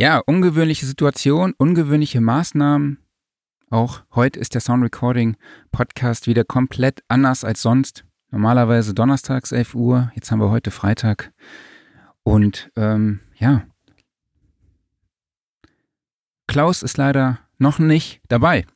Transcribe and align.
Ja, 0.00 0.18
ungewöhnliche 0.18 0.86
Situation, 0.86 1.54
ungewöhnliche 1.58 2.20
Maßnahmen. 2.20 2.98
Auch 3.68 4.02
heute 4.14 4.38
ist 4.38 4.54
der 4.54 4.60
Sound 4.60 4.84
Recording 4.84 5.36
Podcast 5.72 6.28
wieder 6.28 6.44
komplett 6.44 7.02
anders 7.08 7.42
als 7.42 7.62
sonst. 7.62 8.04
Normalerweise 8.30 8.94
donnerstags 8.94 9.50
11 9.50 9.74
Uhr, 9.74 10.12
jetzt 10.14 10.30
haben 10.30 10.38
wir 10.38 10.50
heute 10.50 10.70
Freitag. 10.70 11.32
Und 12.22 12.70
ähm, 12.76 13.18
ja, 13.38 13.66
Klaus 16.46 16.84
ist 16.84 16.96
leider 16.96 17.40
noch 17.58 17.80
nicht 17.80 18.20
dabei. 18.28 18.66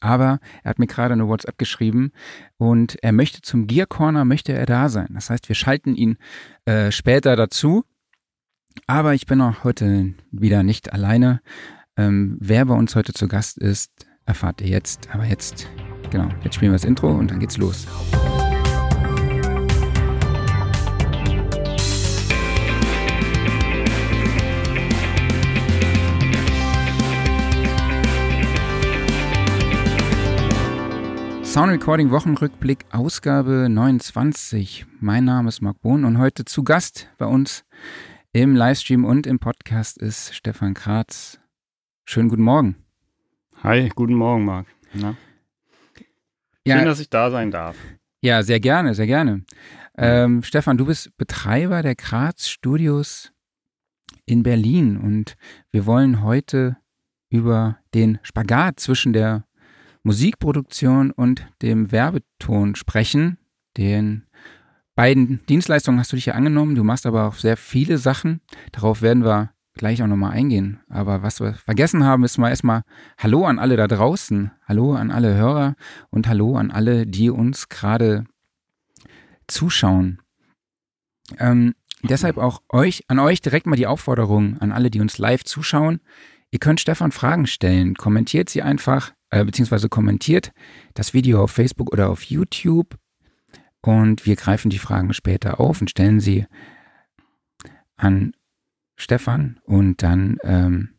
Aber 0.00 0.40
er 0.62 0.70
hat 0.70 0.78
mir 0.78 0.86
gerade 0.86 1.12
eine 1.12 1.28
WhatsApp 1.28 1.58
geschrieben 1.58 2.12
und 2.56 2.96
er 3.02 3.12
möchte 3.12 3.42
zum 3.42 3.66
Gear 3.66 3.86
Corner, 3.86 4.24
möchte 4.24 4.54
er 4.54 4.64
da 4.64 4.88
sein. 4.88 5.08
Das 5.12 5.28
heißt, 5.28 5.50
wir 5.50 5.54
schalten 5.54 5.94
ihn 5.94 6.16
äh, 6.64 6.90
später 6.90 7.36
dazu. 7.36 7.84
Aber 8.86 9.14
ich 9.14 9.26
bin 9.26 9.40
auch 9.40 9.64
heute 9.64 10.14
wieder 10.30 10.62
nicht 10.62 10.92
alleine. 10.92 11.40
Ähm, 11.96 12.36
wer 12.40 12.64
bei 12.66 12.74
uns 12.74 12.94
heute 12.94 13.12
zu 13.12 13.28
Gast 13.28 13.58
ist, 13.58 13.90
erfahrt 14.26 14.60
ihr 14.60 14.68
jetzt. 14.68 15.08
Aber 15.12 15.24
jetzt, 15.24 15.66
genau, 16.10 16.28
jetzt 16.44 16.56
spielen 16.56 16.72
wir 16.72 16.76
das 16.76 16.84
Intro 16.84 17.10
und 17.10 17.30
dann 17.30 17.40
geht's 17.40 17.56
los. 17.56 17.86
Sound 31.56 31.72
Recording 31.72 32.10
Wochenrückblick 32.10 32.84
Ausgabe 32.90 33.68
29. 33.70 34.84
Mein 35.00 35.24
Name 35.24 35.48
ist 35.48 35.62
Marc 35.62 35.80
Bohn 35.80 36.04
und 36.04 36.18
heute 36.18 36.44
zu 36.44 36.62
Gast 36.62 37.08
bei 37.16 37.24
uns 37.24 37.64
im 38.32 38.54
Livestream 38.54 39.04
und 39.04 39.26
im 39.26 39.38
Podcast 39.38 39.98
ist 39.98 40.34
Stefan 40.34 40.74
Kratz. 40.74 41.40
Schönen 42.04 42.28
guten 42.28 42.42
Morgen. 42.42 42.76
Hi, 43.62 43.88
guten 43.94 44.14
Morgen, 44.14 44.44
Marc. 44.44 44.66
Na? 44.92 45.16
Schön, 46.66 46.84
dass 46.84 47.00
ich 47.00 47.10
da 47.10 47.30
sein 47.30 47.50
darf. 47.50 47.76
Ja, 48.20 48.42
sehr 48.42 48.60
gerne, 48.60 48.94
sehr 48.94 49.06
gerne. 49.06 49.44
Ähm, 49.96 50.42
Stefan, 50.42 50.76
du 50.76 50.86
bist 50.86 51.16
Betreiber 51.16 51.82
der 51.82 51.94
Kratz 51.94 52.48
Studios 52.48 53.32
in 54.26 54.42
Berlin 54.42 54.96
und 54.98 55.36
wir 55.70 55.86
wollen 55.86 56.22
heute 56.22 56.76
über 57.30 57.78
den 57.94 58.18
Spagat 58.22 58.80
zwischen 58.80 59.12
der 59.12 59.46
Musikproduktion 60.02 61.10
und 61.10 61.48
dem 61.62 61.90
Werbeton 61.90 62.74
sprechen, 62.74 63.38
den 63.76 64.25
beiden 64.96 65.44
Dienstleistungen 65.46 66.00
hast 66.00 66.10
du 66.10 66.16
dich 66.16 66.26
ja 66.26 66.34
angenommen. 66.34 66.74
Du 66.74 66.82
machst 66.82 67.06
aber 67.06 67.28
auch 67.28 67.34
sehr 67.34 67.56
viele 67.56 67.98
Sachen. 67.98 68.40
Darauf 68.72 69.02
werden 69.02 69.24
wir 69.24 69.50
gleich 69.74 70.02
auch 70.02 70.06
nochmal 70.08 70.32
eingehen. 70.32 70.80
Aber 70.88 71.22
was 71.22 71.38
wir 71.38 71.52
vergessen 71.54 72.02
haben, 72.02 72.24
ist 72.24 72.38
mal 72.38 72.48
erstmal 72.48 72.82
Hallo 73.18 73.44
an 73.44 73.58
alle 73.58 73.76
da 73.76 73.86
draußen. 73.86 74.50
Hallo 74.66 74.94
an 74.94 75.12
alle 75.12 75.34
Hörer 75.34 75.76
und 76.10 76.26
Hallo 76.26 76.56
an 76.56 76.70
alle, 76.70 77.06
die 77.06 77.30
uns 77.30 77.68
gerade 77.68 78.24
zuschauen. 79.46 80.22
Ähm, 81.38 81.74
deshalb 82.02 82.38
auch 82.38 82.62
euch, 82.70 83.04
an 83.08 83.18
euch 83.18 83.42
direkt 83.42 83.66
mal 83.66 83.76
die 83.76 83.86
Aufforderung 83.86 84.58
an 84.58 84.72
alle, 84.72 84.90
die 84.90 85.00
uns 85.00 85.18
live 85.18 85.44
zuschauen. 85.44 86.00
Ihr 86.50 86.58
könnt 86.58 86.80
Stefan 86.80 87.12
Fragen 87.12 87.46
stellen. 87.46 87.94
Kommentiert 87.96 88.48
sie 88.48 88.62
einfach, 88.62 89.12
äh, 89.28 89.44
beziehungsweise 89.44 89.90
kommentiert 89.90 90.52
das 90.94 91.12
Video 91.12 91.42
auf 91.42 91.50
Facebook 91.50 91.92
oder 91.92 92.08
auf 92.08 92.22
YouTube 92.22 92.96
und 93.86 94.26
wir 94.26 94.36
greifen 94.36 94.70
die 94.70 94.78
Fragen 94.78 95.12
später 95.14 95.60
auf 95.60 95.80
und 95.80 95.90
stellen 95.90 96.20
sie 96.20 96.46
an 97.96 98.32
Stefan 98.96 99.60
und 99.64 100.02
dann 100.02 100.38
ähm, 100.42 100.90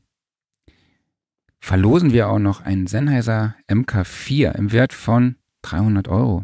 verlosen 1.60 2.14
wir 2.14 2.30
auch 2.30 2.40
noch 2.40 2.62
einen 2.62 2.88
Sennheiser 2.88 3.56
MK4 3.68 4.56
im 4.56 4.72
Wert 4.72 4.94
von 4.94 5.36
300 5.64 6.08
Euro 6.08 6.44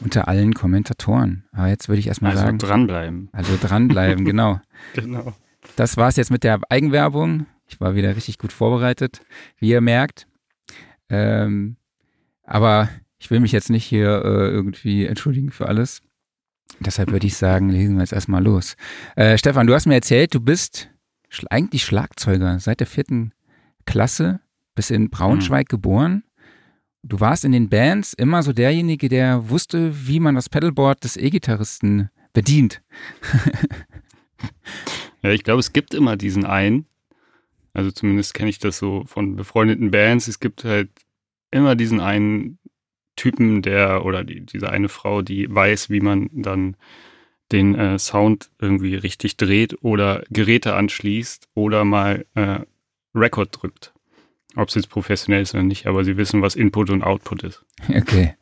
unter 0.00 0.28
allen 0.28 0.54
Kommentatoren. 0.54 1.44
Aber 1.52 1.68
jetzt 1.68 1.88
würde 1.88 2.00
ich 2.00 2.08
erstmal 2.08 2.32
also 2.32 2.44
sagen. 2.44 2.58
dranbleiben. 2.58 3.28
Also 3.32 3.56
dranbleiben, 3.60 4.24
genau. 4.24 4.60
genau. 4.94 5.34
Das 5.76 5.96
war 5.96 6.08
es 6.08 6.16
jetzt 6.16 6.30
mit 6.30 6.42
der 6.42 6.60
Eigenwerbung. 6.70 7.46
Ich 7.68 7.80
war 7.80 7.94
wieder 7.94 8.16
richtig 8.16 8.38
gut 8.38 8.52
vorbereitet, 8.52 9.20
wie 9.58 9.70
ihr 9.70 9.80
merkt. 9.80 10.26
Ähm, 11.08 11.76
aber 12.42 12.88
ich 13.20 13.30
will 13.30 13.38
mich 13.38 13.52
jetzt 13.52 13.70
nicht 13.70 13.84
hier 13.84 14.22
äh, 14.24 14.48
irgendwie 14.48 15.04
entschuldigen 15.04 15.50
für 15.50 15.68
alles. 15.68 16.02
Deshalb 16.80 17.12
würde 17.12 17.26
ich 17.26 17.36
sagen, 17.36 17.68
lesen 17.68 17.96
wir 17.96 18.02
jetzt 18.02 18.14
erstmal 18.14 18.42
los. 18.42 18.76
Äh, 19.14 19.36
Stefan, 19.36 19.66
du 19.66 19.74
hast 19.74 19.86
mir 19.86 19.94
erzählt, 19.94 20.34
du 20.34 20.40
bist 20.40 20.90
sch 21.28 21.44
eigentlich 21.50 21.84
Schlagzeuger 21.84 22.58
seit 22.58 22.80
der 22.80 22.86
vierten 22.86 23.32
Klasse, 23.84 24.40
bist 24.74 24.90
in 24.90 25.10
Braunschweig 25.10 25.66
mhm. 25.66 25.76
geboren. 25.76 26.24
Du 27.02 27.20
warst 27.20 27.44
in 27.44 27.52
den 27.52 27.68
Bands 27.68 28.14
immer 28.14 28.42
so 28.42 28.52
derjenige, 28.52 29.08
der 29.08 29.50
wusste, 29.50 30.06
wie 30.06 30.20
man 30.20 30.34
das 30.34 30.48
Pedalboard 30.48 31.04
des 31.04 31.16
E-Gitarristen 31.16 32.08
bedient. 32.32 32.82
ja, 35.22 35.30
ich 35.30 35.44
glaube, 35.44 35.60
es 35.60 35.72
gibt 35.72 35.92
immer 35.92 36.16
diesen 36.16 36.46
einen. 36.46 36.86
Also 37.72 37.90
zumindest 37.90 38.34
kenne 38.34 38.50
ich 38.50 38.58
das 38.58 38.78
so 38.78 39.04
von 39.06 39.36
befreundeten 39.36 39.90
Bands. 39.90 40.28
Es 40.28 40.40
gibt 40.40 40.64
halt 40.64 40.90
immer 41.50 41.74
diesen 41.74 42.00
einen 42.00 42.58
Typen, 43.20 43.60
der 43.60 44.06
oder 44.06 44.24
die, 44.24 44.40
diese 44.40 44.70
eine 44.70 44.88
Frau, 44.88 45.20
die 45.20 45.54
weiß, 45.54 45.90
wie 45.90 46.00
man 46.00 46.30
dann 46.32 46.74
den 47.52 47.74
äh, 47.74 47.98
Sound 47.98 48.50
irgendwie 48.58 48.94
richtig 48.94 49.36
dreht 49.36 49.76
oder 49.82 50.22
Geräte 50.30 50.74
anschließt 50.74 51.48
oder 51.52 51.84
mal 51.84 52.24
äh, 52.34 52.60
Record 53.14 53.60
drückt. 53.60 53.92
Ob 54.56 54.68
es 54.68 54.74
jetzt 54.74 54.88
professionell 54.88 55.42
ist 55.42 55.52
oder 55.52 55.62
nicht, 55.62 55.86
aber 55.86 56.02
sie 56.02 56.16
wissen, 56.16 56.40
was 56.40 56.56
Input 56.56 56.88
und 56.88 57.02
Output 57.02 57.42
ist. 57.42 57.62
Okay. 57.94 58.36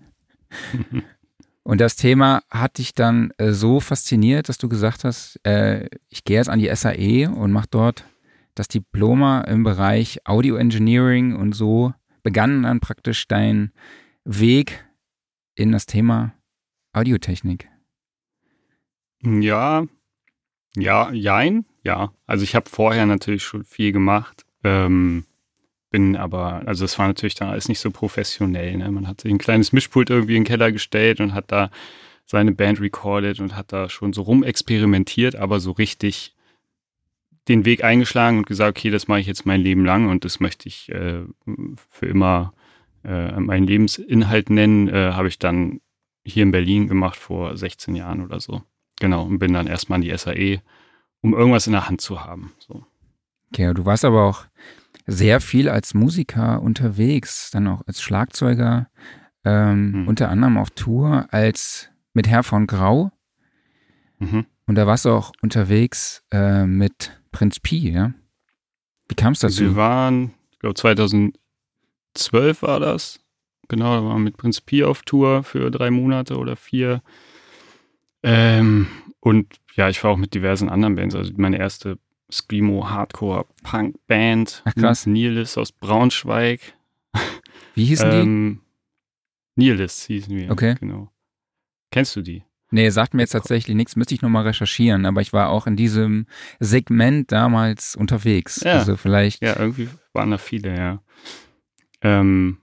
und 1.64 1.80
das 1.80 1.96
Thema 1.96 2.42
hat 2.48 2.78
dich 2.78 2.94
dann 2.94 3.32
äh, 3.36 3.50
so 3.50 3.80
fasziniert, 3.80 4.48
dass 4.48 4.58
du 4.58 4.68
gesagt 4.68 5.02
hast, 5.02 5.40
äh, 5.44 5.88
ich 6.08 6.22
gehe 6.22 6.36
jetzt 6.36 6.48
an 6.48 6.60
die 6.60 6.72
SAE 6.72 7.28
und 7.28 7.50
mache 7.50 7.68
dort 7.68 8.04
das 8.54 8.68
Diploma 8.68 9.40
im 9.40 9.64
Bereich 9.64 10.20
Audio 10.24 10.54
Engineering 10.54 11.34
und 11.34 11.52
so 11.52 11.92
begann 12.22 12.62
dann 12.62 12.78
praktisch 12.78 13.26
dein 13.26 13.72
Weg 14.30 14.84
in 15.54 15.72
das 15.72 15.86
Thema 15.86 16.34
Audiotechnik? 16.92 17.66
Ja, 19.22 19.86
ja, 20.76 21.10
jein, 21.12 21.64
ja. 21.82 22.12
Also 22.26 22.44
ich 22.44 22.54
habe 22.54 22.68
vorher 22.68 23.06
natürlich 23.06 23.42
schon 23.42 23.64
viel 23.64 23.90
gemacht, 23.90 24.44
ähm, 24.64 25.24
bin 25.90 26.14
aber, 26.14 26.62
also 26.66 26.84
es 26.84 26.98
war 26.98 27.06
natürlich 27.06 27.36
dann 27.36 27.48
alles 27.48 27.70
nicht 27.70 27.80
so 27.80 27.90
professionell. 27.90 28.76
Ne? 28.76 28.90
Man 28.90 29.08
hat 29.08 29.22
sich 29.22 29.32
ein 29.32 29.38
kleines 29.38 29.72
Mischpult 29.72 30.10
irgendwie 30.10 30.36
in 30.36 30.42
den 30.42 30.48
Keller 30.48 30.72
gestellt 30.72 31.20
und 31.20 31.32
hat 31.32 31.50
da 31.50 31.70
seine 32.26 32.52
Band 32.52 32.82
recorded 32.82 33.40
und 33.40 33.56
hat 33.56 33.72
da 33.72 33.88
schon 33.88 34.12
so 34.12 34.20
rumexperimentiert, 34.20 35.36
aber 35.36 35.58
so 35.58 35.70
richtig 35.70 36.34
den 37.48 37.64
Weg 37.64 37.82
eingeschlagen 37.82 38.36
und 38.36 38.46
gesagt, 38.46 38.76
okay, 38.76 38.90
das 38.90 39.08
mache 39.08 39.20
ich 39.20 39.26
jetzt 39.26 39.46
mein 39.46 39.62
Leben 39.62 39.86
lang 39.86 40.10
und 40.10 40.26
das 40.26 40.38
möchte 40.38 40.68
ich 40.68 40.90
äh, 40.90 41.22
für 41.88 42.06
immer 42.06 42.52
äh, 43.08 43.40
meinen 43.40 43.66
Lebensinhalt 43.66 44.50
nennen, 44.50 44.88
äh, 44.88 45.12
habe 45.12 45.28
ich 45.28 45.38
dann 45.38 45.80
hier 46.24 46.42
in 46.42 46.50
Berlin 46.50 46.88
gemacht 46.88 47.16
vor 47.16 47.56
16 47.56 47.94
Jahren 47.94 48.22
oder 48.22 48.38
so. 48.38 48.62
Genau, 49.00 49.24
und 49.24 49.38
bin 49.38 49.52
dann 49.52 49.66
erstmal 49.66 49.96
an 49.96 50.02
die 50.02 50.16
SAE, 50.16 50.60
um 51.22 51.32
irgendwas 51.32 51.66
in 51.66 51.72
der 51.72 51.88
Hand 51.88 52.00
zu 52.00 52.24
haben. 52.24 52.52
So. 52.58 52.84
Okay, 53.50 53.72
du 53.72 53.84
warst 53.84 54.04
aber 54.04 54.24
auch 54.24 54.44
sehr 55.06 55.40
viel 55.40 55.68
als 55.70 55.94
Musiker 55.94 56.60
unterwegs, 56.60 57.50
dann 57.50 57.66
auch 57.66 57.80
als 57.86 58.02
Schlagzeuger, 58.02 58.88
ähm, 59.44 59.92
hm. 59.94 60.08
unter 60.08 60.28
anderem 60.28 60.58
auf 60.58 60.70
Tour 60.70 61.26
als 61.30 61.88
mit 62.12 62.28
Herr 62.28 62.42
von 62.42 62.66
Grau. 62.66 63.10
Mhm. 64.18 64.46
Und 64.66 64.74
da 64.74 64.86
warst 64.86 65.06
du 65.06 65.10
auch 65.10 65.32
unterwegs 65.40 66.24
äh, 66.30 66.66
mit 66.66 67.18
Prinz 67.32 67.60
Pi, 67.60 67.90
ja? 67.90 68.12
Wie 69.08 69.14
kam 69.14 69.32
es 69.32 69.40
dazu? 69.40 69.62
Wir 69.62 69.76
waren, 69.76 70.34
ich 70.50 70.58
glaube 70.58 70.74
2000, 70.74 71.38
12 72.14 72.62
war 72.62 72.80
das. 72.80 73.20
Genau, 73.68 73.96
da 73.96 74.02
waren 74.02 74.16
wir 74.16 74.24
mit 74.24 74.36
Prinz 74.36 74.60
Pi 74.60 74.84
auf 74.84 75.02
Tour 75.02 75.42
für 75.44 75.70
drei 75.70 75.90
Monate 75.90 76.38
oder 76.38 76.56
vier. 76.56 77.02
Ähm, 78.22 78.88
und 79.20 79.56
ja, 79.74 79.88
ich 79.88 80.02
war 80.02 80.12
auch 80.12 80.16
mit 80.16 80.34
diversen 80.34 80.68
anderen 80.68 80.96
Bands. 80.96 81.14
Also 81.14 81.32
meine 81.36 81.58
erste 81.58 81.98
Screamo 82.30 82.88
Hardcore 82.88 83.46
Punk 83.62 83.96
Band. 84.06 84.62
Ach 84.64 84.74
krass. 84.74 85.06
Nihilis 85.06 85.58
aus 85.58 85.72
Braunschweig. 85.72 86.60
Wie 87.74 87.84
hießen 87.84 88.10
ähm, 88.10 88.60
die? 89.56 89.64
Nihilis 89.64 90.04
hießen 90.04 90.34
wir. 90.34 90.50
Okay. 90.50 90.76
Genau. 90.80 91.10
Kennst 91.90 92.16
du 92.16 92.22
die? 92.22 92.44
Nee, 92.70 92.90
sagt 92.90 93.14
mir 93.14 93.22
jetzt 93.22 93.30
tatsächlich 93.30 93.74
nichts, 93.74 93.96
müsste 93.96 94.14
ich 94.14 94.20
nochmal 94.20 94.44
recherchieren, 94.44 95.06
aber 95.06 95.22
ich 95.22 95.32
war 95.32 95.48
auch 95.48 95.66
in 95.66 95.74
diesem 95.74 96.26
Segment 96.60 97.32
damals 97.32 97.96
unterwegs. 97.96 98.60
Ja. 98.62 98.74
Also 98.74 98.96
vielleicht. 98.96 99.42
Ja, 99.42 99.58
irgendwie 99.58 99.88
waren 100.12 100.30
da 100.30 100.38
viele, 100.38 100.76
ja. 100.76 101.02
Ähm, 102.02 102.58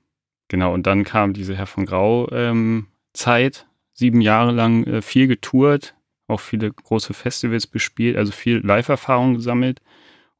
genau, 0.47 0.73
und 0.73 0.87
dann 0.87 1.03
kam 1.03 1.33
diese 1.33 1.55
Herr 1.55 1.67
von 1.67 1.85
Grau 1.85 2.29
ähm, 2.31 2.87
Zeit, 3.13 3.67
sieben 3.93 4.21
Jahre 4.21 4.51
lang 4.51 4.85
äh, 4.85 5.01
viel 5.01 5.27
getourt, 5.27 5.95
auch 6.27 6.39
viele 6.39 6.71
große 6.71 7.13
Festivals 7.13 7.67
bespielt, 7.67 8.17
also 8.17 8.31
viel 8.31 8.57
Live-Erfahrung 8.65 9.35
gesammelt. 9.35 9.81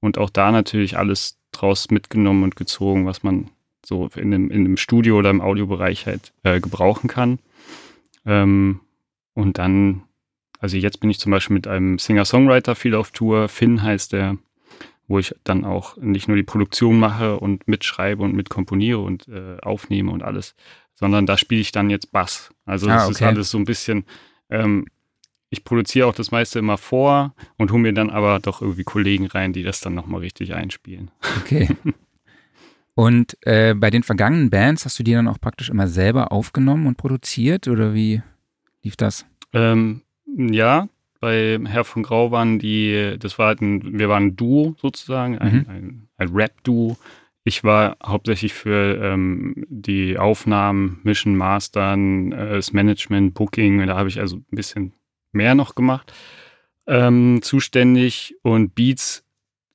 und 0.02 0.18
auch 0.20 0.30
da 0.30 0.52
natürlich 0.52 0.98
alles 0.98 1.40
draus 1.52 1.90
mitgenommen 1.90 2.44
und 2.44 2.56
gezogen, 2.56 3.06
was 3.06 3.24
man 3.24 3.50
so 3.86 4.10
in 4.16 4.34
einem, 4.34 4.52
in 4.52 4.66
einem 4.66 4.78
Studio 4.78 5.18
oder 5.18 5.30
im 5.30 5.42
Audiobereich 5.42 6.06
halt 6.06 6.34
äh, 6.44 6.60
gebrauchen 6.60 7.08
kann. 7.08 7.40
Ähm, 8.26 8.82
und 9.34 9.58
dann, 9.58 10.04
also 10.60 10.78
jetzt 10.78 11.00
bin 11.00 11.10
ich 11.10 11.20
zum 11.20 11.32
Beispiel 11.32 11.56
mit 11.56 11.68
einem 11.68 12.00
Singer-Songwriter 12.00 12.76
viel 12.76 12.96
auf 12.96 13.12
Tour, 13.12 13.48
Finn 13.48 13.84
heißt 13.84 14.14
der, 14.14 14.38
wo 15.08 15.20
ich 15.20 15.36
dann 15.44 15.66
auch 15.66 15.98
nicht 15.98 16.28
nur 16.28 16.38
die 16.38 16.44
Produktion 16.44 17.00
mache 17.00 17.40
und 17.40 17.68
mitschreibe 17.68 18.24
und 18.24 18.34
mitkomponiere 18.34 19.00
und 19.00 19.28
äh, 19.28 19.58
aufnehme 19.62 20.12
und 20.12 20.24
alles, 20.24 20.56
sondern 20.94 21.26
da 21.26 21.38
spiele 21.38 21.62
ich 21.62 21.72
dann 21.72 21.90
jetzt 21.90 22.12
Bass. 22.12 22.52
Also 22.66 22.88
das 22.88 23.04
ah, 23.04 23.06
okay. 23.06 23.12
ist 23.12 23.22
alles 23.22 23.50
so 23.50 23.58
ein 23.58 23.66
bisschen, 23.66 24.06
ähm, 24.50 24.88
ich 25.50 25.64
produziere 25.64 26.08
auch 26.08 26.16
das 26.16 26.32
meiste 26.32 26.60
immer 26.60 26.78
vor 26.78 27.36
und 27.58 27.72
hole 27.72 27.82
mir 27.82 27.94
dann 27.94 28.10
aber 28.10 28.40
doch 28.40 28.62
irgendwie 28.62 28.84
Kollegen 28.84 29.28
rein, 29.28 29.54
die 29.54 29.64
das 29.64 29.80
dann 29.80 29.94
nochmal 29.94 30.22
richtig 30.22 30.54
einspielen. 30.54 31.12
Okay. 31.42 31.70
Und 32.98 33.38
äh, 33.42 33.74
bei 33.74 33.90
den 33.90 34.04
vergangenen 34.04 34.50
Bands 34.50 34.86
hast 34.86 34.98
du 34.98 35.04
die 35.04 35.12
dann 35.12 35.28
auch 35.28 35.40
praktisch 35.40 35.70
immer 35.70 35.90
selber 35.90 36.32
aufgenommen 36.32 36.88
und 36.88 36.96
produziert 36.96 37.68
oder 37.68 37.94
wie 37.94 38.22
lief 38.84 38.96
das? 38.96 39.26
Ähm, 39.52 40.02
ja, 40.26 40.88
bei 41.26 41.60
Herr 41.66 41.84
von 41.84 42.04
Grau 42.04 42.30
waren 42.30 42.60
die, 42.60 43.16
das 43.18 43.40
war 43.40 43.48
halt 43.48 43.62
ein, 43.62 43.98
wir 43.98 44.10
waren 44.10 44.28
ein 44.28 44.36
Duo 44.36 44.76
sozusagen, 44.80 45.40
ein, 45.40 45.54
mhm. 45.54 45.66
ein, 45.68 46.08
ein 46.18 46.30
Rap-Duo. 46.30 46.98
Ich 47.44 47.64
war 47.64 47.98
hauptsächlich 48.06 48.54
für 48.54 49.02
ähm, 49.02 49.66
die 49.68 50.20
Aufnahmen, 50.20 51.00
Mission 51.02 51.36
Mastern, 51.36 52.32
äh, 52.32 52.54
das 52.54 52.74
Management, 52.74 53.34
Booking, 53.34 53.88
da 53.88 53.98
habe 53.98 54.08
ich 54.08 54.20
also 54.20 54.36
ein 54.36 54.46
bisschen 54.52 54.94
mehr 55.32 55.56
noch 55.56 55.74
gemacht, 55.74 56.14
ähm, 56.86 57.40
zuständig 57.42 58.36
und 58.44 58.76
Beats 58.76 59.24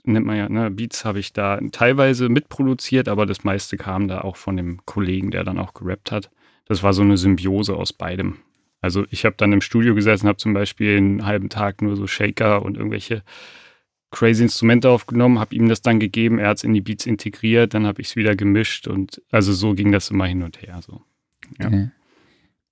nennt 0.05 0.27
man 0.27 0.37
ja, 0.37 0.49
ne, 0.49 0.71
Beats 0.71 1.05
habe 1.05 1.19
ich 1.19 1.33
da 1.33 1.59
teilweise 1.73 2.29
mitproduziert, 2.29 3.09
aber 3.09 3.27
das 3.27 3.43
meiste 3.43 3.77
kam 3.77 4.07
da 4.07 4.21
auch 4.21 4.37
von 4.37 4.57
dem 4.57 4.87
Kollegen, 4.87 5.33
der 5.33 5.43
dann 5.43 5.59
auch 5.59 5.75
gerappt 5.75 6.13
hat. 6.13 6.31
Das 6.67 6.85
war 6.85 6.93
so 6.93 7.03
eine 7.03 7.17
Symbiose 7.17 7.75
aus 7.75 7.93
beidem. 7.93 8.37
Also 8.81 9.05
ich 9.11 9.25
habe 9.25 9.37
dann 9.37 9.53
im 9.53 9.61
Studio 9.61 9.95
gesessen, 9.95 10.27
habe 10.27 10.39
zum 10.39 10.55
Beispiel 10.55 10.97
einen 10.97 11.27
halben 11.27 11.49
Tag 11.49 11.83
nur 11.83 11.97
so 11.97 12.07
Shaker 12.07 12.63
und 12.63 12.77
irgendwelche 12.77 13.23
crazy 14.11 14.43
Instrumente 14.43 14.91
aufgenommen, 14.91 15.39
habe 15.39 15.55
ihm 15.55 15.69
das 15.69 15.83
dann 15.83 16.01
gegeben, 16.01 16.39
er 16.39 16.49
hat 16.49 16.59
es 16.59 16.65
in 16.65 16.75
die 16.75 16.81
Beats 16.81 17.07
integriert, 17.07 17.75
dann 17.75 17.87
habe 17.87 18.01
ich 18.01 18.09
es 18.09 18.17
wieder 18.17 18.35
gemischt 18.35 18.89
und 18.89 19.23
also 19.31 19.53
so 19.53 19.75
ging 19.75 19.93
das 19.93 20.11
immer 20.11 20.27
hin 20.27 20.43
und 20.43 20.61
her. 20.63 20.81
So. 20.83 21.03
Ja. 21.59 21.67
Okay. 21.69 21.91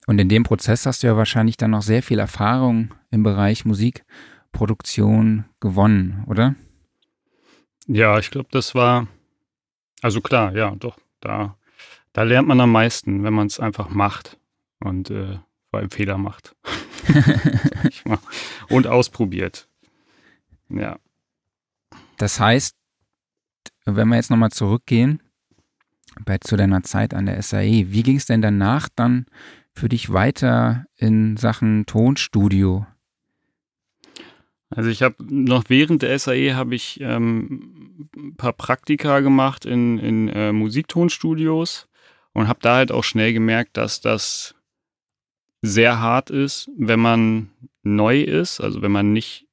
Und 0.06 0.18
in 0.18 0.28
dem 0.28 0.42
Prozess 0.42 0.86
hast 0.86 1.02
du 1.02 1.06
ja 1.06 1.16
wahrscheinlich 1.16 1.58
dann 1.58 1.72
noch 1.72 1.82
sehr 1.82 2.02
viel 2.02 2.18
Erfahrung 2.18 2.94
im 3.10 3.22
Bereich 3.22 3.64
Musikproduktion 3.66 5.44
gewonnen, 5.60 6.24
oder? 6.26 6.54
Ja, 7.86 8.18
ich 8.18 8.30
glaube, 8.30 8.48
das 8.50 8.74
war, 8.74 9.06
also 10.00 10.20
klar, 10.20 10.56
ja, 10.56 10.74
doch, 10.76 10.98
da, 11.20 11.56
da 12.14 12.22
lernt 12.22 12.48
man 12.48 12.60
am 12.60 12.72
meisten, 12.72 13.22
wenn 13.22 13.34
man 13.34 13.48
es 13.48 13.60
einfach 13.60 13.90
macht 13.90 14.38
und 14.80 15.10
äh, 15.10 15.38
allem 15.78 15.90
Fehler 15.90 16.18
macht. 16.18 16.54
und 18.68 18.86
ausprobiert. 18.86 19.68
Ja. 20.68 20.98
Das 22.18 22.40
heißt, 22.40 22.76
wenn 23.84 24.08
wir 24.08 24.16
jetzt 24.16 24.30
nochmal 24.30 24.50
zurückgehen 24.50 25.22
bei, 26.24 26.38
zu 26.38 26.56
deiner 26.56 26.82
Zeit 26.82 27.14
an 27.14 27.26
der 27.26 27.40
SAE, 27.42 27.86
wie 27.90 28.02
ging 28.02 28.16
es 28.16 28.26
denn 28.26 28.42
danach 28.42 28.88
dann 28.94 29.26
für 29.72 29.88
dich 29.88 30.12
weiter 30.12 30.84
in 30.96 31.36
Sachen 31.36 31.86
Tonstudio? 31.86 32.86
Also 34.70 34.90
ich 34.90 35.02
habe 35.02 35.16
noch 35.20 35.64
während 35.68 36.02
der 36.02 36.18
SAE 36.18 36.54
habe 36.54 36.74
ich 36.74 37.00
ähm, 37.00 38.08
ein 38.14 38.36
paar 38.36 38.52
Praktika 38.52 39.20
gemacht 39.20 39.64
in, 39.64 39.98
in 39.98 40.28
äh, 40.28 40.52
Musiktonstudios 40.52 41.88
und 42.34 42.48
habe 42.48 42.58
da 42.60 42.76
halt 42.76 42.92
auch 42.92 43.04
schnell 43.04 43.32
gemerkt, 43.32 43.76
dass 43.78 44.00
das 44.00 44.54
sehr 45.62 46.00
hart 46.00 46.30
ist, 46.30 46.70
wenn 46.76 47.00
man 47.00 47.50
neu 47.82 48.20
ist, 48.20 48.60
also 48.60 48.82
wenn 48.82 48.92
man 48.92 49.12
nicht, 49.12 49.46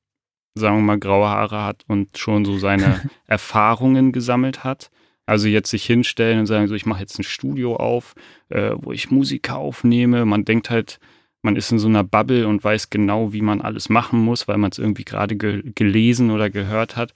sagen 0.55 0.77
wir 0.77 0.81
mal, 0.83 0.99
graue 0.99 1.27
Haare 1.27 1.63
hat 1.63 1.83
und 1.87 2.17
schon 2.17 2.45
so 2.45 2.57
seine 2.57 3.09
Erfahrungen 3.25 4.11
gesammelt 4.11 4.63
hat. 4.63 4.89
Also 5.27 5.47
jetzt 5.47 5.71
sich 5.71 5.85
hinstellen 5.85 6.39
und 6.39 6.45
sagen, 6.45 6.67
so 6.67 6.75
ich 6.75 6.85
mache 6.85 6.99
jetzt 6.99 7.17
ein 7.17 7.23
Studio 7.23 7.77
auf, 7.77 8.13
äh, 8.49 8.71
wo 8.75 8.91
ich 8.91 9.09
Musiker 9.09 9.57
aufnehme. 9.57 10.23
Man 10.25 10.45
denkt 10.45 10.69
halt, 10.69 10.99
man 11.41 11.55
ist 11.55 11.71
in 11.71 11.79
so 11.79 11.87
einer 11.87 12.03
Bubble 12.03 12.47
und 12.47 12.63
weiß 12.63 12.91
genau, 12.91 13.33
wie 13.33 13.41
man 13.41 13.61
alles 13.61 13.89
machen 13.89 14.19
muss, 14.19 14.47
weil 14.47 14.57
man 14.57 14.71
es 14.71 14.77
irgendwie 14.77 15.05
gerade 15.05 15.35
ge 15.35 15.63
gelesen 15.73 16.29
oder 16.29 16.49
gehört 16.51 16.95
hat. 16.95 17.13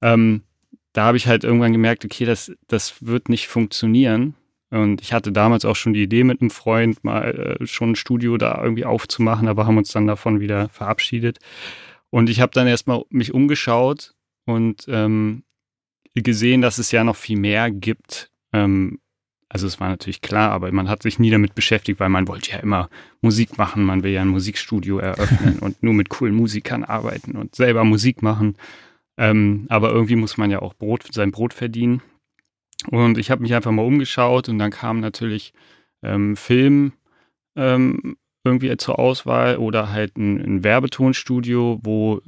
Ähm, 0.00 0.42
da 0.94 1.04
habe 1.04 1.16
ich 1.16 1.26
halt 1.26 1.44
irgendwann 1.44 1.72
gemerkt, 1.72 2.04
okay, 2.04 2.24
das, 2.24 2.52
das 2.68 3.04
wird 3.04 3.28
nicht 3.28 3.48
funktionieren. 3.48 4.34
Und 4.74 5.00
ich 5.00 5.12
hatte 5.12 5.32
damals 5.32 5.64
auch 5.64 5.76
schon 5.76 5.94
die 5.94 6.02
Idee 6.02 6.24
mit 6.24 6.40
einem 6.40 6.50
Freund, 6.50 7.04
mal 7.04 7.58
äh, 7.60 7.66
schon 7.66 7.92
ein 7.92 7.96
Studio 7.96 8.36
da 8.36 8.60
irgendwie 8.62 8.84
aufzumachen, 8.84 9.48
aber 9.48 9.66
haben 9.66 9.78
uns 9.78 9.92
dann 9.92 10.06
davon 10.06 10.40
wieder 10.40 10.68
verabschiedet. 10.68 11.38
Und 12.10 12.28
ich 12.28 12.40
habe 12.40 12.52
dann 12.52 12.66
erstmal 12.66 13.02
mich 13.10 13.32
umgeschaut 13.32 14.14
und 14.46 14.86
ähm, 14.88 15.44
gesehen, 16.14 16.60
dass 16.60 16.78
es 16.78 16.92
ja 16.92 17.04
noch 17.04 17.16
viel 17.16 17.38
mehr 17.38 17.70
gibt, 17.70 18.30
ähm, 18.52 18.98
also 19.54 19.68
es 19.68 19.78
war 19.78 19.88
natürlich 19.88 20.20
klar, 20.20 20.50
aber 20.50 20.72
man 20.72 20.88
hat 20.88 21.04
sich 21.04 21.20
nie 21.20 21.30
damit 21.30 21.54
beschäftigt, 21.54 22.00
weil 22.00 22.08
man 22.08 22.26
wollte 22.26 22.50
ja 22.50 22.58
immer 22.58 22.90
Musik 23.20 23.56
machen, 23.56 23.84
man 23.84 24.02
will 24.02 24.10
ja 24.10 24.20
ein 24.20 24.28
Musikstudio 24.28 24.98
eröffnen 24.98 25.58
und 25.60 25.80
nur 25.80 25.94
mit 25.94 26.08
coolen 26.08 26.34
Musikern 26.34 26.82
arbeiten 26.82 27.36
und 27.36 27.54
selber 27.54 27.84
Musik 27.84 28.20
machen. 28.20 28.56
Ähm, 29.16 29.66
aber 29.68 29.92
irgendwie 29.92 30.16
muss 30.16 30.38
man 30.38 30.50
ja 30.50 30.60
auch 30.60 30.74
Brot, 30.74 31.04
sein 31.12 31.30
Brot 31.30 31.54
verdienen. 31.54 32.02
Und 32.90 33.18
ich 33.18 33.30
habe 33.30 33.42
mich 33.42 33.54
einfach 33.54 33.70
mal 33.70 33.84
umgeschaut 33.84 34.48
und 34.48 34.58
dann 34.58 34.70
kam 34.70 35.00
natürlich 35.00 35.52
ähm, 36.02 36.36
Film 36.36 36.92
ähm, 37.56 38.16
irgendwie 38.44 38.76
zur 38.76 38.98
Auswahl 38.98 39.56
oder 39.56 39.90
halt 39.90 40.16
ein, 40.16 40.40
ein 40.40 40.64
Werbetonstudio, 40.64 41.80
wo 41.82 42.20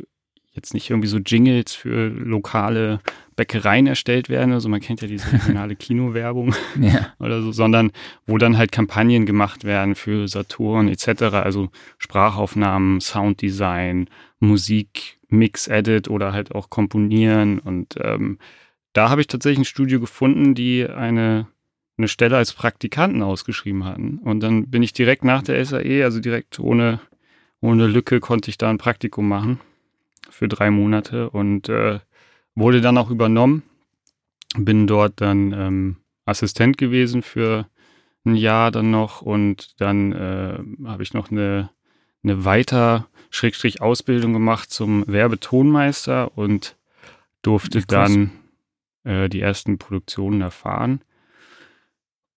jetzt 0.56 0.72
nicht 0.72 0.88
irgendwie 0.88 1.08
so 1.08 1.18
Jingles 1.18 1.74
für 1.74 2.08
lokale 2.08 3.00
Bäckereien 3.36 3.86
erstellt 3.86 4.30
werden. 4.30 4.54
Also 4.54 4.68
man 4.68 4.80
kennt 4.80 5.02
ja 5.02 5.08
diese 5.08 5.30
regionale 5.32 5.76
Kinowerbung 5.76 6.54
ja. 6.80 7.12
oder 7.20 7.42
so, 7.42 7.52
sondern 7.52 7.92
wo 8.26 8.38
dann 8.38 8.56
halt 8.56 8.72
Kampagnen 8.72 9.26
gemacht 9.26 9.64
werden 9.64 9.94
für 9.94 10.26
Saturn 10.26 10.88
etc. 10.88 11.22
Also 11.34 11.68
Sprachaufnahmen, 11.98 13.00
Sounddesign, 13.00 14.08
Musik, 14.40 15.18
Mix, 15.28 15.68
Edit 15.68 16.08
oder 16.08 16.32
halt 16.32 16.54
auch 16.54 16.70
Komponieren. 16.70 17.58
Und 17.58 17.96
ähm, 18.00 18.38
da 18.96 19.10
habe 19.10 19.20
ich 19.20 19.26
tatsächlich 19.26 19.60
ein 19.60 19.64
Studio 19.64 20.00
gefunden, 20.00 20.54
die 20.54 20.86
eine 20.86 21.46
eine 21.98 22.08
Stelle 22.08 22.36
als 22.36 22.52
Praktikanten 22.52 23.22
ausgeschrieben 23.22 23.84
hatten. 23.84 24.18
Und 24.18 24.40
dann 24.40 24.68
bin 24.68 24.82
ich 24.82 24.92
direkt 24.92 25.24
nach 25.24 25.42
der 25.42 25.64
SAE, 25.64 26.04
also 26.04 26.20
direkt 26.20 26.58
ohne, 26.58 27.00
ohne 27.60 27.86
Lücke, 27.86 28.20
konnte 28.20 28.50
ich 28.50 28.58
da 28.58 28.68
ein 28.68 28.78
Praktikum 28.78 29.28
machen 29.28 29.60
für 30.28 30.48
drei 30.48 30.70
Monate 30.70 31.30
und 31.30 31.68
äh, 31.68 32.00
wurde 32.54 32.80
dann 32.80 32.98
auch 32.98 33.10
übernommen. 33.10 33.62
Bin 34.56 34.86
dort 34.86 35.20
dann 35.20 35.52
ähm, 35.52 35.96
Assistent 36.24 36.76
gewesen 36.76 37.22
für 37.22 37.66
ein 38.24 38.34
Jahr 38.34 38.70
dann 38.70 38.90
noch 38.90 39.22
und 39.22 39.80
dann 39.80 40.12
äh, 40.12 40.58
habe 40.86 41.02
ich 41.02 41.14
noch 41.14 41.30
eine, 41.30 41.70
eine 42.22 42.44
weiter 42.44 43.08
Schrägstrich 43.30 43.80
Ausbildung 43.80 44.32
gemacht 44.32 44.70
zum 44.70 45.06
Werbetonmeister 45.06 46.36
und 46.36 46.76
durfte 47.42 47.82
dann 47.86 48.32
äh, 49.06 49.28
die 49.28 49.40
ersten 49.40 49.78
Produktionen 49.78 50.40
erfahren. 50.42 51.00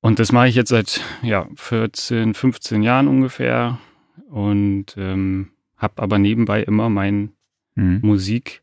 Und 0.02 0.20
das 0.20 0.32
mache 0.32 0.48
ich 0.48 0.56
jetzt 0.56 0.70
seit 0.70 1.02
ja, 1.22 1.48
14, 1.56 2.34
15 2.34 2.84
Jahren 2.84 3.08
ungefähr 3.08 3.80
und 4.30 4.96
ähm, 4.98 5.52
habe 5.76 6.02
aber 6.02 6.20
nebenbei 6.20 6.64
immer 6.64 6.90
mein 6.90 7.34
mhm. 7.76 8.00
Musikkram 8.04 8.62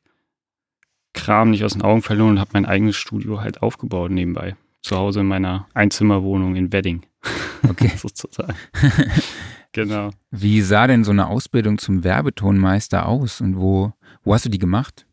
nicht 1.51 1.65
aus 1.65 1.75
den 1.75 1.83
Augen 1.83 2.03
verloren 2.03 2.33
und 2.33 2.41
habe 2.41 2.53
mein 2.55 2.65
eigenes 2.65 2.97
Studio 2.97 3.41
halt 3.41 3.61
aufgebaut 3.63 4.11
nebenbei. 4.11 4.57
Zu 4.81 4.97
Hause 4.97 5.21
in 5.21 5.27
meiner 5.27 5.69
Einzimmerwohnung 5.75 6.57
in 6.57 6.73
Wedding. 6.73 7.05
Okay. 7.69 7.91
Sozusagen. 7.97 8.55
genau. 9.73 10.11
Wie 10.31 10.61
sah 10.61 10.87
denn 10.87 11.03
so 11.03 11.11
eine 11.11 11.27
Ausbildung 11.27 11.79
zum 11.79 12.05
Werbetonmeister 12.05 13.07
aus 13.07 13.41
und 13.41 13.57
wo, 13.57 13.93
wo 14.23 14.35
hast 14.35 14.45
du 14.45 14.51
die 14.51 14.61
gemacht? 14.61 15.05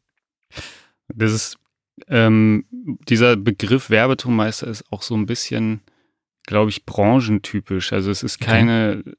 Das 1.08 1.32
ist, 1.32 1.58
ähm, 2.08 2.66
dieser 3.08 3.36
Begriff 3.36 3.90
Werbetonmeister 3.90 4.68
ist 4.68 4.92
auch 4.92 5.02
so 5.02 5.16
ein 5.16 5.26
bisschen, 5.26 5.82
glaube 6.46 6.70
ich, 6.70 6.86
branchentypisch. 6.86 7.94
Also 7.94 8.12
es 8.12 8.24
ist 8.24 8.40
keine 8.40 9.04
okay 9.06 9.14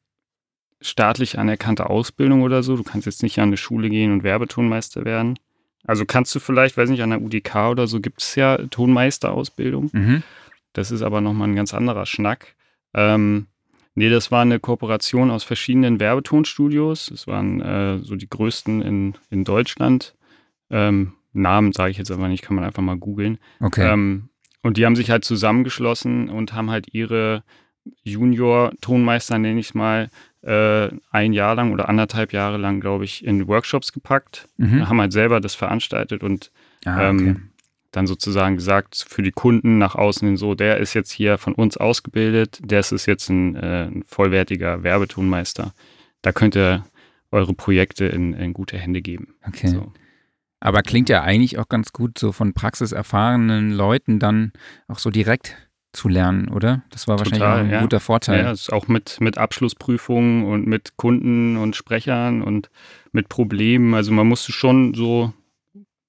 staatlich 0.84 1.38
anerkannte 1.38 1.88
Ausbildung 1.88 2.42
oder 2.42 2.62
so. 2.62 2.76
Du 2.76 2.82
kannst 2.82 3.06
jetzt 3.06 3.22
nicht 3.22 3.38
an 3.38 3.48
eine 3.48 3.56
Schule 3.56 3.88
gehen 3.88 4.12
und 4.12 4.22
Werbetonmeister 4.22 5.04
werden. 5.04 5.38
Also 5.84 6.04
kannst 6.04 6.34
du 6.34 6.40
vielleicht, 6.40 6.76
weiß 6.76 6.90
nicht, 6.90 7.02
an 7.02 7.10
der 7.10 7.22
UDK 7.22 7.70
oder 7.70 7.86
so 7.86 8.00
gibt 8.00 8.22
es 8.22 8.34
ja 8.34 8.58
Tonmeisterausbildung. 8.58 9.90
Mhm. 9.92 10.22
Das 10.72 10.90
ist 10.90 11.02
aber 11.02 11.20
nochmal 11.20 11.48
ein 11.48 11.56
ganz 11.56 11.72
anderer 11.74 12.06
Schnack. 12.06 12.54
Ähm, 12.94 13.46
nee, 13.94 14.10
das 14.10 14.30
war 14.30 14.42
eine 14.42 14.60
Kooperation 14.60 15.30
aus 15.30 15.44
verschiedenen 15.44 16.00
Werbetonstudios. 16.00 17.06
Das 17.06 17.26
waren 17.26 17.60
äh, 17.60 17.98
so 17.98 18.16
die 18.16 18.28
größten 18.28 18.82
in, 18.82 19.14
in 19.30 19.44
Deutschland. 19.44 20.14
Ähm, 20.70 21.14
Namen 21.34 21.72
sage 21.72 21.90
ich 21.90 21.98
jetzt 21.98 22.10
aber 22.10 22.28
nicht, 22.28 22.42
kann 22.42 22.56
man 22.56 22.64
einfach 22.64 22.82
mal 22.82 22.96
googeln. 22.96 23.38
Okay. 23.60 23.92
Ähm, 23.92 24.28
und 24.62 24.76
die 24.78 24.86
haben 24.86 24.96
sich 24.96 25.10
halt 25.10 25.24
zusammengeschlossen 25.24 26.30
und 26.30 26.54
haben 26.54 26.70
halt 26.70 26.94
ihre 26.94 27.42
Junior-Tonmeister, 28.24 29.38
nenne 29.38 29.60
ich 29.60 29.66
es 29.68 29.74
mal, 29.74 30.08
äh, 30.42 30.88
ein 31.10 31.32
Jahr 31.32 31.54
lang 31.54 31.72
oder 31.72 31.88
anderthalb 31.88 32.32
Jahre 32.32 32.56
lang, 32.56 32.80
glaube 32.80 33.04
ich, 33.04 33.24
in 33.24 33.46
Workshops 33.48 33.92
gepackt. 33.92 34.48
Mhm. 34.56 34.88
Haben 34.88 35.00
halt 35.00 35.12
selber 35.12 35.40
das 35.40 35.54
veranstaltet 35.54 36.22
und 36.22 36.50
Ah, 36.86 37.08
ähm, 37.08 37.16
okay. 37.16 37.36
dann 37.92 38.06
sozusagen 38.06 38.56
gesagt 38.56 39.06
für 39.08 39.22
die 39.22 39.30
Kunden 39.32 39.78
nach 39.78 39.94
außen 39.94 40.28
hin 40.28 40.36
so, 40.36 40.54
der 40.54 40.76
ist 40.78 40.92
jetzt 40.92 41.10
hier 41.10 41.38
von 41.38 41.54
uns 41.54 41.78
ausgebildet, 41.78 42.60
der 42.62 42.80
ist 42.80 43.06
jetzt 43.06 43.30
ein, 43.30 43.56
äh, 43.56 43.86
ein 43.86 44.04
vollwertiger 44.06 44.82
Werbetonmeister. 44.82 45.72
Da 46.20 46.32
könnt 46.32 46.56
ihr 46.56 46.84
eure 47.30 47.54
Projekte 47.54 48.04
in, 48.04 48.34
in 48.34 48.52
gute 48.52 48.76
Hände 48.76 49.00
geben. 49.00 49.34
okay. 49.46 49.68
So. 49.68 49.92
Aber 50.64 50.80
klingt 50.80 51.10
ja 51.10 51.22
eigentlich 51.22 51.58
auch 51.58 51.68
ganz 51.68 51.92
gut, 51.92 52.18
so 52.18 52.32
von 52.32 52.54
praxiserfahrenen 52.54 53.70
Leuten 53.70 54.18
dann 54.18 54.52
auch 54.88 54.98
so 54.98 55.10
direkt 55.10 55.56
zu 55.92 56.08
lernen, 56.08 56.48
oder? 56.48 56.82
Das 56.88 57.06
war 57.06 57.18
wahrscheinlich 57.18 57.40
Total, 57.40 57.58
auch 57.58 57.64
ein 57.64 57.70
ja. 57.70 57.80
guter 57.82 58.00
Vorteil. 58.00 58.44
Ja, 58.44 58.50
ist 58.50 58.72
auch 58.72 58.88
mit, 58.88 59.20
mit 59.20 59.36
Abschlussprüfungen 59.36 60.46
und 60.46 60.66
mit 60.66 60.96
Kunden 60.96 61.58
und 61.58 61.76
Sprechern 61.76 62.40
und 62.40 62.70
mit 63.12 63.28
Problemen. 63.28 63.92
Also 63.92 64.12
man 64.12 64.26
musste 64.26 64.52
schon 64.52 64.94
so 64.94 65.34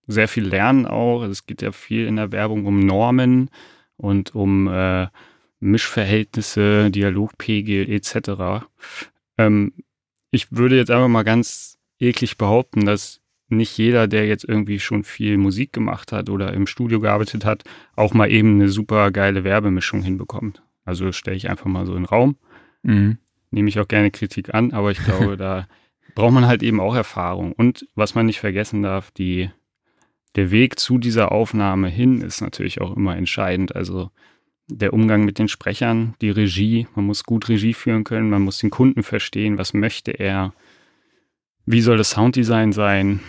sehr 0.08 0.30
viel 0.30 0.46
lernen 0.46 0.86
auch. 0.86 1.24
Es 1.24 1.46
geht 1.46 1.62
ja 1.62 1.74
viel 1.74 2.08
in 2.08 2.16
der 2.16 2.32
Werbung 2.32 2.66
um 2.66 2.80
Normen 2.80 3.50
und 3.98 4.36
um 4.36 4.70
äh, 4.70 5.08
Mischverhältnisse, 5.60 6.92
Dialogpegel 6.92 7.90
etc. 7.92 8.66
Ähm, 9.38 9.74
ich 10.32 10.54
würde 10.54 10.78
jetzt 10.78 10.92
einfach 10.92 11.10
mal 11.10 11.24
ganz 11.24 11.78
eklig 12.00 12.38
behaupten, 12.38 12.86
dass 12.86 13.20
nicht 13.48 13.78
jeder, 13.78 14.08
der 14.08 14.28
jetzt 14.28 14.44
irgendwie 14.44 14.80
schon 14.80 15.04
viel 15.04 15.38
Musik 15.38 15.74
gemacht 15.74 16.12
hat 16.12 16.30
oder 16.30 16.54
im 16.54 16.68
Studio 16.68 17.00
gearbeitet 17.00 17.46
hat, 17.46 17.64
auch 17.96 18.14
mal 18.14 18.32
eben 18.32 18.56
eine 18.56 18.70
super 18.70 19.12
geile 19.12 19.44
Werbemischung 19.44 20.02
hinbekommt. 20.02 20.64
Also 20.84 21.12
stelle 21.12 21.38
ich 21.38 21.50
einfach 21.50 21.66
mal 21.66 21.86
so 21.86 21.94
in 21.94 22.04
den 22.04 22.06
Raum. 22.06 22.38
Mhm. 22.84 23.18
Nehme 23.52 23.70
ich 23.70 23.80
auch 23.80 23.88
gerne 23.88 24.12
Kritik 24.12 24.54
an, 24.54 24.72
aber 24.72 24.92
ich 24.92 25.04
glaube, 25.04 25.38
da 25.38 25.68
braucht 26.16 26.34
man 26.34 26.48
halt 26.48 26.64
eben 26.64 26.80
auch 26.80 26.96
Erfahrung. 26.96 27.52
Und 27.52 27.88
was 27.96 28.16
man 28.16 28.26
nicht 28.26 28.40
vergessen 28.40 28.82
darf, 28.82 29.12
die, 29.12 29.50
der 30.36 30.52
Weg 30.52 30.80
zu 30.80 30.98
dieser 30.98 31.32
Aufnahme 31.32 31.90
hin 31.90 32.22
ist 32.22 32.42
natürlich 32.42 32.82
auch 32.82 32.96
immer 32.96 33.16
entscheidend. 33.16 33.76
Also 33.76 34.10
der 34.68 34.94
Umgang 34.94 35.26
mit 35.26 35.38
den 35.38 35.48
Sprechern, 35.48 36.16
die 36.22 36.32
Regie, 36.32 36.88
man 36.96 37.06
muss 37.06 37.24
gut 37.24 37.50
Regie 37.50 37.74
führen 37.74 38.04
können, 38.04 38.30
man 38.30 38.42
muss 38.42 38.58
den 38.58 38.72
Kunden 38.72 39.04
verstehen, 39.04 39.58
was 39.58 39.74
möchte 39.74 40.12
er, 40.12 40.54
wie 41.66 41.82
soll 41.82 41.98
das 41.98 42.12
Sounddesign 42.12 42.72
sein, 42.72 43.20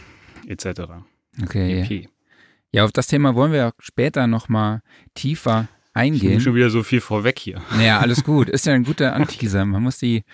etc. 0.47 0.83
Okay. 1.43 1.83
EP. 1.83 2.09
Ja, 2.73 2.85
auf 2.85 2.93
das 2.93 3.07
Thema 3.07 3.35
wollen 3.35 3.53
wir 3.53 3.73
später 3.79 4.27
nochmal 4.27 4.83
tiefer 5.15 5.69
Ich 5.89 5.95
nehme 5.95 6.15
eingehen. 6.15 6.41
schon 6.41 6.55
wieder 6.55 6.71
so 6.71 6.83
viel 6.83 7.01
vorweg 7.01 7.39
hier. 7.39 7.63
Naja, 7.77 8.01
alles 8.01 8.23
gut. 8.25 8.49
Ist 8.49 8.67
ja 8.67 8.75
ein 8.75 8.85
guter 8.85 9.15
Anteaser. 9.15 9.65
Man 9.65 9.83
muss 9.83 9.99
die, 9.99 10.25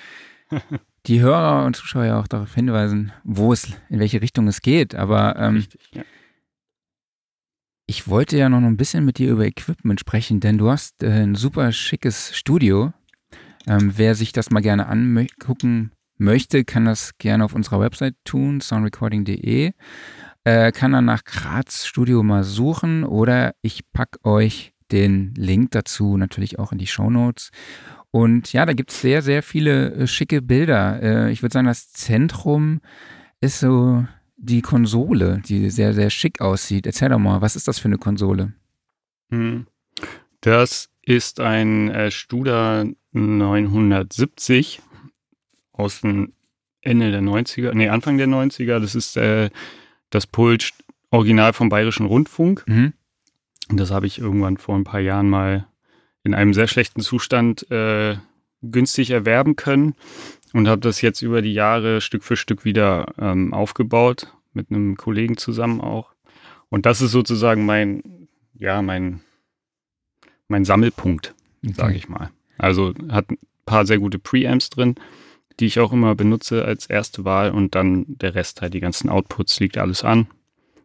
die 1.07 1.21
Hörer 1.21 1.65
und 1.65 1.77
Zuschauer 1.77 2.05
ja 2.05 2.21
auch 2.21 2.27
darauf 2.27 2.55
hinweisen, 2.55 3.13
wo 3.23 3.53
es, 3.53 3.69
in 3.89 4.01
welche 4.01 4.21
Richtung 4.23 4.49
es 4.49 4.61
geht. 4.61 4.95
Aber 4.95 5.37
ähm, 5.37 5.57
Richtig. 5.57 5.81
Ja. 5.93 6.03
ich 7.87 8.09
wollte 8.09 8.37
ja 8.37 8.49
noch 8.49 8.59
ein 8.59 8.77
bisschen 8.77 9.05
mit 9.05 9.19
dir 9.19 9.31
über 9.31 9.47
Equipment 9.47 10.01
sprechen, 10.01 10.41
denn 10.41 10.59
du 10.59 10.69
hast 10.71 11.03
äh, 11.03 11.23
ein 11.23 11.35
super 11.37 11.71
schickes 11.71 12.37
Studio. 12.37 12.93
Ähm, 13.69 13.93
wer 13.95 14.17
sich 14.17 14.33
das 14.33 14.51
mal 14.51 14.61
gerne 14.61 14.89
angucken 14.89 15.93
möchte, 16.23 16.65
kann 16.65 16.85
das 16.85 17.19
gerne 17.19 17.45
auf 17.45 17.55
unserer 17.55 17.81
Website 17.81 18.15
tun, 18.25 18.61
soundrecording.de. 18.61 19.73
Äh, 20.45 20.73
kann 20.73 20.93
dann 20.93 21.05
nach 21.05 21.25
Graz 21.25 21.87
Studio 21.87 22.23
mal 22.23 22.43
suchen 22.43 23.05
oder 23.05 23.55
ich 23.63 23.83
packe 23.93 24.25
euch 24.25 24.73
den 24.91 25.35
Link 25.35 25.71
dazu 25.73 26.17
natürlich 26.17 26.59
auch 26.59 26.73
in 26.73 26.79
die 26.79 26.87
Show 26.87 27.11
Notes. 27.11 27.51
Und 28.11 28.53
ja, 28.53 28.67
da 28.67 28.73
gibt 28.75 28.91
es 28.91 29.01
sehr, 29.01 29.23
sehr 29.23 29.43
viele 29.43 29.93
äh, 29.93 30.07
schicke 30.07 30.43
Bilder. 30.43 31.03
Äh, 31.03 31.33
ich 31.33 31.43
würde 31.43 31.53
sagen, 31.53 31.67
das 31.67 31.93
Zentrum 31.93 32.81
ist 33.41 33.61
so 33.61 34.05
die 34.37 34.61
Konsole, 34.61 35.41
die 35.47 35.71
sehr, 35.71 35.95
sehr 35.95 36.11
schick 36.11 36.41
aussieht. 36.41 36.87
Erzähl 36.87 37.09
doch 37.09 37.19
mal, 37.19 37.41
was 37.41 37.57
ist 37.57 37.69
das 37.69 37.79
für 37.79 37.89
eine 37.89 37.99
Konsole? 37.99 38.53
Hm. 39.31 39.67
Das 40.41 40.91
ist 41.05 41.41
ein 41.41 41.91
äh, 41.91 42.11
Studer 42.11 42.87
970 43.13 44.83
aus 45.83 46.01
dem 46.01 46.33
Ende 46.81 47.11
der 47.11 47.23
90er, 47.23 47.75
nee, 47.75 47.89
Anfang 47.89 48.19
der 48.19 48.27
90er. 48.27 48.81
Das 48.81 48.95
ist 48.95 49.17
äh, 49.17 49.51
das 50.11 50.27
Pult 50.27 50.73
original 51.11 51.53
vom 51.53 51.69
Bayerischen 51.69 52.07
Rundfunk. 52.07 52.65
Mhm. 52.67 52.93
Und 53.71 53.79
das 53.79 53.91
habe 53.91 54.07
ich 54.07 54.19
irgendwann 54.19 54.57
vor 54.57 54.75
ein 54.75 54.85
paar 54.85 55.01
Jahren 55.01 55.31
mal 55.31 55.67
in 56.25 56.35
einem 56.35 56.55
sehr 56.55 56.67
schlechten 56.67 57.01
Zustand 57.01 57.71
äh, 57.71 58.17
günstig 58.63 59.11
erwerben 59.11 59.57
können 59.57 59.95
und 60.53 60.69
habe 60.69 60.81
das 60.81 61.01
jetzt 61.01 61.23
über 61.23 61.43
die 61.43 61.55
Jahre 61.55 62.01
Stück 62.01 62.23
für 62.25 62.37
Stück 62.37 62.65
wieder 62.65 63.15
ähm, 63.19 63.55
aufgebaut, 63.55 64.33
mit 64.53 64.71
einem 64.71 64.97
Kollegen 64.97 65.37
zusammen 65.37 65.81
auch. 65.81 66.13
Und 66.69 66.87
das 66.87 67.01
ist 67.03 67.11
sozusagen 67.13 67.67
mein, 67.67 68.29
ja, 68.55 68.83
mein, 68.83 69.21
mein 70.49 70.65
Sammelpunkt, 70.65 71.35
sage 71.63 71.95
ich 71.95 72.09
mal. 72.09 72.31
Also 72.59 72.95
hat 73.09 73.31
ein 73.31 73.39
paar 73.67 73.87
sehr 73.87 73.99
gute 73.99 74.19
Preamps 74.19 74.71
drin, 74.71 74.95
die 75.61 75.67
ich 75.67 75.81
auch 75.81 75.93
immer 75.93 76.15
benutze 76.15 76.65
als 76.65 76.87
erste 76.87 77.25
Wahl 77.25 77.51
und 77.51 77.75
dann 77.75 78.05
der 78.09 78.35
Rest 78.35 78.63
halt, 78.63 78.75
die 78.75 78.81
ganzen 78.81 79.09
Outputs 79.09 79.61
liegt 79.61 79.79
alles 79.79 80.05
an. 80.05 80.27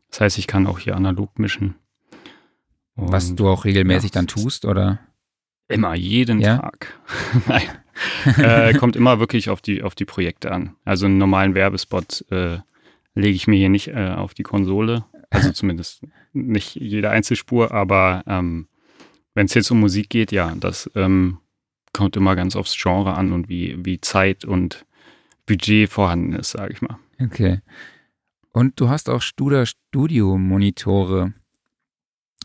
Das 0.09 0.21
heißt, 0.21 0.37
ich 0.37 0.47
kann 0.47 0.67
auch 0.67 0.79
hier 0.79 0.95
analog 0.95 1.37
mischen. 1.39 1.75
Was 2.95 3.29
Und 3.29 3.39
du 3.39 3.49
auch 3.49 3.65
regelmäßig 3.65 4.11
ja, 4.11 4.15
dann 4.15 4.27
tust, 4.27 4.65
oder? 4.65 4.99
Immer, 5.67 5.95
jeden 5.95 6.39
Ja? 6.39 6.57
Tag. 6.57 6.99
Nein. 7.47 7.63
äh, 8.37 8.73
kommt 8.73 8.95
immer 8.95 9.19
wirklich 9.19 9.49
auf 9.49 9.61
die, 9.61 9.83
auf 9.83 9.95
die 9.95 10.05
Projekte 10.05 10.51
an. 10.51 10.75
Also 10.85 11.05
einen 11.05 11.17
normalen 11.17 11.55
Werbespot 11.55 12.25
äh, 12.31 12.59
lege 13.13 13.35
ich 13.35 13.47
mir 13.47 13.57
hier 13.57 13.69
nicht 13.69 13.89
äh, 13.89 14.13
auf 14.15 14.33
die 14.33 14.43
Konsole. 14.43 15.05
Also 15.29 15.51
zumindest 15.53 16.03
nicht 16.33 16.75
jede 16.75 17.09
Einzelspur, 17.09 17.71
aber 17.71 18.23
ähm, 18.27 18.67
wenn 19.33 19.45
es 19.45 19.53
jetzt 19.53 19.69
um 19.71 19.79
Musik 19.79 20.09
geht, 20.09 20.31
ja, 20.31 20.53
das 20.59 20.89
ähm, 20.95 21.39
kommt 21.93 22.15
immer 22.15 22.35
ganz 22.35 22.55
aufs 22.55 22.77
Genre 22.77 23.15
an 23.15 23.31
und 23.33 23.49
wie, 23.49 23.77
wie 23.85 23.99
Zeit 24.01 24.45
und 24.45 24.85
Budget 25.45 25.89
vorhanden 25.89 26.33
ist, 26.33 26.51
sage 26.51 26.73
ich 26.73 26.81
mal. 26.81 26.97
Okay. 27.19 27.61
Und 28.51 28.79
du 28.79 28.89
hast 28.89 29.09
auch 29.09 29.21
Studer 29.21 29.65
Studio 29.65 30.37
Monitore. 30.37 31.33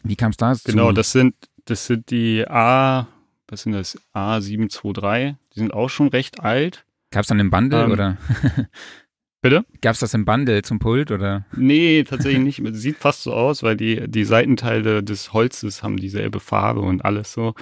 Wie 0.03 0.17
kam 0.17 0.31
es 0.31 0.37
dazu? 0.37 0.63
Genau, 0.67 0.93
das 0.93 1.13
sind, 1.13 1.35
das 1.65 1.87
sind 1.87 2.11
die 2.11 2.47
A, 2.49 3.09
was 3.49 3.63
sind 3.63 3.73
das? 3.73 3.99
A723. 4.15 5.37
Die 5.55 5.59
sind 5.59 5.75
auch 5.75 5.89
schon 5.89 6.09
recht 6.09 6.41
alt. 6.41 6.85
Gab 7.11 7.23
es 7.23 7.29
dann 7.29 7.41
im 7.41 7.51
Bundle 7.51 7.85
Ähm, 7.85 7.93
oder? 7.93 8.17
Bitte? 9.43 9.65
Gab 9.81 9.95
es 9.95 10.01
das 10.01 10.15
im 10.15 10.25
Bundle 10.25 10.63
zum 10.63 10.79
Pult 10.79 11.11
oder? 11.11 11.45
Nee, 11.57 12.05
tatsächlich 12.05 12.61
nicht. 12.61 12.77
Sieht 12.77 12.97
fast 12.97 13.25
so 13.25 13.35
aus, 13.35 13.65
weil 13.65 13.77
die, 13.77 14.09
die 14.09 14.25
Seitenteile 14.25 15.03
des 15.03 15.33
Holzes 15.33 15.83
haben 15.83 15.97
dieselbe 15.97 16.39
Farbe 16.39 16.81
und 16.81 17.05
alles 17.05 17.33
so. 17.33 17.55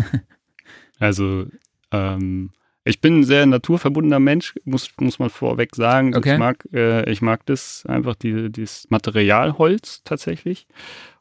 Also, 0.98 1.46
ähm, 1.90 2.50
ich 2.84 3.00
bin 3.00 3.20
ein 3.20 3.24
sehr 3.24 3.46
naturverbundener 3.46 4.20
Mensch, 4.20 4.54
muss, 4.64 4.90
muss 4.98 5.18
man 5.18 5.30
vorweg 5.30 5.76
sagen. 5.76 6.16
Okay. 6.16 6.32
Ich, 6.32 6.38
mag, 6.38 6.68
äh, 6.72 7.10
ich 7.10 7.22
mag 7.22 7.46
das 7.46 7.84
einfach, 7.86 8.14
die, 8.16 8.50
dieses 8.50 8.90
Material 8.90 9.58
Holz 9.58 10.02
tatsächlich. 10.04 10.66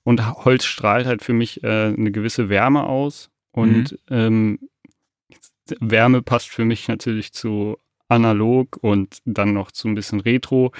Und 0.03 0.25
Holz 0.43 0.65
strahlt 0.65 1.05
halt 1.05 1.23
für 1.23 1.33
mich 1.33 1.63
äh, 1.63 1.93
eine 1.95 2.11
gewisse 2.11 2.49
Wärme 2.49 2.85
aus. 2.85 3.29
Und 3.51 3.99
ähm, 4.09 4.59
Wärme 5.79 6.21
passt 6.21 6.49
für 6.49 6.65
mich 6.65 6.87
natürlich 6.87 7.33
zu 7.33 7.77
analog 8.07 8.77
und 8.81 9.19
dann 9.25 9.53
noch 9.53 9.71
zu 9.71 9.87
ein 9.87 9.95
bisschen 9.95 10.19
Retro. 10.19 10.71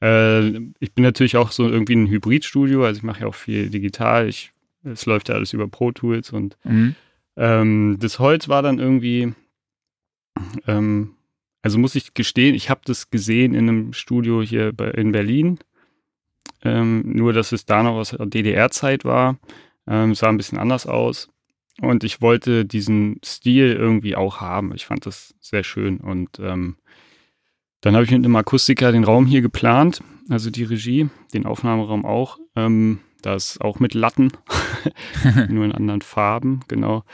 Äh, 0.00 0.48
ich 0.80 0.92
bin 0.94 1.04
natürlich 1.04 1.36
auch 1.36 1.52
so 1.52 1.68
irgendwie 1.68 1.94
ein 1.94 2.08
Hybridstudio, 2.08 2.84
also 2.84 2.98
ich 2.98 3.04
mache 3.04 3.20
ja 3.20 3.26
auch 3.26 3.34
viel 3.34 3.70
digital. 3.70 4.28
Ich, 4.28 4.52
es 4.82 5.06
läuft 5.06 5.28
ja 5.28 5.36
alles 5.36 5.52
über 5.52 5.68
Pro 5.68 5.92
Tools 5.92 6.32
und 6.32 6.56
mhm. 6.64 6.96
ähm, 7.36 7.96
das 8.00 8.18
Holz 8.18 8.48
war 8.48 8.62
dann 8.62 8.78
irgendwie, 8.78 9.32
ähm, 10.66 11.14
also 11.62 11.78
muss 11.78 11.94
ich 11.94 12.14
gestehen, 12.14 12.54
ich 12.54 12.70
habe 12.70 12.80
das 12.84 13.10
gesehen 13.10 13.54
in 13.54 13.68
einem 13.68 13.92
Studio 13.92 14.42
hier 14.42 14.72
bei, 14.72 14.90
in 14.90 15.12
Berlin. 15.12 15.58
Ähm, 16.64 17.02
nur, 17.04 17.32
dass 17.32 17.52
es 17.52 17.66
da 17.66 17.82
noch 17.82 17.94
aus 17.94 18.10
der 18.10 18.26
DDR-Zeit 18.26 19.04
war. 19.04 19.38
Ähm, 19.86 20.14
sah 20.14 20.28
ein 20.28 20.36
bisschen 20.36 20.58
anders 20.58 20.86
aus. 20.86 21.28
Und 21.80 22.04
ich 22.04 22.20
wollte 22.20 22.64
diesen 22.64 23.20
Stil 23.24 23.72
irgendwie 23.72 24.16
auch 24.16 24.40
haben. 24.40 24.74
Ich 24.74 24.86
fand 24.86 25.06
das 25.06 25.34
sehr 25.40 25.64
schön. 25.64 25.98
Und 25.98 26.38
ähm, 26.38 26.76
dann 27.80 27.94
habe 27.94 28.04
ich 28.04 28.10
mit 28.10 28.24
einem 28.24 28.36
Akustiker 28.36 28.92
den 28.92 29.04
Raum 29.04 29.26
hier 29.26 29.40
geplant, 29.40 30.02
also 30.28 30.50
die 30.50 30.64
Regie, 30.64 31.08
den 31.34 31.46
Aufnahmeraum 31.46 32.04
auch. 32.04 32.38
Ähm, 32.54 33.00
da 33.22 33.36
auch 33.60 33.78
mit 33.80 33.94
Latten, 33.94 34.32
nur 35.48 35.64
in 35.64 35.72
anderen 35.72 36.02
Farben, 36.02 36.60
genau. 36.68 37.04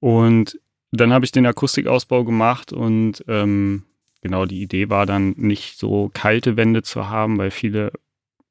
Und 0.00 0.60
dann 1.00 1.12
habe 1.12 1.24
ich 1.24 1.32
den 1.32 1.46
Akustikausbau 1.46 2.24
gemacht 2.24 2.72
und 2.72 3.24
ähm, 3.28 3.84
genau 4.22 4.46
die 4.46 4.62
Idee 4.62 4.90
war 4.90 5.06
dann 5.06 5.30
nicht 5.36 5.78
so 5.78 6.10
kalte 6.12 6.56
Wände 6.56 6.82
zu 6.82 7.08
haben, 7.08 7.38
weil 7.38 7.50
viele 7.50 7.92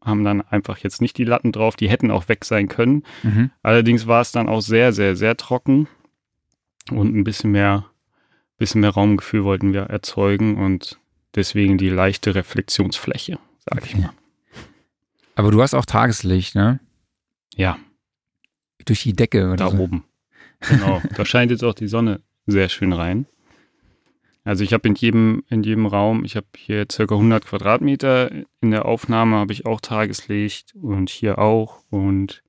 haben 0.01 0.23
dann 0.23 0.41
einfach 0.41 0.77
jetzt 0.79 1.01
nicht 1.01 1.17
die 1.17 1.23
Latten 1.23 1.51
drauf, 1.51 1.75
die 1.75 1.89
hätten 1.89 2.11
auch 2.11 2.27
weg 2.27 2.43
sein 2.45 2.67
können. 2.67 3.03
Mhm. 3.23 3.51
Allerdings 3.61 4.05
war 4.07 4.21
es 4.21 4.31
dann 4.31 4.49
auch 4.49 4.61
sehr, 4.61 4.91
sehr, 4.91 5.15
sehr 5.15 5.37
trocken 5.37 5.87
und 6.91 7.15
ein 7.15 7.23
bisschen 7.23 7.51
mehr, 7.51 7.85
bisschen 8.57 8.81
mehr 8.81 8.89
Raumgefühl 8.89 9.43
wollten 9.45 9.71
wir 9.73 9.83
erzeugen 9.83 10.57
und 10.57 10.99
deswegen 11.35 11.77
die 11.77 11.89
leichte 11.89 12.35
Reflexionsfläche, 12.35 13.39
sage 13.69 13.85
ich 13.85 13.95
mal. 13.97 14.11
Aber 15.35 15.51
du 15.51 15.61
hast 15.61 15.73
auch 15.73 15.85
Tageslicht, 15.85 16.53
ne? 16.55 16.79
Ja. 17.55 17.77
Durch 18.85 19.03
die 19.03 19.13
Decke 19.13 19.45
oder 19.47 19.55
Da 19.55 19.69
so. 19.71 19.77
oben. 19.77 20.03
Genau. 20.69 21.01
da 21.15 21.25
scheint 21.25 21.51
jetzt 21.51 21.63
auch 21.63 21.73
die 21.73 21.87
Sonne 21.87 22.21
sehr 22.45 22.69
schön 22.69 22.93
rein. 22.93 23.25
Also 24.45 24.63
ich 24.63 24.73
habe 24.73 24.87
in 24.87 24.95
jedem, 24.95 25.43
in 25.49 25.63
jedem 25.63 25.85
Raum, 25.85 26.25
ich 26.25 26.35
habe 26.35 26.47
hier 26.57 26.85
circa 26.91 27.15
100 27.15 27.45
Quadratmeter. 27.45 28.29
In 28.59 28.71
der 28.71 28.85
Aufnahme 28.85 29.37
habe 29.37 29.53
ich 29.53 29.65
auch 29.65 29.79
Tageslicht 29.79 30.73
und 30.75 31.09
hier 31.09 31.39
auch. 31.39 31.79
Und 31.89 32.43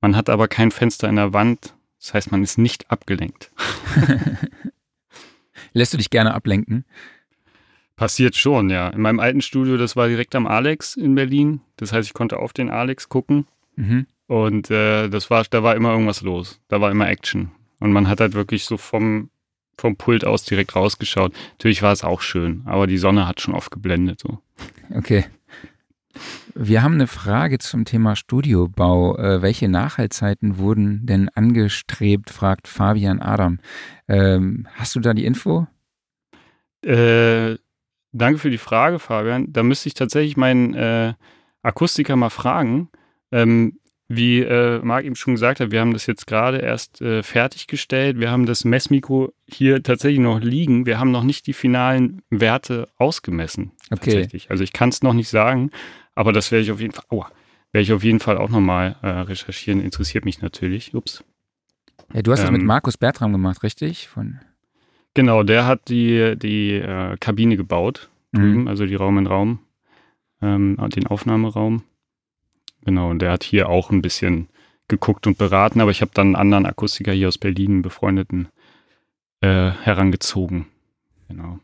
man 0.00 0.16
hat 0.16 0.30
aber 0.30 0.48
kein 0.48 0.70
Fenster 0.70 1.08
in 1.08 1.16
der 1.16 1.34
Wand. 1.34 1.74
Das 2.00 2.14
heißt, 2.14 2.32
man 2.32 2.42
ist 2.42 2.56
nicht 2.56 2.90
abgelenkt. 2.90 3.50
Lässt 5.72 5.92
du 5.92 5.98
dich 5.98 6.10
gerne 6.10 6.34
ablenken? 6.34 6.84
Passiert 7.96 8.36
schon, 8.36 8.70
ja. 8.70 8.88
In 8.88 9.02
meinem 9.02 9.20
alten 9.20 9.42
Studio, 9.42 9.76
das 9.76 9.96
war 9.96 10.08
direkt 10.08 10.34
am 10.34 10.46
Alex 10.46 10.96
in 10.96 11.14
Berlin. 11.14 11.60
Das 11.76 11.92
heißt, 11.92 12.08
ich 12.08 12.14
konnte 12.14 12.38
auf 12.38 12.52
den 12.52 12.70
Alex 12.70 13.08
gucken. 13.08 13.46
Mhm. 13.76 14.06
Und 14.26 14.70
äh, 14.70 15.08
das 15.08 15.30
war, 15.30 15.44
da 15.44 15.62
war 15.62 15.76
immer 15.76 15.90
irgendwas 15.90 16.22
los. 16.22 16.60
Da 16.68 16.80
war 16.80 16.90
immer 16.90 17.08
Action. 17.08 17.50
Und 17.80 17.92
man 17.92 18.08
hat 18.08 18.20
halt 18.20 18.32
wirklich 18.32 18.64
so 18.64 18.76
vom 18.76 19.30
vom 19.76 19.96
Pult 19.96 20.24
aus 20.24 20.44
direkt 20.44 20.74
rausgeschaut. 20.76 21.32
Natürlich 21.52 21.82
war 21.82 21.92
es 21.92 22.04
auch 22.04 22.20
schön, 22.20 22.62
aber 22.66 22.86
die 22.86 22.98
Sonne 22.98 23.26
hat 23.26 23.40
schon 23.40 23.54
oft 23.54 23.70
geblendet. 23.70 24.20
So. 24.20 24.38
Okay. 24.94 25.24
Wir 26.54 26.82
haben 26.82 26.94
eine 26.94 27.08
Frage 27.08 27.58
zum 27.58 27.84
Thema 27.84 28.14
Studiobau. 28.14 29.16
Äh, 29.18 29.42
welche 29.42 29.68
Nachhaltzeiten 29.68 30.58
wurden 30.58 31.04
denn 31.04 31.28
angestrebt, 31.28 32.30
fragt 32.30 32.68
Fabian 32.68 33.20
Adam. 33.20 33.58
Ähm, 34.06 34.68
hast 34.74 34.94
du 34.94 35.00
da 35.00 35.14
die 35.14 35.24
Info? 35.24 35.66
Äh, 36.82 37.56
danke 38.12 38.38
für 38.38 38.50
die 38.50 38.58
Frage, 38.58 39.00
Fabian. 39.00 39.52
Da 39.52 39.64
müsste 39.64 39.88
ich 39.88 39.94
tatsächlich 39.94 40.36
meinen 40.36 40.74
äh, 40.74 41.14
Akustiker 41.62 42.14
mal 42.14 42.30
fragen. 42.30 42.88
Ähm, 43.32 43.80
wie 44.16 44.40
äh, 44.40 44.80
Marc 44.82 45.04
eben 45.04 45.16
schon 45.16 45.34
gesagt 45.34 45.60
hat, 45.60 45.70
wir 45.70 45.80
haben 45.80 45.92
das 45.92 46.06
jetzt 46.06 46.26
gerade 46.26 46.58
erst 46.58 47.00
äh, 47.00 47.22
fertiggestellt. 47.22 48.18
Wir 48.18 48.30
haben 48.30 48.46
das 48.46 48.64
Messmikro 48.64 49.32
hier 49.46 49.82
tatsächlich 49.82 50.20
noch 50.20 50.40
liegen. 50.40 50.86
Wir 50.86 50.98
haben 50.98 51.10
noch 51.10 51.24
nicht 51.24 51.46
die 51.46 51.52
finalen 51.52 52.22
Werte 52.30 52.88
ausgemessen. 52.96 53.72
Okay. 53.90 54.12
Tatsächlich. 54.12 54.50
Also 54.50 54.64
ich 54.64 54.72
kann 54.72 54.88
es 54.88 55.02
noch 55.02 55.14
nicht 55.14 55.28
sagen, 55.28 55.70
aber 56.14 56.32
das 56.32 56.50
werde 56.52 56.64
ich 56.64 56.72
auf 56.72 56.80
jeden 56.80 56.92
Fall, 56.92 57.04
aua, 57.10 57.30
werde 57.72 57.82
ich 57.82 57.92
auf 57.92 58.04
jeden 58.04 58.20
Fall 58.20 58.38
auch 58.38 58.50
nochmal 58.50 58.96
äh, 59.02 59.08
recherchieren. 59.08 59.80
Interessiert 59.80 60.24
mich 60.24 60.40
natürlich. 60.40 60.94
Ups. 60.94 61.24
Ja, 62.12 62.22
du 62.22 62.32
hast 62.32 62.40
ähm, 62.40 62.44
das 62.46 62.52
mit 62.52 62.60
ähm, 62.62 62.66
Markus 62.66 62.96
Bertram 62.96 63.32
gemacht, 63.32 63.62
richtig? 63.62 64.08
Von 64.08 64.40
genau, 65.14 65.42
der 65.42 65.66
hat 65.66 65.88
die, 65.88 66.36
die 66.36 66.74
äh, 66.74 67.16
Kabine 67.18 67.56
gebaut, 67.56 68.10
drüben, 68.32 68.62
mhm. 68.62 68.68
also 68.68 68.86
die 68.86 68.94
Raum 68.94 69.18
in 69.18 69.26
Raum, 69.26 69.58
ähm, 70.42 70.76
den 70.94 71.06
Aufnahmeraum. 71.06 71.82
Genau, 72.84 73.10
und 73.10 73.20
der 73.20 73.32
hat 73.32 73.44
hier 73.44 73.68
auch 73.68 73.90
ein 73.90 74.02
bisschen 74.02 74.48
geguckt 74.88 75.26
und 75.26 75.38
beraten, 75.38 75.80
aber 75.80 75.90
ich 75.90 76.02
habe 76.02 76.10
dann 76.14 76.28
einen 76.28 76.36
anderen 76.36 76.66
Akustiker 76.66 77.12
hier 77.12 77.28
aus 77.28 77.38
Berlin, 77.38 77.72
einen 77.72 77.82
befreundeten, 77.82 78.48
äh, 79.40 79.70
herangezogen. 79.70 80.66
Genau. 81.28 81.58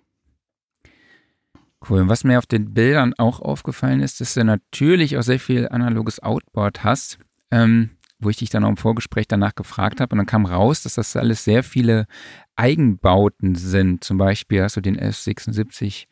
Cool. 1.89 2.03
Und 2.03 2.09
was 2.09 2.25
mir 2.25 2.39
auf 2.39 2.47
den 2.47 2.75
Bildern 2.75 3.15
auch 3.17 3.41
aufgefallen 3.41 4.01
ist, 4.01 4.21
dass 4.21 4.35
du 4.35 4.45
natürlich 4.45 5.17
auch 5.17 5.23
sehr 5.23 5.41
viel 5.41 5.69
analoges 5.69 6.21
Outboard 6.21 6.85
hast, 6.85 7.19
ähm, 7.51 7.91
wo 8.19 8.29
ich 8.29 8.37
dich 8.37 8.51
dann 8.51 8.65
auch 8.65 8.69
im 8.69 8.77
Vorgespräch 8.77 9.27
danach 9.29 9.55
gefragt 9.55 10.01
habe. 10.01 10.13
Und 10.13 10.19
dann 10.19 10.27
kam 10.27 10.45
raus, 10.45 10.83
dass 10.83 10.95
das 10.95 11.17
alles 11.17 11.45
sehr 11.45 11.63
viele 11.63 12.07
Eigenbauten 12.55 13.55
sind. 13.55 14.05
Zum 14.05 14.19
Beispiel 14.19 14.63
hast 14.63 14.77
du 14.77 14.83
den 14.83 14.99
S76 14.99 16.07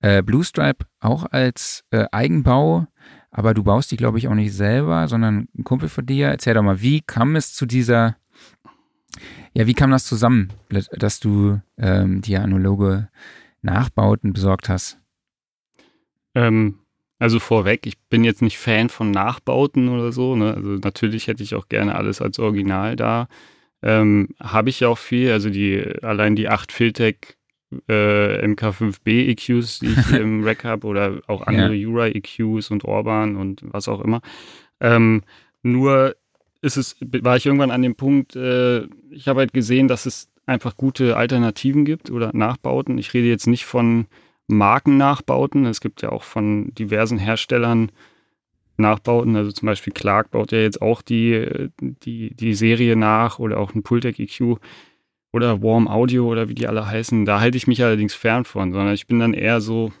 äh, 0.00 0.22
Blue 0.22 0.44
Stripe 0.44 0.86
auch 1.00 1.26
als 1.30 1.84
äh, 1.90 2.06
Eigenbau 2.12 2.86
aber 3.30 3.54
du 3.54 3.62
baust 3.62 3.90
die, 3.90 3.96
glaube 3.96 4.18
ich, 4.18 4.28
auch 4.28 4.34
nicht 4.34 4.54
selber, 4.54 5.06
sondern 5.08 5.48
ein 5.56 5.64
Kumpel 5.64 5.88
von 5.88 6.06
dir. 6.06 6.28
Erzähl 6.28 6.54
doch 6.54 6.62
mal, 6.62 6.80
wie 6.80 7.00
kam 7.00 7.36
es 7.36 7.52
zu 7.52 7.66
dieser, 7.66 8.16
ja, 9.52 9.66
wie 9.66 9.74
kam 9.74 9.90
das 9.90 10.04
zusammen, 10.04 10.52
dass 10.68 11.20
du 11.20 11.60
ähm, 11.76 12.22
die 12.22 12.36
analoge 12.36 13.08
Nachbauten 13.62 14.32
besorgt 14.32 14.68
hast? 14.68 14.98
Ähm, 16.34 16.78
also 17.18 17.40
vorweg, 17.40 17.86
ich 17.86 17.98
bin 18.08 18.24
jetzt 18.24 18.42
nicht 18.42 18.58
Fan 18.58 18.88
von 18.88 19.10
Nachbauten 19.10 19.88
oder 19.88 20.12
so. 20.12 20.36
Ne? 20.36 20.54
Also 20.54 20.70
natürlich 20.72 21.26
hätte 21.26 21.42
ich 21.42 21.54
auch 21.54 21.68
gerne 21.68 21.96
alles 21.96 22.22
als 22.22 22.38
Original 22.38 22.96
da. 22.96 23.28
Ähm, 23.82 24.28
Habe 24.40 24.70
ich 24.70 24.80
ja 24.80 24.88
auch 24.88 24.98
viel, 24.98 25.32
also 25.32 25.50
die, 25.50 25.82
allein 26.02 26.36
die 26.36 26.48
8 26.48 26.72
Filtec 26.72 27.37
äh, 27.88 28.46
MK5B 28.46 29.28
EQs, 29.30 29.80
die 29.80 29.88
ich 29.88 30.12
im 30.18 30.44
Rack 30.44 30.64
habe, 30.64 30.86
oder 30.86 31.20
auch 31.26 31.42
andere 31.42 31.74
ja. 31.74 31.88
Ura 31.88 32.08
EQs 32.08 32.70
und 32.70 32.84
Orban 32.84 33.36
und 33.36 33.62
was 33.64 33.88
auch 33.88 34.00
immer. 34.00 34.20
Ähm, 34.80 35.22
nur 35.62 36.16
ist 36.60 36.76
es, 36.76 36.96
war 37.00 37.36
ich 37.36 37.46
irgendwann 37.46 37.70
an 37.70 37.82
dem 37.82 37.94
Punkt, 37.94 38.36
äh, 38.36 38.84
ich 39.10 39.28
habe 39.28 39.40
halt 39.40 39.52
gesehen, 39.52 39.88
dass 39.88 40.06
es 40.06 40.28
einfach 40.46 40.76
gute 40.76 41.16
Alternativen 41.16 41.84
gibt 41.84 42.10
oder 42.10 42.30
Nachbauten. 42.32 42.98
Ich 42.98 43.12
rede 43.14 43.28
jetzt 43.28 43.46
nicht 43.46 43.64
von 43.64 44.06
Markennachbauten. 44.46 45.66
Es 45.66 45.80
gibt 45.80 46.02
ja 46.02 46.10
auch 46.10 46.22
von 46.22 46.74
diversen 46.74 47.18
Herstellern 47.18 47.92
Nachbauten. 48.78 49.36
Also 49.36 49.52
zum 49.52 49.66
Beispiel 49.66 49.92
Clark 49.92 50.30
baut 50.30 50.52
ja 50.52 50.58
jetzt 50.58 50.80
auch 50.80 51.02
die, 51.02 51.70
die, 51.80 52.34
die 52.34 52.54
Serie 52.54 52.96
nach 52.96 53.38
oder 53.38 53.58
auch 53.58 53.74
ein 53.74 53.82
Pultec 53.82 54.18
EQ 54.18 54.58
oder 55.32 55.62
Warm 55.62 55.88
Audio 55.88 56.26
oder 56.26 56.48
wie 56.48 56.54
die 56.54 56.66
alle 56.66 56.86
heißen. 56.86 57.24
Da 57.24 57.40
halte 57.40 57.56
ich 57.56 57.66
mich 57.66 57.82
allerdings 57.82 58.14
fern 58.14 58.44
von, 58.44 58.72
sondern 58.72 58.94
ich 58.94 59.06
bin 59.06 59.18
dann 59.18 59.34
eher 59.34 59.60
so 59.60 59.92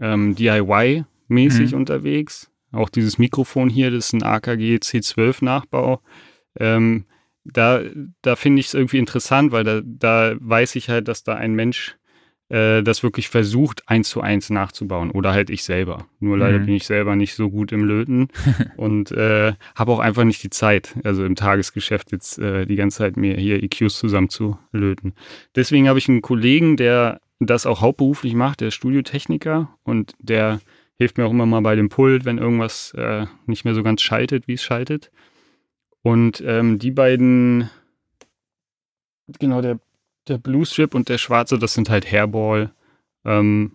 ähm, 0.00 0.34
DIY-mäßig 0.34 1.72
mhm. 1.72 1.78
unterwegs. 1.78 2.50
Auch 2.72 2.88
dieses 2.88 3.18
Mikrofon 3.18 3.68
hier, 3.68 3.90
das 3.90 4.06
ist 4.06 4.12
ein 4.14 4.22
AKG 4.22 4.76
C12 4.76 5.44
Nachbau. 5.44 6.00
Ähm, 6.58 7.04
da 7.44 7.82
da 8.22 8.36
finde 8.36 8.60
ich 8.60 8.66
es 8.66 8.74
irgendwie 8.74 8.98
interessant, 8.98 9.52
weil 9.52 9.64
da, 9.64 9.80
da 9.84 10.34
weiß 10.38 10.76
ich 10.76 10.88
halt, 10.88 11.08
dass 11.08 11.24
da 11.24 11.34
ein 11.34 11.54
Mensch 11.54 11.96
äh, 12.52 12.82
das 12.82 13.02
wirklich 13.02 13.30
versucht, 13.30 13.88
eins 13.88 14.10
zu 14.10 14.20
eins 14.20 14.50
nachzubauen. 14.50 15.10
Oder 15.10 15.32
halt 15.32 15.48
ich 15.48 15.64
selber. 15.64 16.06
Nur 16.20 16.36
leider 16.36 16.58
mhm. 16.58 16.66
bin 16.66 16.74
ich 16.74 16.84
selber 16.86 17.16
nicht 17.16 17.34
so 17.34 17.48
gut 17.48 17.72
im 17.72 17.84
Löten 17.84 18.28
und 18.76 19.10
äh, 19.10 19.54
habe 19.74 19.92
auch 19.92 20.00
einfach 20.00 20.24
nicht 20.24 20.42
die 20.42 20.50
Zeit, 20.50 20.94
also 21.02 21.24
im 21.24 21.34
Tagesgeschäft 21.34 22.12
jetzt 22.12 22.38
äh, 22.38 22.66
die 22.66 22.76
ganze 22.76 22.98
Zeit 22.98 23.16
mir 23.16 23.36
hier 23.36 23.62
EQs 23.62 23.98
zusammen 23.98 24.28
zu 24.28 24.58
löten. 24.70 25.14
Deswegen 25.56 25.88
habe 25.88 25.98
ich 25.98 26.10
einen 26.10 26.20
Kollegen, 26.20 26.76
der 26.76 27.20
das 27.40 27.64
auch 27.64 27.80
hauptberuflich 27.80 28.34
macht, 28.34 28.60
der 28.60 28.68
ist 28.68 28.74
Studiotechniker 28.74 29.70
und 29.82 30.12
der 30.18 30.60
hilft 30.96 31.16
mir 31.16 31.24
auch 31.24 31.30
immer 31.30 31.46
mal 31.46 31.62
bei 31.62 31.74
dem 31.74 31.88
Pult, 31.88 32.26
wenn 32.26 32.36
irgendwas 32.36 32.92
äh, 32.94 33.26
nicht 33.46 33.64
mehr 33.64 33.74
so 33.74 33.82
ganz 33.82 34.02
schaltet, 34.02 34.46
wie 34.46 34.54
es 34.54 34.62
schaltet. 34.62 35.10
Und 36.02 36.42
ähm, 36.46 36.78
die 36.78 36.90
beiden, 36.90 37.70
genau, 39.38 39.62
der 39.62 39.80
der 40.28 40.38
Blue 40.38 40.64
Strip 40.64 40.94
und 40.94 41.08
der 41.08 41.18
schwarze, 41.18 41.58
das 41.58 41.74
sind 41.74 41.90
halt 41.90 42.10
Hairball 42.10 42.72
ähm, 43.24 43.72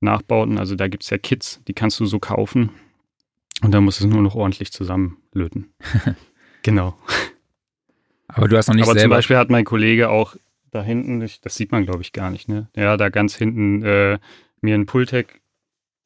Nachbauten. 0.00 0.58
Also 0.58 0.74
da 0.74 0.88
gibt 0.88 1.04
es 1.04 1.10
ja 1.10 1.18
Kits, 1.18 1.60
die 1.66 1.74
kannst 1.74 2.00
du 2.00 2.06
so 2.06 2.18
kaufen. 2.18 2.70
Und 3.62 3.72
da 3.72 3.80
musst 3.80 4.00
du 4.00 4.04
es 4.06 4.10
nur 4.10 4.22
noch 4.22 4.34
ordentlich 4.34 4.72
zusammenlöten. 4.72 5.72
genau. 6.62 6.98
Aber 8.28 8.48
du 8.48 8.56
hast 8.56 8.68
noch 8.68 8.74
nicht 8.74 8.84
Aber 8.84 8.92
selber 8.92 9.14
zum 9.14 9.18
Beispiel 9.18 9.36
hat 9.36 9.50
mein 9.50 9.64
Kollege 9.64 10.10
auch 10.10 10.36
da 10.70 10.82
hinten, 10.82 11.20
das 11.20 11.54
sieht 11.54 11.72
man 11.72 11.86
glaube 11.86 12.02
ich 12.02 12.12
gar 12.12 12.30
nicht, 12.30 12.48
ne? 12.48 12.68
Ja, 12.76 12.96
da 12.96 13.08
ganz 13.08 13.34
hinten 13.36 13.82
äh, 13.82 14.18
mir 14.60 14.74
ein 14.74 14.84
Pultec 14.84 15.40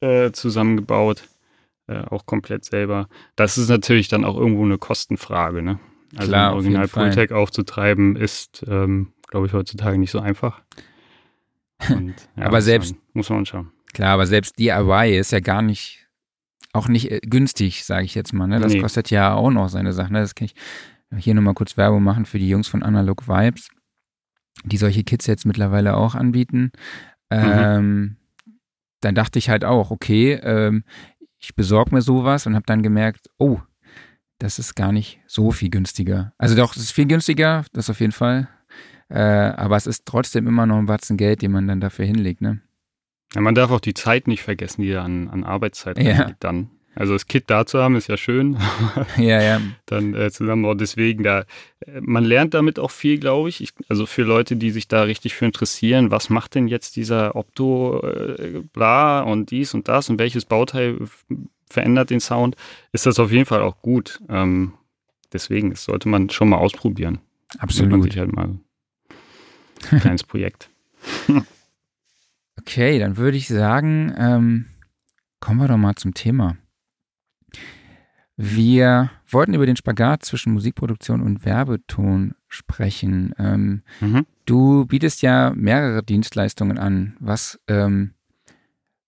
äh, 0.01 0.31
zusammengebaut, 0.31 1.25
äh, 1.88 2.03
auch 2.03 2.27
komplett 2.27 2.64
selber. 2.64 3.09
Das 3.37 3.59
ist 3.59 3.69
natürlich 3.69 4.09
dann 4.09 4.25
auch 4.25 4.37
irgendwo 4.37 4.64
eine 4.64 4.79
Kostenfrage, 4.79 5.62
ne? 5.62 5.81
Also 6.16 6.29
Klar, 6.29 6.51
ein 6.51 6.55
Original 6.55 6.88
Pultec 6.88 7.33
aufzutreiben 7.33 8.16
ist, 8.16 8.64
ähm, 8.69 9.12
glaube 9.31 9.47
ich, 9.47 9.53
heutzutage 9.53 9.99
nicht 9.99 10.11
so 10.11 10.21
einfach. 10.21 10.61
Und, 11.88 12.14
ja, 12.37 12.45
aber 12.45 12.61
selbst 12.61 12.93
man, 12.93 13.01
muss 13.14 13.31
man 13.31 13.47
schauen. 13.47 13.73
Klar, 13.93 14.11
aber 14.11 14.27
selbst 14.27 14.59
DIY 14.59 15.16
ist 15.16 15.33
ja 15.33 15.40
gar 15.40 15.62
nicht, 15.62 16.07
auch 16.73 16.88
nicht 16.88 17.11
äh, 17.11 17.21
günstig, 17.21 17.85
sage 17.85 18.05
ich 18.05 18.14
jetzt 18.14 18.33
mal. 18.33 18.47
Ne? 18.47 18.61
Das 18.61 18.73
nee. 18.73 18.81
kostet 18.81 19.11
ja 19.11 19.35
auch 19.35 19.51
noch 19.51 19.69
seine 19.69 19.93
Sachen. 19.93 20.12
Ne? 20.12 20.21
Das 20.21 20.35
kann 20.35 20.47
ich 20.47 20.55
hier 21.16 21.35
nochmal 21.35 21.55
kurz 21.55 21.77
Werbung 21.77 22.03
machen 22.03 22.27
für 22.27 22.38
die 22.38 22.49
Jungs 22.49 22.69
von 22.69 22.83
Analog 22.83 23.27
Vibes, 23.27 23.71
die 24.64 24.77
solche 24.77 25.03
Kits 25.03 25.27
jetzt 25.27 25.47
mittlerweile 25.47 25.97
auch 25.97 26.14
anbieten. 26.14 26.73
Mhm. 27.31 27.38
Ähm, 27.40 28.16
dann 29.01 29.14
dachte 29.14 29.38
ich 29.38 29.49
halt 29.49 29.64
auch, 29.64 29.90
okay, 29.90 30.35
ähm, 30.43 30.85
ich 31.38 31.55
besorge 31.55 31.95
mir 31.95 32.03
sowas 32.03 32.47
und 32.47 32.55
habe 32.55 32.66
dann 32.66 32.83
gemerkt, 32.83 33.31
oh, 33.38 33.61
das 34.38 34.59
ist 34.59 34.75
gar 34.75 34.93
nicht 34.93 35.21
so 35.27 35.51
viel 35.51 35.71
günstiger. 35.71 36.33
Also 36.38 36.55
doch, 36.55 36.77
es 36.77 36.83
ist 36.83 36.93
viel 36.93 37.07
günstiger, 37.07 37.64
das 37.73 37.90
auf 37.90 38.01
jeden 38.01 38.12
Fall. 38.12 38.49
Äh, 39.11 39.18
aber 39.20 39.77
es 39.77 39.87
ist 39.87 40.07
trotzdem 40.07 40.46
immer 40.46 40.66
noch 40.66 40.79
ein 40.79 40.87
Batzen 40.87 41.16
Geld, 41.16 41.42
den 41.42 41.53
man 41.53 41.66
dann 41.66 41.81
dafür 41.81 42.05
hinlegt, 42.05 42.40
ne? 42.40 42.61
Ja, 43.35 43.40
man 43.40 43.55
darf 43.55 43.70
auch 43.70 43.81
die 43.81 43.94
Zeit 43.94 44.27
nicht 44.27 44.42
vergessen, 44.42 44.83
die 44.83 44.94
an, 44.94 45.29
an 45.29 45.44
Arbeitszeit 45.44 46.03
ja. 46.03 46.33
dann. 46.40 46.70
Also 46.96 47.12
das 47.12 47.27
Kit 47.27 47.44
da 47.46 47.66
zu 47.66 47.79
haben, 47.79 47.94
ist 47.94 48.09
ja 48.09 48.16
schön. 48.16 48.59
ja, 49.16 49.40
ja. 49.40 49.61
Dann 49.87 50.14
äh, 50.14 50.31
zusammen 50.31 50.64
auch 50.64 50.75
deswegen 50.75 51.23
da. 51.23 51.44
Äh, 51.87 52.01
man 52.01 52.25
lernt 52.25 52.53
damit 52.53 52.81
auch 52.81 52.90
viel, 52.90 53.18
glaube 53.18 53.49
ich. 53.49 53.62
ich. 53.62 53.70
Also 53.88 54.07
für 54.07 54.23
Leute, 54.23 54.57
die 54.57 54.70
sich 54.70 54.88
da 54.88 55.03
richtig 55.03 55.35
für 55.35 55.44
interessieren, 55.44 56.11
was 56.11 56.31
macht 56.31 56.57
denn 56.57 56.66
jetzt 56.66 56.96
dieser 56.96 57.37
Opto 57.37 58.01
äh, 58.03 58.62
bla 58.73 59.20
und 59.20 59.53
dies 59.53 59.73
und 59.73 59.87
das 59.87 60.11
und 60.11 60.18
welches 60.18 60.44
Bauteil 60.44 60.99
verändert 61.70 62.11
den 62.11 62.20
Sound, 62.20 62.57
ist 62.90 63.07
das 63.07 63.20
auf 63.20 63.31
jeden 63.31 63.46
Fall 63.46 63.62
auch 63.62 63.81
gut. 63.81 64.20
Ähm, 64.29 64.75
deswegen, 65.33 65.70
das 65.70 65.85
sollte 65.85 66.09
man 66.09 66.29
schon 66.29 66.49
mal 66.49 66.59
ausprobieren. 66.59 67.20
Absolut. 67.59 67.92
Man 67.92 68.03
sich 68.03 68.18
halt 68.18 68.35
mal 68.35 68.59
kleines 69.81 70.25
Projekt. 70.25 70.71
Okay, 72.61 72.99
dann 72.99 73.16
würde 73.16 73.38
ich 73.38 73.49
sagen, 73.49 74.12
ähm, 74.19 74.66
kommen 75.40 75.61
wir 75.61 75.69
doch 75.69 75.79
mal 75.79 75.95
zum 75.95 76.12
Thema. 76.12 76.59
Wir 78.37 79.11
wollten 79.29 79.55
über 79.55 79.66
den 79.66 79.77
Spagat 79.77 80.25
zwischen 80.25 80.53
Musikproduktion 80.53 81.23
und 81.23 81.45
Werbeton 81.45 82.35
sprechen. 82.49 83.35
Ähm, 83.38 83.83
mhm. 84.01 84.27
Du 84.47 84.87
bietest 84.87 85.23
ja 85.23 85.53
mehrere 85.55 86.03
Dienstleistungen 86.03 86.79
an. 86.79 87.16
Was, 87.19 87.59
ähm, 87.66 88.12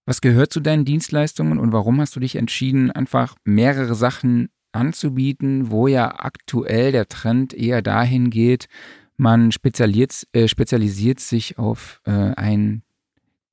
was 0.07 0.21
gehört 0.21 0.53
zu 0.53 0.61
deinen 0.61 0.85
Dienstleistungen 0.85 1.59
und 1.59 1.73
warum 1.73 2.01
hast 2.01 2.17
du 2.17 2.21
dich 2.21 2.37
entschieden, 2.37 2.91
einfach 2.91 3.35
mehrere 3.45 3.95
Sachen 3.95 4.49
anzubieten, 4.73 5.71
wo 5.71 5.89
ja 5.89 6.21
aktuell 6.21 6.93
der 6.93 7.09
Trend 7.09 7.53
eher 7.53 7.83
dahin 7.83 8.31
geht, 8.31 8.69
man 9.17 9.53
spezialisiert, 9.53 10.27
äh, 10.33 10.49
spezialisiert 10.49 11.21
sich 11.21 11.59
auf 11.59 12.01
äh, 12.05 12.11
ein 12.11 12.83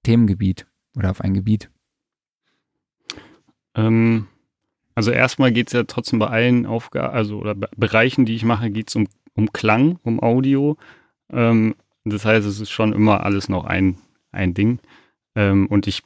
Themengebiet 0.04 0.68
oder 0.96 1.12
auf 1.12 1.22
ein 1.22 1.34
Gebiet? 1.34 1.70
Ähm, 3.76 4.28
also 4.96 5.12
erstmal 5.12 5.52
geht 5.52 5.68
es 5.68 5.74
ja 5.74 5.84
trotzdem 5.84 6.20
bei 6.20 6.28
allen 6.28 6.66
Aufgaben, 6.66 7.14
also 7.14 7.40
oder 7.40 7.56
Bereichen, 7.56 8.26
die 8.26 8.36
ich 8.36 8.44
mache, 8.44 8.70
geht 8.70 8.90
es 8.90 8.96
um, 8.96 9.08
um 9.34 9.52
Klang, 9.54 10.00
um 10.04 10.22
Audio. 10.22 10.78
Ähm, 11.32 11.76
das 12.04 12.26
heißt, 12.26 12.46
es 12.46 12.60
ist 12.60 12.72
schon 12.72 12.94
immer 12.94 13.24
alles 13.24 13.50
noch 13.50 13.66
ein, 13.66 13.98
ein 14.32 14.54
Ding. 14.54 14.80
Ähm, 15.36 15.68
und 15.68 15.88
ich, 15.88 16.04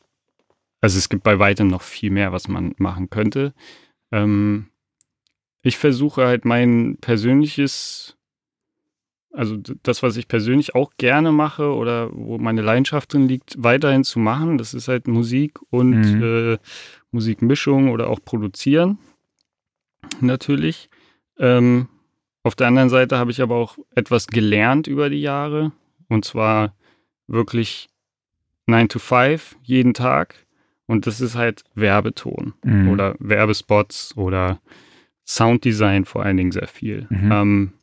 also 0.81 0.97
es 0.97 1.09
gibt 1.09 1.23
bei 1.23 1.39
weitem 1.39 1.67
noch 1.67 1.81
viel 1.81 2.11
mehr, 2.11 2.31
was 2.31 2.47
man 2.47 2.75
machen 2.77 3.09
könnte. 3.09 3.53
Ähm, 4.11 4.67
ich 5.61 5.77
versuche 5.77 6.25
halt 6.25 6.45
mein 6.45 6.97
persönliches 6.99 8.17
also 9.33 9.57
das, 9.57 10.03
was 10.03 10.15
ich 10.15 10.27
persönlich 10.27 10.75
auch 10.75 10.91
gerne 10.97 11.31
mache 11.31 11.73
oder 11.73 12.09
wo 12.13 12.37
meine 12.37 12.61
Leidenschaft 12.61 13.13
drin 13.13 13.27
liegt, 13.27 13.55
weiterhin 13.57 14.03
zu 14.03 14.19
machen. 14.19 14.59
Das 14.59 14.73
ist 14.75 14.87
halt 14.87 15.07
Musik 15.07 15.59
und 15.71 16.01
mhm. 16.01 16.23
äh, 16.23 16.57
Musikmischung 17.11 17.91
oder 17.91 18.09
auch 18.09 18.19
produzieren. 18.23 18.99
Natürlich. 20.21 20.89
Ähm, 21.39 21.87
auf 22.43 22.55
der 22.55 22.67
anderen 22.67 22.89
Seite 22.89 23.17
habe 23.17 23.31
ich 23.31 23.41
aber 23.41 23.55
auch 23.55 23.77
etwas 23.95 24.27
gelernt 24.27 24.87
über 24.87 25.09
die 25.09 25.21
Jahre. 25.21 25.71
Und 26.09 26.25
zwar 26.25 26.75
wirklich 27.27 27.89
9 28.67 28.87
to 28.89 28.99
5 28.99 29.55
jeden 29.63 29.95
Tag. 29.95 30.35
Und 30.85 31.07
das 31.07 31.21
ist 31.21 31.35
halt 31.35 31.63
Werbeton 31.73 32.53
mhm. 32.63 32.89
oder 32.89 33.15
Werbespots 33.17 34.15
oder 34.15 34.59
Sounddesign 35.25 36.05
vor 36.05 36.23
allen 36.23 36.37
Dingen 36.37 36.51
sehr 36.51 36.67
viel. 36.67 37.07
Mhm. 37.09 37.31
Ähm, 37.31 37.73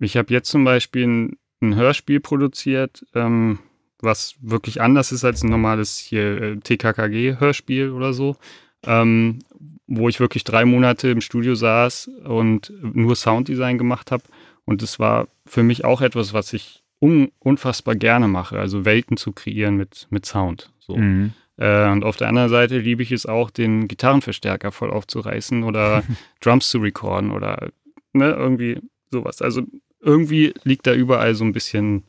ich 0.00 0.16
habe 0.16 0.32
jetzt 0.32 0.50
zum 0.50 0.64
Beispiel 0.64 1.06
ein, 1.06 1.38
ein 1.60 1.74
Hörspiel 1.74 2.20
produziert, 2.20 3.04
ähm, 3.14 3.58
was 4.00 4.36
wirklich 4.40 4.80
anders 4.80 5.12
ist 5.12 5.24
als 5.24 5.42
ein 5.42 5.50
normales 5.50 5.98
hier 5.98 6.42
äh, 6.42 6.56
TKKG-Hörspiel 6.56 7.90
oder 7.90 8.12
so, 8.12 8.36
ähm, 8.84 9.40
wo 9.86 10.08
ich 10.08 10.20
wirklich 10.20 10.44
drei 10.44 10.64
Monate 10.64 11.10
im 11.10 11.20
Studio 11.20 11.54
saß 11.54 12.10
und 12.24 12.72
nur 12.82 13.14
Sounddesign 13.14 13.76
gemacht 13.76 14.10
habe. 14.10 14.24
Und 14.64 14.82
das 14.82 14.98
war 14.98 15.28
für 15.46 15.62
mich 15.62 15.84
auch 15.84 16.00
etwas, 16.00 16.32
was 16.32 16.52
ich 16.52 16.82
un 17.00 17.30
unfassbar 17.38 17.96
gerne 17.96 18.28
mache, 18.28 18.58
also 18.58 18.84
Welten 18.84 19.16
zu 19.16 19.32
kreieren 19.32 19.76
mit, 19.76 20.06
mit 20.10 20.26
Sound. 20.26 20.70
So. 20.78 20.96
Mhm. 20.96 21.32
Äh, 21.56 21.90
und 21.90 22.04
auf 22.04 22.16
der 22.16 22.28
anderen 22.28 22.48
Seite 22.48 22.78
liebe 22.78 23.02
ich 23.02 23.12
es 23.12 23.26
auch, 23.26 23.50
den 23.50 23.88
Gitarrenverstärker 23.88 24.72
voll 24.72 24.90
aufzureißen 24.90 25.62
oder 25.62 26.02
Drums 26.40 26.70
zu 26.70 26.78
recorden 26.78 27.32
oder 27.32 27.70
ne, 28.12 28.30
irgendwie 28.30 28.80
sowas. 29.10 29.42
Also 29.42 29.62
irgendwie 30.00 30.54
liegt 30.64 30.86
da 30.86 30.94
überall 30.94 31.34
so 31.34 31.44
ein 31.44 31.52
bisschen 31.52 32.04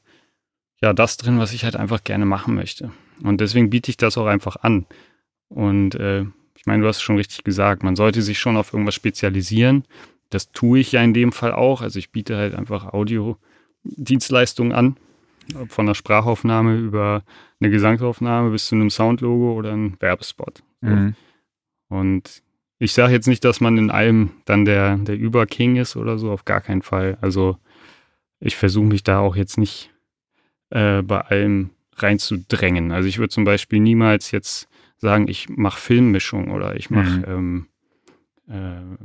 ja 0.82 0.94
das 0.94 1.18
drin, 1.18 1.40
was 1.40 1.54
ich 1.54 1.64
halt 1.64 1.76
einfach 1.76 2.04
gerne 2.04 2.26
machen 2.26 2.56
möchte. 2.56 2.92
Und 3.24 3.42
deswegen 3.42 3.70
biete 3.70 3.92
ich 3.92 3.98
das 3.98 4.18
auch 4.18 4.26
einfach 4.26 4.58
an. 4.58 4.86
Und 5.50 5.96
äh, 5.96 6.26
ich 6.56 6.66
meine, 6.66 6.82
du 6.82 6.88
hast 6.88 6.98
es 6.98 7.04
schon 7.04 7.18
richtig 7.18 7.44
gesagt, 7.44 7.84
man 7.84 7.96
sollte 7.96 8.22
sich 8.22 8.40
schon 8.40 8.58
auf 8.58 8.74
irgendwas 8.74 8.96
spezialisieren. 8.96 9.84
Das 10.30 10.52
tue 10.52 10.80
ich 10.80 10.94
ja 10.94 11.04
in 11.04 11.14
dem 11.14 11.32
Fall 11.32 11.52
auch. 11.54 11.82
Also 11.82 12.00
ich 12.00 12.12
biete 12.12 12.38
halt 12.38 12.56
einfach 12.56 12.94
Audio-Dienstleistungen 12.94 14.72
an. 14.72 14.98
Von 15.68 15.88
der 15.88 15.96
Sprachaufnahme 15.96 16.78
über 16.78 17.24
eine 17.60 17.72
Gesangsaufnahme 17.72 18.52
bis 18.52 18.68
zu 18.68 18.76
einem 18.76 18.90
Soundlogo 18.90 19.54
oder 19.54 19.74
einem 19.74 19.98
Werbespot. 20.00 20.64
Mhm. 20.82 21.16
Und 21.90 22.44
ich 22.80 22.94
sage 22.94 23.14
jetzt 23.14 23.28
nicht, 23.28 23.44
dass 23.44 23.60
man 23.60 23.78
in 23.78 23.92
allem 23.92 24.32
dann 24.46 24.66
der, 24.66 24.98
der 24.98 25.18
Überking 25.18 25.76
ist 25.76 25.96
oder 25.96 26.18
so, 26.18 26.32
auf 26.32 26.46
gar 26.46 26.62
keinen 26.62 26.82
Fall. 26.82 27.18
Also 27.22 27.58
ich 28.42 28.56
versuche 28.56 28.86
mich 28.86 29.04
da 29.04 29.20
auch 29.20 29.36
jetzt 29.36 29.58
nicht 29.58 29.92
äh, 30.72 31.02
bei 31.02 31.22
allem 31.22 31.70
reinzudrängen. 31.96 32.92
Also 32.92 33.08
ich 33.08 33.20
würde 33.20 33.30
zum 33.30 33.44
Beispiel 33.44 33.80
niemals 33.80 34.32
jetzt 34.32 34.68
sagen, 34.98 35.28
ich 35.28 35.50
mache 35.50 35.80
Filmmischung 35.80 36.52
oder 36.52 36.76
ich 36.76 36.90
mache 36.90 37.36
mhm. 37.36 37.68
ähm, 38.50 38.98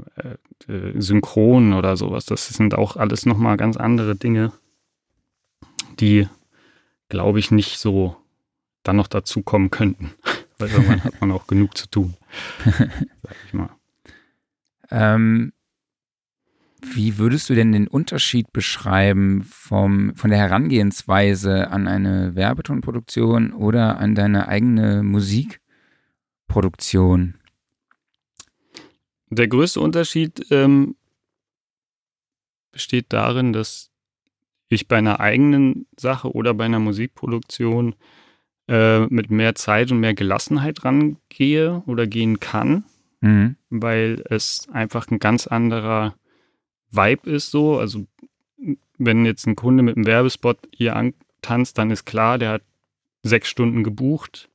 äh, 0.66 0.72
äh, 0.72 1.01
Synchron 1.01 1.72
oder 1.75 1.96
sowas. 1.96 2.25
Das 2.25 2.49
sind 2.49 2.75
auch 2.75 2.96
alles 2.96 3.27
nochmal 3.27 3.57
ganz 3.57 3.77
andere 3.77 4.16
Dinge, 4.16 4.53
die, 6.01 6.29
glaube 7.09 7.38
ich, 7.38 7.51
nicht 7.51 7.79
so 7.79 8.16
dann 8.83 8.96
noch 8.96 9.09
dazu 9.09 9.42
kommen 9.42 9.70
könnten. 9.70 10.12
Weil 10.59 10.70
irgendwann 10.70 11.05
hat 11.05 11.20
man 11.20 11.33
auch 11.33 11.46
genug 11.46 11.77
zu 11.77 11.87
tun. 11.90 12.14
Sag 12.64 13.37
ich 13.46 13.53
mal. 13.53 13.68
Ähm, 14.90 15.53
wie 16.83 17.19
würdest 17.19 17.49
du 17.49 17.55
denn 17.55 17.73
den 17.73 17.89
Unterschied 17.89 18.53
beschreiben 18.53 19.43
vom, 19.45 20.15
von 20.15 20.31
der 20.31 20.39
Herangehensweise 20.39 21.71
an 21.71 21.89
eine 21.89 22.35
Werbetonproduktion 22.35 23.53
oder 23.53 23.99
an 23.99 24.15
deine 24.15 24.49
eigene 24.49 25.03
Musikproduktion? 25.03 27.35
Der 29.31 29.49
größte 29.49 29.81
Unterschied 29.81 30.47
ähm, 30.51 30.97
besteht 32.71 33.07
darin, 33.09 33.53
dass 33.53 33.91
ich 34.69 34.87
bei 34.87 34.99
einer 34.99 35.21
eigenen 35.21 35.87
Sache 35.99 36.33
oder 36.33 36.55
bei 36.55 36.67
einer 36.67 36.81
Musikproduktion 36.81 37.95
äh, 38.69 39.07
mit 39.07 39.31
mehr 39.31 39.55
Zeit 39.55 39.91
und 39.91 40.01
mehr 40.01 40.15
Gelassenheit 40.15 40.85
rangehe 40.85 41.83
oder 41.87 42.07
gehen 42.07 42.41
kann, 42.41 42.85
mhm. 43.21 43.57
weil 43.71 44.23
es 44.29 44.69
einfach 44.73 45.11
ein 45.11 45.19
ganz 45.19 45.47
anderer 45.47 46.15
Vibe 46.97 47.31
ist 47.31 47.51
so. 47.51 47.79
Also 47.79 48.07
wenn 48.99 49.27
jetzt 49.27 49.47
ein 49.47 49.57
Kunde 49.57 49.83
mit 49.83 49.97
einem 49.97 50.07
Werbespot 50.07 50.59
hier 50.73 50.97
antanzt, 50.97 51.79
dann 51.79 51.91
ist 51.91 52.05
klar, 52.05 52.39
der 52.39 52.51
hat 52.51 52.63
sechs 53.23 53.49
Stunden 53.49 53.85
gebucht. 53.85 54.49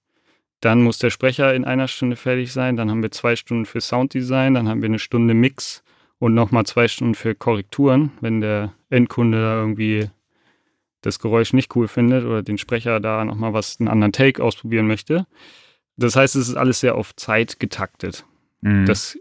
Dann 0.59 0.83
muss 0.83 0.99
der 0.99 1.09
Sprecher 1.09 1.53
in 1.55 1.65
einer 1.65 1.87
Stunde 1.87 2.15
fertig 2.15 2.51
sein. 2.53 2.75
Dann 2.75 2.89
haben 2.89 3.01
wir 3.01 3.11
zwei 3.11 3.35
Stunden 3.35 3.65
für 3.65 3.81
Sounddesign. 3.81 4.53
Dann 4.53 4.67
haben 4.67 4.81
wir 4.81 4.89
eine 4.89 4.99
Stunde 4.99 5.33
Mix 5.33 5.83
und 6.19 6.35
nochmal 6.35 6.65
zwei 6.65 6.87
Stunden 6.87 7.15
für 7.15 7.33
Korrekturen, 7.33 8.11
wenn 8.21 8.41
der 8.41 8.73
Endkunde 8.89 9.41
da 9.41 9.55
irgendwie 9.55 10.09
das 11.01 11.17
Geräusch 11.17 11.53
nicht 11.53 11.75
cool 11.75 11.87
findet 11.87 12.25
oder 12.25 12.43
den 12.43 12.59
Sprecher 12.59 12.99
da 12.99 13.25
nochmal 13.25 13.53
was, 13.53 13.79
einen 13.79 13.87
anderen 13.89 14.11
Take 14.11 14.43
ausprobieren 14.43 14.85
möchte. 14.85 15.25
Das 15.97 16.15
heißt, 16.15 16.35
es 16.35 16.47
ist 16.47 16.55
alles 16.55 16.79
sehr 16.79 16.95
auf 16.95 17.15
Zeit 17.15 17.59
getaktet. 17.59 18.25
Mhm. 18.61 18.85
Das 18.85 19.17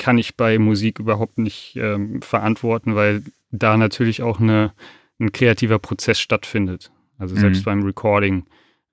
kann 0.00 0.18
ich 0.18 0.34
bei 0.34 0.58
Musik 0.58 0.98
überhaupt 0.98 1.38
nicht 1.38 1.76
ähm, 1.76 2.22
verantworten, 2.22 2.96
weil 2.96 3.22
da 3.52 3.76
natürlich 3.76 4.22
auch 4.22 4.40
eine, 4.40 4.72
ein 5.20 5.30
kreativer 5.30 5.78
Prozess 5.78 6.18
stattfindet. 6.18 6.90
Also 7.18 7.36
selbst 7.36 7.60
mhm. 7.60 7.64
beim 7.64 7.82
Recording. 7.82 8.46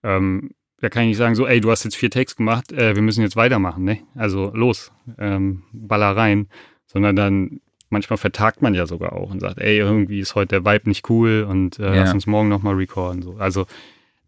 Ähm, 0.03 0.51
da 0.79 0.89
kann 0.89 1.03
ich 1.03 1.07
nicht 1.09 1.17
sagen, 1.17 1.33
so, 1.33 1.47
ey, 1.47 1.61
du 1.61 1.71
hast 1.71 1.85
jetzt 1.85 1.95
vier 1.95 2.11
Takes 2.11 2.35
gemacht, 2.35 2.73
äh, 2.73 2.93
wir 2.93 3.01
müssen 3.01 3.21
jetzt 3.21 3.37
weitermachen, 3.37 3.85
ne? 3.85 4.01
Also 4.15 4.51
los, 4.53 4.91
ähm, 5.17 5.63
baller 5.71 6.15
rein. 6.15 6.49
Sondern 6.85 7.15
dann, 7.15 7.61
manchmal 7.89 8.17
vertagt 8.17 8.61
man 8.61 8.73
ja 8.73 8.85
sogar 8.85 9.13
auch 9.13 9.31
und 9.31 9.39
sagt, 9.39 9.59
ey, 9.59 9.77
irgendwie 9.77 10.19
ist 10.19 10.35
heute 10.35 10.59
der 10.59 10.65
Vibe 10.65 10.89
nicht 10.89 11.09
cool 11.09 11.47
und 11.49 11.79
äh, 11.79 11.83
ja. 11.83 11.95
lass 11.95 12.13
uns 12.13 12.27
morgen 12.27 12.49
nochmal 12.49 12.75
recorden. 12.75 13.21
So. 13.21 13.37
Also 13.37 13.65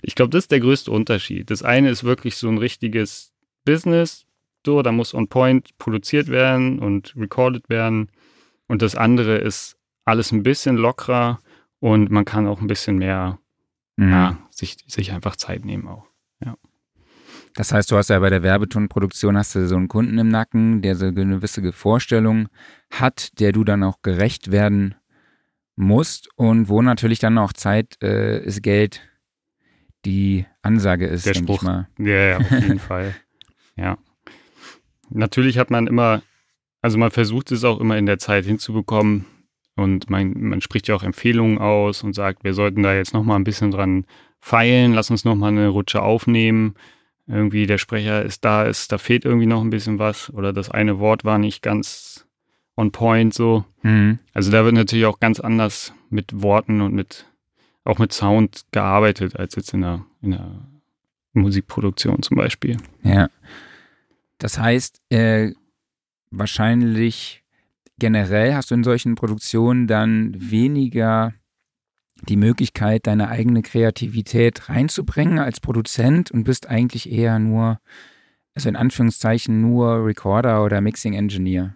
ich 0.02 0.16
glaube, 0.16 0.30
das 0.30 0.46
ist 0.46 0.52
der 0.52 0.62
größte 0.62 0.92
Unterschied. 0.92 1.52
Das 1.52 1.62
eine 1.62 1.90
ist 1.90 2.06
wirklich 2.06 2.38
so 2.38 2.48
ein 2.48 2.58
richtiges 2.58 3.34
Business, 3.66 4.26
so, 4.66 4.82
da 4.82 4.92
muss 4.92 5.14
on 5.14 5.28
point 5.28 5.78
produziert 5.78 6.28
werden 6.28 6.80
und 6.80 7.14
recorded 7.16 7.70
werden. 7.70 8.12
Und 8.68 8.82
das 8.82 8.96
andere 8.96 9.38
ist 9.38 9.78
alles 10.06 10.32
ein 10.32 10.44
bisschen 10.44 10.76
lockerer 10.76 11.40
und 11.80 12.12
man 12.12 12.26
kann 12.26 12.48
auch 12.48 12.62
ein 12.62 12.68
bisschen 12.68 12.98
mehr 12.98 13.40
mhm. 13.96 14.12
ja, 14.12 14.38
sich, 14.52 14.78
sich 14.88 15.12
einfach 15.12 15.36
Zeit 15.36 15.66
nehmen 15.66 15.88
auch. 15.88 16.06
Ja. 16.44 16.56
Das 17.56 17.72
heißt, 17.72 17.92
du 17.92 17.98
hast 17.98 18.10
ja 18.10 18.20
bei 18.20 18.30
der 18.30 18.44
Werbetonproduktion 18.44 19.38
hast 19.38 19.56
du 19.56 19.68
so 19.68 19.76
einen 19.76 19.88
Kunden 19.88 20.18
im 20.18 20.28
Nacken, 20.28 20.82
der 20.82 20.96
so 20.96 21.06
eine 21.06 21.14
gewisse 21.14 21.72
Vorstellung 21.74 22.50
hat, 22.92 23.40
der 23.40 23.52
du 23.52 23.64
dann 23.64 23.84
auch 23.84 24.02
gerecht 24.02 24.52
werden 24.52 24.96
musst 25.76 26.28
und 26.36 26.68
wo 26.68 26.82
natürlich 26.82 27.20
dann 27.20 27.38
auch 27.38 27.54
Zeit 27.54 27.98
äh, 28.04 28.44
ist 28.44 28.62
Geld 28.62 29.02
die 30.06 30.46
Ansage 30.62 31.08
ist, 31.08 31.26
denke 31.26 31.54
ich 31.54 31.62
mal. 31.62 31.88
Ja, 31.98 32.16
ja, 32.16 32.38
auf 32.38 32.52
jeden 32.52 32.80
Fall. 32.80 33.16
Ja. 33.76 33.98
Natürlich 35.10 35.58
hat 35.58 35.72
man 35.72 35.88
immer, 35.88 36.22
also 36.82 36.98
man 36.98 37.12
versucht 37.12 37.52
es 37.52 37.64
auch 37.64 37.80
immer 37.80 37.98
in 37.98 38.06
der 38.06 38.20
Zeit 38.20 38.46
hinzubekommen 38.46 39.26
und 39.76 40.10
man, 40.10 40.34
man 40.36 40.62
spricht 40.62 40.88
ja 40.88 40.96
auch 40.96 41.04
Empfehlungen 41.04 41.58
aus 41.58 42.04
und 42.04 42.14
sagt, 42.14 42.44
wir 42.44 42.54
sollten 42.54 42.84
da 42.84 42.94
jetzt 42.94 43.14
nochmal 43.14 43.38
ein 43.38 43.44
bisschen 43.44 43.72
dran 43.72 44.06
feilen, 44.40 44.94
lass 44.94 45.12
uns 45.12 45.26
nochmal 45.26 45.52
eine 45.52 45.70
Rutsche 45.70 46.02
aufnehmen. 46.02 46.76
Irgendwie 47.28 47.68
der 47.68 47.78
Sprecher 47.78 48.24
ist 48.24 48.44
da, 48.44 48.64
ist, 48.64 48.92
da 48.92 48.98
fehlt 48.98 49.24
irgendwie 49.24 49.46
noch 49.46 49.62
ein 49.62 49.70
bisschen 49.70 50.00
was 50.00 50.34
oder 50.34 50.52
das 50.52 50.72
eine 50.72 51.00
Wort 51.00 51.26
war 51.26 51.38
nicht 51.38 51.62
ganz 51.62 52.26
on 52.76 52.92
point 52.92 53.34
so. 53.34 53.66
Mhm. 53.84 54.20
Also 54.34 54.52
da 54.52 54.64
wird 54.64 54.74
natürlich 54.74 55.06
auch 55.06 55.20
ganz 55.20 55.40
anders 55.40 55.94
mit 56.10 56.42
Worten 56.42 56.82
und 56.82 56.94
mit 56.94 57.26
auch 57.84 58.00
mit 58.00 58.14
Sound 58.14 58.66
gearbeitet 58.72 59.36
als 59.36 59.56
jetzt 59.56 59.74
in 59.74 59.82
der, 59.82 60.06
in 60.22 60.32
der 60.32 60.50
Musikproduktion 61.34 62.22
zum 62.22 62.38
Beispiel. 62.38 62.78
Ja. 63.04 63.30
Das 64.40 64.58
heißt, 64.58 65.02
äh, 65.10 65.52
wahrscheinlich 66.32 67.44
generell 68.00 68.56
hast 68.56 68.72
du 68.72 68.76
in 68.76 68.84
solchen 68.84 69.16
Produktionen 69.16 69.86
dann 69.86 70.34
weniger 70.36 71.34
die 72.24 72.38
Möglichkeit, 72.38 73.08
deine 73.08 73.30
eigene 73.30 73.62
Kreativität 73.62 74.70
reinzubringen 74.70 75.40
als 75.40 75.60
Produzent 75.60 76.32
und 76.32 76.44
bist 76.44 76.68
eigentlich 76.68 77.12
eher 77.12 77.40
nur, 77.40 77.80
also 78.56 78.68
in 78.70 78.76
Anführungszeichen 78.76 79.62
nur 79.62 80.06
Recorder 80.06 80.64
oder 80.64 80.82
Mixing 80.82 81.14
Engineer. 81.14 81.76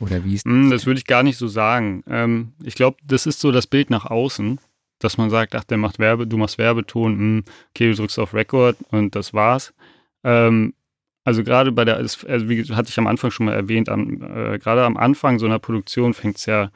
Oder 0.00 0.24
wie 0.24 0.34
ist 0.34 0.46
das? 0.46 0.52
Hm, 0.52 0.70
das 0.70 0.86
würde 0.86 0.98
ich 0.98 1.06
gar 1.06 1.22
nicht 1.22 1.36
so 1.36 1.48
sagen. 1.48 2.02
Ähm, 2.08 2.52
ich 2.62 2.74
glaube, 2.74 2.98
das 3.04 3.26
ist 3.26 3.40
so 3.40 3.52
das 3.52 3.66
Bild 3.66 3.90
nach 3.90 4.06
außen, 4.06 4.58
dass 5.00 5.18
man 5.18 5.30
sagt, 5.30 5.54
ach, 5.54 5.64
der 5.64 5.78
macht 5.78 5.98
Werbe, 5.98 6.26
du 6.26 6.36
machst 6.36 6.58
Werbeton, 6.58 7.18
hm, 7.18 7.44
okay, 7.70 7.90
du 7.90 7.96
drückst 7.96 8.18
auf 8.18 8.34
Record 8.34 8.76
und 8.90 9.14
das 9.14 9.34
war's. 9.34 9.74
Ähm, 10.24 10.74
also 11.28 11.44
gerade 11.44 11.72
bei 11.72 11.84
der, 11.84 11.98
also 11.98 12.48
wie 12.48 12.64
hatte 12.74 12.88
ich 12.88 12.98
am 12.98 13.06
Anfang 13.06 13.30
schon 13.30 13.44
mal 13.44 13.52
erwähnt, 13.52 13.90
am, 13.90 14.22
äh, 14.22 14.58
gerade 14.58 14.82
am 14.82 14.96
Anfang 14.96 15.38
so 15.38 15.44
einer 15.44 15.58
Produktion 15.58 16.14
fängt 16.14 16.38
es 16.38 16.46
ja 16.46 16.70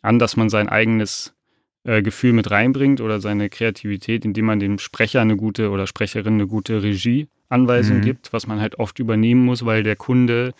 an, 0.00 0.20
dass 0.20 0.36
man 0.36 0.48
sein 0.48 0.68
eigenes 0.68 1.34
äh, 1.82 2.02
Gefühl 2.02 2.32
mit 2.32 2.52
reinbringt 2.52 3.00
oder 3.00 3.20
seine 3.20 3.48
Kreativität, 3.48 4.24
indem 4.24 4.44
man 4.44 4.60
dem 4.60 4.78
Sprecher 4.78 5.20
eine 5.20 5.36
gute 5.36 5.70
oder 5.70 5.88
Sprecherin 5.88 6.34
eine 6.34 6.46
gute 6.46 6.84
Regieanweisung 6.84 7.96
mhm. 7.96 8.02
gibt, 8.02 8.32
was 8.32 8.46
man 8.46 8.60
halt 8.60 8.78
oft 8.78 9.00
übernehmen 9.00 9.44
muss, 9.44 9.66
weil 9.66 9.82
der 9.82 9.96
Kunde 9.96 10.54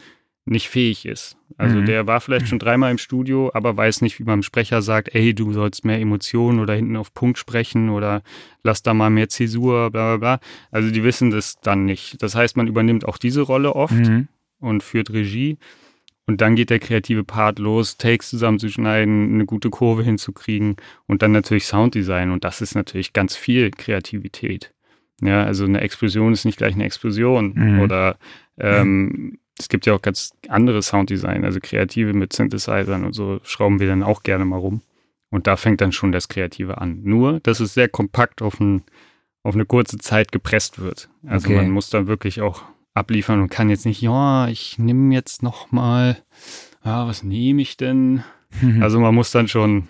nicht 0.47 0.69
fähig 0.69 1.07
ist. 1.07 1.37
Also 1.59 1.77
mhm. 1.77 1.87
der 1.87 2.07
war 2.07 2.21
vielleicht 2.21 2.49
schon 2.49 2.61
dreimal 2.61 2.93
im 2.93 2.99
Studio, 2.99 3.51
aber 3.53 3.77
weiß 3.77 4.01
nicht, 4.01 4.19
wie 4.21 4.25
man 4.25 4.39
dem 4.39 4.43
Sprecher 4.43 4.81
sagt, 4.81 5.15
ey, 5.15 5.35
du 5.35 5.53
sollst 5.53 5.85
mehr 5.85 6.01
Emotionen 6.01 6.61
oder 6.61 6.75
hinten 6.75 6.97
auf 6.97 7.13
Punkt 7.13 7.39
sprechen 7.39 7.91
oder 7.91 8.23
lass 8.63 8.83
da 8.83 8.95
mal 8.95 9.11
mehr 9.11 9.29
Zäsur, 9.29 9.91
bla 9.91 10.17
bla 10.17 10.39
bla. 10.39 10.49
Also 10.71 10.91
die 10.91 11.03
wissen 11.03 11.31
das 11.31 11.61
dann 11.61 11.85
nicht. 11.85 12.23
Das 12.23 12.35
heißt, 12.35 12.57
man 12.57 12.69
übernimmt 12.69 13.07
auch 13.07 13.19
diese 13.19 13.43
Rolle 13.43 13.75
oft 13.75 13.93
mhm. 13.93 14.29
und 14.61 14.83
führt 14.83 15.13
Regie. 15.13 15.59
Und 16.27 16.41
dann 16.41 16.57
geht 16.57 16.71
der 16.71 16.81
kreative 16.81 17.25
Part 17.25 17.59
los, 17.59 17.99
Takes 17.99 18.31
zusammenzuschneiden, 18.31 19.35
eine 19.35 19.47
gute 19.47 19.71
Kurve 19.71 20.03
hinzukriegen 20.03 20.77
und 21.07 21.23
dann 21.23 21.33
natürlich 21.33 21.67
Sounddesign. 21.67 22.31
Und 22.31 22.45
das 22.45 22.61
ist 22.61 22.75
natürlich 22.75 23.13
ganz 23.13 23.37
viel 23.37 23.71
Kreativität. 23.71 24.73
Ja, 25.23 25.45
also 25.45 25.65
eine 25.65 25.81
Explosion 25.81 26.33
ist 26.33 26.45
nicht 26.45 26.59
gleich 26.59 26.75
eine 26.75 26.85
Explosion. 26.85 27.53
Mhm. 27.55 27.81
Oder 27.81 28.19
ähm, 28.59 29.39
es 29.59 29.69
gibt 29.69 29.87
ja 29.87 29.95
auch 29.95 30.03
ganz 30.03 30.33
andere 30.49 30.83
Sounddesign, 30.83 31.45
also 31.45 31.61
kreative 31.63 32.13
mit 32.13 32.33
Synthesizern 32.33 33.05
und 33.05 33.15
so 33.15 33.41
schrauben 33.43 33.81
wir 33.81 33.87
dann 33.87 34.03
auch 34.03 34.23
gerne 34.23 34.45
mal 34.45 34.59
rum. 34.59 34.83
Und 35.31 35.47
da 35.47 35.57
fängt 35.57 35.81
dann 35.81 35.93
schon 35.93 36.13
das 36.13 36.29
Kreative 36.29 36.79
an. 36.79 37.01
Nur, 37.03 37.41
dass 37.41 37.61
es 37.61 37.75
sehr 37.75 37.89
kompakt 37.89 38.43
auf, 38.43 38.61
ein, 38.61 38.83
auf 39.43 39.55
eine 39.55 39.67
kurze 39.67 39.99
Zeit 39.99 40.31
gepresst 40.31 40.79
wird. 40.79 41.09
Also 41.27 41.49
okay. 41.49 41.57
man 41.57 41.71
muss 41.71 41.91
dann 41.91 42.07
wirklich 42.07 42.41
auch 42.41 42.63
abliefern 42.95 43.41
und 43.41 43.51
kann 43.51 43.69
jetzt 43.69 43.87
nicht, 43.87 44.01
ja, 44.01 44.49
ich 44.49 44.79
nehme 44.79 45.13
jetzt 45.15 45.43
noch 45.43 45.73
mal, 45.73 46.17
ja, 46.85 47.07
was 47.07 47.23
nehme 47.23 47.61
ich 47.61 47.77
denn? 47.77 48.23
also 48.81 49.01
man 49.01 49.15
muss 49.15 49.31
dann 49.31 49.49
schon, 49.49 49.89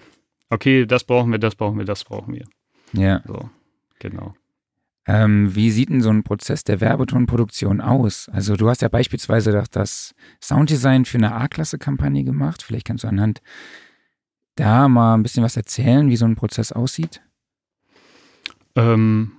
okay, 0.51 0.87
das 0.87 1.05
brauchen 1.05 1.31
wir, 1.31 1.39
das 1.39 1.55
brauchen 1.55 1.79
wir, 1.79 1.85
das 1.85 2.05
brauchen 2.05 2.35
wir. 2.35 2.47
Ja. 2.93 3.23
So, 3.27 3.51
genau. 3.99 4.35
Ähm, 5.09 5.55
wie 5.55 5.71
sieht 5.71 5.91
denn 5.91 6.01
so 6.01 6.11
ein 6.11 6.25
Prozess 6.25 6.65
der 6.65 6.81
Werbetonproduktion 6.81 7.81
aus? 7.81 8.29
Also 8.33 8.57
du 8.57 8.69
hast 8.69 8.83
ja 8.83 8.89
beispielsweise 8.89 9.63
das 9.71 10.15
Sounddesign 10.43 11.05
für 11.05 11.19
eine 11.19 11.35
A-Klasse-Kampagne 11.35 12.25
gemacht. 12.25 12.63
Vielleicht 12.63 12.87
kannst 12.87 13.05
du 13.05 13.09
anhand 13.09 13.41
da 14.57 14.89
mal 14.89 15.15
ein 15.15 15.23
bisschen 15.23 15.45
was 15.45 15.57
erzählen, 15.57 16.09
wie 16.09 16.17
so 16.17 16.25
ein 16.25 16.35
Prozess 16.35 16.73
aussieht. 16.73 17.23
Ähm, 18.75 19.33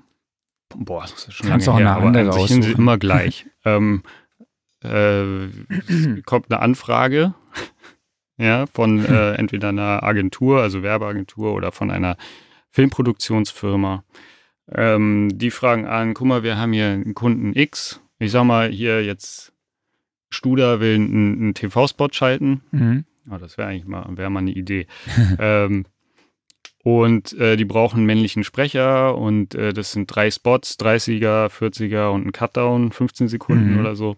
boah, 0.76 1.02
das 1.02 1.28
ist 1.28 1.34
schon 1.34 1.50
Kannst 1.50 1.68
lange 1.68 1.78
auch 1.78 1.82
her, 1.82 1.96
eine 1.98 2.06
andere 2.06 2.34
aber 2.34 2.48
sind 2.48 2.64
sie 2.64 2.72
immer 2.72 2.98
gleich. 2.98 3.46
ähm, 3.66 4.04
äh, 4.84 5.48
kommt 6.26 6.52
eine 6.52 6.62
Anfrage 6.62 7.34
ja, 8.38 8.68
von 8.68 9.04
äh, 9.04 9.34
entweder 9.36 9.70
einer 9.70 10.04
Agentur, 10.04 10.62
also 10.62 10.82
Werbeagentur 10.82 11.54
oder 11.54 11.72
von 11.72 11.92
einer 11.92 12.16
Filmproduktionsfirma. 12.72 14.04
Ähm, 14.74 15.30
die 15.34 15.52
fragen 15.52 15.86
an, 15.86 16.14
guck 16.14 16.28
mal, 16.28 16.44
wir 16.44 16.58
haben 16.58 16.74
hier 16.74 16.88
einen 16.88 17.14
Kunden 17.14 17.56
X. 17.56 18.02
Ich 18.20 18.32
sag 18.32 18.44
mal, 18.44 18.70
hier 18.70 19.04
jetzt 19.04 19.54
Studer 20.30 20.80
will 20.80 20.96
einen, 20.96 21.40
einen 21.40 21.54
TV-Spot 21.54 22.10
schalten. 22.12 22.62
Mhm. 22.72 23.06
Oh, 23.32 23.38
das 23.38 23.58
wäre 23.58 23.70
eigentlich 23.70 23.86
mal, 23.86 24.06
wär 24.18 24.30
mal 24.30 24.40
eine 24.40 24.52
Idee. 24.52 24.88
ähm, 25.40 25.86
und 26.84 27.34
äh, 27.34 27.58
die 27.58 27.66
brauchen 27.66 27.98
einen 27.98 28.06
männlichen 28.06 28.44
Sprecher 28.44 29.18
und 29.18 29.56
äh, 29.56 29.74
das 29.74 29.92
sind 29.92 30.08
drei 30.08 30.32
Spots, 30.32 30.78
30er, 30.80 31.50
40er 31.50 32.10
und 32.12 32.26
ein 32.26 32.32
Cutdown, 32.32 32.92
15 32.92 33.28
Sekunden 33.28 33.74
mhm. 33.74 33.80
oder 33.80 33.96
so. 33.96 34.16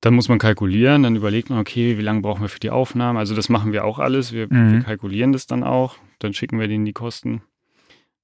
Dann 0.00 0.14
muss 0.14 0.28
man 0.28 0.38
kalkulieren, 0.38 1.04
dann 1.04 1.16
überlegt 1.16 1.50
man, 1.50 1.60
okay, 1.60 1.96
wie 1.96 2.02
lange 2.02 2.20
brauchen 2.22 2.42
wir 2.42 2.48
für 2.48 2.60
die 2.60 2.70
Aufnahme? 2.70 3.18
Also 3.18 3.34
das 3.34 3.48
machen 3.48 3.72
wir 3.72 3.84
auch 3.84 4.00
alles, 4.00 4.32
wir, 4.32 4.52
mhm. 4.52 4.72
wir 4.72 4.80
kalkulieren 4.80 5.32
das 5.32 5.46
dann 5.46 5.62
auch, 5.62 5.96
dann 6.18 6.34
schicken 6.34 6.58
wir 6.58 6.68
denen 6.68 6.84
die 6.84 6.92
Kosten. 6.92 7.42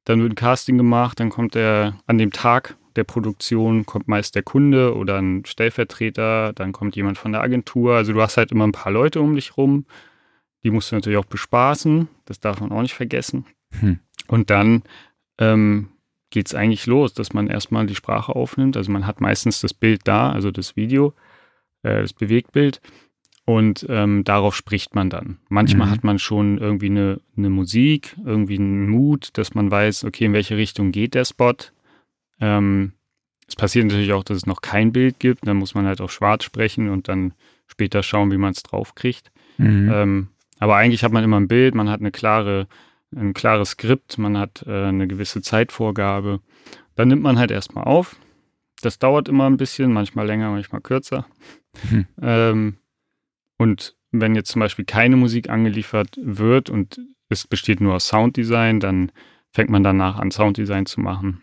Dann 0.04 0.20
wird 0.22 0.32
ein 0.32 0.36
Casting 0.36 0.78
gemacht, 0.78 1.20
dann 1.20 1.30
kommt 1.30 1.54
der 1.54 1.94
an 2.06 2.18
dem 2.18 2.32
Tag 2.32 2.76
der 2.96 3.04
Produktion 3.04 3.86
kommt 3.86 4.08
meist 4.08 4.34
der 4.34 4.42
Kunde 4.42 4.96
oder 4.96 5.18
ein 5.18 5.44
Stellvertreter, 5.44 6.52
dann 6.52 6.72
kommt 6.72 6.96
jemand 6.96 7.18
von 7.18 7.32
der 7.32 7.42
Agentur. 7.42 7.94
Also 7.94 8.12
du 8.12 8.20
hast 8.20 8.36
halt 8.36 8.52
immer 8.52 8.66
ein 8.66 8.72
paar 8.72 8.92
Leute 8.92 9.20
um 9.20 9.34
dich 9.34 9.56
rum. 9.56 9.86
Die 10.64 10.70
musst 10.70 10.90
du 10.90 10.96
natürlich 10.96 11.18
auch 11.18 11.24
bespaßen. 11.24 12.08
Das 12.24 12.40
darf 12.40 12.60
man 12.60 12.72
auch 12.72 12.82
nicht 12.82 12.94
vergessen. 12.94 13.46
Hm. 13.78 14.00
Und 14.26 14.50
dann 14.50 14.82
ähm, 15.38 15.88
geht 16.30 16.48
es 16.48 16.54
eigentlich 16.54 16.86
los, 16.86 17.14
dass 17.14 17.32
man 17.32 17.46
erstmal 17.46 17.86
die 17.86 17.94
Sprache 17.94 18.34
aufnimmt. 18.34 18.76
Also 18.76 18.90
man 18.92 19.06
hat 19.06 19.20
meistens 19.20 19.60
das 19.60 19.72
Bild 19.72 20.02
da, 20.04 20.30
also 20.32 20.50
das 20.50 20.76
Video, 20.76 21.14
äh, 21.82 22.02
das 22.02 22.12
Bewegtbild. 22.12 22.80
Und 23.50 23.84
ähm, 23.88 24.22
darauf 24.22 24.54
spricht 24.54 24.94
man 24.94 25.10
dann. 25.10 25.38
Manchmal 25.48 25.88
mhm. 25.88 25.90
hat 25.90 26.04
man 26.04 26.18
schon 26.20 26.58
irgendwie 26.58 26.86
eine, 26.86 27.20
eine, 27.36 27.50
Musik, 27.50 28.16
irgendwie 28.24 28.58
einen 28.58 28.88
Mut, 28.88 29.30
dass 29.32 29.54
man 29.54 29.72
weiß, 29.72 30.04
okay, 30.04 30.26
in 30.26 30.32
welche 30.32 30.56
Richtung 30.56 30.92
geht 30.92 31.14
der 31.14 31.24
Spot. 31.24 31.54
Ähm, 32.40 32.92
es 33.48 33.56
passiert 33.56 33.86
natürlich 33.86 34.12
auch, 34.12 34.22
dass 34.22 34.36
es 34.36 34.46
noch 34.46 34.60
kein 34.60 34.92
Bild 34.92 35.18
gibt. 35.18 35.48
Dann 35.48 35.56
muss 35.56 35.74
man 35.74 35.84
halt 35.86 36.00
auch 36.00 36.10
schwarz 36.10 36.44
sprechen 36.44 36.90
und 36.90 37.08
dann 37.08 37.34
später 37.66 38.04
schauen, 38.04 38.30
wie 38.30 38.38
man 38.38 38.52
es 38.52 38.62
draufkriegt. 38.62 39.32
Mhm. 39.58 39.90
Ähm, 39.92 40.28
aber 40.60 40.76
eigentlich 40.76 41.02
hat 41.02 41.10
man 41.10 41.24
immer 41.24 41.40
ein 41.40 41.48
Bild, 41.48 41.74
man 41.74 41.90
hat 41.90 41.98
eine 41.98 42.12
klare 42.12 42.68
ein 43.16 43.34
klares 43.34 43.70
Skript, 43.70 44.18
man 44.18 44.38
hat 44.38 44.64
äh, 44.68 44.84
eine 44.84 45.08
gewisse 45.08 45.42
Zeitvorgabe. 45.42 46.38
Dann 46.94 47.08
nimmt 47.08 47.22
man 47.22 47.36
halt 47.36 47.50
erstmal 47.50 47.82
auf. 47.82 48.14
Das 48.80 49.00
dauert 49.00 49.28
immer 49.28 49.50
ein 49.50 49.56
bisschen, 49.56 49.92
manchmal 49.92 50.28
länger, 50.28 50.50
manchmal 50.50 50.80
kürzer. 50.80 51.26
Hm. 51.88 52.06
Ähm, 52.22 52.76
und 53.60 53.94
wenn 54.10 54.34
jetzt 54.34 54.50
zum 54.50 54.60
Beispiel 54.60 54.86
keine 54.86 55.16
Musik 55.16 55.50
angeliefert 55.50 56.18
wird 56.22 56.70
und 56.70 56.98
es 57.28 57.46
besteht 57.46 57.82
nur 57.82 57.94
aus 57.94 58.08
Sounddesign, 58.08 58.80
dann 58.80 59.12
fängt 59.52 59.68
man 59.68 59.84
danach 59.84 60.18
an, 60.18 60.30
Sounddesign 60.30 60.86
zu 60.86 61.02
machen 61.02 61.42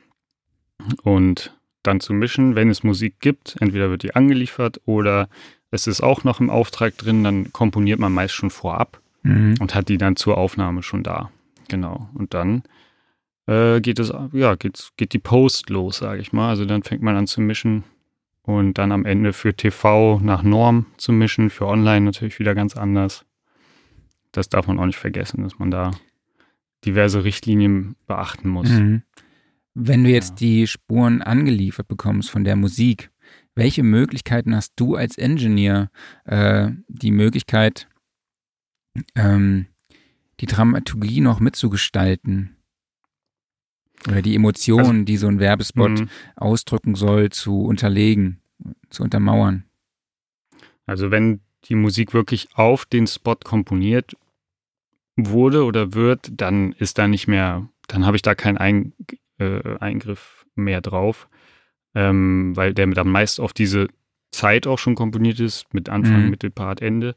und 1.03 1.55
dann 1.83 1.99
zu 1.99 2.13
mischen. 2.13 2.55
Wenn 2.55 2.71
es 2.71 2.81
Musik 2.81 3.19
gibt, 3.19 3.55
entweder 3.59 3.91
wird 3.91 4.01
die 4.01 4.15
angeliefert 4.15 4.81
oder 4.85 5.29
es 5.69 5.85
ist 5.85 6.01
auch 6.01 6.23
noch 6.23 6.39
im 6.39 6.49
Auftrag 6.49 6.97
drin, 6.97 7.23
dann 7.23 7.53
komponiert 7.53 7.99
man 7.99 8.13
meist 8.13 8.33
schon 8.33 8.49
vorab 8.49 8.99
mhm. 9.21 9.53
und 9.59 9.75
hat 9.75 9.87
die 9.87 9.99
dann 9.99 10.15
zur 10.15 10.39
Aufnahme 10.39 10.81
schon 10.81 11.03
da. 11.03 11.29
Genau. 11.67 12.09
Und 12.15 12.33
dann 12.33 12.63
äh, 13.45 13.79
geht 13.79 13.99
es, 13.99 14.11
ja, 14.31 14.55
geht's, 14.55 14.91
geht 14.97 15.13
die 15.13 15.19
Post 15.19 15.69
los, 15.69 15.99
sage 15.99 16.19
ich 16.19 16.33
mal. 16.33 16.49
Also 16.49 16.65
dann 16.65 16.81
fängt 16.81 17.03
man 17.03 17.15
an 17.15 17.27
zu 17.27 17.41
mischen 17.41 17.83
und 18.47 18.77
dann 18.77 18.93
am 18.93 19.03
Ende 19.03 19.33
für 19.33 19.53
TV 19.53 20.21
nach 20.23 20.41
Norm 20.41 20.85
zu 20.95 21.11
mischen, 21.11 21.49
für 21.49 21.67
Online 21.67 22.05
natürlich 22.05 22.39
wieder 22.39 22.55
ganz 22.55 22.77
anders. 22.77 23.25
Das 24.31 24.47
darf 24.47 24.67
man 24.67 24.79
auch 24.79 24.85
nicht 24.85 24.97
vergessen, 24.97 25.43
dass 25.43 25.59
man 25.59 25.69
da 25.69 25.91
diverse 26.85 27.25
Richtlinien 27.25 27.97
beachten 28.07 28.47
muss. 28.47 28.69
Mhm. 28.69 29.03
Wenn 29.73 30.05
du 30.05 30.09
jetzt 30.09 30.29
ja. 30.29 30.35
die 30.37 30.67
Spuren 30.67 31.21
angeliefert 31.21 31.89
bekommst 31.89 32.31
von 32.31 32.45
der 32.45 32.55
Musik, 32.55 33.11
welche 33.53 33.83
Möglichkeiten 33.83 34.55
hast 34.55 34.73
du 34.77 34.95
als 34.95 35.17
Engineer, 35.17 35.91
äh, 36.23 36.69
die 36.87 37.11
Möglichkeit, 37.11 37.89
ähm, 39.15 39.65
die 40.39 40.45
Dramaturgie 40.45 41.19
noch 41.19 41.41
mitzugestalten? 41.41 42.55
Oder 44.07 44.21
die 44.21 44.35
Emotionen, 44.35 44.85
also, 44.85 45.03
die 45.03 45.17
so 45.17 45.27
ein 45.27 45.39
Werbespot 45.39 45.91
mh. 45.91 46.07
ausdrücken 46.35 46.95
soll, 46.95 47.29
zu 47.29 47.63
unterlegen, 47.63 48.39
zu 48.89 49.03
untermauern? 49.03 49.65
Also 50.85 51.11
wenn 51.11 51.41
die 51.65 51.75
Musik 51.75 52.13
wirklich 52.13 52.49
auf 52.55 52.85
den 52.85 53.07
Spot 53.07 53.35
komponiert 53.35 54.15
wurde 55.15 55.65
oder 55.65 55.93
wird, 55.93 56.31
dann 56.31 56.71
ist 56.73 56.97
da 56.97 57.07
nicht 57.07 57.27
mehr, 57.27 57.67
dann 57.87 58.05
habe 58.05 58.15
ich 58.15 58.21
da 58.21 58.35
keinen 58.35 58.57
Ein, 58.57 58.93
äh, 59.39 59.77
Eingriff 59.79 60.45
mehr 60.55 60.81
drauf, 60.81 61.27
ähm, 61.93 62.55
weil 62.55 62.73
der 62.73 62.87
dann 62.87 63.09
meist 63.09 63.39
auf 63.39 63.53
diese 63.53 63.87
Zeit 64.31 64.67
auch 64.67 64.79
schon 64.79 64.95
komponiert 64.95 65.39
ist, 65.39 65.73
mit 65.73 65.89
Anfang, 65.89 66.23
mhm. 66.23 66.29
Mittelpart, 66.29 66.81
Ende. 66.81 67.15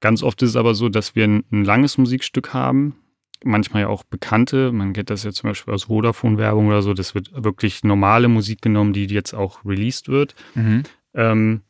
Ganz 0.00 0.22
oft 0.22 0.42
ist 0.42 0.50
es 0.50 0.56
aber 0.56 0.74
so, 0.74 0.88
dass 0.88 1.14
wir 1.14 1.24
ein, 1.24 1.44
ein 1.52 1.64
langes 1.64 1.98
Musikstück 1.98 2.52
haben, 2.52 2.96
manchmal 3.44 3.82
ja 3.82 3.88
auch 3.88 4.04
bekannte. 4.04 4.72
Man 4.72 4.92
kennt 4.92 5.10
das 5.10 5.24
ja 5.24 5.32
zum 5.32 5.50
Beispiel 5.50 5.74
aus 5.74 5.84
Vodafone-Werbung 5.84 6.68
oder 6.68 6.82
so. 6.82 6.94
Das 6.94 7.14
wird 7.14 7.30
wirklich 7.32 7.84
normale 7.84 8.28
Musik 8.28 8.62
genommen, 8.62 8.92
die 8.92 9.06
jetzt 9.06 9.34
auch 9.34 9.64
released 9.64 10.08
wird. 10.08 10.34
Mhm. 10.54 10.82
Ähm, 11.14 11.60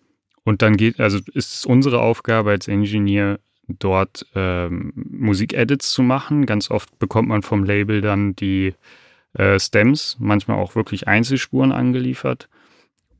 und 0.45 0.63
dann 0.63 0.77
geht, 0.77 1.01
also 1.01 1.19
ist 1.33 1.55
es 1.55 1.65
unsere 1.65 2.01
Aufgabe 2.01 2.51
als 2.51 2.69
Engineer, 2.69 3.41
dort 3.67 4.27
ähm, 4.35 4.93
Musik-Edits 4.95 5.91
zu 5.91 6.03
machen. 6.03 6.47
Ganz 6.47 6.71
oft 6.71 6.99
bekommt 6.99 7.29
man 7.29 7.43
vom 7.43 7.65
Label 7.65 8.01
dann 8.01 8.37
die 8.37 8.75
äh, 9.35 9.59
Stems, 9.59 10.17
manchmal 10.21 10.59
auch 10.59 10.77
wirklich 10.77 11.09
Einzelspuren 11.09 11.73
angeliefert 11.73 12.49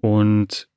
und 0.01 0.69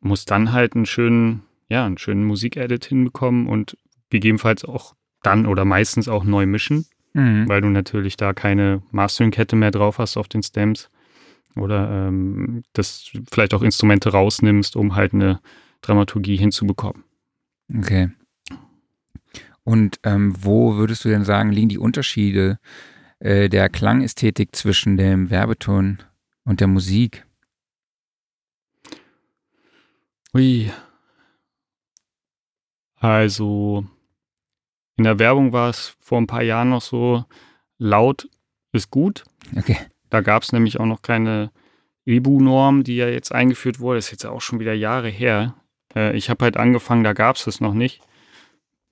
muss 0.00 0.24
dann 0.24 0.52
halt 0.52 0.74
einen 0.76 0.86
schönen, 0.86 1.42
ja, 1.68 1.84
einen 1.84 1.98
schönen 1.98 2.24
Musik-Edit 2.24 2.84
hinbekommen 2.84 3.48
und 3.48 3.76
gegebenenfalls 4.10 4.64
auch 4.64 4.94
dann 5.22 5.46
oder 5.46 5.64
meistens 5.64 6.08
auch 6.08 6.24
neu 6.24 6.46
mischen, 6.46 6.86
mhm. 7.12 7.48
weil 7.48 7.60
du 7.60 7.68
natürlich 7.68 8.16
da 8.16 8.32
keine 8.32 8.82
Mastering-Kette 8.90 9.56
mehr 9.56 9.70
drauf 9.70 9.98
hast 9.98 10.16
auf 10.16 10.28
den 10.28 10.42
Stems 10.42 10.90
oder 11.56 12.08
ähm, 12.08 12.62
das 12.72 13.10
vielleicht 13.30 13.54
auch 13.54 13.62
Instrumente 13.62 14.10
rausnimmst, 14.10 14.76
um 14.76 14.94
halt 14.94 15.14
eine 15.14 15.40
Dramaturgie 15.80 16.36
hinzubekommen. 16.36 17.04
Okay. 17.76 18.10
Und 19.64 20.00
ähm, 20.04 20.34
wo 20.38 20.76
würdest 20.76 21.04
du 21.04 21.10
denn 21.10 21.24
sagen, 21.24 21.52
liegen 21.52 21.68
die 21.68 21.78
Unterschiede 21.78 22.58
äh, 23.18 23.48
der 23.48 23.68
Klangästhetik 23.68 24.56
zwischen 24.56 24.96
dem 24.96 25.30
Werbeton 25.30 25.98
und 26.44 26.60
der 26.60 26.68
Musik? 26.68 27.26
Ui. 30.34 30.70
Also 32.96 33.86
in 34.98 35.04
der 35.04 35.18
Werbung 35.18 35.52
war 35.52 35.70
es 35.70 35.96
vor 36.00 36.18
ein 36.18 36.26
paar 36.26 36.42
Jahren 36.42 36.70
noch 36.70 36.82
so, 36.82 37.24
laut 37.78 38.28
ist 38.72 38.90
gut. 38.90 39.24
Okay. 39.56 39.78
Da 40.10 40.20
gab 40.20 40.42
es 40.42 40.52
nämlich 40.52 40.80
auch 40.80 40.86
noch 40.86 41.02
keine 41.02 41.50
EBU-Norm, 42.04 42.82
die 42.82 42.96
ja 42.96 43.08
jetzt 43.08 43.32
eingeführt 43.32 43.78
wurde. 43.78 43.98
Das 43.98 44.06
ist 44.06 44.10
jetzt 44.10 44.26
auch 44.26 44.40
schon 44.40 44.58
wieder 44.58 44.74
Jahre 44.74 45.08
her. 45.08 45.54
Äh, 45.94 46.16
ich 46.16 46.30
habe 46.30 46.44
halt 46.44 46.56
angefangen, 46.56 47.04
da 47.04 47.12
gab 47.12 47.36
es 47.36 47.44
das 47.44 47.60
noch 47.60 47.74
nicht. 47.74 48.00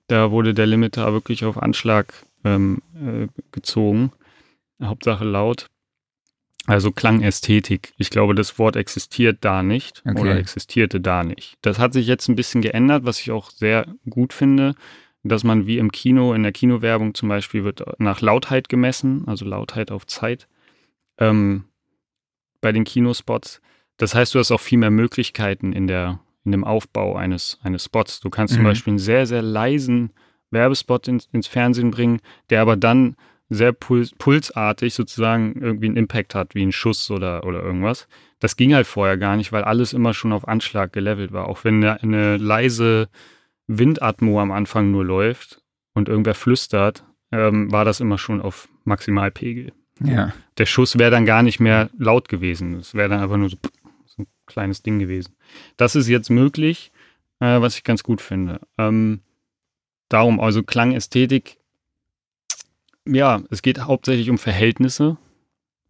Da 0.07 0.31
wurde 0.31 0.53
der 0.53 0.65
Limiter 0.65 1.11
wirklich 1.11 1.43
auf 1.43 1.61
Anschlag 1.61 2.13
ähm, 2.45 2.81
äh, 2.95 3.27
gezogen. 3.51 4.13
Hauptsache 4.81 5.25
laut. 5.25 5.67
Also 6.67 6.91
Klangästhetik. 6.91 7.93
Ich 7.97 8.09
glaube, 8.09 8.33
das 8.33 8.59
Wort 8.59 8.75
existiert 8.75 9.39
da 9.41 9.63
nicht 9.63 10.03
okay. 10.05 10.19
oder 10.19 10.37
existierte 10.37 11.01
da 11.01 11.23
nicht. 11.23 11.57
Das 11.61 11.79
hat 11.79 11.93
sich 11.93 12.07
jetzt 12.07 12.29
ein 12.29 12.35
bisschen 12.35 12.61
geändert, 12.61 13.03
was 13.03 13.19
ich 13.19 13.31
auch 13.31 13.49
sehr 13.49 13.87
gut 14.09 14.31
finde 14.31 14.75
dass 15.29 15.43
man 15.43 15.67
wie 15.67 15.77
im 15.77 15.91
Kino, 15.91 16.33
in 16.33 16.43
der 16.43 16.51
Kinowerbung 16.51 17.13
zum 17.13 17.29
Beispiel, 17.29 17.63
wird 17.63 17.83
nach 17.99 18.21
Lautheit 18.21 18.69
gemessen, 18.69 19.23
also 19.27 19.45
Lautheit 19.45 19.91
auf 19.91 20.05
Zeit 20.05 20.47
ähm, 21.17 21.65
bei 22.61 22.71
den 22.71 22.83
Kinospots. 22.83 23.61
Das 23.97 24.13
heißt, 24.13 24.35
du 24.35 24.39
hast 24.39 24.51
auch 24.51 24.61
viel 24.61 24.77
mehr 24.77 24.91
Möglichkeiten 24.91 25.73
in, 25.73 25.87
der, 25.87 26.19
in 26.45 26.51
dem 26.51 26.63
Aufbau 26.63 27.15
eines, 27.15 27.59
eines 27.63 27.85
Spots. 27.85 28.19
Du 28.19 28.29
kannst 28.29 28.53
mhm. 28.53 28.57
zum 28.57 28.65
Beispiel 28.65 28.91
einen 28.91 28.99
sehr, 28.99 29.25
sehr 29.25 29.41
leisen 29.41 30.11
Werbespot 30.51 31.07
ins, 31.07 31.27
ins 31.31 31.47
Fernsehen 31.47 31.91
bringen, 31.91 32.19
der 32.49 32.61
aber 32.61 32.77
dann 32.77 33.15
sehr 33.49 33.71
puls 33.71 34.11
pulsartig 34.17 34.93
sozusagen 34.93 35.61
irgendwie 35.61 35.87
einen 35.87 35.97
Impact 35.97 36.35
hat, 36.35 36.53
wie 36.53 36.65
ein 36.65 36.71
Schuss 36.71 37.09
oder, 37.09 37.45
oder 37.45 37.63
irgendwas. 37.63 38.07
Das 38.39 38.57
ging 38.57 38.73
halt 38.73 38.87
vorher 38.87 39.17
gar 39.17 39.37
nicht, 39.37 39.51
weil 39.51 39.63
alles 39.63 39.93
immer 39.93 40.13
schon 40.13 40.33
auf 40.33 40.47
Anschlag 40.47 40.91
gelevelt 40.91 41.31
war. 41.31 41.47
Auch 41.47 41.63
wenn 41.63 41.83
eine, 41.83 42.01
eine 42.01 42.37
leise 42.37 43.09
Windatmo 43.67 44.41
am 44.41 44.51
Anfang 44.51 44.91
nur 44.91 45.05
läuft 45.05 45.61
und 45.93 46.09
irgendwer 46.09 46.35
flüstert, 46.35 47.03
ähm, 47.31 47.71
war 47.71 47.85
das 47.85 47.99
immer 47.99 48.17
schon 48.17 48.41
auf 48.41 48.69
Maximalpegel. 48.85 49.73
Ja. 50.03 50.33
Der 50.57 50.65
Schuss 50.65 50.97
wäre 50.97 51.11
dann 51.11 51.25
gar 51.25 51.43
nicht 51.43 51.59
mehr 51.59 51.89
laut 51.97 52.29
gewesen. 52.29 52.75
Es 52.75 52.93
wäre 52.93 53.09
dann 53.09 53.21
einfach 53.21 53.37
nur 53.37 53.49
so, 53.49 53.57
so, 54.05 54.23
ein 54.23 54.27
kleines 54.45 54.83
Ding 54.83 54.99
gewesen. 54.99 55.35
Das 55.75 55.95
ist 55.95 56.07
jetzt 56.07 56.29
möglich, 56.29 56.91
äh, 57.39 57.59
was 57.61 57.75
ich 57.75 57.83
ganz 57.83 58.03
gut 58.03 58.21
finde. 58.21 58.61
Ähm, 58.77 59.21
darum, 60.09 60.39
also 60.39 60.63
Klangästhetik, 60.63 61.57
ja, 63.05 63.41
es 63.49 63.61
geht 63.61 63.79
hauptsächlich 63.79 64.29
um 64.29 64.37
Verhältnisse, 64.37 65.17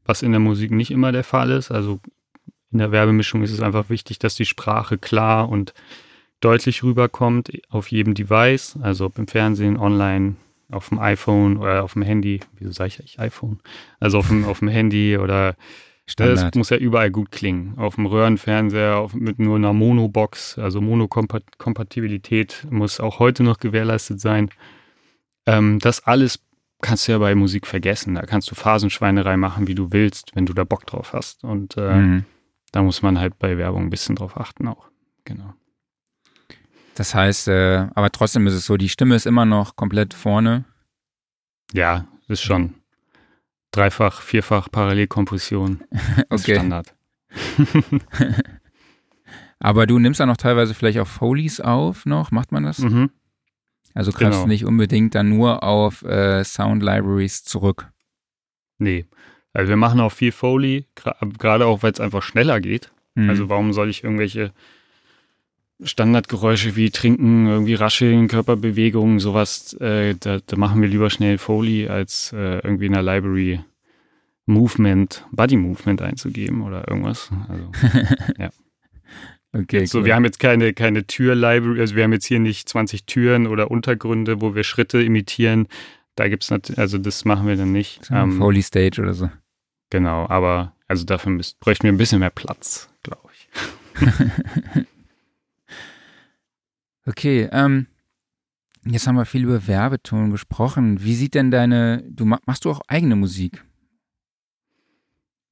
was 0.05 0.21
in 0.21 0.31
der 0.31 0.39
Musik 0.39 0.71
nicht 0.71 0.91
immer 0.91 1.11
der 1.11 1.23
Fall 1.23 1.51
ist. 1.51 1.71
Also 1.71 1.99
in 2.71 2.79
der 2.79 2.91
Werbemischung 2.91 3.43
ist 3.43 3.51
es 3.51 3.61
einfach 3.61 3.89
wichtig, 3.89 4.19
dass 4.19 4.35
die 4.35 4.45
Sprache 4.45 4.97
klar 4.97 5.49
und 5.49 5.73
deutlich 6.39 6.83
rüberkommt 6.83 7.51
auf 7.69 7.89
jedem 7.89 8.13
Device, 8.13 8.77
also 8.81 9.05
ob 9.05 9.17
im 9.17 9.27
Fernsehen, 9.27 9.77
online, 9.77 10.35
auf 10.69 10.89
dem 10.89 10.99
iPhone 10.99 11.57
oder 11.57 11.83
auf 11.83 11.93
dem 11.93 12.01
Handy. 12.01 12.41
Wieso 12.57 12.71
sage 12.71 12.89
ich 12.89 12.99
eigentlich 12.99 13.19
iPhone? 13.19 13.59
Also 13.99 14.19
auf 14.19 14.27
dem, 14.27 14.45
auf 14.45 14.59
dem 14.59 14.67
Handy 14.67 15.17
oder 15.17 15.55
Standard. 16.05 16.49
Das 16.49 16.55
muss 16.55 16.69
ja 16.69 16.77
überall 16.77 17.11
gut 17.11 17.31
klingen. 17.31 17.77
Auf 17.77 17.95
dem 17.95 18.05
Röhrenfernseher 18.05 18.97
auf, 18.97 19.13
mit 19.13 19.39
nur 19.39 19.57
einer 19.57 19.73
Monobox, 19.73 20.57
also 20.57 20.79
Monokompatibilität 20.79 22.65
muss 22.69 22.99
auch 22.99 23.19
heute 23.19 23.43
noch 23.43 23.59
gewährleistet 23.59 24.21
sein. 24.21 24.49
Ähm, 25.45 25.79
das 25.79 26.05
alles 26.05 26.39
kannst 26.81 27.07
du 27.07 27.11
ja 27.11 27.17
bei 27.17 27.35
Musik 27.35 27.67
vergessen. 27.67 28.15
Da 28.15 28.21
kannst 28.21 28.49
du 28.49 28.55
Phasenschweinerei 28.55 29.35
machen, 29.35 29.67
wie 29.67 29.75
du 29.75 29.91
willst, 29.91 30.31
wenn 30.33 30.45
du 30.45 30.53
da 30.53 30.63
Bock 30.63 30.85
drauf 30.85 31.11
hast. 31.13 31.43
Und 31.43 31.75
äh, 31.75 31.95
mhm. 31.95 32.25
da 32.71 32.83
muss 32.83 33.01
man 33.01 33.19
halt 33.19 33.37
bei 33.37 33.57
Werbung 33.57 33.83
ein 33.83 33.89
bisschen 33.89 34.15
drauf 34.15 34.37
achten 34.37 34.67
auch. 34.67 34.87
Genau. 35.25 35.53
Das 36.97 37.13
heißt, 37.13 37.47
äh, 37.47 37.87
aber 37.93 38.11
trotzdem 38.11 38.47
ist 38.47 38.53
es 38.53 38.65
so, 38.65 38.77
die 38.77 38.89
Stimme 38.89 39.15
ist 39.15 39.25
immer 39.25 39.45
noch 39.45 39.75
komplett 39.75 40.13
vorne. 40.13 40.65
Ja, 41.73 42.07
ist 42.27 42.41
schon 42.41 42.73
dreifach, 43.71 44.21
vierfach 44.21 44.69
Parallelkompression. 44.71 45.83
okay. 46.29 46.55
Standard. 46.55 46.95
aber 49.59 49.85
du 49.85 49.99
nimmst 49.99 50.19
dann 50.19 50.29
noch 50.29 50.37
teilweise 50.37 50.73
vielleicht 50.73 50.99
auch 50.99 51.07
Folies 51.07 51.61
auf 51.61 52.05
noch, 52.05 52.31
macht 52.31 52.51
man 52.51 52.63
das? 52.63 52.79
Mhm. 52.79 53.11
Also 53.93 54.11
kannst 54.11 54.37
genau. 54.37 54.43
du 54.43 54.47
nicht 54.47 54.65
unbedingt 54.65 55.15
dann 55.15 55.29
nur 55.29 55.63
auf 55.63 56.03
äh, 56.03 56.43
Sound 56.43 56.83
Libraries 56.83 57.43
zurück. 57.43 57.91
Nee. 58.77 59.05
Also 59.53 59.69
wir 59.69 59.77
machen 59.77 59.99
auch 59.99 60.11
viel 60.11 60.31
Foley, 60.31 60.85
gerade 60.95 61.65
auch, 61.65 61.81
weil 61.81 61.91
es 61.91 61.99
einfach 61.99 62.21
schneller 62.21 62.59
geht. 62.61 62.91
Mhm. 63.15 63.29
Also 63.29 63.49
warum 63.49 63.73
soll 63.73 63.89
ich 63.89 64.03
irgendwelche 64.03 64.53
Standardgeräusche 65.83 66.75
wie 66.75 66.89
Trinken, 66.89 67.47
irgendwie 67.47 67.75
Rascheln, 67.75 68.27
Körperbewegungen, 68.27 69.19
sowas, 69.19 69.73
äh, 69.73 70.15
da, 70.19 70.39
da, 70.45 70.57
machen 70.57 70.81
wir 70.81 70.89
lieber 70.89 71.09
schnell 71.09 71.37
Foley, 71.37 71.87
als 71.87 72.33
äh, 72.33 72.59
irgendwie 72.59 72.87
in 72.87 72.93
der 72.93 73.03
Library 73.03 73.59
Movement, 74.47 75.25
Body 75.31 75.57
Movement 75.57 76.01
einzugeben 76.01 76.63
oder 76.63 76.87
irgendwas. 76.87 77.29
Also, 77.47 77.71
ja. 78.39 78.49
Okay, 79.53 79.85
so, 79.85 79.99
cool. 79.99 80.05
wir 80.05 80.15
haben 80.15 80.25
jetzt 80.25 80.39
keine, 80.39 80.73
keine 80.73 81.05
Tür-Library, 81.05 81.79
also 81.79 81.95
wir 81.95 82.03
haben 82.03 82.13
jetzt 82.13 82.25
hier 82.25 82.39
nicht 82.39 82.67
20 82.67 83.05
Türen 83.05 83.47
oder 83.47 83.69
Untergründe, 83.69 84.41
wo 84.41 84.55
wir 84.55 84.63
Schritte 84.63 85.01
imitieren. 85.01 85.67
Da 86.15 86.27
gibt 86.27 86.43
es 86.43 86.49
natürlich, 86.49 86.79
also 86.79 86.97
das 86.97 87.23
machen 87.23 87.47
wir 87.47 87.55
dann 87.55 87.71
nicht. 87.71 88.05
So 88.05 88.15
ähm, 88.15 88.37
Foley 88.37 88.63
Stage 88.63 89.01
oder 89.01 89.13
so. 89.13 89.29
Genau, 89.89 90.27
aber 90.27 90.73
also 90.87 91.05
dafür 91.05 91.31
müsst, 91.31 91.59
bräuchten 91.59 91.83
wir 91.83 91.91
ein 91.91 91.97
bisschen 91.97 92.19
mehr 92.19 92.29
Platz, 92.29 92.89
glaube 93.03 93.29
ich. 93.33 94.87
okay, 97.07 97.49
ähm, 97.51 97.87
jetzt 98.85 99.07
haben 99.07 99.15
wir 99.15 99.25
viel 99.25 99.43
über 99.43 99.67
Werbeton 99.67 100.31
gesprochen. 100.31 101.03
Wie 101.03 101.15
sieht 101.15 101.33
denn 101.33 101.51
deine, 101.51 102.03
du 102.07 102.25
machst 102.25 102.65
du 102.65 102.71
auch 102.71 102.81
eigene 102.87 103.15
Musik? 103.15 103.63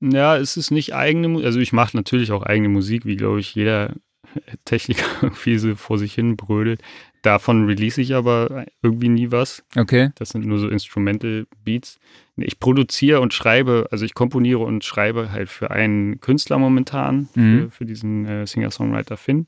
Ja, 0.01 0.38
es 0.38 0.58
ist 0.58 0.72
nicht 0.72 0.93
eigene 0.93 1.30
Musik. 1.30 1.45
Also 1.45 1.60
ich 1.60 1.74
mache 1.74 1.95
natürlich 1.95 2.32
auch 2.32 2.43
eigene 2.43 2.70
Musik, 2.70 3.06
wie 3.06 3.16
glaube 3.16 3.39
ich 3.39 3.56
jeder 3.56 3.95
Techniker 4.66 5.06
irgendwie 5.22 5.58
so 5.58 5.76
vor 5.76 5.97
sich 5.97 6.14
hin 6.14 6.36
brödelt. 6.36 6.82
Davon 7.22 7.66
release 7.66 7.99
ich 7.99 8.14
aber 8.14 8.66
irgendwie 8.84 9.10
nie 9.10 9.32
was. 9.32 9.64
Okay. 9.76 10.12
Das 10.16 10.30
sind 10.30 10.45
nur 10.45 10.60
so 10.60 10.70
Instrumental 10.70 11.47
Beats. 11.64 11.97
Ich 12.38 12.60
produziere 12.60 13.22
und 13.22 13.34
schreibe, 13.34 13.88
also 13.89 14.06
ich 14.06 14.14
komponiere 14.14 14.60
und 14.60 14.84
schreibe 14.84 15.32
halt 15.32 15.49
für 15.49 15.72
einen 15.72 16.20
Künstler 16.20 16.60
momentan, 16.60 17.30
mhm. 17.34 17.62
für, 17.62 17.72
für, 17.72 17.86
diesen 17.86 18.26
äh, 18.26 18.45
Singer-Songwriter 18.45 19.18
Finn. 19.18 19.47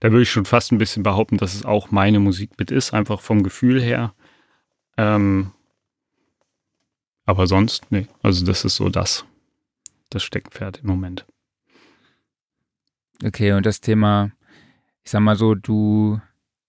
Da 0.00 0.10
würde 0.10 0.22
ich 0.22 0.30
schon 0.30 0.44
fast 0.44 0.72
ein 0.72 0.78
bisschen 0.78 1.02
behaupten, 1.02 1.38
dass 1.38 1.54
es 1.54 1.64
auch 1.64 1.90
meine 1.90 2.20
Musik 2.20 2.58
mit 2.58 2.70
ist, 2.70 2.92
einfach 2.92 3.20
vom 3.20 3.42
Gefühl 3.42 3.80
her. 3.80 4.14
Ähm, 4.96 5.52
aber 7.24 7.46
sonst, 7.46 7.90
nee. 7.90 8.08
Also 8.22 8.44
das 8.44 8.64
ist 8.64 8.76
so 8.76 8.88
das, 8.88 9.24
das 10.10 10.22
Steckenpferd 10.22 10.78
im 10.78 10.88
Moment. 10.88 11.26
Okay, 13.24 13.52
und 13.52 13.66
das 13.66 13.80
Thema, 13.80 14.32
ich 15.04 15.10
sag 15.10 15.20
mal 15.20 15.36
so, 15.36 15.54
du, 15.54 16.20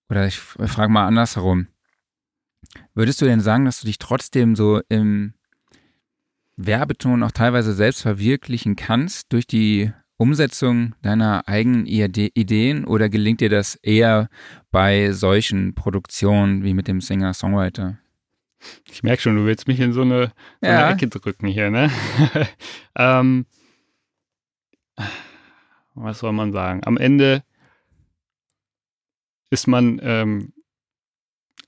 oder 0.10 0.28
ich 0.28 0.38
frage 0.39 0.91
mal 0.91 1.08
andersherum. 1.08 1.68
Würdest 2.93 3.22
du 3.22 3.26
denn 3.26 3.41
sagen, 3.41 3.66
dass 3.66 3.80
du 3.80 3.88
dich 3.88 3.97
trotzdem 3.97 4.56
so 4.56 4.82
im 4.89 5.34
Werbeton 6.56 7.24
auch 7.24 7.32
teilweise 7.32 7.74
selbst 7.74 8.01
verwirklichen 8.01 8.76
kannst 8.76 9.34
durch 9.34 9.47
die 9.47 9.91
Umsetzung 10.24 10.96
deiner 11.02 11.50
eigenen 11.50 11.86
Ideen 11.86 12.86
oder 12.86 13.10
gelingt 13.10 13.42
dir 13.42 13.50
das 13.50 13.76
eher 13.76 14.30
bei 14.72 15.12
solchen 15.12 15.76
Produktionen 15.76 16.64
wie 16.64 16.74
mit 16.74 16.88
dem 16.88 17.02
Singer-Songwriter? 17.02 18.00
Ich 18.90 19.04
merke 19.04 19.22
schon, 19.22 19.36
du 19.36 19.46
willst 19.46 19.68
mich 19.68 19.82
in 19.82 19.92
so 19.92 20.04
eine, 20.04 20.32
so 20.62 20.68
ja. 20.70 20.86
eine 20.86 20.94
Ecke 20.94 21.10
drücken 21.10 21.48
hier, 21.48 21.70
ne? 21.70 21.92
ähm, 22.96 23.46
was 25.94 26.20
soll 26.20 26.32
man 26.32 26.54
sagen? 26.54 26.80
Am 26.86 26.96
Ende 26.96 27.44
ist 29.50 29.68
man, 29.68 30.00
ähm, 30.02 30.53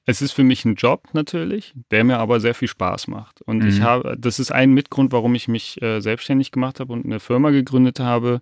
es 0.05 0.21
ist 0.21 0.33
für 0.33 0.43
mich 0.43 0.65
ein 0.65 0.75
Job 0.75 1.07
natürlich, 1.13 1.73
der 1.91 2.03
mir 2.03 2.19
aber 2.19 2.39
sehr 2.39 2.53
viel 2.53 2.67
Spaß 2.67 3.07
macht. 3.07 3.41
Und 3.41 3.59
mhm. 3.59 3.67
ich 3.67 3.81
habe, 3.81 4.15
das 4.17 4.39
ist 4.39 4.51
ein 4.51 4.73
Mitgrund, 4.73 5.11
warum 5.11 5.33
ich 5.33 5.47
mich 5.47 5.81
äh, 5.81 5.99
selbstständig 5.99 6.51
gemacht 6.51 6.79
habe 6.79 6.93
und 6.93 7.05
eine 7.05 7.19
Firma 7.19 7.49
gegründet 7.49 7.99
habe, 7.99 8.39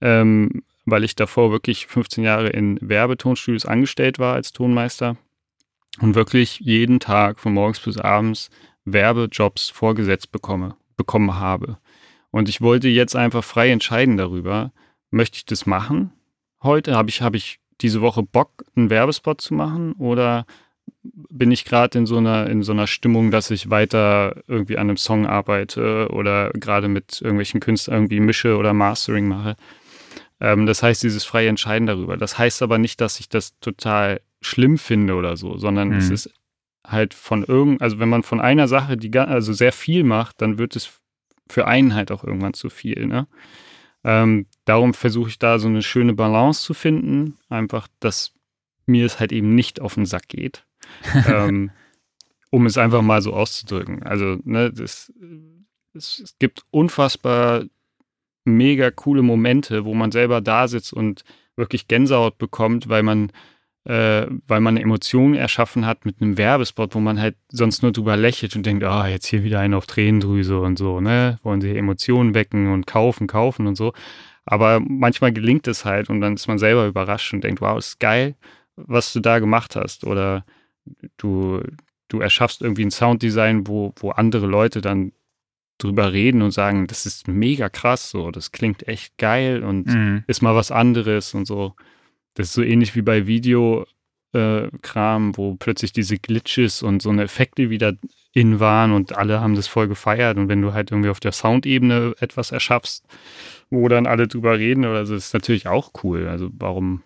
ähm, 0.00 0.62
weil 0.84 1.04
ich 1.04 1.16
davor 1.16 1.50
wirklich 1.50 1.86
15 1.86 2.24
Jahre 2.24 2.50
in 2.50 2.78
Werbetonstudios 2.82 3.66
angestellt 3.66 4.18
war 4.18 4.34
als 4.34 4.52
Tonmeister 4.52 5.16
und 6.00 6.14
wirklich 6.14 6.60
jeden 6.60 7.00
Tag 7.00 7.40
von 7.40 7.54
morgens 7.54 7.80
bis 7.80 7.98
abends 7.98 8.50
Werbejobs 8.84 9.70
vorgesetzt 9.70 10.30
bekomme, 10.30 10.76
bekommen 10.96 11.36
habe. 11.36 11.78
Und 12.30 12.48
ich 12.48 12.60
wollte 12.60 12.88
jetzt 12.88 13.16
einfach 13.16 13.44
frei 13.44 13.70
entscheiden 13.70 14.18
darüber, 14.18 14.72
möchte 15.10 15.36
ich 15.36 15.46
das 15.46 15.64
machen? 15.64 16.12
Heute 16.62 16.94
habe 16.94 17.08
ich, 17.08 17.22
habe 17.22 17.38
ich 17.38 17.60
diese 17.80 18.02
Woche 18.02 18.22
Bock, 18.22 18.64
einen 18.76 18.90
Werbespot 18.90 19.40
zu 19.40 19.54
machen 19.54 19.92
oder 19.92 20.44
bin 21.12 21.50
ich 21.50 21.64
gerade 21.64 21.98
in 21.98 22.06
so 22.06 22.16
einer 22.18 22.48
in 22.48 22.62
so 22.62 22.72
einer 22.72 22.86
Stimmung, 22.86 23.30
dass 23.30 23.50
ich 23.50 23.70
weiter 23.70 24.42
irgendwie 24.46 24.76
an 24.76 24.88
einem 24.88 24.96
Song 24.96 25.26
arbeite 25.26 26.08
oder 26.10 26.50
gerade 26.50 26.88
mit 26.88 27.20
irgendwelchen 27.20 27.60
Künstlern 27.60 27.96
irgendwie 27.96 28.20
mische 28.20 28.56
oder 28.56 28.72
Mastering 28.72 29.28
mache. 29.28 29.56
Ähm, 30.40 30.66
das 30.66 30.82
heißt, 30.82 31.02
dieses 31.02 31.24
freie 31.24 31.48
Entscheiden 31.48 31.86
darüber. 31.86 32.16
Das 32.16 32.38
heißt 32.38 32.62
aber 32.62 32.78
nicht, 32.78 33.00
dass 33.00 33.20
ich 33.20 33.28
das 33.28 33.58
total 33.60 34.20
schlimm 34.40 34.78
finde 34.78 35.14
oder 35.14 35.36
so, 35.36 35.56
sondern 35.56 35.88
mhm. 35.88 35.96
es 35.96 36.10
ist 36.10 36.30
halt 36.86 37.14
von 37.14 37.44
irgend, 37.44 37.82
also 37.82 37.98
wenn 37.98 38.08
man 38.08 38.22
von 38.22 38.40
einer 38.40 38.68
Sache, 38.68 38.96
die 38.96 39.16
also 39.18 39.52
sehr 39.52 39.72
viel 39.72 40.04
macht, 40.04 40.40
dann 40.40 40.58
wird 40.58 40.76
es 40.76 41.00
für 41.48 41.66
einen 41.66 41.94
halt 41.94 42.10
auch 42.12 42.24
irgendwann 42.24 42.54
zu 42.54 42.70
viel. 42.70 43.06
Ne? 43.06 43.26
Ähm, 44.04 44.46
darum 44.64 44.94
versuche 44.94 45.28
ich 45.28 45.38
da 45.38 45.58
so 45.58 45.68
eine 45.68 45.82
schöne 45.82 46.14
Balance 46.14 46.62
zu 46.62 46.74
finden, 46.74 47.36
einfach, 47.48 47.88
dass 48.00 48.32
mir 48.86 49.04
es 49.04 49.20
halt 49.20 49.32
eben 49.32 49.54
nicht 49.54 49.80
auf 49.80 49.94
den 49.94 50.06
Sack 50.06 50.28
geht, 50.28 50.64
ähm, 51.26 51.70
um 52.50 52.66
es 52.66 52.78
einfach 52.78 53.02
mal 53.02 53.22
so 53.22 53.32
auszudrücken. 53.32 54.02
Also 54.02 54.38
ne, 54.44 54.72
das, 54.72 55.12
es, 55.94 56.18
es 56.18 56.38
gibt 56.38 56.62
unfassbar 56.70 57.64
mega 58.44 58.90
coole 58.90 59.22
Momente, 59.22 59.84
wo 59.84 59.94
man 59.94 60.12
selber 60.12 60.40
da 60.40 60.68
sitzt 60.68 60.92
und 60.92 61.24
wirklich 61.56 61.88
Gänsehaut 61.88 62.38
bekommt, 62.38 62.88
weil 62.88 63.02
man 63.02 63.30
äh, 63.88 64.26
weil 64.46 64.60
man 64.60 64.76
eine 64.76 64.82
Emotion 64.82 65.34
erschaffen 65.34 65.86
hat 65.86 66.04
mit 66.04 66.20
einem 66.20 66.36
Werbespot, 66.36 66.94
wo 66.94 67.00
man 67.00 67.20
halt 67.20 67.36
sonst 67.48 67.82
nur 67.82 67.90
drüber 67.90 68.16
lächelt 68.16 68.54
und 68.54 68.66
denkt, 68.66 68.84
ah, 68.84 69.04
oh, 69.04 69.06
jetzt 69.06 69.26
hier 69.26 69.44
wieder 69.44 69.60
einen 69.60 69.74
auf 69.74 69.86
Tränendrüse 69.86 70.60
und 70.60 70.78
so, 70.78 71.00
ne? 71.00 71.38
Wollen 71.42 71.62
sie 71.62 71.74
Emotionen 71.74 72.34
wecken 72.34 72.70
und 72.70 72.86
kaufen, 72.86 73.26
kaufen 73.26 73.66
und 73.66 73.76
so. 73.76 73.94
Aber 74.44 74.80
manchmal 74.80 75.32
gelingt 75.32 75.66
es 75.68 75.86
halt 75.86 76.10
und 76.10 76.20
dann 76.20 76.34
ist 76.34 76.48
man 76.48 76.58
selber 76.58 76.86
überrascht 76.86 77.32
und 77.32 77.42
denkt, 77.44 77.62
wow, 77.62 77.78
ist 77.78 77.98
geil, 77.98 78.36
was 78.76 79.12
du 79.12 79.20
da 79.20 79.38
gemacht 79.38 79.74
hast. 79.74 80.04
Oder 80.04 80.44
du, 81.16 81.62
du 82.08 82.20
erschaffst 82.20 82.62
irgendwie 82.62 82.84
ein 82.84 82.90
Sounddesign, 82.90 83.66
wo, 83.66 83.92
wo 83.96 84.10
andere 84.10 84.46
Leute 84.46 84.80
dann 84.80 85.12
drüber 85.78 86.12
reden 86.12 86.42
und 86.42 86.50
sagen, 86.50 86.86
das 86.86 87.06
ist 87.06 87.28
mega 87.28 87.68
krass, 87.68 88.10
so, 88.10 88.30
das 88.30 88.50
klingt 88.50 88.88
echt 88.88 89.16
geil 89.16 89.62
und 89.62 89.86
mhm. 89.86 90.24
ist 90.26 90.42
mal 90.42 90.56
was 90.56 90.70
anderes 90.70 91.34
und 91.34 91.46
so. 91.46 91.74
Das 92.34 92.48
ist 92.48 92.54
so 92.54 92.62
ähnlich 92.62 92.94
wie 92.96 93.02
bei 93.02 93.26
Videokram, 93.26 93.86
äh, 94.34 95.36
wo 95.36 95.54
plötzlich 95.54 95.92
diese 95.92 96.18
Glitches 96.18 96.82
und 96.82 97.00
so 97.02 97.10
eine 97.10 97.22
Effekte 97.22 97.70
wieder 97.70 97.94
in 98.32 98.60
waren 98.60 98.92
und 98.92 99.16
alle 99.16 99.40
haben 99.40 99.54
das 99.54 99.66
voll 99.66 99.88
gefeiert. 99.88 100.36
Und 100.36 100.48
wenn 100.48 100.62
du 100.62 100.72
halt 100.72 100.90
irgendwie 100.90 101.10
auf 101.10 101.20
der 101.20 101.32
Soundebene 101.32 102.14
etwas 102.20 102.52
erschaffst, 102.52 103.04
wo 103.70 103.88
dann 103.88 104.06
alle 104.06 104.28
drüber 104.28 104.58
reden 104.58 104.84
oder 104.84 105.06
so, 105.06 105.14
ist 105.14 105.34
natürlich 105.34 105.66
auch 105.66 105.90
cool. 106.02 106.28
Also 106.28 106.50
warum 106.52 107.02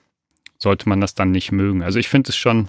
sollte 0.59 0.89
man 0.89 1.01
das 1.01 1.15
dann 1.15 1.31
nicht 1.31 1.53
mögen? 1.53 1.83
Also 1.83 1.99
ich 1.99 2.09
finde 2.09 2.31
es 2.31 2.37
schon, 2.37 2.69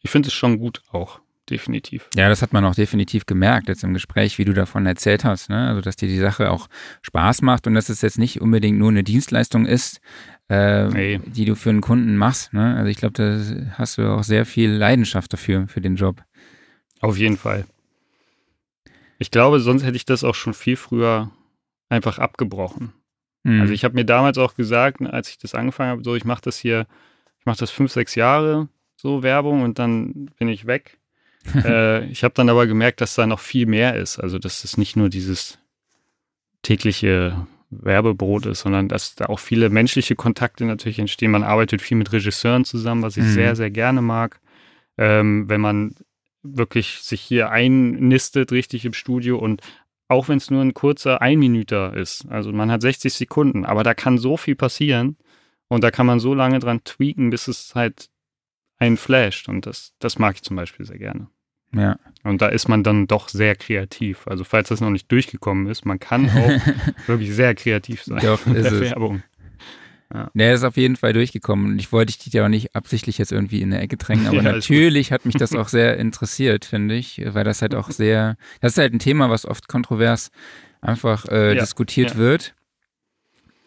ich 0.00 0.10
finde 0.10 0.28
es 0.28 0.34
schon 0.34 0.58
gut 0.58 0.82
auch 0.90 1.20
definitiv. 1.50 2.08
Ja, 2.14 2.28
das 2.28 2.42
hat 2.42 2.52
man 2.52 2.64
auch 2.64 2.74
definitiv 2.74 3.26
gemerkt 3.26 3.68
jetzt 3.68 3.84
im 3.84 3.94
Gespräch, 3.94 4.38
wie 4.38 4.44
du 4.44 4.52
davon 4.52 4.86
erzählt 4.86 5.24
hast. 5.24 5.48
Ne? 5.48 5.68
Also, 5.68 5.80
dass 5.80 5.96
dir 5.96 6.08
die 6.08 6.18
Sache 6.18 6.50
auch 6.50 6.68
Spaß 7.02 7.42
macht 7.42 7.66
und 7.66 7.74
dass 7.74 7.88
es 7.88 8.02
jetzt 8.02 8.18
nicht 8.18 8.40
unbedingt 8.40 8.78
nur 8.78 8.88
eine 8.88 9.04
Dienstleistung 9.04 9.66
ist, 9.66 10.00
äh, 10.48 10.90
hey. 10.90 11.20
die 11.24 11.44
du 11.44 11.54
für 11.54 11.70
einen 11.70 11.80
Kunden 11.80 12.16
machst. 12.16 12.52
Ne? 12.52 12.76
Also, 12.76 12.88
ich 12.88 12.96
glaube, 12.96 13.12
da 13.12 13.74
hast 13.78 13.98
du 13.98 14.08
auch 14.08 14.24
sehr 14.24 14.44
viel 14.44 14.70
Leidenschaft 14.70 15.32
dafür, 15.32 15.68
für 15.68 15.80
den 15.80 15.96
Job. 15.96 16.22
Auf 17.00 17.16
jeden 17.18 17.36
Fall. 17.36 17.66
Ich 19.18 19.30
glaube, 19.30 19.60
sonst 19.60 19.84
hätte 19.84 19.96
ich 19.96 20.04
das 20.04 20.24
auch 20.24 20.34
schon 20.34 20.54
viel 20.54 20.76
früher 20.76 21.30
einfach 21.88 22.18
abgebrochen. 22.18 22.92
Mhm. 23.44 23.60
Also, 23.60 23.72
ich 23.72 23.84
habe 23.84 23.94
mir 23.94 24.04
damals 24.04 24.38
auch 24.38 24.54
gesagt, 24.54 25.00
als 25.02 25.28
ich 25.28 25.38
das 25.38 25.54
angefangen 25.54 25.90
habe, 25.90 26.04
so, 26.04 26.16
ich 26.16 26.24
mache 26.24 26.42
das 26.42 26.58
hier, 26.58 26.86
ich 27.38 27.46
mache 27.46 27.58
das 27.58 27.70
fünf, 27.70 27.92
sechs 27.92 28.14
Jahre, 28.16 28.68
so 28.96 29.22
Werbung 29.22 29.62
und 29.62 29.78
dann 29.78 30.30
bin 30.38 30.48
ich 30.48 30.66
weg 30.66 30.98
äh, 31.64 32.04
ich 32.06 32.24
habe 32.24 32.34
dann 32.34 32.48
aber 32.48 32.66
gemerkt, 32.66 33.00
dass 33.00 33.14
da 33.14 33.26
noch 33.26 33.40
viel 33.40 33.66
mehr 33.66 33.96
ist. 33.96 34.18
Also, 34.18 34.38
dass 34.38 34.64
es 34.64 34.76
nicht 34.76 34.96
nur 34.96 35.08
dieses 35.08 35.58
tägliche 36.62 37.46
Werbebrot 37.70 38.46
ist, 38.46 38.60
sondern 38.60 38.88
dass 38.88 39.14
da 39.14 39.26
auch 39.26 39.38
viele 39.38 39.70
menschliche 39.70 40.16
Kontakte 40.16 40.64
natürlich 40.64 40.98
entstehen. 40.98 41.30
Man 41.30 41.42
arbeitet 41.42 41.82
viel 41.82 41.96
mit 41.96 42.12
Regisseuren 42.12 42.64
zusammen, 42.64 43.02
was 43.02 43.16
ich 43.16 43.24
mhm. 43.24 43.32
sehr, 43.32 43.56
sehr 43.56 43.70
gerne 43.70 44.02
mag. 44.02 44.40
Ähm, 44.98 45.48
wenn 45.48 45.60
man 45.60 45.94
wirklich 46.42 47.00
sich 47.00 47.20
hier 47.20 47.50
einnistet, 47.50 48.52
richtig 48.52 48.84
im 48.84 48.92
Studio 48.92 49.38
und 49.38 49.62
auch 50.08 50.28
wenn 50.28 50.38
es 50.38 50.50
nur 50.50 50.62
ein 50.62 50.74
kurzer 50.74 51.20
Einminüter 51.20 51.94
ist. 51.94 52.26
Also 52.28 52.52
man 52.52 52.70
hat 52.70 52.80
60 52.80 53.12
Sekunden, 53.12 53.64
aber 53.64 53.82
da 53.82 53.94
kann 53.94 54.18
so 54.18 54.36
viel 54.36 54.54
passieren 54.54 55.16
und 55.66 55.82
da 55.82 55.90
kann 55.90 56.06
man 56.06 56.20
so 56.20 56.32
lange 56.32 56.60
dran 56.60 56.84
tweaken, 56.84 57.30
bis 57.30 57.48
es 57.48 57.74
halt 57.74 58.08
einen 58.78 58.96
flasht 58.96 59.48
und 59.48 59.66
das, 59.66 59.94
das 59.98 60.18
mag 60.18 60.36
ich 60.36 60.42
zum 60.42 60.56
Beispiel 60.56 60.86
sehr 60.86 60.98
gerne. 60.98 61.28
Ja. 61.74 61.98
Und 62.22 62.42
da 62.42 62.48
ist 62.48 62.68
man 62.68 62.82
dann 62.82 63.06
doch 63.06 63.28
sehr 63.28 63.54
kreativ. 63.54 64.26
Also 64.26 64.44
falls 64.44 64.68
das 64.68 64.80
noch 64.80 64.90
nicht 64.90 65.10
durchgekommen 65.10 65.66
ist, 65.66 65.84
man 65.84 65.98
kann 65.98 66.28
auch 66.30 66.50
wirklich 67.06 67.34
sehr 67.34 67.54
kreativ 67.54 68.02
sein 68.02 68.20
doch, 68.20 68.46
in 68.46 68.54
der 68.54 68.80
Werbung. 68.80 69.22
Ja. 70.14 70.30
Der 70.34 70.54
ist 70.54 70.62
auf 70.62 70.76
jeden 70.76 70.96
Fall 70.96 71.12
durchgekommen 71.12 71.72
und 71.72 71.78
ich 71.80 71.90
wollte 71.90 72.16
dich 72.16 72.32
ja 72.32 72.44
auch 72.44 72.48
nicht 72.48 72.76
absichtlich 72.76 73.18
jetzt 73.18 73.32
irgendwie 73.32 73.60
in 73.60 73.72
eine 73.72 73.82
Ecke 73.82 73.96
drängen, 73.96 74.26
aber 74.28 74.36
ja, 74.42 74.42
natürlich 74.42 75.10
hat 75.10 75.26
mich 75.26 75.34
das 75.34 75.52
auch 75.54 75.66
sehr 75.66 75.96
interessiert, 75.96 76.64
finde 76.64 76.94
ich, 76.94 77.20
weil 77.26 77.42
das 77.42 77.60
halt 77.60 77.74
auch 77.74 77.90
sehr, 77.90 78.36
das 78.60 78.72
ist 78.72 78.78
halt 78.78 78.94
ein 78.94 79.00
Thema, 79.00 79.30
was 79.30 79.44
oft 79.44 79.66
kontrovers 79.66 80.30
einfach 80.80 81.26
äh, 81.26 81.54
ja, 81.54 81.60
diskutiert 81.60 82.16
wird. 82.16 82.54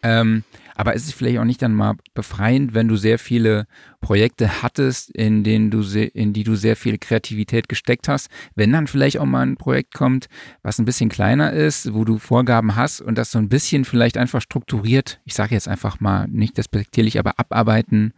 Ähm, 0.02 0.44
aber 0.80 0.94
ist 0.94 1.04
es 1.04 1.12
vielleicht 1.12 1.38
auch 1.38 1.44
nicht 1.44 1.60
dann 1.60 1.74
mal 1.74 1.96
befreiend, 2.14 2.72
wenn 2.72 2.88
du 2.88 2.96
sehr 2.96 3.18
viele 3.18 3.66
Projekte 4.00 4.62
hattest, 4.62 5.10
in 5.10 5.44
denen 5.44 5.70
du 5.70 5.82
in 5.82 6.32
die 6.32 6.42
du 6.42 6.54
sehr 6.54 6.74
viel 6.74 6.96
Kreativität 6.96 7.68
gesteckt 7.68 8.08
hast, 8.08 8.30
wenn 8.54 8.72
dann 8.72 8.86
vielleicht 8.86 9.18
auch 9.18 9.26
mal 9.26 9.42
ein 9.42 9.58
Projekt 9.58 9.92
kommt, 9.92 10.30
was 10.62 10.78
ein 10.78 10.86
bisschen 10.86 11.10
kleiner 11.10 11.52
ist, 11.52 11.92
wo 11.92 12.06
du 12.06 12.16
Vorgaben 12.16 12.76
hast 12.76 13.02
und 13.02 13.18
das 13.18 13.30
so 13.30 13.38
ein 13.38 13.50
bisschen 13.50 13.84
vielleicht 13.84 14.16
einfach 14.16 14.40
strukturiert, 14.40 15.20
ich 15.26 15.34
sage 15.34 15.54
jetzt 15.54 15.68
einfach 15.68 16.00
mal 16.00 16.26
nicht 16.28 16.56
despektierlich, 16.56 17.18
aber 17.18 17.38
abarbeiten 17.38 18.14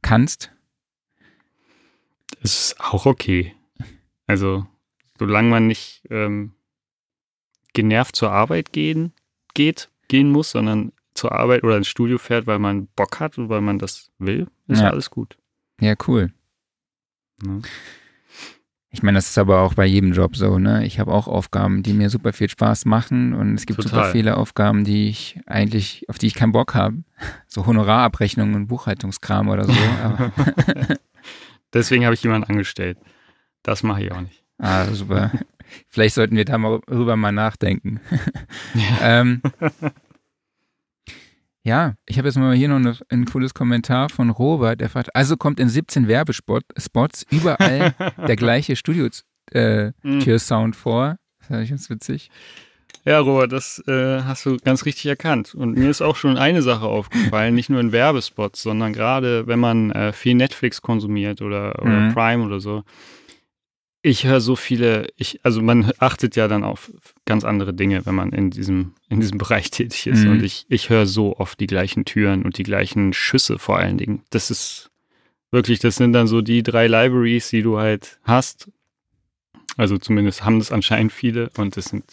kannst? 0.00 0.50
Das 2.40 2.70
ist 2.70 2.80
auch 2.80 3.04
okay. 3.04 3.54
Also, 4.26 4.66
solange 5.18 5.50
man 5.50 5.66
nicht 5.66 6.00
ähm, 6.08 6.54
genervt 7.74 8.16
zur 8.16 8.32
Arbeit 8.32 8.72
gehen, 8.72 9.12
geht, 9.52 9.90
gehen 10.08 10.32
muss, 10.32 10.52
sondern 10.52 10.92
zur 11.16 11.32
Arbeit 11.32 11.64
oder 11.64 11.76
ins 11.76 11.88
Studio 11.88 12.18
fährt, 12.18 12.46
weil 12.46 12.58
man 12.58 12.88
Bock 12.96 13.20
hat 13.20 13.38
und 13.38 13.48
weil 13.48 13.60
man 13.60 13.78
das 13.78 14.10
will, 14.18 14.46
ist 14.68 14.80
ja 14.80 14.90
alles 14.90 15.10
gut. 15.10 15.36
Ja, 15.80 15.94
cool. 16.06 16.32
Ja. 17.44 17.58
Ich 18.90 19.02
meine, 19.02 19.18
das 19.18 19.28
ist 19.28 19.36
aber 19.36 19.60
auch 19.60 19.74
bei 19.74 19.84
jedem 19.84 20.12
Job 20.12 20.36
so, 20.36 20.58
ne? 20.58 20.86
Ich 20.86 20.98
habe 20.98 21.12
auch 21.12 21.28
Aufgaben, 21.28 21.82
die 21.82 21.92
mir 21.92 22.08
super 22.08 22.32
viel 22.32 22.48
Spaß 22.48 22.86
machen 22.86 23.34
und 23.34 23.54
es 23.54 23.66
gibt 23.66 23.82
Total. 23.82 24.04
super 24.04 24.12
viele 24.12 24.36
Aufgaben, 24.38 24.84
die 24.84 25.08
ich 25.08 25.38
eigentlich, 25.44 26.08
auf 26.08 26.16
die 26.16 26.28
ich 26.28 26.34
keinen 26.34 26.52
Bock 26.52 26.74
habe. 26.74 27.02
So 27.46 27.66
Honorarabrechnungen 27.66 28.54
und 28.54 28.68
Buchhaltungskram 28.68 29.48
oder 29.48 29.64
so. 29.64 29.72
Deswegen 31.74 32.04
habe 32.06 32.14
ich 32.14 32.22
jemanden 32.22 32.48
angestellt. 32.48 32.98
Das 33.62 33.82
mache 33.82 34.04
ich 34.04 34.12
auch 34.12 34.20
nicht. 34.20 34.42
Ah, 34.58 34.86
super. 34.86 35.30
Vielleicht 35.88 36.14
sollten 36.14 36.36
wir 36.36 36.44
darüber 36.44 37.16
mal 37.16 37.32
nachdenken. 37.32 38.00
Ja. 38.74 39.20
ähm, 39.20 39.42
ja, 41.66 41.94
ich 42.06 42.16
habe 42.16 42.28
jetzt 42.28 42.36
mal 42.36 42.54
hier 42.54 42.68
noch 42.68 42.76
eine, 42.76 42.96
ein 43.08 43.24
cooles 43.24 43.52
Kommentar 43.52 44.08
von 44.08 44.30
Robert, 44.30 44.80
der 44.80 44.88
fragt, 44.88 45.16
also 45.16 45.36
kommt 45.36 45.58
in 45.58 45.68
17 45.68 46.06
Werbespots 46.06 47.26
überall 47.28 47.92
der 48.28 48.36
gleiche 48.36 48.76
Studio-Tür-Sound 48.76 50.76
äh, 50.76 50.78
vor. 50.78 51.16
Das 51.40 51.48
fand 51.48 51.64
ich 51.64 51.70
ganz 51.70 51.90
witzig. 51.90 52.30
Ja, 53.04 53.18
Robert, 53.18 53.50
das 53.50 53.82
äh, 53.88 54.22
hast 54.22 54.46
du 54.46 54.58
ganz 54.58 54.84
richtig 54.84 55.06
erkannt. 55.06 55.56
Und 55.56 55.76
mir 55.76 55.90
ist 55.90 56.02
auch 56.02 56.14
schon 56.14 56.38
eine 56.38 56.62
Sache 56.62 56.86
aufgefallen, 56.86 57.56
nicht 57.56 57.68
nur 57.68 57.80
in 57.80 57.90
Werbespots, 57.90 58.62
sondern 58.62 58.92
gerade 58.92 59.48
wenn 59.48 59.58
man 59.58 59.90
äh, 59.90 60.12
viel 60.12 60.36
Netflix 60.36 60.82
konsumiert 60.82 61.42
oder, 61.42 61.82
oder 61.82 61.90
mhm. 61.90 62.14
Prime 62.14 62.44
oder 62.44 62.60
so, 62.60 62.84
ich 64.06 64.24
höre 64.24 64.40
so 64.40 64.54
viele, 64.54 65.08
ich, 65.16 65.40
also 65.42 65.60
man 65.60 65.90
achtet 65.98 66.36
ja 66.36 66.46
dann 66.46 66.62
auf 66.62 66.92
ganz 67.24 67.42
andere 67.42 67.74
Dinge, 67.74 68.06
wenn 68.06 68.14
man 68.14 68.30
in 68.30 68.50
diesem, 68.50 68.94
in 69.08 69.18
diesem 69.18 69.36
Bereich 69.38 69.72
tätig 69.72 70.06
ist. 70.06 70.22
Mhm. 70.22 70.30
Und 70.30 70.44
ich, 70.44 70.64
ich 70.68 70.90
höre 70.90 71.06
so 71.06 71.36
oft 71.36 71.58
die 71.58 71.66
gleichen 71.66 72.04
Türen 72.04 72.44
und 72.44 72.56
die 72.56 72.62
gleichen 72.62 73.12
Schüsse 73.12 73.58
vor 73.58 73.78
allen 73.78 73.98
Dingen. 73.98 74.22
Das 74.30 74.52
ist 74.52 74.92
wirklich, 75.50 75.80
das 75.80 75.96
sind 75.96 76.12
dann 76.12 76.28
so 76.28 76.40
die 76.40 76.62
drei 76.62 76.86
Libraries, 76.86 77.48
die 77.48 77.62
du 77.62 77.78
halt 77.78 78.20
hast. 78.22 78.70
Also 79.76 79.98
zumindest 79.98 80.44
haben 80.44 80.60
das 80.60 80.70
anscheinend 80.70 81.12
viele 81.12 81.50
und 81.56 81.76
es 81.76 81.86
sind 81.86 82.04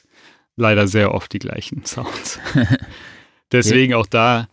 leider 0.55 0.87
sehr 0.87 1.13
oft 1.13 1.31
die 1.31 1.39
gleichen 1.39 1.85
Sounds. 1.85 2.39
Deswegen 3.51 3.93
auch 3.93 4.07
da 4.07 4.47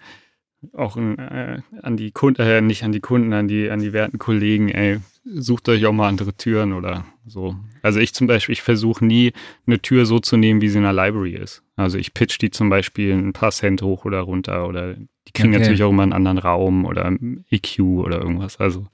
auch 0.72 0.96
äh, 0.96 1.58
an 1.82 1.96
die 1.96 2.10
Kunden, 2.10 2.42
äh, 2.42 2.60
nicht 2.60 2.84
an 2.84 2.92
die 2.92 3.00
Kunden, 3.00 3.32
an 3.32 3.48
die, 3.48 3.70
an 3.70 3.80
die 3.80 3.92
werten 3.92 4.18
Kollegen, 4.18 4.68
ey, 4.68 5.00
sucht 5.24 5.68
euch 5.68 5.84
auch 5.86 5.92
mal 5.92 6.08
andere 6.08 6.34
Türen 6.34 6.72
oder 6.72 7.04
so. 7.26 7.56
Also 7.82 8.00
ich 8.00 8.14
zum 8.14 8.26
Beispiel, 8.26 8.52
ich 8.52 8.62
versuche 8.62 9.04
nie 9.04 9.32
eine 9.66 9.80
Tür 9.80 10.06
so 10.06 10.18
zu 10.18 10.36
nehmen, 10.36 10.60
wie 10.60 10.68
sie 10.68 10.78
in 10.78 10.84
der 10.84 10.92
Library 10.92 11.34
ist. 11.34 11.62
Also 11.76 11.98
ich 11.98 12.14
pitch 12.14 12.38
die 12.40 12.50
zum 12.50 12.70
Beispiel 12.70 13.12
ein 13.12 13.32
paar 13.32 13.50
Cent 13.50 13.82
hoch 13.82 14.04
oder 14.04 14.20
runter 14.20 14.66
oder 14.66 14.94
die 14.94 15.32
kriegen 15.32 15.50
okay. 15.50 15.60
natürlich 15.60 15.82
auch 15.82 15.90
immer 15.90 16.02
einen 16.02 16.12
anderen 16.12 16.38
Raum 16.38 16.84
oder 16.84 17.12
EQ 17.50 17.80
oder 17.80 18.20
irgendwas. 18.20 18.58
Also 18.58 18.86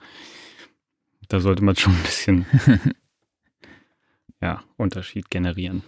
da 1.29 1.41
sollte 1.41 1.65
man 1.65 1.77
schon 1.77 1.95
ein 1.95 2.03
bisschen 2.03 2.47
ja, 4.41 4.63
Unterschied 4.77 5.31
generieren. 5.31 5.83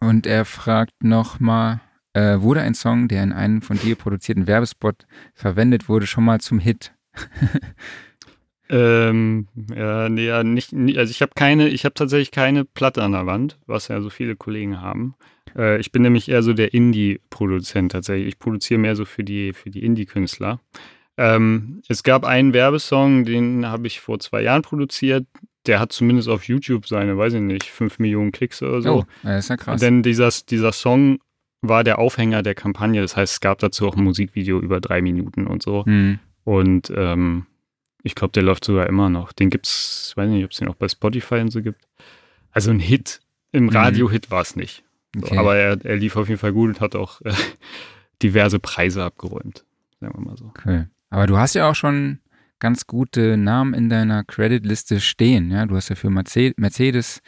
Und 0.00 0.26
er 0.26 0.44
fragt 0.44 1.04
nochmal, 1.04 1.80
äh, 2.14 2.40
wurde 2.40 2.60
ein 2.60 2.74
Song, 2.74 3.08
der 3.08 3.22
in 3.22 3.32
einem 3.32 3.62
von 3.62 3.78
dir 3.78 3.96
produzierten 3.96 4.46
Werbespot 4.46 5.06
verwendet 5.34 5.88
wurde, 5.88 6.06
schon 6.06 6.24
mal 6.24 6.40
zum 6.40 6.58
Hit? 6.58 6.92
ähm, 8.70 9.48
ja, 9.74 10.08
nee, 10.08 10.26
ja, 10.26 10.44
nicht, 10.44 10.74
also 10.74 11.10
ich 11.10 11.22
habe 11.22 11.32
keine, 11.34 11.68
ich 11.68 11.84
habe 11.84 11.94
tatsächlich 11.94 12.30
keine 12.30 12.64
Platte 12.64 13.02
an 13.02 13.12
der 13.12 13.26
Wand, 13.26 13.58
was 13.66 13.88
ja 13.88 14.00
so 14.00 14.10
viele 14.10 14.36
Kollegen 14.36 14.80
haben. 14.80 15.14
Äh, 15.56 15.80
ich 15.80 15.92
bin 15.92 16.02
nämlich 16.02 16.28
eher 16.28 16.42
so 16.42 16.52
der 16.52 16.74
Indie-Produzent 16.74 17.92
tatsächlich. 17.92 18.28
Ich 18.28 18.38
produziere 18.38 18.80
mehr 18.80 18.96
so 18.96 19.04
für 19.04 19.24
die, 19.24 19.52
für 19.52 19.70
die 19.70 19.84
Indie-Künstler. 19.84 20.60
Ähm, 21.18 21.82
es 21.88 22.02
gab 22.02 22.24
einen 22.24 22.52
Werbesong, 22.52 23.24
den 23.24 23.66
habe 23.66 23.86
ich 23.86 24.00
vor 24.00 24.18
zwei 24.18 24.42
Jahren 24.42 24.62
produziert. 24.62 25.26
Der 25.66 25.78
hat 25.78 25.92
zumindest 25.92 26.28
auf 26.28 26.44
YouTube 26.44 26.86
seine, 26.88 27.16
weiß 27.16 27.34
ich 27.34 27.40
nicht, 27.40 27.64
fünf 27.64 27.98
Millionen 27.98 28.32
Klicks 28.32 28.62
oder 28.62 28.82
so. 28.82 28.92
Oh, 28.94 29.04
das 29.22 29.44
ist 29.44 29.48
ja 29.50 29.56
krass. 29.56 29.80
Denn 29.80 30.02
dieser, 30.02 30.30
dieser 30.48 30.72
Song 30.72 31.18
war 31.62 31.84
der 31.84 31.98
Aufhänger 31.98 32.42
der 32.42 32.54
Kampagne. 32.54 33.00
Das 33.00 33.16
heißt, 33.16 33.34
es 33.34 33.40
gab 33.40 33.58
dazu 33.60 33.86
auch 33.88 33.96
ein 33.96 34.04
Musikvideo 34.04 34.60
über 34.60 34.80
drei 34.80 35.00
Minuten 35.00 35.46
und 35.46 35.62
so. 35.62 35.84
Mhm. 35.86 36.18
Und 36.44 36.92
ähm, 36.94 37.46
ich 38.02 38.16
glaube, 38.16 38.32
der 38.32 38.42
läuft 38.42 38.64
sogar 38.64 38.88
immer 38.88 39.08
noch. 39.08 39.32
Den 39.32 39.48
gibt 39.48 39.66
es, 39.66 40.12
weiß 40.16 40.28
nicht, 40.28 40.44
ob 40.44 40.50
es 40.50 40.58
den 40.58 40.68
auch 40.68 40.74
bei 40.74 40.88
Spotify 40.88 41.36
und 41.36 41.50
so 41.50 41.62
gibt. 41.62 41.86
Also 42.50 42.70
ein 42.70 42.80
Hit, 42.80 43.20
im 43.52 43.64
mhm. 43.64 43.70
Radio-Hit 43.70 44.30
war 44.30 44.42
es 44.42 44.56
nicht. 44.56 44.84
So, 45.14 45.26
okay. 45.26 45.38
Aber 45.38 45.56
er, 45.56 45.84
er, 45.84 45.96
lief 45.96 46.16
auf 46.16 46.28
jeden 46.28 46.40
Fall 46.40 46.52
gut 46.52 46.68
und 46.70 46.80
hat 46.80 46.96
auch 46.96 47.20
äh, 47.22 47.32
diverse 48.22 48.58
Preise 48.58 49.04
abgeräumt. 49.04 49.64
Sagen 50.00 50.14
wir 50.14 50.24
mal 50.24 50.36
so. 50.36 50.46
Okay. 50.46 50.86
Aber 51.10 51.26
du 51.26 51.36
hast 51.36 51.54
ja 51.54 51.70
auch 51.70 51.74
schon 51.74 52.18
ganz 52.58 52.86
gute 52.86 53.36
Namen 53.36 53.74
in 53.74 53.88
deiner 53.88 54.24
Creditliste 54.24 55.00
stehen. 55.00 55.50
Ja, 55.50 55.66
du 55.66 55.76
hast 55.76 55.90
ja 55.90 55.96
für 55.96 56.10
Mercedes 56.10 57.20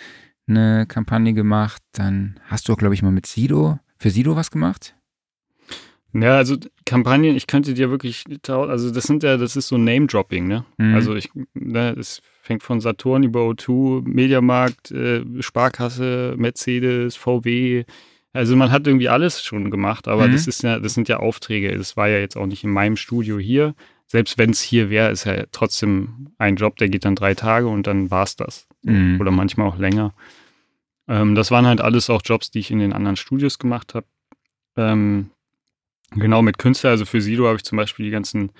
eine 0.46 0.86
Kampagne 0.86 1.34
gemacht. 1.34 1.82
Dann 1.92 2.40
hast 2.46 2.68
du 2.68 2.72
auch, 2.72 2.78
glaube 2.78 2.94
ich, 2.94 3.02
mal 3.02 3.12
mit 3.12 3.26
Sido 3.26 3.78
für 4.04 4.10
Sido 4.10 4.36
was 4.36 4.50
gemacht? 4.50 4.94
Ja, 6.12 6.36
also 6.36 6.58
Kampagnen, 6.84 7.36
ich 7.36 7.46
könnte 7.46 7.72
dir 7.72 7.88
wirklich, 7.88 8.24
also 8.46 8.90
das 8.90 9.04
sind 9.04 9.22
ja, 9.22 9.38
das 9.38 9.56
ist 9.56 9.68
so 9.68 9.78
Name-Dropping, 9.78 10.46
ne? 10.46 10.66
Mhm. 10.76 10.94
Also 10.94 11.14
ich, 11.14 11.30
ne, 11.54 11.96
es 11.98 12.20
fängt 12.42 12.62
von 12.62 12.82
Saturn 12.82 13.22
über 13.22 13.40
O2, 13.40 14.06
Mediamarkt, 14.06 14.90
äh, 14.90 15.24
Sparkasse, 15.40 16.34
Mercedes, 16.36 17.16
VW. 17.16 17.84
Also 18.34 18.56
man 18.56 18.70
hat 18.70 18.86
irgendwie 18.86 19.08
alles 19.08 19.42
schon 19.42 19.70
gemacht, 19.70 20.06
aber 20.06 20.28
mhm. 20.28 20.32
das 20.32 20.46
ist 20.48 20.62
ja, 20.62 20.78
das 20.78 20.92
sind 20.92 21.08
ja 21.08 21.20
Aufträge. 21.20 21.74
Das 21.74 21.96
war 21.96 22.06
ja 22.06 22.18
jetzt 22.18 22.36
auch 22.36 22.46
nicht 22.46 22.62
in 22.62 22.72
meinem 22.72 22.98
Studio 22.98 23.38
hier. 23.38 23.74
Selbst 24.04 24.36
wenn 24.36 24.50
es 24.50 24.60
hier 24.60 24.90
wäre, 24.90 25.12
ist 25.12 25.24
ja 25.24 25.44
trotzdem 25.50 26.28
ein 26.36 26.56
Job, 26.56 26.76
der 26.76 26.90
geht 26.90 27.06
dann 27.06 27.14
drei 27.16 27.34
Tage 27.34 27.68
und 27.68 27.86
dann 27.86 28.10
war 28.10 28.24
es 28.24 28.36
das. 28.36 28.66
Mhm. 28.82 29.18
Oder 29.18 29.30
manchmal 29.30 29.66
auch 29.66 29.78
länger. 29.78 30.12
Ähm, 31.08 31.34
das 31.34 31.50
waren 31.50 31.66
halt 31.66 31.80
alles 31.80 32.10
auch 32.10 32.22
Jobs, 32.24 32.50
die 32.50 32.60
ich 32.60 32.70
in 32.70 32.78
den 32.78 32.92
anderen 32.92 33.16
Studios 33.16 33.58
gemacht 33.58 33.94
habe. 33.94 34.06
Ähm, 34.76 35.30
genau 36.14 36.42
mit 36.42 36.58
Künstler, 36.58 36.90
also 36.90 37.04
für 37.04 37.20
Sido 37.20 37.46
habe 37.46 37.56
ich 37.56 37.64
zum 37.64 37.76
Beispiel 37.76 38.06
die 38.06 38.12
ganzen 38.12 38.50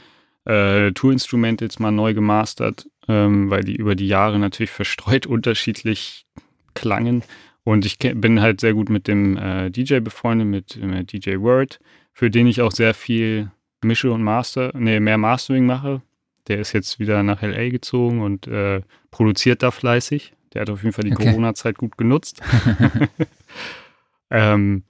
äh, 0.45 0.93
Tour-Instrumente 0.93 1.65
jetzt 1.65 1.81
mal 1.81 1.91
neu 1.91 2.15
gemastert, 2.15 2.89
ähm, 3.09 3.51
weil 3.51 3.65
die 3.65 3.77
über 3.77 3.95
die 3.95 4.09
Jahre 4.09 4.39
natürlich 4.39 4.71
verstreut 4.71 5.27
unterschiedlich 5.27 6.27
klangen. 6.75 7.23
Und 7.65 7.87
ich 7.87 7.99
bin 7.99 8.43
halt 8.43 8.61
sehr 8.61 8.75
gut 8.75 8.91
mit 8.91 9.09
dem 9.09 9.39
äh, 9.39 9.71
DJ 9.71 10.01
befreundet, 10.01 10.47
mit 10.47 10.77
äh, 10.77 11.05
DJ 11.05 11.39
Word, 11.39 11.81
für 12.13 12.31
den 12.31 12.47
ich 12.47 12.61
auch 12.61 12.73
sehr 12.73 12.93
viel 12.93 13.51
mische 13.83 14.13
und 14.13 14.23
master, 14.23 14.71
nee, 14.75 15.01
mehr 15.01 15.19
Mastering 15.19 15.65
mache. 15.65 16.03
Der 16.47 16.59
ist 16.59 16.75
jetzt 16.75 16.99
wieder 16.99 17.23
nach 17.23 17.41
LA 17.41 17.71
gezogen 17.71 18.21
und 18.21 18.47
äh, 18.47 18.83
produziert 19.11 19.63
da 19.63 19.71
fleißig. 19.71 20.35
Der 20.55 20.63
hat 20.63 20.71
auf 20.71 20.83
jeden 20.83 20.93
Fall 20.93 21.05
die 21.05 21.13
okay. 21.13 21.27
Corona-Zeit 21.27 21.77
gut 21.77 21.99
genutzt. 21.99 22.41
ähm, 24.31 24.85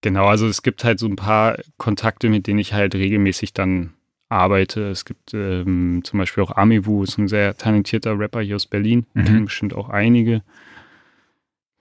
genau, 0.00 0.26
also 0.26 0.46
es 0.46 0.62
gibt 0.62 0.84
halt 0.84 0.98
so 0.98 1.06
ein 1.06 1.16
paar 1.16 1.58
Kontakte, 1.76 2.28
mit 2.28 2.46
denen 2.46 2.60
ich 2.60 2.72
halt 2.72 2.94
regelmäßig 2.94 3.52
dann 3.52 3.94
arbeite. 4.28 4.88
Es 4.88 5.04
gibt 5.04 5.34
ähm, 5.34 6.02
zum 6.04 6.18
Beispiel 6.18 6.42
auch 6.42 6.56
Amiwu, 6.56 7.02
ist 7.02 7.18
ein 7.18 7.28
sehr 7.28 7.56
talentierter 7.56 8.18
Rapper 8.18 8.40
hier 8.40 8.56
aus 8.56 8.66
Berlin. 8.66 9.06
Mhm. 9.14 9.24
Kennen 9.24 9.44
bestimmt 9.46 9.74
auch 9.74 9.88
einige. 9.88 10.42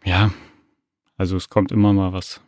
Ja, 0.03 0.33
also 1.17 1.37
es 1.37 1.49
kommt 1.49 1.71
immer 1.71 1.93
mal 1.93 2.13
was, 2.13 2.41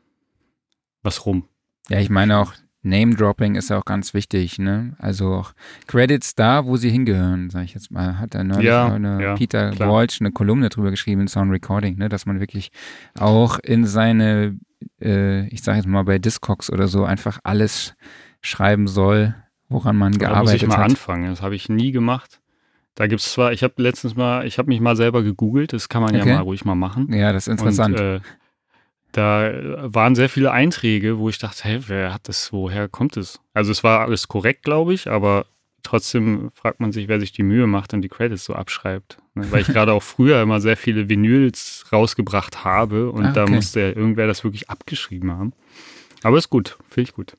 was 1.02 1.26
rum. 1.26 1.48
Ja, 1.90 2.00
ich 2.00 2.10
meine 2.10 2.40
auch, 2.40 2.54
Name-Dropping 2.86 3.56
ist 3.56 3.72
auch 3.72 3.84
ganz 3.84 4.14
wichtig, 4.14 4.60
ne? 4.60 4.96
Also 5.00 5.34
auch 5.34 5.54
Credits 5.88 6.36
da, 6.36 6.66
wo 6.66 6.78
sie 6.78 6.90
hingehören, 6.90 7.50
sage 7.50 7.66
ich 7.66 7.74
jetzt 7.74 7.92
mal. 7.92 8.20
Hat 8.20 8.36
da 8.36 8.44
neulich 8.44 8.66
ja, 8.66 8.94
eine 8.94 9.22
ja, 9.22 9.36
Peter 9.36 9.72
klar. 9.72 9.92
Walsh 9.92 10.22
eine 10.22 10.32
Kolumne 10.32 10.70
drüber 10.70 10.92
geschrieben 10.92 11.22
in 11.22 11.28
Sound 11.28 11.52
Recording, 11.52 11.98
ne? 11.98 12.10
Dass 12.10 12.26
man 12.26 12.40
wirklich 12.40 12.72
auch 13.20 13.60
in 13.60 13.86
seine, 13.86 14.58
äh, 15.02 15.48
ich 15.48 15.64
sage 15.64 15.78
jetzt 15.80 15.88
mal 15.88 16.04
bei 16.04 16.20
Discogs 16.20 16.72
oder 16.72 16.88
so, 16.88 17.04
einfach 17.04 17.40
alles 17.44 17.96
schreiben 18.42 18.88
soll, 18.88 19.36
woran 19.70 19.98
man 19.98 20.12
gearbeitet 20.18 20.36
hat. 20.36 20.48
Da 20.48 20.52
muss 20.54 20.62
ich 20.62 20.68
mal 20.68 20.78
hat. 20.78 20.90
anfangen. 20.92 21.30
Das 21.30 21.42
habe 21.42 21.56
ich 21.56 21.70
nie 21.70 21.92
gemacht. 21.92 22.40
Da 22.94 23.08
gibt 23.08 23.22
es 23.22 23.34
zwar, 23.34 23.52
ich 23.52 23.62
habe 23.62 23.74
letztens 23.78 24.16
mal, 24.16 24.48
ich 24.48 24.58
habe 24.58 24.70
mich 24.70 24.80
mal 24.80 24.96
selber 24.96 25.22
gegoogelt, 25.22 25.74
das 25.74 25.90
kann 25.90 26.02
man 26.02 26.16
Okay. 26.16 26.30
ja 26.30 26.36
mal 26.36 26.44
ruhig 26.44 26.64
mal 26.64 26.76
machen. 26.76 27.12
Ja, 27.12 27.34
das 27.34 27.48
ist 27.48 27.52
interessant. 27.52 28.00
Und, 28.00 28.06
äh, 28.06 28.20
da 29.16 29.52
waren 29.94 30.16
sehr 30.16 30.30
viele 30.30 30.52
Einträge, 30.52 31.18
wo 31.20 31.30
ich 31.30 31.38
dachte, 31.38 31.64
hey, 31.64 31.80
wer 31.88 32.14
hat 32.14 32.28
das, 32.28 32.52
woher 32.52 32.88
kommt 32.90 33.18
es? 33.18 33.40
Also 33.54 33.72
es 33.72 33.84
war 33.84 34.02
alles 34.02 34.28
korrekt, 34.28 34.64
glaube 34.64 34.94
ich, 34.94 35.10
aber 35.10 35.46
trotzdem 35.84 36.52
fragt 36.54 36.80
man 36.80 36.92
sich, 36.92 37.08
wer 37.08 37.20
sich 37.20 37.32
die 37.32 37.44
Mühe 37.44 37.68
macht 37.68 37.94
und 37.94 38.02
die 38.02 38.10
Credits 38.10 38.44
so 38.46 38.54
abschreibt. 38.54 39.18
Ne? 39.36 39.50
Weil 39.52 39.62
ich 39.62 39.68
gerade 39.74 39.94
auch 39.94 40.04
früher 40.04 40.42
immer 40.42 40.60
sehr 40.60 40.76
viele 40.78 41.10
Vinyls 41.10 41.86
rausgebracht 41.92 42.64
habe 42.66 43.12
und 43.12 43.26
Ah, 43.26 43.32
da 43.32 43.44
okay. 43.44 43.54
musste 43.54 43.80
ja 43.82 43.88
irgendwer 43.90 44.28
das 44.28 44.44
wirklich 44.44 44.70
abgeschrieben 44.70 45.32
haben. 45.32 45.54
Aber 46.24 46.38
ist 46.38 46.50
gut, 46.50 46.78
finde 46.90 47.10
ich 47.10 47.16
gut. 47.16 47.38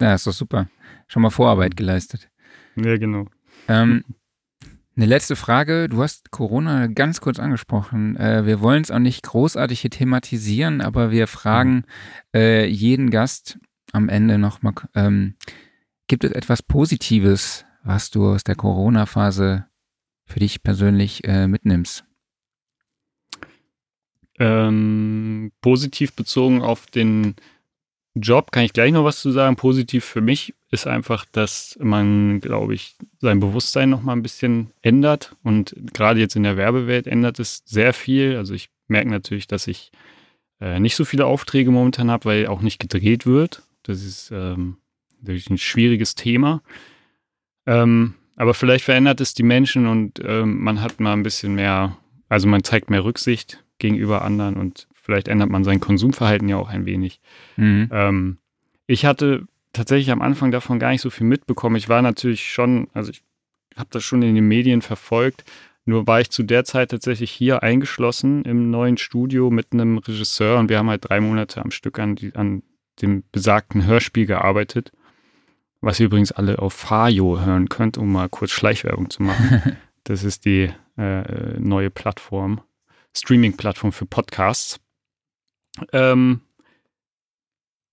ja, 0.00 0.14
ist 0.14 0.26
doch 0.26 0.32
super. 0.32 0.68
Schon 1.06 1.22
mal 1.22 1.30
Vorarbeit 1.30 1.76
geleistet. 1.76 2.30
Ja, 2.76 2.96
genau. 2.96 3.26
Ähm, 3.68 4.04
eine 4.96 5.06
letzte 5.06 5.36
Frage. 5.36 5.88
Du 5.88 6.02
hast 6.02 6.30
Corona 6.30 6.86
ganz 6.86 7.20
kurz 7.20 7.38
angesprochen. 7.38 8.16
Äh, 8.16 8.44
wir 8.46 8.60
wollen 8.60 8.82
es 8.82 8.90
auch 8.90 8.98
nicht 8.98 9.22
großartig 9.22 9.80
hier 9.80 9.90
thematisieren, 9.90 10.80
aber 10.80 11.10
wir 11.10 11.26
fragen 11.26 11.84
äh, 12.34 12.66
jeden 12.66 13.10
Gast 13.10 13.58
am 13.92 14.08
Ende 14.08 14.38
nochmal, 14.38 14.74
ähm, 14.94 15.34
gibt 16.08 16.24
es 16.24 16.32
etwas 16.32 16.62
Positives, 16.62 17.64
was 17.84 18.10
du 18.10 18.28
aus 18.28 18.44
der 18.44 18.54
Corona-Phase 18.54 19.66
für 20.26 20.40
dich 20.40 20.62
persönlich 20.62 21.24
äh, 21.24 21.46
mitnimmst? 21.46 22.04
Ähm, 24.38 25.52
positiv 25.60 26.14
bezogen 26.14 26.62
auf 26.62 26.86
den 26.86 27.36
Job 28.14 28.52
kann 28.52 28.64
ich 28.64 28.72
gleich 28.72 28.92
noch 28.92 29.04
was 29.04 29.20
zu 29.20 29.30
sagen. 29.30 29.56
Positiv 29.56 30.04
für 30.04 30.20
mich 30.20 30.54
ist 30.72 30.86
einfach, 30.86 31.26
dass 31.30 31.78
man, 31.82 32.40
glaube 32.40 32.72
ich, 32.72 32.96
sein 33.20 33.40
Bewusstsein 33.40 33.90
noch 33.90 34.02
mal 34.02 34.14
ein 34.14 34.22
bisschen 34.22 34.70
ändert. 34.80 35.36
Und 35.42 35.76
gerade 35.92 36.18
jetzt 36.18 36.34
in 36.34 36.44
der 36.44 36.56
Werbewelt 36.56 37.06
ändert 37.06 37.38
es 37.38 37.62
sehr 37.66 37.92
viel. 37.92 38.36
Also 38.36 38.54
ich 38.54 38.70
merke 38.88 39.10
natürlich, 39.10 39.46
dass 39.46 39.66
ich 39.66 39.92
äh, 40.62 40.80
nicht 40.80 40.96
so 40.96 41.04
viele 41.04 41.26
Aufträge 41.26 41.70
momentan 41.70 42.10
habe, 42.10 42.24
weil 42.24 42.46
auch 42.46 42.62
nicht 42.62 42.78
gedreht 42.78 43.26
wird. 43.26 43.62
Das 43.82 44.02
ist 44.02 44.30
ähm, 44.32 44.78
natürlich 45.20 45.50
ein 45.50 45.58
schwieriges 45.58 46.14
Thema. 46.14 46.62
Ähm, 47.66 48.14
aber 48.36 48.54
vielleicht 48.54 48.86
verändert 48.86 49.20
es 49.20 49.34
die 49.34 49.42
Menschen 49.42 49.86
und 49.86 50.22
ähm, 50.24 50.58
man 50.62 50.80
hat 50.80 51.00
mal 51.00 51.12
ein 51.12 51.22
bisschen 51.22 51.54
mehr, 51.54 51.98
also 52.30 52.48
man 52.48 52.64
zeigt 52.64 52.88
mehr 52.88 53.04
Rücksicht 53.04 53.62
gegenüber 53.76 54.22
anderen 54.22 54.56
und 54.56 54.88
vielleicht 54.94 55.28
ändert 55.28 55.50
man 55.50 55.64
sein 55.64 55.80
Konsumverhalten 55.80 56.48
ja 56.48 56.56
auch 56.56 56.70
ein 56.70 56.86
wenig. 56.86 57.20
Mhm. 57.56 57.90
Ähm, 57.92 58.38
ich 58.86 59.04
hatte 59.04 59.46
tatsächlich 59.72 60.10
am 60.10 60.22
Anfang 60.22 60.50
davon 60.50 60.78
gar 60.78 60.90
nicht 60.90 61.00
so 61.00 61.10
viel 61.10 61.26
mitbekommen. 61.26 61.76
Ich 61.76 61.88
war 61.88 62.02
natürlich 62.02 62.52
schon, 62.52 62.88
also 62.92 63.10
ich 63.10 63.22
habe 63.76 63.88
das 63.90 64.04
schon 64.04 64.22
in 64.22 64.34
den 64.34 64.46
Medien 64.46 64.82
verfolgt, 64.82 65.44
nur 65.84 66.06
war 66.06 66.20
ich 66.20 66.30
zu 66.30 66.42
der 66.42 66.64
Zeit 66.64 66.90
tatsächlich 66.90 67.30
hier 67.30 67.62
eingeschlossen 67.62 68.44
im 68.44 68.70
neuen 68.70 68.98
Studio 68.98 69.50
mit 69.50 69.72
einem 69.72 69.98
Regisseur 69.98 70.58
und 70.58 70.68
wir 70.68 70.78
haben 70.78 70.90
halt 70.90 71.08
drei 71.08 71.20
Monate 71.20 71.60
am 71.62 71.70
Stück 71.70 71.98
an, 71.98 72.14
die, 72.14 72.34
an 72.34 72.62
dem 73.00 73.24
besagten 73.32 73.84
Hörspiel 73.84 74.26
gearbeitet, 74.26 74.92
was 75.80 75.98
ihr 75.98 76.06
übrigens 76.06 76.30
alle 76.30 76.60
auf 76.60 76.74
Fajo 76.74 77.40
hören 77.40 77.68
könnt, 77.68 77.98
um 77.98 78.12
mal 78.12 78.28
kurz 78.28 78.50
Schleichwerbung 78.52 79.10
zu 79.10 79.22
machen. 79.22 79.76
Das 80.04 80.24
ist 80.24 80.46
die 80.46 80.68
äh, 80.98 81.60
neue 81.60 81.88
Plattform, 81.88 82.60
Streaming-Plattform 83.14 83.92
für 83.92 84.04
Podcasts. 84.04 84.80
Ähm, 85.92 86.40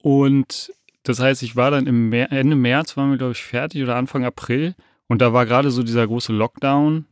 und 0.02 0.74
das 1.10 1.20
heißt, 1.20 1.42
ich 1.42 1.56
war 1.56 1.72
dann 1.72 1.88
im 1.88 2.10
Mer 2.10 2.32
Ende 2.32 2.56
März, 2.56 2.96
waren 2.96 3.10
wir, 3.10 3.18
glaube 3.18 3.32
ich, 3.32 3.42
fertig 3.42 3.82
oder 3.82 3.96
Anfang 3.96 4.24
April. 4.26 4.76
Und 5.08 5.24
da 5.24 5.34
war 5.34 5.48
gerade 5.48 5.72
so 5.72 5.82
dieser 5.82 6.06
große 6.06 6.32
Lockdown 6.32 7.06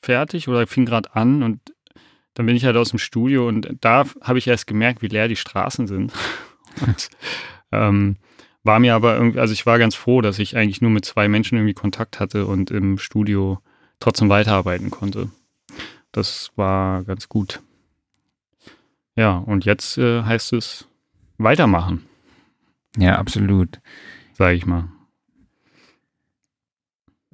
fertig 0.00 0.46
oder 0.46 0.64
fing 0.68 0.86
gerade 0.86 1.12
an. 1.16 1.42
Und 1.42 1.60
dann 2.34 2.46
bin 2.46 2.54
ich 2.54 2.64
halt 2.64 2.76
aus 2.76 2.90
dem 2.90 3.00
Studio 3.00 3.48
und 3.48 3.68
da 3.80 4.04
habe 4.20 4.38
ich 4.38 4.46
erst 4.46 4.68
gemerkt, 4.68 5.02
wie 5.02 5.08
leer 5.08 5.26
die 5.26 5.34
Straßen 5.34 5.88
sind. 5.88 6.12
und, 6.86 7.08
ähm, 7.72 8.16
war 8.62 8.78
mir 8.78 8.94
aber 8.94 9.16
irgendwie, 9.16 9.40
also 9.40 9.52
ich 9.52 9.66
war 9.66 9.80
ganz 9.80 9.96
froh, 9.96 10.20
dass 10.20 10.38
ich 10.38 10.56
eigentlich 10.56 10.80
nur 10.80 10.92
mit 10.92 11.04
zwei 11.04 11.26
Menschen 11.26 11.58
irgendwie 11.58 11.74
Kontakt 11.74 12.20
hatte 12.20 12.46
und 12.46 12.70
im 12.70 12.96
Studio 12.96 13.58
trotzdem 13.98 14.28
weiterarbeiten 14.28 14.92
konnte. 14.92 15.30
Das 16.12 16.52
war 16.54 17.02
ganz 17.02 17.28
gut. 17.28 17.60
Ja, 19.16 19.38
und 19.38 19.64
jetzt 19.64 19.98
äh, 19.98 20.22
heißt 20.22 20.52
es 20.52 20.86
weitermachen, 21.38 22.06
Ja, 22.96 23.18
absolut. 23.18 23.80
sage 24.34 24.54
ich 24.54 24.66
mal. 24.66 24.88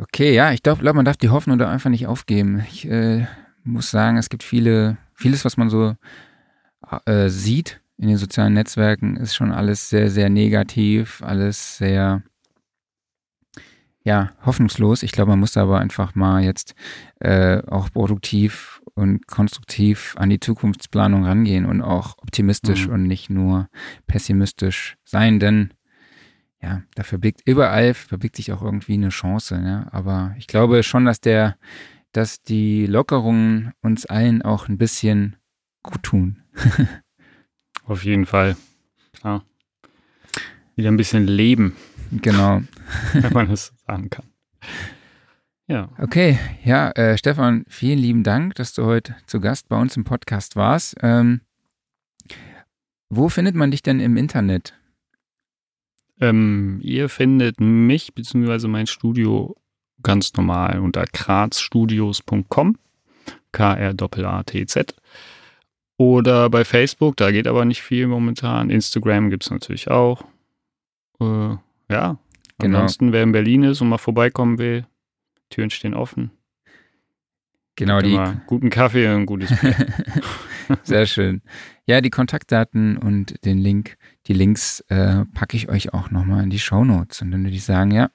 Okay, 0.00 0.32
ja, 0.32 0.52
ich 0.52 0.62
glaube, 0.62 0.80
glaub, 0.80 0.94
man 0.94 1.04
darf 1.04 1.16
die 1.16 1.30
Hoffnung 1.30 1.58
da 1.58 1.68
einfach 1.68 1.90
nicht 1.90 2.06
aufgeben. 2.06 2.64
Ich 2.68 2.88
äh, 2.88 3.26
muss 3.64 3.90
sagen, 3.90 4.16
es 4.16 4.28
gibt 4.28 4.44
viele, 4.44 4.96
vieles, 5.14 5.44
was 5.44 5.56
man 5.56 5.70
so 5.70 5.96
äh, 7.04 7.28
sieht 7.28 7.80
in 7.96 8.08
den 8.08 8.16
sozialen 8.16 8.54
Netzwerken, 8.54 9.16
ist 9.16 9.34
schon 9.34 9.50
alles 9.50 9.88
sehr, 9.88 10.08
sehr 10.08 10.30
negativ, 10.30 11.20
alles 11.22 11.78
sehr, 11.78 12.22
ja, 14.08 14.32
hoffnungslos. 14.46 15.02
Ich 15.02 15.12
glaube, 15.12 15.32
man 15.32 15.40
muss 15.40 15.52
da 15.52 15.62
aber 15.62 15.80
einfach 15.80 16.14
mal 16.14 16.42
jetzt 16.42 16.74
äh, 17.20 17.60
auch 17.66 17.92
produktiv 17.92 18.80
und 18.94 19.26
konstruktiv 19.26 20.14
an 20.16 20.30
die 20.30 20.40
Zukunftsplanung 20.40 21.26
rangehen 21.26 21.66
und 21.66 21.82
auch 21.82 22.16
optimistisch 22.16 22.86
Mhm. 22.86 22.92
und 22.94 23.02
nicht 23.02 23.28
nur 23.28 23.68
pessimistisch 24.06 24.96
sein, 25.04 25.38
denn 25.40 25.74
ja, 26.62 26.82
da 26.94 27.02
verbirgt 27.02 27.42
überall 27.44 27.92
verbirgt 27.92 28.36
sich 28.36 28.50
auch 28.50 28.62
irgendwie 28.62 28.94
eine 28.94 29.10
Chance, 29.10 29.60
ne? 29.60 29.86
Aber 29.92 30.34
ich 30.38 30.46
glaube 30.46 30.82
schon, 30.82 31.04
dass 31.04 31.20
der, 31.20 31.56
dass 32.12 32.42
die 32.42 32.86
Lockerungen 32.86 33.72
uns 33.82 34.06
allen 34.06 34.40
auch 34.40 34.68
ein 34.68 34.78
bisschen 34.78 35.36
gut 35.82 36.02
tun. 36.02 36.42
Auf 37.84 38.04
jeden 38.04 38.24
Fall. 38.24 38.56
Klar. 39.12 39.44
Wieder 40.76 40.90
ein 40.90 40.96
bisschen 40.96 41.26
Leben, 41.26 41.76
Genau. 42.10 42.62
wenn 43.12 43.32
man 43.32 43.48
das 43.48 43.72
sagen 43.86 44.10
kann. 44.10 44.26
Ja, 45.66 45.90
Okay, 45.98 46.38
ja, 46.64 46.90
äh, 46.92 47.18
Stefan, 47.18 47.64
vielen 47.68 47.98
lieben 47.98 48.22
Dank, 48.22 48.54
dass 48.54 48.72
du 48.72 48.84
heute 48.84 49.16
zu 49.26 49.40
Gast 49.40 49.68
bei 49.68 49.78
uns 49.78 49.96
im 49.96 50.04
Podcast 50.04 50.56
warst. 50.56 50.96
Ähm, 51.02 51.42
wo 53.10 53.28
findet 53.28 53.54
man 53.54 53.70
dich 53.70 53.82
denn 53.82 54.00
im 54.00 54.16
Internet? 54.16 54.74
ähm, 56.20 56.80
ihr 56.82 57.08
findet 57.08 57.60
mich 57.60 58.14
bzw. 58.14 58.68
mein 58.68 58.86
Studio 58.86 59.56
ganz 60.02 60.32
normal 60.34 60.78
unter 60.80 61.04
krazstudios.com, 61.04 62.78
K-R-A-T-Z. 63.52 64.94
Oder 65.96 66.48
bei 66.48 66.64
Facebook, 66.64 67.16
da 67.16 67.32
geht 67.32 67.48
aber 67.48 67.64
nicht 67.64 67.82
viel 67.82 68.06
momentan. 68.06 68.70
Instagram 68.70 69.30
gibt 69.30 69.44
es 69.44 69.50
natürlich 69.50 69.90
auch. 69.90 70.22
Äh, 71.20 71.56
ja, 71.88 72.18
Genau. 72.60 72.78
ansonsten, 72.78 73.12
wer 73.12 73.22
in 73.22 73.30
Berlin 73.32 73.62
ist 73.62 73.80
und 73.80 73.88
mal 73.88 73.98
vorbeikommen 73.98 74.58
will, 74.58 74.84
Türen 75.48 75.70
stehen 75.70 75.94
offen. 75.94 76.32
Genau, 77.76 78.00
die, 78.00 78.18
guten 78.48 78.70
Kaffee 78.70 79.06
und 79.06 79.20
ein 79.20 79.26
gutes 79.26 79.56
Bier. 79.60 79.76
Sehr 80.82 81.06
schön. 81.06 81.42
Ja, 81.86 82.00
die 82.00 82.10
Kontaktdaten 82.10 82.98
und 82.98 83.44
den 83.44 83.58
Link, 83.58 83.96
die 84.26 84.32
Links 84.32 84.80
äh, 84.88 85.24
packe 85.26 85.56
ich 85.56 85.68
euch 85.68 85.94
auch 85.94 86.10
nochmal 86.10 86.42
in 86.42 86.50
die 86.50 86.58
Shownotes. 86.58 87.22
Und 87.22 87.30
dann 87.30 87.44
würde 87.44 87.54
ich 87.54 87.62
sagen, 87.64 87.92
ja. 87.92 88.10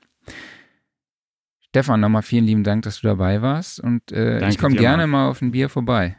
Stefan, 1.70 2.02
nochmal 2.02 2.22
vielen 2.24 2.44
lieben 2.46 2.66
Dank, 2.66 2.84
dass 2.84 3.00
du 3.00 3.08
dabei 3.08 3.42
warst. 3.42 3.80
Und 3.80 4.12
äh, 4.12 4.48
ich 4.50 4.58
komme 4.58 4.76
gerne 4.76 5.08
mal 5.08 5.30
auf 5.30 5.42
ein 5.42 5.52
Bier 5.52 5.70
vorbei. 5.70 6.18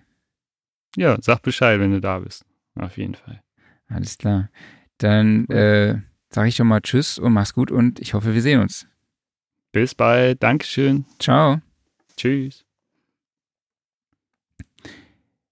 ja, 0.96 1.18
sag 1.20 1.42
Bescheid, 1.42 1.78
wenn 1.78 1.90
du 1.90 2.00
da 2.00 2.20
bist. 2.20 2.46
Auf 2.76 2.96
jeden 2.96 3.14
Fall. 3.14 3.42
Alles 3.88 4.16
klar. 4.16 4.48
Dann 4.98 5.46
äh, 5.48 6.00
sage 6.34 6.48
ich 6.48 6.56
schon 6.56 6.66
mal 6.66 6.80
Tschüss 6.80 7.18
und 7.18 7.32
mach's 7.32 7.54
gut 7.54 7.70
und 7.70 8.00
ich 8.00 8.14
hoffe, 8.14 8.34
wir 8.34 8.42
sehen 8.42 8.60
uns. 8.60 8.86
Bis 9.72 9.94
bald. 9.94 10.42
Dankeschön. 10.42 11.04
Ciao. 11.18 11.60
Tschüss. 12.16 12.64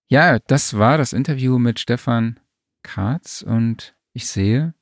Ja, 0.09 0.39
das 0.41 0.77
war 0.79 0.99
das 0.99 1.13
Interview 1.13 1.59
mit 1.59 1.81
Stefan 1.81 2.39
Kratz 2.83 3.43
und 3.43 3.95
ich 4.13 4.27
sehe 4.27 4.75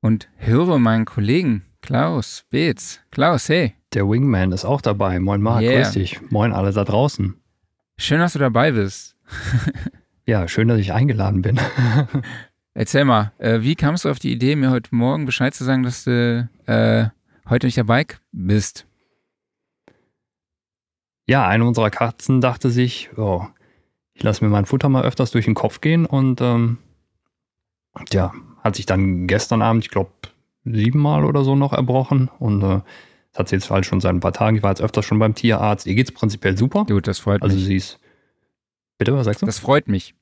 und 0.00 0.28
höre 0.36 0.78
meinen 0.78 1.04
Kollegen 1.04 1.64
Klaus 1.82 2.44
Beetz. 2.50 3.00
Klaus, 3.10 3.48
hey, 3.48 3.74
Der 3.92 4.08
Wingman 4.08 4.52
ist 4.52 4.64
auch 4.64 4.80
dabei. 4.80 5.18
Moin 5.18 5.40
Marc, 5.42 5.62
Yeah. 5.62 5.82
grüß 5.82 5.92
dich. 5.92 6.20
Moin 6.30 6.52
alle 6.52 6.72
da 6.72 6.84
draußen. 6.84 7.34
schön, 7.98 8.18
dass 8.20 8.34
du 8.34 8.38
dabei 8.38 8.72
bist. 8.72 9.16
Ja, 10.26 10.46
schön, 10.48 10.68
dass 10.68 10.78
ich 10.78 10.92
eingeladen 10.92 11.42
bin. 11.42 11.58
Erzähl 12.78 13.06
mal, 13.06 13.32
äh, 13.38 13.62
wie 13.62 13.74
kamst 13.74 14.04
du 14.04 14.10
auf 14.10 14.18
die 14.18 14.30
Idee, 14.30 14.54
mir 14.54 14.70
heute 14.70 14.94
Morgen 14.94 15.24
Bescheid 15.24 15.54
zu 15.54 15.64
sagen, 15.64 15.82
dass 15.82 16.04
du 16.04 16.46
äh, 16.66 17.06
heute 17.48 17.66
nicht 17.66 17.78
dabei 17.78 18.04
bist? 18.32 18.86
ja, 21.28 21.48
eine 21.48 21.64
unserer 21.64 21.90
Katzen 21.90 22.40
dachte 22.40 22.70
sich, 22.70 23.08
oh, 23.16 23.44
ich 24.12 24.22
lasse 24.22 24.44
mir 24.44 24.50
mein 24.50 24.66
Futter 24.66 24.88
mal 24.88 25.02
öfters 25.04 25.32
durch 25.32 25.46
den 25.46 25.54
Kopf 25.54 25.80
gehen 25.80 26.06
und 26.06 26.40
ähm, 26.40 26.78
ja, 28.12 28.32
hat 28.62 28.76
sich 28.76 28.86
dann 28.86 29.26
gestern 29.26 29.60
Abend, 29.62 29.84
ich 29.84 29.90
glaube, 29.90 30.12
siebenmal 30.64 31.24
oder 31.24 31.42
so 31.44 31.56
noch 31.56 31.72
erbrochen 31.72 32.30
und 32.38 32.62
äh, 32.62 32.80
Das 33.32 33.40
hat 33.40 33.48
sie 33.48 33.56
jetzt 33.56 33.70
halt 33.70 33.86
schon 33.86 34.00
seit 34.00 34.12
ein 34.14 34.20
paar 34.20 34.34
Tagen. 34.34 34.56
Ich 34.56 34.62
war 34.62 34.70
jetzt 34.70 34.82
öfters 34.82 35.04
schon 35.06 35.18
beim 35.18 35.34
Tierarzt. 35.34 35.86
Ihr 35.86 35.94
geht 35.96 36.08
es 36.10 36.14
prinzipiell 36.14 36.56
super. 36.58 36.84
Gut, 36.84 37.08
das 37.08 37.18
freut 37.18 37.42
Also 37.42 37.56
mich. 37.56 37.64
sie 37.64 37.76
ist. 37.76 37.98
Bitte, 38.98 39.12
was 39.14 39.24
sagst 39.24 39.42
du? 39.42 39.46
Das 39.46 39.58
freut 39.58 39.88
mich. 39.88 40.14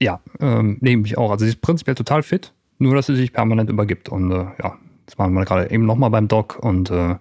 Ja, 0.00 0.20
ähm, 0.40 0.78
nehme 0.80 1.02
mich 1.02 1.16
auch. 1.16 1.30
Also 1.30 1.44
sie 1.44 1.50
ist 1.50 1.60
prinzipiell 1.60 1.94
total 1.94 2.22
fit, 2.22 2.52
nur 2.78 2.94
dass 2.94 3.06
sie 3.06 3.16
sich 3.16 3.32
permanent 3.32 3.70
übergibt. 3.70 4.08
Und 4.08 4.30
äh, 4.30 4.46
ja, 4.62 4.78
das 5.06 5.18
machen 5.18 5.34
wir 5.34 5.44
gerade 5.44 5.70
eben 5.70 5.86
nochmal 5.86 6.10
beim 6.10 6.28
Doc 6.28 6.58
und 6.58 6.90
äh, 6.90 7.16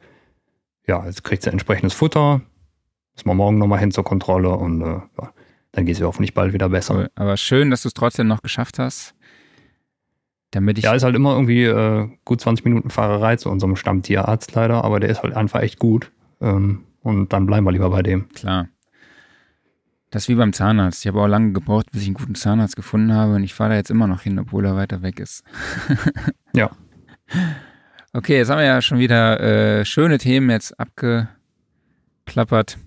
ja, 0.88 1.06
jetzt 1.06 1.24
kriegt 1.24 1.44
sie 1.44 1.52
entsprechendes 1.52 1.94
Futter. 1.94 2.42
Müssen 3.16 3.30
wir 3.30 3.34
morgen 3.34 3.58
nochmal 3.58 3.80
hin 3.80 3.92
zur 3.92 4.04
Kontrolle 4.04 4.50
und 4.50 4.82
äh, 4.82 4.86
ja, 4.86 5.34
dann 5.72 5.86
geht 5.86 5.96
sie 5.96 6.04
hoffentlich 6.04 6.34
bald 6.34 6.54
wieder 6.54 6.70
besser. 6.70 6.96
Aber, 6.96 7.10
aber 7.16 7.38
schön, 7.38 7.72
dass 7.72 7.84
du 7.84 7.88
es 7.88 7.94
trotzdem 7.94 8.28
noch 8.28 8.42
geschafft 8.42 8.80
hast. 8.80 9.16
Damit 10.52 10.78
ich. 10.78 10.84
Ja, 10.84 10.94
ist 10.94 11.04
halt 11.04 11.16
immer 11.16 11.34
irgendwie 11.34 11.64
äh, 11.64 12.10
gut 12.26 12.42
20 12.42 12.66
Minuten 12.66 12.90
Fahrerei 12.90 13.36
zu 13.38 13.50
unserem 13.50 13.76
Stammtierarzt 13.76 14.54
leider, 14.54 14.84
aber 14.84 15.00
der 15.00 15.10
ist 15.10 15.24
halt 15.24 15.34
einfach 15.34 15.62
echt 15.62 15.80
gut. 15.80 16.12
Ähm, 16.42 16.84
und 17.02 17.34
dann 17.34 17.46
bleiben 17.46 17.66
wir 17.66 17.72
lieber 17.72 17.90
bei 17.90 18.02
dem. 18.02 18.30
Klar. 18.30 18.68
Das 20.16 20.24
ist 20.24 20.30
wie 20.30 20.36
beim 20.36 20.54
Zahnarzt. 20.54 21.04
Ich 21.04 21.10
habe 21.10 21.22
auch 21.22 21.28
lange 21.28 21.52
gebraucht, 21.52 21.92
bis 21.92 22.04
ich 22.04 22.08
einen 22.08 22.14
guten 22.14 22.36
Zahnarzt 22.36 22.78
gefunden 22.78 23.12
habe 23.12 23.34
und 23.36 23.44
ich 23.44 23.54
fahre 23.54 23.72
da 23.72 23.76
jetzt 23.76 23.92
immer 23.92 24.08
noch 24.08 24.22
hin, 24.22 24.40
obwohl 24.40 24.64
er 24.66 24.78
weiter 24.78 25.02
weg 25.02 25.20
ist. 25.20 25.44
Ja. 26.56 26.72
Okay, 28.14 28.38
jetzt 28.38 28.50
haben 28.50 28.60
wir 28.60 28.66
ja 28.66 28.82
schon 28.82 28.98
wieder 28.98 29.42
äh, 29.42 29.84
schöne 29.84 30.18
Themen 30.18 30.50
jetzt 30.50 30.80
abgeklappert. 30.80 32.78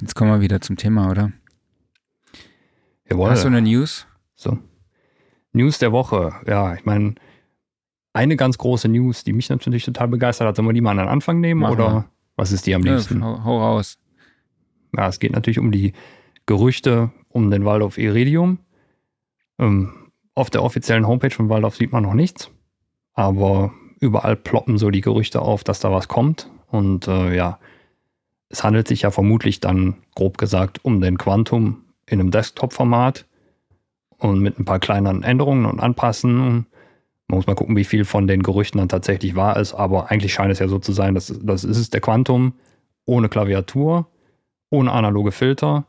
Jetzt 0.00 0.14
kommen 0.14 0.30
wir 0.30 0.40
wieder 0.40 0.62
zum 0.62 0.78
Thema, 0.78 1.10
oder? 1.10 1.30
Jawohl. 3.10 3.28
Hast 3.28 3.44
du 3.44 3.48
eine 3.48 3.60
News? 3.60 4.06
So. 4.34 4.58
News 5.52 5.76
der 5.78 5.92
Woche. 5.92 6.32
Ja, 6.46 6.72
ich 6.74 6.86
meine, 6.86 7.16
eine 8.14 8.36
ganz 8.36 8.56
große 8.56 8.88
News, 8.88 9.24
die 9.24 9.34
mich 9.34 9.50
natürlich 9.50 9.84
total 9.84 10.08
begeistert 10.08 10.48
hat. 10.48 10.56
Sollen 10.56 10.68
wir 10.68 10.72
die 10.72 10.80
mal 10.80 10.92
an 10.92 10.96
den 10.96 11.08
Anfang 11.08 11.40
nehmen 11.40 11.60
Machen 11.60 11.74
oder 11.74 11.92
wir. 11.92 12.04
was 12.36 12.50
ist 12.50 12.66
die 12.66 12.74
am 12.74 12.82
Ja, 12.82 12.94
liebsten? 12.94 13.22
hau, 13.22 13.44
hau 13.44 13.58
raus. 13.60 13.98
Ja, 14.96 15.08
es 15.08 15.18
geht 15.18 15.32
natürlich 15.32 15.58
um 15.58 15.72
die 15.72 15.92
Gerüchte 16.46 17.10
um 17.28 17.50
den 17.50 17.64
Waldorf 17.64 17.98
Iridium. 17.98 18.58
Ähm, 19.58 19.92
auf 20.34 20.50
der 20.50 20.62
offiziellen 20.62 21.06
Homepage 21.06 21.34
von 21.34 21.48
Waldorf 21.48 21.76
sieht 21.76 21.92
man 21.92 22.02
noch 22.02 22.14
nichts, 22.14 22.50
aber 23.12 23.72
überall 24.00 24.36
ploppen 24.36 24.78
so 24.78 24.90
die 24.90 25.00
Gerüchte 25.00 25.40
auf, 25.42 25.64
dass 25.64 25.80
da 25.80 25.90
was 25.92 26.08
kommt. 26.08 26.50
Und 26.68 27.08
äh, 27.08 27.34
ja, 27.34 27.58
es 28.48 28.64
handelt 28.64 28.88
sich 28.88 29.02
ja 29.02 29.10
vermutlich 29.10 29.60
dann, 29.60 29.96
grob 30.14 30.38
gesagt, 30.38 30.84
um 30.84 31.00
den 31.00 31.18
Quantum 31.18 31.84
in 32.06 32.20
einem 32.20 32.30
Desktop-Format 32.30 33.26
und 34.18 34.40
mit 34.40 34.58
ein 34.58 34.64
paar 34.64 34.80
kleineren 34.80 35.22
Änderungen 35.22 35.66
und 35.66 35.80
Anpassen. 35.80 36.36
Man 36.36 36.66
muss 37.28 37.46
mal 37.46 37.54
gucken, 37.54 37.76
wie 37.76 37.84
viel 37.84 38.04
von 38.04 38.26
den 38.26 38.42
Gerüchten 38.42 38.78
dann 38.78 38.88
tatsächlich 38.88 39.34
wahr 39.34 39.56
ist, 39.56 39.74
aber 39.74 40.10
eigentlich 40.10 40.34
scheint 40.34 40.52
es 40.52 40.58
ja 40.58 40.68
so 40.68 40.78
zu 40.78 40.92
sein, 40.92 41.14
dass 41.14 41.34
das 41.42 41.64
ist 41.64 41.94
der 41.94 42.00
Quantum 42.00 42.54
ohne 43.06 43.28
Klaviatur, 43.28 44.06
ohne 44.74 44.92
analoge 44.92 45.32
Filter, 45.32 45.86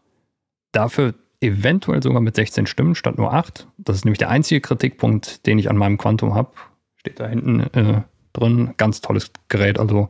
dafür 0.71 1.13
eventuell 1.41 2.01
sogar 2.01 2.21
mit 2.21 2.35
16 2.35 2.65
Stimmen 2.65 2.95
statt 2.95 3.17
nur 3.17 3.33
8. 3.33 3.67
Das 3.77 3.97
ist 3.97 4.05
nämlich 4.05 4.19
der 4.19 4.29
einzige 4.29 4.61
Kritikpunkt, 4.61 5.45
den 5.45 5.59
ich 5.59 5.69
an 5.69 5.77
meinem 5.77 5.97
Quantum 5.97 6.33
habe. 6.33 6.51
Steht 6.95 7.19
da 7.19 7.27
hinten 7.27 7.61
äh, 7.73 8.01
drin. 8.33 8.73
Ganz 8.77 9.01
tolles 9.01 9.31
Gerät, 9.47 9.79
also 9.79 10.09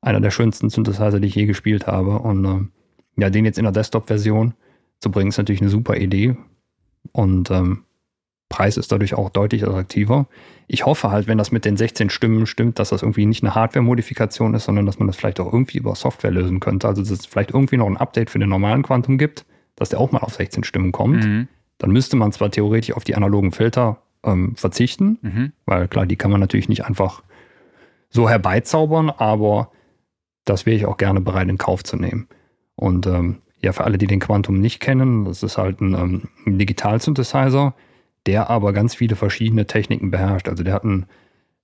einer 0.00 0.20
der 0.20 0.30
schönsten 0.30 0.70
Synthesizer, 0.70 1.20
die 1.20 1.28
ich 1.28 1.34
je 1.34 1.46
gespielt 1.46 1.86
habe. 1.86 2.18
Und 2.18 2.44
ähm, 2.44 2.72
ja, 3.16 3.30
den 3.30 3.44
jetzt 3.44 3.58
in 3.58 3.64
der 3.64 3.72
Desktop-Version 3.72 4.54
zu 5.00 5.10
bringen, 5.10 5.28
ist 5.28 5.38
natürlich 5.38 5.60
eine 5.60 5.70
super 5.70 5.96
Idee. 5.96 6.36
Und 7.12 7.50
ähm, 7.50 7.84
Preis 8.48 8.76
ist 8.76 8.92
dadurch 8.92 9.14
auch 9.14 9.30
deutlich 9.30 9.64
attraktiver. 9.64 10.26
Ich 10.68 10.86
hoffe 10.86 11.10
halt, 11.10 11.26
wenn 11.26 11.38
das 11.38 11.50
mit 11.52 11.64
den 11.64 11.76
16 11.76 12.10
Stimmen 12.10 12.46
stimmt, 12.46 12.78
dass 12.78 12.90
das 12.90 13.02
irgendwie 13.02 13.26
nicht 13.26 13.42
eine 13.42 13.54
Hardware-Modifikation 13.54 14.54
ist, 14.54 14.64
sondern 14.64 14.86
dass 14.86 14.98
man 14.98 15.06
das 15.08 15.16
vielleicht 15.16 15.40
auch 15.40 15.52
irgendwie 15.52 15.78
über 15.78 15.94
Software 15.94 16.30
lösen 16.30 16.60
könnte. 16.60 16.86
Also 16.88 17.02
dass 17.02 17.10
es 17.10 17.26
vielleicht 17.26 17.50
irgendwie 17.50 17.76
noch 17.76 17.86
ein 17.86 17.96
Update 17.96 18.30
für 18.30 18.38
den 18.38 18.48
normalen 18.48 18.82
Quantum 18.82 19.18
gibt, 19.18 19.44
dass 19.74 19.88
der 19.88 20.00
auch 20.00 20.12
mal 20.12 20.20
auf 20.20 20.34
16 20.34 20.64
Stimmen 20.64 20.92
kommt. 20.92 21.24
Mhm. 21.24 21.48
Dann 21.78 21.90
müsste 21.90 22.16
man 22.16 22.32
zwar 22.32 22.50
theoretisch 22.50 22.94
auf 22.96 23.04
die 23.04 23.14
analogen 23.16 23.52
Filter 23.52 23.98
ähm, 24.24 24.56
verzichten, 24.56 25.18
Mhm. 25.22 25.52
weil 25.66 25.88
klar, 25.88 26.06
die 26.06 26.16
kann 26.16 26.30
man 26.30 26.40
natürlich 26.40 26.68
nicht 26.68 26.84
einfach 26.84 27.22
so 28.08 28.28
herbeizaubern, 28.28 29.10
aber 29.10 29.70
das 30.44 30.64
wäre 30.66 30.76
ich 30.76 30.86
auch 30.86 30.96
gerne 30.96 31.20
bereit 31.20 31.48
in 31.48 31.58
Kauf 31.58 31.82
zu 31.84 31.96
nehmen. 31.96 32.28
Und 32.76 33.06
ähm, 33.06 33.38
ja, 33.60 33.72
für 33.72 33.84
alle, 33.84 33.98
die 33.98 34.06
den 34.06 34.20
Quantum 34.20 34.60
nicht 34.60 34.80
kennen, 34.80 35.24
das 35.24 35.42
ist 35.42 35.58
halt 35.58 35.80
ein, 35.80 35.94
ähm, 35.94 36.22
ein 36.46 36.58
Digital-Synthesizer, 36.58 37.74
der 38.26 38.50
aber 38.50 38.72
ganz 38.72 38.94
viele 38.94 39.16
verschiedene 39.16 39.66
Techniken 39.66 40.10
beherrscht. 40.10 40.48
Also 40.48 40.64
der 40.64 40.74
hat 40.74 40.84
ein, 40.84 41.06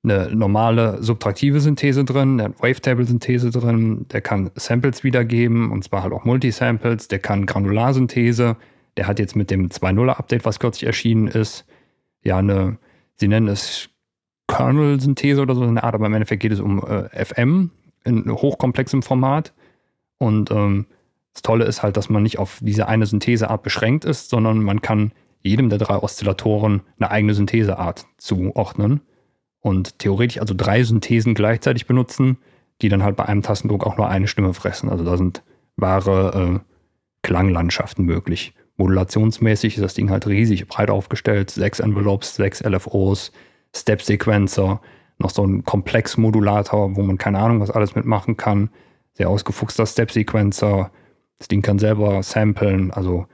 eine 0.05 0.35
normale 0.35 1.03
subtraktive 1.03 1.61
Synthese 1.61 2.05
drin, 2.05 2.39
der 2.39 2.49
hat 2.49 2.63
Wavetable-Synthese 2.63 3.51
drin, 3.51 4.07
der 4.13 4.21
kann 4.21 4.51
Samples 4.55 5.05
wiedergeben, 5.05 5.71
und 5.71 5.85
zwar 5.85 6.03
halt 6.03 6.13
auch 6.13 6.25
Multisamples, 6.25 7.09
der 7.09 7.19
kann 7.19 7.47
Granularsynthese, 7.47 8.57
der 8.97 9.07
hat 9.07 9.19
jetzt 9.19 9.37
mit 9.37 9.51
dem 9.51 9.69
2.0er-Update, 9.69 10.45
was 10.45 10.59
kürzlich 10.59 10.87
erschienen 10.87 11.29
ist, 11.29 11.65
ja 12.23 12.39
eine, 12.39 12.79
sie 13.17 13.29
nennen 13.29 13.49
es 13.49 13.89
Kernel-Synthese 14.49 15.41
oder 15.41 15.55
so 15.55 15.65
in 15.65 15.77
der 15.77 15.85
Art, 15.85 15.95
aber 15.95 16.07
im 16.07 16.15
Endeffekt 16.15 16.43
geht 16.43 16.53
es 16.53 16.61
um 16.61 16.85
äh, 16.85 17.25
FM 17.25 17.71
in 18.05 18.31
hochkomplexem 18.31 19.03
Format. 19.03 19.53
Und 20.19 20.51
ähm, 20.51 20.87
das 21.33 21.43
Tolle 21.43 21.65
ist 21.65 21.83
halt, 21.83 21.97
dass 21.97 22.11
man 22.11 22.23
nicht 22.23 22.39
auf 22.39 22.59
diese 22.61 22.89
eine 22.89 23.07
Syntheseart 23.07 23.63
beschränkt 23.63 24.05
ist, 24.05 24.29
sondern 24.29 24.63
man 24.63 24.83
kann 24.83 25.13
jedem 25.43 25.69
der 25.69 25.79
drei 25.79 25.97
Oszillatoren 25.97 26.83
eine 26.99 27.11
eigene 27.11 27.35
Syntheseart 27.35 28.07
zuordnen 28.17 29.01
und 29.61 29.99
theoretisch 29.99 30.41
also 30.41 30.55
drei 30.57 30.83
Synthesen 30.83 31.35
gleichzeitig 31.35 31.87
benutzen, 31.87 32.39
die 32.81 32.89
dann 32.89 33.03
halt 33.03 33.17
bei 33.17 33.27
einem 33.27 33.43
Tastendruck 33.43 33.87
auch 33.87 33.97
nur 33.97 34.09
eine 34.09 34.29
Stimme 34.29 34.55
fressen. 34.55 34.89
Also 34.89 35.05
da 35.05 35.17
sind 35.17 35.43
wahre 35.77 36.61
äh, 36.61 36.73
Klanglandschaften 37.23 38.05
möglich. 38.05 38.55
Modulationsmäßig 38.77 39.77
ist 39.77 39.83
das 39.83 39.95
Ding 39.95 40.11
halt 40.11 40.27
riesig 40.27 40.67
breit 40.67 40.91
aufgestellt. 40.91 41.51
Sechs 41.51 41.79
Envelopes, 41.79 42.35
sechs 42.35 42.61
LFOs, 42.63 43.33
Step-Sequencer, 43.75 44.81
noch 45.19 45.31
so 45.31 45.47
ein 45.47 45.65
Komplex-Modulator, 45.65 46.97
wo 46.97 47.03
man 47.03 47.19
keine 47.19 47.39
Ahnung, 47.39 47.61
was 47.61 47.71
alles 47.71 47.95
mitmachen 47.95 48.37
kann. 48.37 48.71
Sehr 49.15 49.29
ausgefuchster 49.29 49.87
Step-Sequencer. 49.87 50.91
Das 51.39 51.49
Ding 51.49 51.63
kann 51.63 51.79
selber 51.79 52.23
samplen. 52.23 52.91
Also 52.91 53.27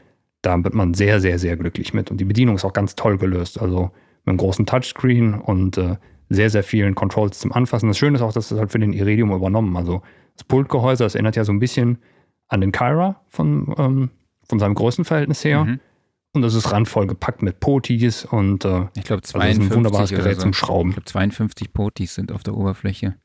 da 0.43 0.63
wird 0.63 0.75
man 0.75 0.95
sehr, 0.95 1.21
sehr, 1.21 1.39
sehr 1.39 1.57
glücklich 1.57 1.95
mit. 1.95 2.11
Und 2.11 2.19
die 2.21 2.25
Bedienung 2.25 2.57
ist 2.57 2.65
auch 2.65 2.73
ganz 2.73 2.95
toll 2.95 3.19
gelöst. 3.19 3.61
Also 3.61 3.91
mit 4.25 4.29
einem 4.29 4.37
großen 4.39 4.67
Touchscreen 4.67 5.35
und 5.35 5.79
äh, 5.79 5.97
sehr, 6.29 6.51
sehr 6.51 6.63
vielen 6.63 6.95
Controls 6.95 7.39
zum 7.39 7.53
Anfassen. 7.53 7.89
Das 7.89 7.99
Schöne 7.99 8.17
ist 8.17 8.23
auch, 8.23 8.33
dass 8.33 8.49
das 8.51 8.59
halt 8.59 8.71
für 8.71 8.79
den 8.79 8.93
Iridium 8.93 9.33
übernommen. 9.33 9.77
Also 9.77 10.03
das 10.35 10.45
Pultgehäuse, 10.45 11.05
das 11.05 11.15
erinnert 11.15 11.37
ja 11.37 11.45
so 11.45 11.53
ein 11.53 11.59
bisschen 11.59 11.99
an 12.49 12.61
den 12.61 12.73
Kyra 12.73 13.21
von, 13.29 13.75
ähm, 13.79 14.11
von 14.49 14.59
seinem 14.59 14.75
Größenverhältnis 14.75 15.45
her. 15.45 15.65
Mhm. 15.65 15.81
Und 16.35 16.43
das 16.43 16.55
ist 16.55 16.71
randvoll 16.71 17.07
gepackt 17.07 17.43
mit 17.43 17.59
Potis 17.59 18.25
und 18.27 18.65
äh, 18.65 18.87
Ich 18.97 19.05
glaube, 19.05 19.23
also 19.23 19.23
das 19.23 19.31
52 19.31 19.65
ist 19.65 19.71
ein 19.73 19.77
wunderbares 19.77 20.11
Gerät 20.11 20.35
so. 20.37 20.43
zum 20.43 20.51
Ich 20.51 20.57
Schrauben. 20.59 20.93
glaube, 20.93 21.07
52 21.07 21.73
Potis 21.73 22.15
sind 22.15 22.31
auf 22.33 22.43
der 22.43 22.55
Oberfläche. 22.55 23.17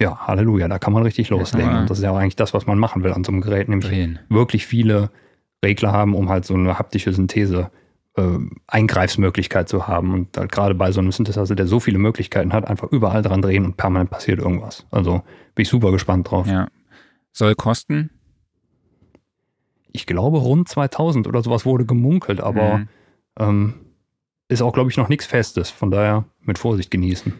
Ja, 0.00 0.18
Halleluja, 0.26 0.68
da 0.68 0.78
kann 0.78 0.92
man 0.92 1.02
richtig 1.04 1.30
loslegen. 1.30 1.70
man 1.70 1.80
Und 1.82 1.90
das 1.90 1.98
ist 1.98 2.04
ja 2.04 2.10
auch 2.10 2.16
eigentlich 2.16 2.36
das, 2.36 2.52
was 2.52 2.66
man 2.66 2.78
machen 2.78 3.02
will 3.02 3.12
an 3.12 3.24
so 3.24 3.32
einem 3.32 3.40
Gerät, 3.40 3.68
nämlich 3.68 3.88
Drehen. 3.88 4.18
wirklich 4.28 4.66
viele 4.66 5.10
Regler 5.64 5.92
haben, 5.92 6.14
um 6.14 6.28
halt 6.28 6.44
so 6.44 6.54
eine 6.54 6.78
haptische 6.78 7.12
Synthese 7.12 7.70
äh, 8.16 8.22
Eingreifsmöglichkeit 8.66 9.68
zu 9.68 9.86
haben. 9.86 10.12
Und 10.12 10.36
halt 10.36 10.52
gerade 10.52 10.74
bei 10.74 10.92
so 10.92 11.00
einem 11.00 11.12
Synthesizer, 11.12 11.54
der 11.54 11.66
so 11.66 11.80
viele 11.80 11.98
Möglichkeiten 11.98 12.52
hat, 12.52 12.66
einfach 12.66 12.90
überall 12.90 13.22
dran 13.22 13.42
drehen 13.42 13.64
und 13.64 13.76
permanent 13.76 14.10
passiert 14.10 14.38
irgendwas. 14.38 14.86
Also 14.90 15.22
bin 15.54 15.62
ich 15.62 15.68
super 15.68 15.92
gespannt 15.92 16.30
drauf. 16.30 16.46
Ja. 16.46 16.68
Soll 17.32 17.54
kosten? 17.54 18.10
Ich 19.92 20.06
glaube, 20.06 20.38
rund 20.38 20.68
2000 20.68 21.26
oder 21.26 21.42
sowas 21.42 21.64
wurde 21.66 21.84
gemunkelt, 21.84 22.40
aber 22.40 22.78
Mhm. 22.78 22.88
ähm, 23.38 23.74
ist 24.48 24.62
auch, 24.62 24.72
glaube 24.72 24.90
ich, 24.90 24.96
noch 24.96 25.08
nichts 25.08 25.26
Festes. 25.26 25.70
Von 25.70 25.90
daher 25.90 26.24
mit 26.42 26.58
Vorsicht 26.58 26.90
genießen. 26.90 27.32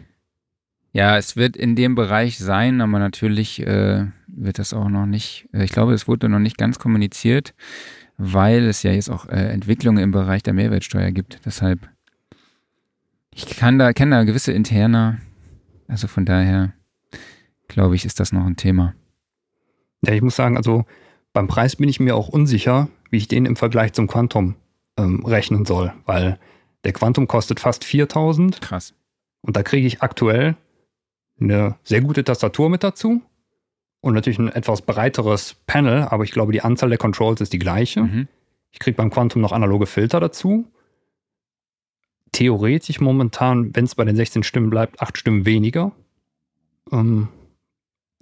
Ja, 0.93 1.17
es 1.17 1.35
wird 1.35 1.57
in 1.57 1.75
dem 1.75 1.95
Bereich 1.95 2.37
sein, 2.37 2.79
aber 2.81 2.99
natürlich 2.99 3.59
äh, 3.65 4.05
wird 4.27 4.59
das 4.59 4.73
auch 4.73 4.89
noch 4.89 5.07
nicht, 5.07 5.47
äh, 5.51 5.63
ich 5.63 5.71
glaube, 5.71 5.93
es 5.93 6.07
wurde 6.07 6.29
noch 6.29 6.39
nicht 6.39 6.57
ganz 6.57 6.77
kommuniziert, 6.77 7.55
weil 8.17 8.67
es 8.67 8.83
ja 8.83 8.91
jetzt 8.91 9.09
auch 9.09 9.27
äh, 9.27 9.51
Entwicklungen 9.51 10.03
im 10.03 10.11
Bereich 10.11 10.43
der 10.43 10.53
Mehrwertsteuer 10.53 11.11
gibt. 11.11 11.41
Deshalb, 11.45 11.89
ich 13.31 13.45
kann 13.57 13.79
da, 13.79 13.93
kenne 13.93 14.15
da 14.17 14.23
gewisse 14.23 14.51
Interna, 14.51 15.19
also 15.87 16.07
von 16.07 16.25
daher 16.25 16.73
glaube 17.67 17.95
ich, 17.95 18.05
ist 18.05 18.19
das 18.19 18.31
noch 18.31 18.45
ein 18.45 18.55
Thema. 18.55 18.93
Ja, 20.05 20.13
ich 20.13 20.21
muss 20.21 20.35
sagen, 20.35 20.57
also 20.57 20.85
beim 21.33 21.47
Preis 21.47 21.75
bin 21.75 21.89
ich 21.89 21.99
mir 21.99 22.15
auch 22.15 22.27
unsicher, 22.27 22.89
wie 23.09 23.17
ich 23.17 23.27
den 23.27 23.45
im 23.45 23.55
Vergleich 23.55 23.93
zum 23.93 24.07
Quantum 24.07 24.55
ähm, 24.97 25.25
rechnen 25.25 25.65
soll, 25.65 25.93
weil 26.05 26.39
der 26.83 26.93
Quantum 26.93 27.27
kostet 27.27 27.59
fast 27.59 27.83
4000 27.83 28.61
Krass. 28.61 28.93
und 29.41 29.55
da 29.55 29.63
kriege 29.63 29.87
ich 29.87 30.01
aktuell 30.01 30.55
eine 31.39 31.75
sehr 31.83 32.01
gute 32.01 32.23
Tastatur 32.23 32.69
mit 32.69 32.83
dazu 32.83 33.21
und 34.03 34.13
natürlich 34.13 34.37
ein 34.37 34.49
etwas 34.49 34.81
breiteres 34.81 35.55
Panel, 35.65 36.01
aber 36.01 36.25
ich 36.25 36.31
glaube, 36.31 36.51
die 36.51 36.61
Anzahl 36.61 36.89
der 36.89 36.97
Controls 36.97 37.39
ist 37.39 37.53
die 37.53 37.59
gleiche. 37.59 38.01
Mhm. 38.01 38.27
Ich 38.71 38.79
kriege 38.79 38.97
beim 38.97 39.09
Quantum 39.09 39.41
noch 39.41 39.53
analoge 39.53 39.85
Filter 39.85 40.19
dazu. 40.19 40.67
Theoretisch 42.33 42.99
momentan, 42.99 43.73
wenn 43.73 43.85
es 43.85 43.95
bei 43.95 44.03
den 44.03 44.17
16 44.17 44.43
Stimmen 44.43 44.69
bleibt, 44.69 45.01
8 45.01 45.17
Stimmen 45.17 45.45
weniger. 45.45 45.93
Ähm, 46.91 47.29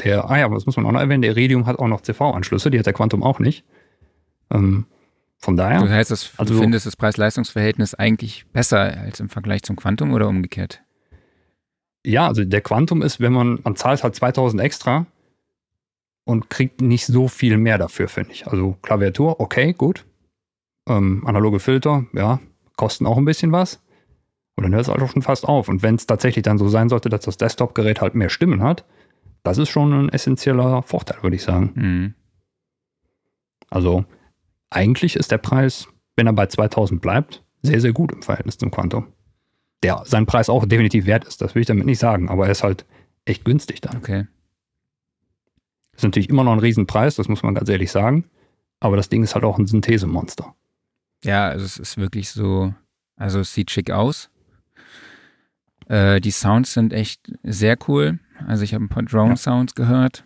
der, 0.03 0.29
ah 0.29 0.38
ja, 0.38 0.49
das 0.49 0.67
muss 0.67 0.77
man 0.77 0.86
auch 0.86 0.91
noch 0.91 0.99
erwähnen, 0.99 1.23
der 1.23 1.32
Iridium 1.32 1.65
hat 1.65 1.79
auch 1.79 1.88
noch 1.88 2.01
CV-Anschlüsse, 2.01 2.69
die 2.69 2.77
hat 2.77 2.86
der 2.86 2.93
Quantum 2.93 3.23
auch 3.23 3.39
nicht. 3.39 3.65
Ähm, 4.51 4.86
von 5.39 5.57
daher. 5.57 5.82
Das 5.82 5.89
heißt, 5.89 6.11
das, 6.11 6.34
also, 6.38 6.53
du 6.53 6.59
findest 6.59 6.86
das 6.86 6.95
Preis-Leistungs-Verhältnis 6.95 7.95
eigentlich 7.95 8.45
besser 8.53 8.82
als 8.82 9.19
im 9.19 9.29
Vergleich 9.29 9.63
zum 9.63 9.77
Quantum 9.77 10.13
oder 10.13 10.27
umgekehrt? 10.27 10.84
Ja, 12.05 12.27
also 12.27 12.45
der 12.45 12.61
Quantum 12.61 13.01
ist, 13.01 13.19
wenn 13.19 13.34
man, 13.34 13.57
man 13.63 13.75
zahlt 13.75 14.03
halt 14.03 14.13
2000 14.13 14.61
extra 14.61 15.07
und 16.26 16.49
kriegt 16.49 16.82
nicht 16.82 17.05
so 17.05 17.28
viel 17.28 17.57
mehr 17.57 17.78
dafür, 17.78 18.07
finde 18.07 18.32
ich. 18.32 18.47
Also 18.47 18.78
Klaviatur, 18.82 19.39
okay, 19.39 19.74
gut. 19.74 20.05
Ähm, 20.88 21.24
analoge 21.26 21.59
Filter, 21.59 22.05
ja, 22.13 22.39
kosten 22.76 23.05
auch 23.05 23.17
ein 23.17 23.26
bisschen 23.26 23.51
was. 23.51 23.82
Und 24.55 24.63
dann 24.63 24.74
hört 24.74 24.84
es 24.84 24.88
halt 24.89 25.01
auch 25.01 25.09
schon 25.09 25.22
fast 25.22 25.47
auf. 25.47 25.69
Und 25.69 25.82
wenn 25.84 25.95
es 25.95 26.05
tatsächlich 26.05 26.43
dann 26.43 26.57
so 26.57 26.67
sein 26.67 26.89
sollte, 26.89 27.09
dass 27.09 27.26
das 27.26 27.38
Desktop-Gerät 27.38 28.01
halt 28.01 28.15
mehr 28.15 28.30
Stimmen 28.30 28.61
hat, 28.61 28.86
das 29.43 29.57
ist 29.57 29.69
schon 29.69 29.93
ein 29.93 30.09
essentieller 30.09 30.84
Vorteil, 30.84 31.24
würde 31.24 31.36
ich 31.36 31.43
sagen. 31.43 31.72
Mhm. 31.76 32.13
Also 33.69 34.05
eigentlich 34.69 35.15
ist 35.15 35.32
der 35.32 35.38
Preis, 35.38 35.88
wenn 36.15 36.28
er 36.28 36.34
bei 36.34 36.45
2000 36.45 37.01
bleibt, 37.01 37.43
sehr, 37.61 37.82
sehr 37.82 37.93
gut 37.93 38.11
im 38.11 38.22
Verhältnis 38.22 38.57
zum 38.57 38.72
Quantum. 38.72 39.07
Der 39.84 40.03
seinen 40.05 40.26
Preis 40.26 40.49
auch 40.49 40.65
definitiv 40.65 41.05
wert 41.05 41.26
ist, 41.26 41.41
das 41.41 41.55
will 41.55 41.61
ich 41.61 41.67
damit 41.67 41.86
nicht 41.86 41.99
sagen, 41.99 42.30
aber 42.30 42.45
er 42.45 42.51
ist 42.51 42.63
halt 42.63 42.86
echt 43.26 43.45
günstig 43.45 43.82
dann. 43.82 43.97
Okay. 43.97 44.28
Ist 46.02 46.04
natürlich 46.06 46.30
immer 46.30 46.43
noch 46.43 46.54
ein 46.54 46.60
Riesenpreis, 46.60 47.14
das 47.14 47.28
muss 47.28 47.43
man 47.43 47.54
ganz 47.54 47.70
ehrlich 47.70 47.91
sagen. 47.91 48.26
Aber 48.80 48.97
das 48.97 49.08
Ding 49.08 49.22
ist 49.22 49.36
halt 49.36 49.43
auch 49.43 49.60
ein 49.60 49.68
Synthesemonster. 49.68 50.56
Ja, 51.24 51.49
also 51.49 51.64
es 51.64 51.78
ist 51.78 51.97
wirklich 51.97 52.32
so, 52.32 52.74
also 53.18 53.41
es 53.41 53.54
sieht 53.54 53.70
schick 53.70 53.91
aus. 53.91 54.32
Äh, 55.89 56.20
die 56.20 56.32
Sounds 56.32 56.74
sind 56.74 56.91
echt 56.91 57.32
sehr 57.43 57.78
cool. 57.88 58.18
Also 58.47 58.64
ich 58.64 58.74
habe 58.74 58.84
ein 58.84 58.89
paar 58.89 59.04
Drone-Sounds 59.04 59.76
ja. 59.78 59.84
gehört. 59.84 60.26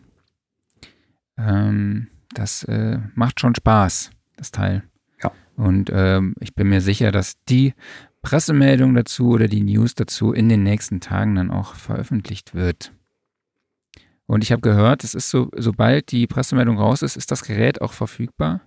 Ähm, 1.37 2.07
das 2.33 2.63
äh, 2.63 2.99
macht 3.13 3.41
schon 3.41 3.53
Spaß, 3.53 4.11
das 4.37 4.51
Teil. 4.51 4.83
Ja. 5.21 5.33
Und 5.57 5.91
ähm, 5.93 6.35
ich 6.39 6.55
bin 6.55 6.69
mir 6.69 6.79
sicher, 6.79 7.11
dass 7.11 7.33
die 7.49 7.73
Pressemeldung 8.21 8.95
dazu 8.95 9.27
oder 9.31 9.49
die 9.49 9.61
News 9.61 9.93
dazu 9.93 10.31
in 10.31 10.47
den 10.47 10.63
nächsten 10.63 11.01
Tagen 11.01 11.35
dann 11.35 11.51
auch 11.51 11.75
veröffentlicht 11.75 12.55
wird. 12.55 12.93
Und 14.27 14.43
ich 14.43 14.51
habe 14.51 14.61
gehört, 14.61 15.03
es 15.03 15.13
ist 15.13 15.29
so, 15.29 15.49
sobald 15.55 16.11
die 16.11 16.27
Pressemeldung 16.27 16.77
raus 16.77 17.01
ist, 17.01 17.15
ist 17.15 17.31
das 17.31 17.43
Gerät 17.43 17.81
auch 17.81 17.93
verfügbar. 17.93 18.61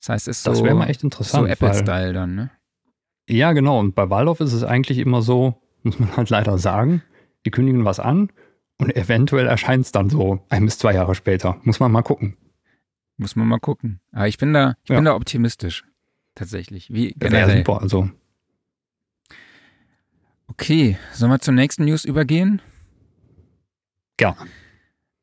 Das 0.00 0.08
heißt, 0.10 0.28
es 0.28 0.38
ist 0.38 0.46
das 0.46 0.58
so, 0.58 0.64
mal 0.64 0.88
echt 0.88 1.02
interessant, 1.02 1.46
so 1.46 1.52
Apple-Style 1.52 2.12
dann, 2.12 2.34
ne? 2.34 2.50
Ja, 3.28 3.52
genau. 3.52 3.78
Und 3.78 3.94
bei 3.94 4.10
Waldorf 4.10 4.40
ist 4.40 4.52
es 4.52 4.62
eigentlich 4.62 4.98
immer 4.98 5.22
so, 5.22 5.62
muss 5.82 5.98
man 5.98 6.16
halt 6.16 6.30
leider 6.30 6.58
sagen, 6.58 7.02
die 7.44 7.50
kündigen 7.50 7.84
was 7.84 8.00
an 8.00 8.30
und 8.78 8.94
eventuell 8.96 9.46
erscheint 9.46 9.84
es 9.86 9.92
dann 9.92 10.10
so 10.10 10.44
ein 10.48 10.64
bis 10.64 10.78
zwei 10.78 10.94
Jahre 10.94 11.14
später. 11.14 11.60
Muss 11.62 11.80
man 11.80 11.92
mal 11.92 12.02
gucken. 12.02 12.36
Muss 13.16 13.36
man 13.36 13.46
mal 13.46 13.60
gucken. 13.60 14.00
Aber 14.12 14.28
ich 14.28 14.38
bin 14.38 14.52
da, 14.52 14.74
ich 14.84 14.90
ja. 14.90 14.96
bin 14.96 15.04
da 15.04 15.14
optimistisch. 15.14 15.84
Tatsächlich. 16.34 16.92
Wie 16.92 17.14
generell. 17.16 17.48
Ja, 17.48 17.56
super, 17.58 17.80
also. 17.80 18.10
Okay, 20.48 20.98
sollen 21.12 21.30
wir 21.30 21.38
zur 21.38 21.54
nächsten 21.54 21.84
News 21.84 22.04
übergehen? 22.04 22.60
Ja. 24.20 24.36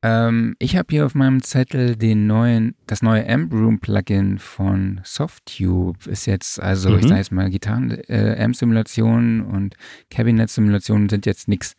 Ähm, 0.03 0.55
ich 0.59 0.75
habe 0.75 0.87
hier 0.89 1.05
auf 1.05 1.13
meinem 1.13 1.43
Zettel 1.43 1.95
den 1.95 2.25
neuen, 2.25 2.75
das 2.87 3.01
neue 3.01 3.27
Amp 3.29 3.53
Room 3.53 3.79
Plugin 3.79 4.39
von 4.39 4.99
Softtube. 5.03 6.09
Ist 6.09 6.25
jetzt, 6.25 6.59
also 6.59 6.89
mhm. 6.89 6.97
ich 6.99 7.03
sage 7.03 7.17
jetzt 7.17 7.31
mal, 7.31 7.49
Gitarren-Amp-Simulationen 7.49 9.41
äh, 9.41 9.43
und 9.43 9.75
Cabinet-Simulationen 10.09 11.07
sind 11.09 11.25
jetzt 11.25 11.47
nichts 11.47 11.75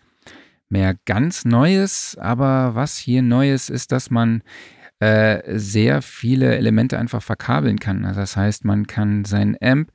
mehr 0.69 0.95
ganz 1.05 1.45
Neues. 1.45 2.17
Aber 2.21 2.75
was 2.75 2.97
hier 2.97 3.23
Neues 3.23 3.69
ist, 3.69 3.91
dass 3.93 4.11
man 4.11 4.43
äh, 5.01 5.59
sehr 5.59 6.01
viele 6.01 6.57
Elemente 6.57 6.99
einfach 6.99 7.23
verkabeln 7.23 7.81
kann. 7.81 8.05
Also 8.05 8.21
das 8.21 8.37
heißt, 8.37 8.65
man 8.65 8.87
kann 8.87 9.25
sein 9.25 9.57
Amp 9.61 9.91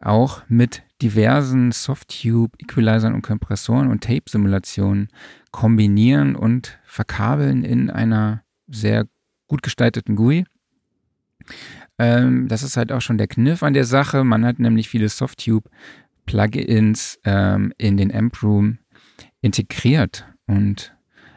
auch 0.00 0.42
mit 0.48 0.82
diversen 1.02 1.72
Softtube, 1.72 2.56
Equalizern 2.58 3.14
und 3.14 3.22
Kompressoren 3.22 3.88
und 3.88 4.04
Tape-Simulationen 4.04 5.08
kombinieren 5.50 6.36
und 6.36 6.78
verkabeln 6.84 7.64
in 7.64 7.90
einer 7.90 8.42
sehr 8.68 9.06
gut 9.48 9.62
gestalteten 9.62 10.16
GUI. 10.16 10.44
Ähm, 11.98 12.48
das 12.48 12.62
ist 12.62 12.76
halt 12.76 12.92
auch 12.92 13.00
schon 13.00 13.18
der 13.18 13.26
Kniff 13.26 13.62
an 13.62 13.74
der 13.74 13.84
Sache. 13.84 14.24
Man 14.24 14.46
hat 14.46 14.58
nämlich 14.58 14.88
viele 14.88 15.08
Softtube-Plugins 15.08 17.18
ähm, 17.24 17.72
in 17.76 17.96
den 17.96 18.14
Amp 18.14 18.42
Room 18.42 18.78
integriert 19.40 20.26
und 20.46 20.94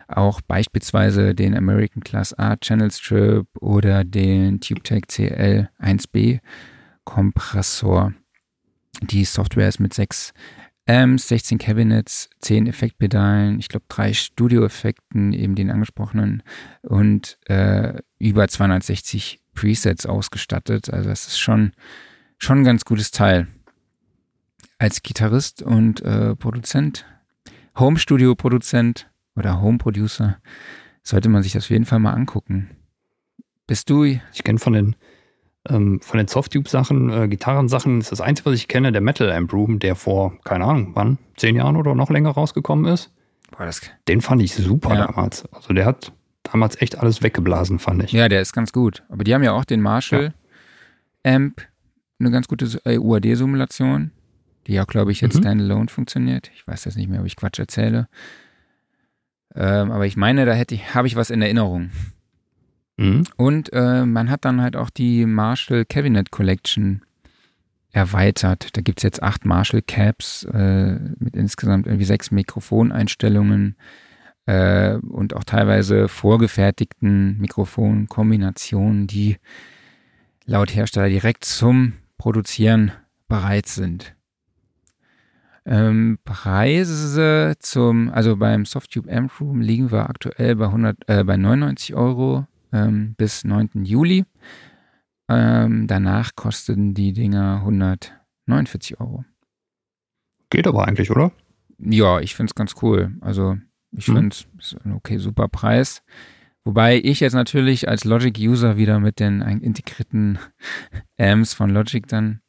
auch 0.07 0.39
beispielsweise 0.41 1.33
den 1.33 1.57
American 1.57 2.03
Class 2.03 2.37
A 2.37 2.55
Channel 2.57 2.91
Strip 2.91 3.47
oder 3.59 4.03
den 4.03 4.59
TubeTech 4.59 5.05
CL1B 5.05 6.41
Kompressor. 7.03 8.13
Die 9.01 9.25
Software 9.25 9.67
ist 9.67 9.79
mit 9.79 9.93
sechs 9.93 10.33
Amps, 10.87 11.29
16 11.29 11.57
Cabinets, 11.57 12.29
10 12.41 12.67
Effektpedalen, 12.67 13.59
ich 13.59 13.69
glaube 13.69 13.85
drei 13.89 14.13
Studioeffekten, 14.13 15.33
eben 15.33 15.55
den 15.55 15.71
angesprochenen 15.71 16.43
und 16.83 17.39
äh, 17.47 17.99
über 18.19 18.47
260 18.47 19.41
Presets 19.55 20.05
ausgestattet. 20.05 20.91
Also 20.93 21.09
das 21.09 21.27
ist 21.27 21.39
schon, 21.39 21.71
schon 22.37 22.59
ein 22.59 22.63
ganz 22.63 22.85
gutes 22.85 23.09
Teil. 23.09 23.47
Als 24.77 25.01
Gitarrist 25.01 25.63
und 25.63 26.01
äh, 26.01 26.35
Produzent, 26.35 27.05
Home-Studio-Produzent 27.79 29.09
oder 29.35 29.61
Home-Producer 29.61 30.37
sollte 31.01 31.29
man 31.29 31.41
sich 31.41 31.53
das 31.53 31.65
auf 31.65 31.69
jeden 31.71 31.85
Fall 31.85 31.99
mal 31.99 32.13
angucken. 32.13 32.69
Bist 33.65 33.89
du? 33.89 34.03
Ich 34.03 34.43
kenne 34.43 34.59
von 34.59 34.73
den 34.73 34.95
ähm, 35.69 35.99
von 36.01 36.17
den 36.17 36.27
Softtube-Sachen, 36.27 37.09
äh, 37.09 37.27
Gitarrensachen 37.27 37.99
ist 37.99 38.11
das 38.11 38.21
Einzige, 38.21 38.49
was 38.49 38.55
ich 38.55 38.67
kenne, 38.67 38.91
der 38.91 39.01
Metal 39.01 39.31
Amp 39.31 39.51
Room, 39.53 39.79
der 39.79 39.95
vor, 39.95 40.37
keine 40.43 40.65
Ahnung, 40.65 40.91
wann, 40.93 41.17
zehn 41.37 41.55
Jahren 41.55 41.75
oder 41.75 41.95
noch 41.95 42.09
länger 42.09 42.31
rausgekommen 42.31 42.85
ist. 42.85 43.11
Boah, 43.51 43.65
das 43.65 43.81
Den 44.07 44.21
fand 44.21 44.41
ich 44.41 44.53
super 44.53 44.95
ja. 44.95 45.07
damals. 45.07 45.45
Also 45.53 45.73
der 45.73 45.85
hat 45.85 46.11
damals 46.43 46.81
echt 46.81 46.99
alles 46.99 47.23
weggeblasen, 47.23 47.79
fand 47.79 48.03
ich. 48.03 48.11
Ja, 48.11 48.29
der 48.29 48.41
ist 48.41 48.53
ganz 48.53 48.71
gut. 48.71 49.03
Aber 49.09 49.23
die 49.23 49.33
haben 49.33 49.43
ja 49.43 49.53
auch 49.53 49.65
den 49.65 49.81
Marshall 49.81 50.33
ja. 51.23 51.35
Amp, 51.35 51.61
eine 52.19 52.31
ganz 52.31 52.47
gute 52.47 52.65
äh, 52.85 52.97
UAD-Simulation, 52.97 54.11
die 54.67 54.79
auch, 54.79 54.87
glaube 54.87 55.11
ich, 55.11 55.21
jetzt 55.21 55.35
mhm. 55.35 55.41
standalone 55.41 55.87
funktioniert. 55.87 56.51
Ich 56.55 56.67
weiß 56.67 56.85
jetzt 56.85 56.97
nicht 56.97 57.09
mehr, 57.09 57.21
ob 57.21 57.25
ich 57.25 57.35
Quatsch 57.35 57.59
erzähle. 57.59 58.07
Ähm, 59.55 59.91
aber 59.91 60.05
ich 60.05 60.17
meine, 60.17 60.45
da 60.45 60.53
hätte 60.53 60.75
ich, 60.75 60.93
habe 60.93 61.07
ich 61.07 61.15
was 61.15 61.29
in 61.29 61.41
Erinnerung. 61.41 61.91
Mhm. 62.97 63.23
Und 63.35 63.73
äh, 63.73 64.05
man 64.05 64.29
hat 64.29 64.45
dann 64.45 64.61
halt 64.61 64.75
auch 64.75 64.89
die 64.89 65.25
Marshall 65.25 65.85
Cabinet 65.85 66.31
Collection 66.31 67.01
erweitert. 67.91 68.75
Da 68.75 68.81
gibt 68.81 68.99
es 68.99 69.03
jetzt 69.03 69.23
acht 69.23 69.45
Marshall 69.45 69.81
Caps 69.81 70.43
äh, 70.43 70.99
mit 71.17 71.35
insgesamt 71.35 71.87
irgendwie 71.87 72.05
sechs 72.05 72.31
Mikrofoneinstellungen 72.31 73.75
äh, 74.45 74.95
und 74.95 75.33
auch 75.35 75.43
teilweise 75.43 76.07
vorgefertigten 76.07 77.37
Mikrofonkombinationen, 77.39 79.07
die 79.07 79.37
laut 80.45 80.75
Hersteller 80.75 81.09
direkt 81.09 81.45
zum 81.45 81.93
Produzieren 82.17 82.91
bereit 83.27 83.67
sind. 83.67 84.15
Ähm, 85.65 86.19
Preise 86.23 87.55
zum, 87.59 88.09
also 88.09 88.37
beim 88.37 88.65
Softtube 88.65 89.11
Amp 89.11 89.39
Room 89.39 89.61
liegen 89.61 89.91
wir 89.91 90.09
aktuell 90.09 90.55
bei, 90.55 90.65
100, 90.65 90.97
äh, 91.07 91.23
bei 91.23 91.37
99 91.37 91.95
Euro 91.95 92.45
ähm, 92.75 93.15
bis 93.17 93.43
9. 93.43 93.85
Juli. 93.85 94.25
Ähm, 95.29 95.87
danach 95.87 96.35
kosten 96.35 96.93
die 96.93 97.13
Dinger 97.13 97.57
149 97.57 98.99
Euro. 98.99 99.25
Geht 100.49 100.67
aber 100.67 100.87
eigentlich, 100.87 101.09
oder? 101.09 101.31
Ja, 101.79 102.19
ich 102.19 102.35
finde 102.35 102.51
es 102.51 102.55
ganz 102.55 102.75
cool. 102.81 103.15
Also 103.21 103.57
ich 103.91 104.07
hm. 104.07 104.15
finde 104.15 104.35
es 104.59 104.75
ein 104.83 104.93
okay, 104.93 105.17
super 105.17 105.47
Preis. 105.47 106.03
Wobei 106.63 106.97
ich 106.97 107.19
jetzt 107.19 107.33
natürlich 107.33 107.87
als 107.87 108.05
Logic-User 108.05 108.77
wieder 108.77 108.99
mit 108.99 109.19
den 109.19 109.41
integrierten 109.41 110.39
Amps 111.17 111.53
von 111.53 111.69
Logic 111.69 112.07
dann 112.07 112.41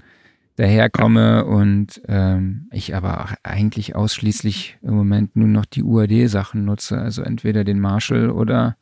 daherkomme 0.57 1.45
und 1.45 2.01
ähm, 2.09 2.69
ich 2.73 2.95
aber 2.95 3.37
eigentlich 3.43 3.95
ausschließlich 3.95 4.79
im 4.81 4.95
Moment 4.95 5.37
nur 5.37 5.49
noch 5.49 5.67
die 5.67 5.83
UAD-Sachen 5.83 6.65
nutze. 6.65 6.99
Also 6.99 7.23
entweder 7.23 7.63
den 7.63 7.79
Marshall 7.79 8.31
oder 8.31 8.77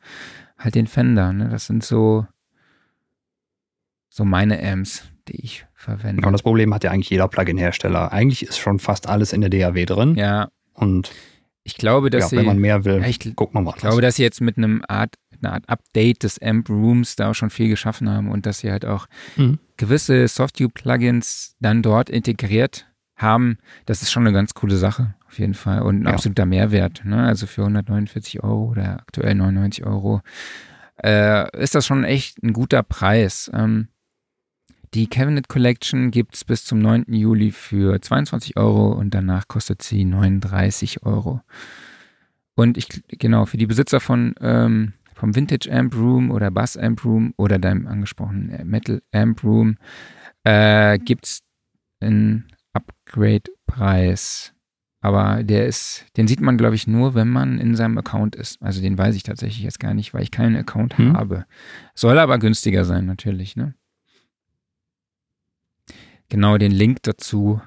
halt 0.57 0.75
den 0.75 0.87
Fender. 0.87 1.33
Ne? 1.33 1.49
Das 1.49 1.65
sind 1.67 1.83
so, 1.83 2.25
so 4.09 4.25
meine 4.25 4.61
Amps, 4.61 5.03
die 5.27 5.43
ich 5.43 5.65
verwende. 5.73 6.25
Und 6.25 6.33
das 6.33 6.43
Problem 6.43 6.73
hat 6.73 6.83
ja 6.83 6.91
eigentlich 6.91 7.09
jeder 7.09 7.27
Plugin-Hersteller. 7.27 8.11
Eigentlich 8.11 8.43
ist 8.43 8.57
schon 8.57 8.79
fast 8.79 9.07
alles 9.07 9.33
in 9.33 9.41
der 9.41 9.49
DAW 9.49 9.85
drin. 9.85 10.15
Ja. 10.15 10.49
Und 10.73 11.11
ich 11.63 11.75
glaube, 11.75 12.09
dass 12.09 12.25
ja, 12.25 12.27
sie, 12.29 12.37
wenn 12.37 12.45
man 12.45 12.59
mehr 12.59 12.85
will, 12.85 13.03
ich, 13.05 13.19
guck 13.35 13.53
mal 13.53 13.65
was. 13.65 13.75
Ich 13.75 13.81
glaube, 13.81 14.01
dass 14.01 14.15
sie 14.15 14.23
jetzt 14.23 14.39
mit 14.39 14.57
einem 14.57 14.83
Art, 14.87 15.15
einer 15.41 15.53
Art 15.53 15.67
Update 15.67 16.23
des 16.23 16.39
Amp 16.39 16.69
Rooms 16.69 17.15
da 17.15 17.31
auch 17.31 17.33
schon 17.33 17.49
viel 17.49 17.69
geschaffen 17.69 18.09
haben 18.09 18.29
und 18.29 18.45
dass 18.45 18.59
sie 18.59 18.71
halt 18.71 18.85
auch 18.85 19.07
mhm. 19.35 19.59
gewisse 19.77 20.27
Softtube-Plugins 20.27 21.55
dann 21.59 21.81
dort 21.81 22.09
integriert 22.09 22.85
haben, 23.15 23.57
das 23.85 24.01
ist 24.01 24.11
schon 24.11 24.23
eine 24.27 24.33
ganz 24.33 24.53
coole 24.53 24.77
Sache, 24.77 25.15
auf 25.27 25.39
jeden 25.39 25.53
Fall. 25.53 25.81
Und 25.81 26.01
ein 26.01 26.05
Ja. 26.05 26.11
absoluter 26.11 26.45
Mehrwert. 26.45 27.03
Ne? 27.05 27.23
Also 27.23 27.47
für 27.47 27.63
149 27.63 28.43
Euro 28.43 28.65
oder 28.71 28.99
aktuell 28.99 29.35
99 29.35 29.85
Euro 29.85 30.21
äh, 31.03 31.61
ist 31.61 31.75
das 31.75 31.85
schon 31.85 32.03
echt 32.03 32.41
ein 32.43 32.53
guter 32.53 32.83
Preis. 32.83 33.49
Ähm, 33.53 33.87
die 34.93 35.07
Cabinet 35.07 35.49
Collection 35.49 36.11
gibt's 36.11 36.45
bis 36.45 36.63
zum 36.63 36.79
9. 36.79 37.05
Juli 37.09 37.51
für 37.51 37.99
22 38.01 38.55
Euro 38.57 38.93
und 38.93 39.13
danach 39.13 39.47
kostet 39.47 39.81
sie 39.81 40.05
39 40.05 41.03
Euro. 41.03 41.41
Und 42.55 42.77
ich, 42.77 42.87
genau, 43.09 43.45
für 43.45 43.57
die 43.57 43.65
Besitzer 43.65 43.99
von 43.99 44.33
ähm, 44.39 44.93
vom 45.13 45.35
Vintage 45.35 45.69
Amp 45.71 45.95
Room 45.95 46.31
oder 46.31 46.49
Bass 46.51 46.77
Amp 46.77 47.03
Room 47.03 47.33
oder 47.37 47.59
deinem 47.59 47.87
angesprochenen 47.87 48.65
Metal 48.69 49.01
Amp 49.13 49.43
Room 49.43 49.77
äh, 50.45 50.97
gibt's 50.99 51.41
einen 51.99 52.45
Upgrade-Preis. 52.75 54.53
Aber 55.01 55.43
der 55.43 55.67
ist, 55.67 56.05
den 56.17 56.27
sieht 56.27 56.41
man, 56.41 56.57
glaube 56.57 56.75
ich, 56.75 56.87
nur, 56.87 57.13
wenn 57.13 57.29
man 57.29 57.59
in 57.59 57.75
seinem 57.75 57.97
Account 57.97 58.35
ist. 58.35 58.59
Also 58.61 58.81
den 58.81 58.97
weiß 58.97 59.15
ich 59.15 59.23
tatsächlich 59.23 59.63
jetzt 59.63 59.79
gar 59.79 59.93
nicht, 59.93 60.13
weil 60.13 60.23
ich 60.23 60.31
keinen 60.31 60.55
Account 60.55 60.97
Hm. 60.97 61.15
habe. 61.15 61.45
Soll 61.93 62.17
aber 62.17 62.39
günstiger 62.39 62.85
sein, 62.85 63.05
natürlich, 63.05 63.55
ne? 63.55 63.75
Genau, 66.29 66.57
den 66.57 66.71
Link 66.71 67.03
dazu 67.03 67.61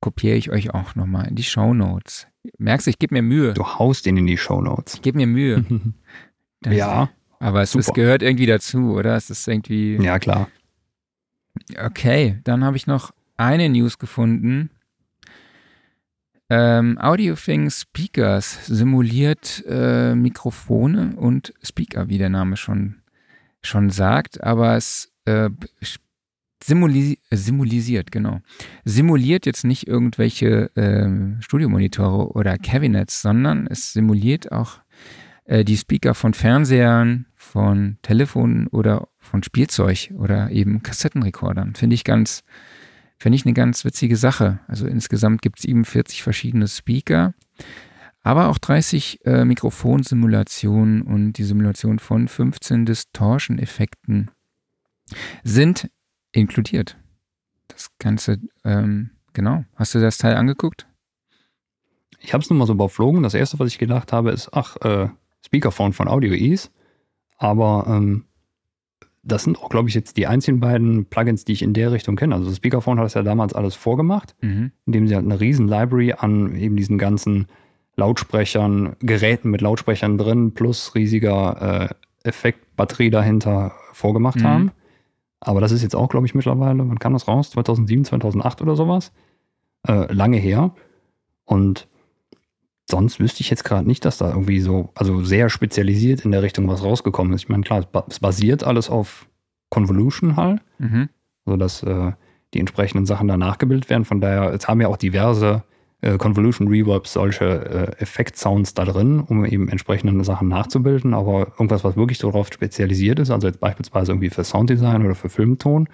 kopiere 0.00 0.36
ich 0.36 0.50
euch 0.50 0.72
auch 0.72 0.94
nochmal 0.94 1.28
in 1.28 1.36
die 1.36 1.42
Show 1.42 1.74
Notes. 1.74 2.26
Merkst 2.56 2.86
du, 2.86 2.90
ich 2.90 2.98
gebe 2.98 3.14
mir 3.14 3.22
Mühe. 3.22 3.52
Du 3.52 3.66
haust 3.66 4.06
ihn 4.06 4.16
in 4.16 4.26
die 4.26 4.38
Shownotes. 4.38 4.94
Ich 4.94 5.02
gebe 5.02 5.18
mir 5.18 5.26
Mühe. 5.26 5.64
Das- 6.62 6.74
ja, 6.74 7.08
Aber 7.38 7.62
es, 7.62 7.74
es 7.74 7.90
gehört 7.94 8.22
irgendwie 8.22 8.44
dazu, 8.44 8.92
oder? 8.92 9.16
Es 9.16 9.30
ist 9.30 9.48
irgendwie. 9.48 9.96
ja 9.96 10.18
klar. 10.18 10.48
Okay, 11.82 12.38
dann 12.44 12.64
habe 12.64 12.76
ich 12.76 12.86
noch 12.86 13.12
eine 13.40 13.68
News 13.70 13.98
gefunden. 13.98 14.70
Ähm, 16.50 16.98
AudioThings 16.98 17.82
Speakers 17.82 18.66
simuliert 18.66 19.64
äh, 19.66 20.14
Mikrofone 20.14 21.16
und 21.16 21.54
Speaker, 21.62 22.08
wie 22.08 22.18
der 22.18 22.28
Name 22.28 22.56
schon, 22.56 22.96
schon 23.62 23.90
sagt, 23.90 24.42
aber 24.42 24.76
es 24.76 25.12
äh, 25.24 25.48
simuli 26.62 27.18
äh, 27.30 27.36
simulisiert, 27.36 28.10
genau. 28.12 28.40
Simuliert 28.84 29.46
jetzt 29.46 29.64
nicht 29.64 29.86
irgendwelche 29.86 30.70
ähm, 30.76 31.38
Studiomonitore 31.40 32.32
oder 32.32 32.58
Cabinets, 32.58 33.22
sondern 33.22 33.66
es 33.68 33.92
simuliert 33.92 34.52
auch 34.52 34.80
äh, 35.44 35.64
die 35.64 35.76
Speaker 35.76 36.14
von 36.14 36.34
Fernsehern, 36.34 37.26
von 37.36 37.96
Telefonen 38.02 38.66
oder 38.66 39.08
von 39.18 39.42
Spielzeug 39.42 40.12
oder 40.16 40.50
eben 40.50 40.82
Kassettenrekordern. 40.82 41.74
Finde 41.74 41.94
ich 41.94 42.04
ganz, 42.04 42.44
finde 43.20 43.36
ich 43.36 43.44
eine 43.44 43.52
ganz 43.52 43.84
witzige 43.84 44.16
Sache. 44.16 44.60
Also 44.66 44.86
insgesamt 44.86 45.42
gibt 45.42 45.58
es 45.58 45.62
47 45.64 46.22
verschiedene 46.22 46.66
Speaker, 46.66 47.34
aber 48.22 48.48
auch 48.48 48.58
30 48.58 49.24
äh, 49.26 49.44
Mikrofonsimulationen 49.44 51.02
und 51.02 51.34
die 51.34 51.44
Simulation 51.44 51.98
von 51.98 52.28
15 52.28 52.86
Distortion-Effekten 52.86 54.30
sind 55.44 55.90
inkludiert. 56.32 56.96
Das 57.68 57.90
Ganze, 57.98 58.38
ähm, 58.64 59.10
genau. 59.34 59.64
Hast 59.76 59.94
du 59.94 60.00
das 60.00 60.18
Teil 60.18 60.36
angeguckt? 60.36 60.86
Ich 62.20 62.32
habe 62.32 62.42
es 62.42 62.48
nur 62.48 62.58
mal 62.58 62.66
so 62.66 62.72
überflogen. 62.72 63.22
Das 63.22 63.34
erste, 63.34 63.58
was 63.58 63.68
ich 63.68 63.78
gedacht 63.78 64.12
habe, 64.12 64.30
ist, 64.30 64.50
ach, 64.52 64.76
äh, 64.78 65.08
Speakerphone 65.44 65.92
von 65.92 66.08
Audio 66.08 66.32
Ease. 66.32 66.68
Aber 67.36 67.84
ähm, 67.86 68.24
das 69.22 69.44
sind 69.44 69.58
auch, 69.58 69.68
glaube 69.68 69.88
ich, 69.88 69.94
jetzt 69.94 70.16
die 70.16 70.26
einzigen 70.26 70.60
beiden 70.60 71.04
Plugins, 71.06 71.44
die 71.44 71.52
ich 71.52 71.62
in 71.62 71.74
der 71.74 71.92
Richtung 71.92 72.16
kenne. 72.16 72.34
Also 72.34 72.46
das 72.48 72.56
Speakerphone 72.56 72.98
hat 72.98 73.04
das 73.04 73.14
ja 73.14 73.22
damals 73.22 73.52
alles 73.52 73.74
vorgemacht, 73.74 74.34
Mhm. 74.40 74.72
indem 74.86 75.06
sie 75.08 75.14
halt 75.14 75.24
eine 75.26 75.40
riesen 75.40 75.68
Library 75.68 76.12
an 76.14 76.54
eben 76.56 76.76
diesen 76.76 76.96
ganzen 76.98 77.46
Lautsprechern, 77.96 78.96
Geräten 79.00 79.50
mit 79.50 79.60
Lautsprechern 79.60 80.16
drin 80.16 80.52
plus 80.54 80.94
riesiger 80.94 81.90
äh, 81.90 82.28
Effektbatterie 82.28 83.10
dahinter 83.10 83.72
vorgemacht 83.92 84.38
Mhm. 84.40 84.44
haben. 84.44 84.70
Aber 85.40 85.60
das 85.60 85.72
ist 85.72 85.82
jetzt 85.82 85.96
auch, 85.96 86.08
glaube 86.08 86.26
ich, 86.26 86.34
mittlerweile, 86.34 86.78
wann 86.88 86.98
kam 86.98 87.12
das 87.12 87.28
raus? 87.28 87.50
2007, 87.50 88.04
2008 88.04 88.62
oder 88.62 88.76
sowas? 88.76 89.12
Äh, 89.86 90.12
lange 90.12 90.36
her. 90.38 90.74
Und 91.44 91.88
sonst 92.90 93.20
wüsste 93.20 93.40
ich 93.42 93.50
jetzt 93.50 93.64
gerade 93.64 93.86
nicht, 93.86 94.04
dass 94.04 94.18
da 94.18 94.30
irgendwie 94.30 94.60
so, 94.60 94.90
also 94.94 95.22
sehr 95.24 95.48
spezialisiert 95.48 96.24
in 96.24 96.30
der 96.32 96.42
Richtung 96.42 96.68
was 96.68 96.82
rausgekommen 96.82 97.32
ist. 97.32 97.42
Ich 97.42 97.48
meine, 97.48 97.62
klar, 97.62 97.80
es 97.80 97.86
ba- 97.86 98.04
es 98.08 98.18
basiert 98.20 98.64
alles 98.64 98.90
auf 98.90 99.28
Convolution 99.70 100.36
halt, 100.36 100.60
Mhm. 100.78 101.08
sodass 101.46 101.82
äh, 101.82 102.12
die 102.54 102.58
entsprechenden 102.60 103.06
Sachen 103.06 103.28
da 103.28 103.36
nachgebildet 103.36 103.88
werden. 103.90 104.04
Von 104.04 104.20
daher, 104.20 104.52
jetzt 104.52 104.66
haben 104.68 104.80
ja 104.80 104.88
auch 104.88 104.96
diverse 104.96 105.62
äh, 106.02 106.16
Convolution 106.16 106.66
Reverbs 106.68 107.12
solche 107.12 107.44
äh, 107.98 108.02
Effekt-Sounds 108.02 108.74
da 108.74 108.84
drin, 108.84 109.20
um 109.20 109.44
eben 109.44 109.68
entsprechende 109.68 110.24
Sachen 110.24 110.48
nachzubilden. 110.48 111.14
Aber 111.14 111.48
irgendwas, 111.52 111.84
was 111.84 111.96
wirklich 111.96 112.18
darauf 112.18 112.48
spezialisiert 112.52 113.18
ist, 113.20 113.30
also 113.30 113.46
jetzt 113.46 113.60
beispielsweise 113.60 114.12
irgendwie 114.12 114.30
für 114.30 114.42
Sounddesign 114.42 115.04
oder 115.04 115.14
für 115.14 115.28
Filmton, 115.28 115.88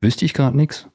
wüsste 0.00 0.24
ich 0.24 0.34
gerade 0.34 0.56
nichts. 0.56 0.88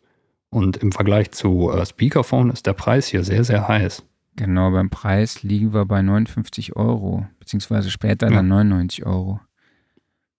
Und 0.52 0.78
im 0.78 0.92
Vergleich 0.92 1.32
zu 1.32 1.72
äh, 1.72 1.86
Speakerphone 1.86 2.50
ist 2.52 2.66
der 2.68 2.74
Preis 2.74 3.08
hier 3.08 3.24
sehr, 3.24 3.44
sehr 3.44 3.68
heiß. 3.68 4.04
Genau, 4.36 4.72
beim 4.72 4.90
Preis 4.90 5.44
liegen 5.44 5.74
wir 5.74 5.86
bei 5.86 6.02
59 6.02 6.76
Euro, 6.76 7.28
beziehungsweise 7.40 7.90
später 7.92 8.28
Ja. 8.30 8.36
dann 8.38 8.48
99 8.48 9.06
Euro. 9.06 9.40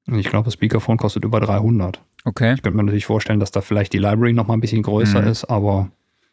Ich 0.06 0.28
glaube, 0.28 0.46
das 0.46 0.54
Speakerphone 0.54 0.96
kostet 0.96 1.24
über 1.24 1.40
300. 1.40 2.02
Okay. 2.24 2.54
Ich 2.54 2.62
könnte 2.62 2.76
mir 2.76 2.82
natürlich 2.84 3.06
vorstellen, 3.06 3.40
dass 3.40 3.50
da 3.50 3.60
vielleicht 3.60 3.92
die 3.92 3.98
Library 3.98 4.32
noch 4.32 4.46
mal 4.46 4.54
ein 4.54 4.60
bisschen 4.60 4.82
größer 4.82 5.22
Mhm. 5.22 5.28
ist, 5.28 5.44
aber 5.44 5.90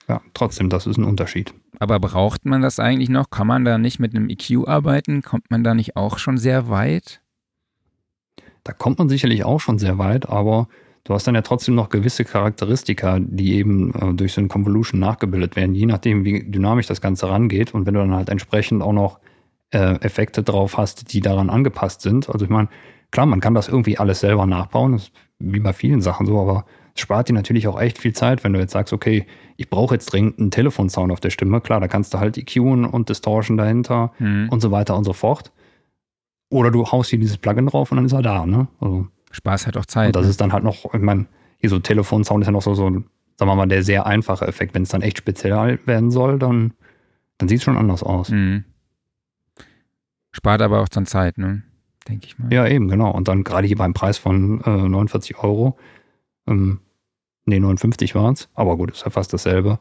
ja, 0.07 0.21
trotzdem, 0.33 0.69
das 0.69 0.87
ist 0.87 0.97
ein 0.97 1.03
Unterschied. 1.03 1.53
Aber 1.79 1.99
braucht 1.99 2.45
man 2.45 2.61
das 2.61 2.79
eigentlich 2.79 3.09
noch? 3.09 3.29
Kann 3.29 3.47
man 3.47 3.65
da 3.65 3.77
nicht 3.77 3.99
mit 3.99 4.15
einem 4.15 4.29
EQ 4.29 4.67
arbeiten? 4.67 5.21
Kommt 5.21 5.51
man 5.51 5.63
da 5.63 5.73
nicht 5.73 5.95
auch 5.97 6.17
schon 6.17 6.37
sehr 6.37 6.69
weit? 6.69 7.21
Da 8.63 8.73
kommt 8.73 8.99
man 8.99 9.09
sicherlich 9.09 9.43
auch 9.43 9.59
schon 9.59 9.77
sehr 9.79 9.97
weit, 9.97 10.27
aber 10.29 10.67
du 11.07 11.13
hast 11.13 11.25
dann 11.25 11.35
ja 11.35 11.41
trotzdem 11.41 11.73
noch 11.73 11.87
gewisse 11.87 12.25
Charakteristika, 12.25 13.19
die 13.21 13.53
eben 13.55 13.93
äh, 13.93 14.13
durch 14.13 14.33
so 14.33 14.41
ein 14.41 14.49
Convolution 14.49 14.99
nachgebildet 14.99 15.55
werden, 15.55 15.73
je 15.73 15.85
nachdem, 15.85 16.25
wie 16.25 16.43
dynamisch 16.43 16.85
das 16.87 16.99
Ganze 16.99 17.29
rangeht. 17.29 17.73
Und 17.73 17.85
wenn 17.85 17.93
du 17.93 18.01
dann 18.01 18.13
halt 18.13 18.27
entsprechend 18.29 18.83
auch 18.83 18.91
noch 18.91 19.19
äh, 19.71 19.95
Effekte 20.01 20.43
drauf 20.43 20.77
hast, 20.77 21.13
die 21.13 21.21
daran 21.21 21.49
angepasst 21.49 22.01
sind. 22.01 22.29
Also 22.29 22.43
ich 22.43 22.51
meine, 22.51 22.67
klar, 23.11 23.25
man 23.25 23.39
kann 23.39 23.53
das 23.53 23.69
irgendwie 23.69 23.97
alles 23.97 24.19
selber 24.19 24.45
nachbauen, 24.45 24.91
das 24.93 25.03
ist 25.03 25.11
wie 25.39 25.59
bei 25.61 25.71
vielen 25.71 26.01
Sachen 26.01 26.25
so, 26.25 26.39
aber 26.41 26.65
es 26.93 27.01
spart 27.01 27.29
dir 27.29 27.33
natürlich 27.33 27.67
auch 27.67 27.79
echt 27.79 27.99
viel 27.99 28.13
Zeit, 28.13 28.43
wenn 28.43 28.53
du 28.53 28.59
jetzt 28.59 28.73
sagst, 28.73 28.91
okay, 28.91 29.25
ich 29.55 29.69
brauche 29.69 29.95
jetzt 29.95 30.11
dringend 30.11 30.39
einen 30.39 30.51
Telefonsound 30.51 31.11
auf 31.11 31.19
der 31.19 31.29
Stimme. 31.29 31.61
Klar, 31.61 31.79
da 31.79 31.87
kannst 31.87 32.13
du 32.13 32.19
halt 32.19 32.37
EQen 32.37 32.85
und 32.85 33.07
Distortion 33.09 33.55
dahinter 33.55 34.11
Hm. 34.17 34.49
und 34.49 34.61
so 34.61 34.71
weiter 34.71 34.97
und 34.97 35.03
so 35.03 35.13
fort. 35.13 35.51
Oder 36.49 36.71
du 36.71 36.85
haust 36.85 37.09
hier 37.11 37.19
dieses 37.19 37.37
Plugin 37.37 37.67
drauf 37.67 37.91
und 37.91 37.97
dann 37.97 38.05
ist 38.05 38.13
er 38.13 38.21
da, 38.21 38.45
ne? 38.45 38.67
Also, 38.79 39.07
Spaß 39.37 39.67
hat 39.67 39.77
auch 39.77 39.85
Zeit. 39.85 40.07
und 40.07 40.15
das 40.15 40.25
ne? 40.25 40.29
ist 40.31 40.41
dann 40.41 40.53
halt 40.53 40.63
noch, 40.63 40.93
ich 40.93 41.01
meine, 41.01 41.27
hier 41.57 41.69
so 41.69 41.79
Telefonsound 41.79 42.43
ist 42.43 42.47
ja 42.47 42.51
noch 42.51 42.61
so, 42.61 42.73
so, 42.73 42.89
sagen 42.89 43.05
wir 43.37 43.55
mal, 43.55 43.67
der 43.67 43.83
sehr 43.83 44.05
einfache 44.05 44.47
Effekt. 44.47 44.75
Wenn 44.75 44.83
es 44.83 44.89
dann 44.89 45.01
echt 45.01 45.17
speziell 45.17 45.79
werden 45.85 46.11
soll, 46.11 46.39
dann, 46.39 46.73
dann 47.37 47.47
sieht 47.47 47.59
es 47.59 47.63
schon 47.63 47.77
anders 47.77 48.03
aus. 48.03 48.29
Hm. 48.29 48.63
Spart 50.31 50.61
aber 50.61 50.81
auch 50.81 50.89
dann 50.89 51.05
Zeit, 51.05 51.37
ne? 51.37 51.63
Denke 52.07 52.27
ich 52.27 52.37
mal. 52.37 52.51
Ja, 52.53 52.67
eben, 52.67 52.87
genau. 52.87 53.11
Und 53.11 53.27
dann 53.27 53.43
gerade 53.43 53.67
hier 53.67 53.77
beim 53.77 53.93
Preis 53.93 54.17
von 54.17 54.61
äh, 54.61 54.87
49 54.87 55.37
Euro, 55.39 55.77
ähm, 56.47 56.79
nee, 57.45 57.59
59 57.59 58.15
waren 58.15 58.33
es, 58.33 58.49
aber 58.53 58.77
gut, 58.77 58.91
ist 58.91 59.03
ja 59.03 59.09
fast 59.09 59.33
dasselbe. 59.33 59.79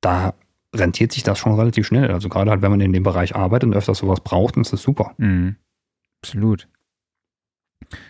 Da 0.00 0.34
rentiert 0.74 1.12
sich 1.12 1.22
das 1.22 1.38
schon 1.38 1.54
relativ 1.54 1.86
schnell. 1.86 2.10
Also 2.10 2.28
gerade 2.28 2.50
halt, 2.50 2.62
wenn 2.62 2.70
man 2.70 2.80
in 2.80 2.92
dem 2.92 3.02
Bereich 3.02 3.34
arbeitet 3.34 3.68
und 3.68 3.74
öfters 3.74 3.98
sowas 3.98 4.20
braucht, 4.20 4.56
dann 4.56 4.62
ist 4.62 4.72
das 4.72 4.82
super. 4.82 5.14
Hm. 5.18 5.56
Absolut. 6.22 6.68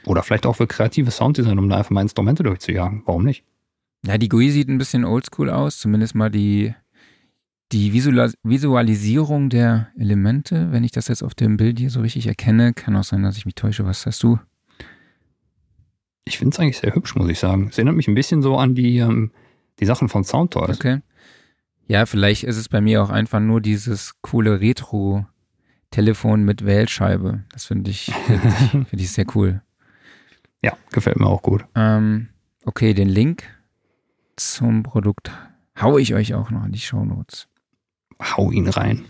Oder 0.06 0.22
vielleicht 0.22 0.46
auch 0.46 0.56
für 0.56 0.66
kreatives 0.66 1.16
Sounddesign, 1.16 1.58
um 1.58 1.68
da 1.68 1.76
einfach 1.76 1.90
mal 1.90 2.02
Instrumente 2.02 2.42
durchzujagen. 2.42 3.02
Warum 3.06 3.24
nicht? 3.24 3.44
Ja, 4.06 4.18
die 4.18 4.28
GUI 4.28 4.50
sieht 4.50 4.68
ein 4.68 4.78
bisschen 4.78 5.04
oldschool 5.04 5.50
aus, 5.50 5.78
zumindest 5.78 6.14
mal 6.14 6.30
die, 6.30 6.74
die 7.72 7.92
Visualis 7.92 8.34
Visualisierung 8.42 9.50
der 9.50 9.88
Elemente. 9.98 10.70
Wenn 10.70 10.84
ich 10.84 10.92
das 10.92 11.08
jetzt 11.08 11.22
auf 11.22 11.34
dem 11.34 11.56
Bild 11.56 11.78
hier 11.78 11.90
so 11.90 12.00
richtig 12.00 12.26
erkenne, 12.26 12.74
kann 12.74 12.96
auch 12.96 13.04
sein, 13.04 13.22
dass 13.22 13.36
ich 13.36 13.44
mich 13.44 13.54
täusche. 13.54 13.84
Was 13.84 14.06
hast 14.06 14.22
du? 14.22 14.38
Ich 16.24 16.38
finde 16.38 16.54
es 16.54 16.60
eigentlich 16.60 16.78
sehr 16.78 16.94
hübsch, 16.94 17.14
muss 17.14 17.28
ich 17.28 17.38
sagen. 17.38 17.68
Es 17.68 17.78
erinnert 17.78 17.96
mich 17.96 18.08
ein 18.08 18.14
bisschen 18.14 18.42
so 18.42 18.56
an 18.56 18.74
die, 18.74 18.98
ähm, 18.98 19.32
die 19.80 19.86
Sachen 19.86 20.08
von 20.08 20.24
Soundtoys. 20.24 20.76
Okay. 20.76 21.00
Ja, 21.86 22.04
vielleicht 22.04 22.44
ist 22.44 22.58
es 22.58 22.68
bei 22.68 22.80
mir 22.80 23.02
auch 23.02 23.10
einfach 23.10 23.40
nur 23.40 23.60
dieses 23.62 24.12
coole 24.20 24.60
Retro-Telefon 25.98 26.44
mit 26.44 26.64
Wählscheibe. 26.64 27.44
Das 27.50 27.64
finde 27.66 27.90
ich, 27.90 28.12
find 28.26 28.92
ich, 28.92 29.10
sehr 29.12 29.26
cool. 29.34 29.62
Ja, 30.62 30.76
gefällt 30.92 31.18
mir 31.18 31.26
auch 31.26 31.42
gut. 31.42 31.64
Ähm, 31.74 32.28
okay, 32.64 32.94
den 32.94 33.08
Link 33.08 33.44
zum 34.36 34.82
Produkt 34.82 35.30
haue 35.80 36.00
ich 36.00 36.14
euch 36.14 36.34
auch 36.34 36.50
noch 36.50 36.64
in 36.64 36.72
die 36.72 36.78
Shownotes. 36.80 37.48
Hau 38.20 38.50
ihn 38.50 38.68
rein. 38.68 39.04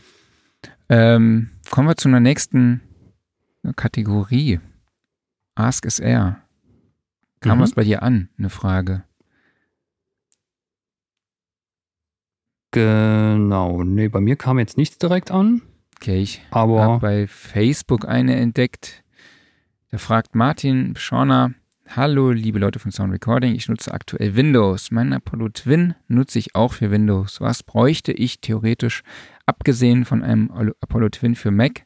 Ähm, 0.88 1.50
kommen 1.70 1.88
wir 1.88 1.96
zu 1.96 2.08
einer 2.08 2.20
nächsten 2.20 2.80
Kategorie. 3.76 4.60
Ask 5.54 5.84
SR. 5.86 6.42
Kam 7.40 7.58
Mhm. 7.58 7.62
was 7.62 7.72
bei 7.72 7.84
dir 7.84 8.02
an? 8.02 8.28
Eine 8.38 8.50
Frage. 8.50 9.04
Genau, 12.70 13.82
nee, 13.82 14.08
bei 14.08 14.20
mir 14.20 14.36
kam 14.36 14.58
jetzt 14.58 14.76
nichts 14.76 14.98
direkt 14.98 15.30
an. 15.30 15.62
Okay, 16.00 16.22
ich 16.22 16.40
habe 16.52 17.00
bei 17.00 17.26
Facebook 17.26 18.06
eine 18.06 18.36
entdeckt. 18.36 19.02
Da 19.90 19.98
fragt 19.98 20.36
Martin 20.36 20.94
Schorner, 20.96 21.54
Hallo, 21.88 22.30
liebe 22.30 22.60
Leute 22.60 22.78
von 22.78 22.92
Sound 22.92 23.12
Recording, 23.12 23.54
ich 23.56 23.68
nutze 23.68 23.92
aktuell 23.92 24.36
Windows. 24.36 24.92
Mein 24.92 25.12
Apollo 25.12 25.48
Twin 25.48 25.94
nutze 26.06 26.38
ich 26.38 26.54
auch 26.54 26.74
für 26.74 26.92
Windows. 26.92 27.40
Was 27.40 27.64
bräuchte 27.64 28.12
ich 28.12 28.40
theoretisch, 28.40 29.02
abgesehen 29.44 30.04
von 30.04 30.22
einem 30.22 30.52
Apollo 30.80 31.08
Twin 31.08 31.34
für 31.34 31.50
Mac, 31.50 31.84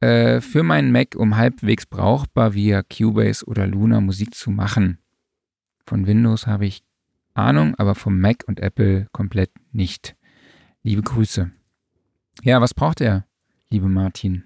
äh, 0.00 0.42
für 0.42 0.62
meinen 0.62 0.92
Mac, 0.92 1.14
um 1.16 1.36
halbwegs 1.36 1.86
brauchbar 1.86 2.52
via 2.52 2.82
Cubase 2.82 3.46
oder 3.46 3.66
Luna 3.66 4.02
Musik 4.02 4.34
zu 4.34 4.50
machen? 4.50 4.98
Von 5.86 6.06
Windows 6.06 6.46
habe 6.46 6.66
ich 6.66 6.82
Ahnung, 7.32 7.74
aber 7.76 7.94
vom 7.94 8.20
Mac 8.20 8.44
und 8.46 8.60
Apple 8.60 9.06
komplett 9.12 9.50
nicht. 9.72 10.14
Liebe 10.82 11.02
Grüße. 11.02 11.52
Ja, 12.42 12.60
was 12.60 12.74
braucht 12.74 13.00
er, 13.00 13.24
liebe 13.70 13.88
Martin? 13.88 14.44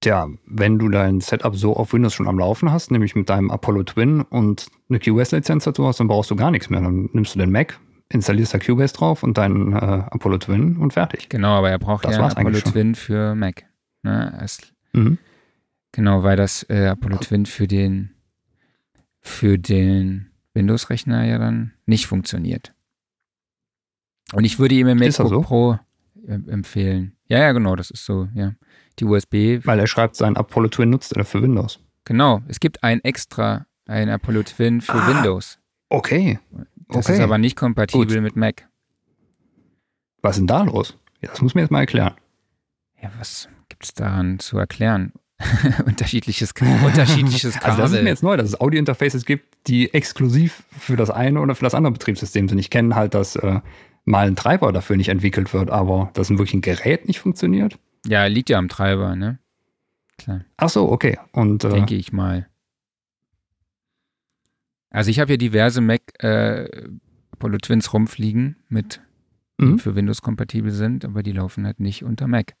Tja, 0.00 0.28
wenn 0.46 0.78
du 0.78 0.88
dein 0.88 1.20
Setup 1.20 1.54
so 1.54 1.76
auf 1.76 1.92
Windows 1.92 2.14
schon 2.14 2.26
am 2.28 2.38
Laufen 2.38 2.72
hast, 2.72 2.90
nämlich 2.90 3.14
mit 3.14 3.28
deinem 3.28 3.50
Apollo 3.50 3.82
Twin 3.84 4.22
und 4.22 4.68
eine 4.88 4.98
QS-Lizenz 4.98 5.64
dazu 5.64 5.86
hast, 5.86 6.00
dann 6.00 6.08
brauchst 6.08 6.30
du 6.30 6.36
gar 6.36 6.50
nichts 6.50 6.70
mehr. 6.70 6.80
Dann 6.80 7.10
nimmst 7.12 7.34
du 7.34 7.38
den 7.38 7.50
Mac, 7.50 7.78
installierst 8.08 8.54
da 8.54 8.58
Cubase 8.58 8.94
drauf 8.94 9.22
und 9.22 9.36
deinen 9.36 9.72
äh, 9.74 9.76
Apollo 9.76 10.38
Twin 10.38 10.76
und 10.78 10.94
fertig. 10.94 11.28
Genau, 11.28 11.50
aber 11.58 11.70
er 11.70 11.78
braucht 11.78 12.06
Das 12.06 12.16
ja 12.16 12.26
Apollo. 12.26 12.60
Twin 12.60 12.94
für 12.94 13.34
Mac. 13.34 13.64
Ne? 14.02 14.38
Es, 14.42 14.72
Mhm. 14.92 15.18
genau, 15.92 16.22
weil 16.22 16.36
das 16.36 16.64
äh, 16.70 16.86
Apollo 16.86 17.18
Twin 17.18 17.44
für 17.46 17.68
den 17.68 18.10
für 19.20 19.58
den 19.58 20.30
Windows-Rechner 20.54 21.24
ja 21.26 21.36
dann 21.38 21.74
nicht 21.84 22.06
funktioniert. 22.06 22.72
Und 24.32 24.44
ich 24.44 24.58
würde 24.58 24.74
ihm 24.76 24.88
im 24.88 24.98
MacBook 24.98 25.28
so? 25.28 25.40
Pro 25.42 25.78
empfehlen. 26.26 27.16
Ja, 27.26 27.38
ja, 27.38 27.52
genau, 27.52 27.76
das 27.76 27.90
ist 27.90 28.04
so, 28.04 28.28
ja. 28.34 28.54
Die 28.98 29.04
USB, 29.04 29.60
Weil 29.64 29.78
er 29.78 29.86
schreibt, 29.86 30.16
sein 30.16 30.36
Apollo 30.36 30.68
Twin 30.68 30.90
nutzt 30.90 31.16
er 31.16 31.24
für 31.24 31.42
Windows. 31.42 31.80
genau. 32.04 32.42
Es 32.48 32.60
gibt 32.60 32.82
ein 32.82 33.02
extra, 33.04 33.66
ein 33.86 34.08
Apollo 34.10 34.42
Twin 34.44 34.80
für 34.80 34.94
Ah, 34.94 35.08
Windows. 35.08 35.58
Okay. 35.88 36.38
Das 36.88 37.06
okay. 37.06 37.14
ist 37.14 37.20
aber 37.20 37.38
nicht 37.38 37.56
kompatibel 37.56 38.06
Gut. 38.16 38.22
mit 38.22 38.36
Mac. 38.36 38.68
Was 40.22 40.32
ist 40.36 40.40
denn 40.40 40.46
da 40.48 40.62
los? 40.62 40.96
Ja, 41.22 41.28
das 41.30 41.40
muss 41.40 41.54
mir 41.54 41.62
jetzt 41.62 41.70
mal 41.70 41.80
erklären. 41.80 42.14
Ja, 43.02 43.10
was 43.18 43.48
gibt 43.68 43.84
es 43.84 43.94
daran 43.94 44.38
zu 44.38 44.58
erklären? 44.58 45.12
unterschiedliches, 45.86 46.52
unterschiedliches 46.84 47.54
Kabel. 47.54 47.70
Also 47.70 47.82
das 47.82 47.92
ist 47.92 48.02
mir 48.02 48.10
jetzt 48.10 48.22
neu, 48.22 48.36
dass 48.36 48.48
es 48.48 48.60
Audio-Interfaces 48.60 49.24
gibt, 49.24 49.46
die 49.68 49.92
exklusiv 49.94 50.64
für 50.78 50.96
das 50.96 51.08
eine 51.08 51.40
oder 51.40 51.54
für 51.54 51.64
das 51.64 51.74
andere 51.74 51.92
Betriebssystem 51.92 52.46
sind. 52.48 52.58
Ich 52.58 52.68
kenne 52.68 52.94
halt, 52.94 53.14
dass 53.14 53.36
äh, 53.36 53.60
mal 54.10 54.26
ein 54.26 54.36
Treiber 54.36 54.72
dafür 54.72 54.96
nicht 54.96 55.08
entwickelt 55.08 55.54
wird, 55.54 55.70
aber 55.70 56.10
dass 56.14 56.28
ein 56.30 56.38
wirklich 56.38 56.54
ein 56.54 56.60
Gerät 56.62 57.06
nicht 57.08 57.20
funktioniert. 57.20 57.78
ja, 58.06 58.26
liegt 58.26 58.50
ja 58.50 58.58
am 58.58 58.68
Treiber, 58.68 59.14
ne? 59.16 59.38
Klar, 60.18 60.44
Ach 60.58 60.68
so, 60.68 60.90
okay. 60.90 61.18
Und 61.32 61.64
äh, 61.64 61.70
denke 61.70 61.94
ich 61.94 62.12
mal. 62.12 62.46
Also 64.90 65.10
ich 65.10 65.20
habe 65.20 65.28
hier 65.28 65.38
diverse 65.38 65.80
Mac 65.80 66.02
äh, 66.22 66.68
Apollo 67.32 67.58
Twins 67.58 67.92
rumfliegen, 67.92 68.56
mit 68.68 69.00
die 69.60 69.64
Mhm. 69.66 69.78
für 69.78 69.94
Windows 69.94 70.22
kompatibel 70.22 70.70
sind, 70.70 71.04
aber 71.04 71.22
die 71.22 71.32
laufen 71.32 71.66
halt 71.66 71.80
nicht 71.80 72.02
unter 72.02 72.26
Mac. 72.26 72.54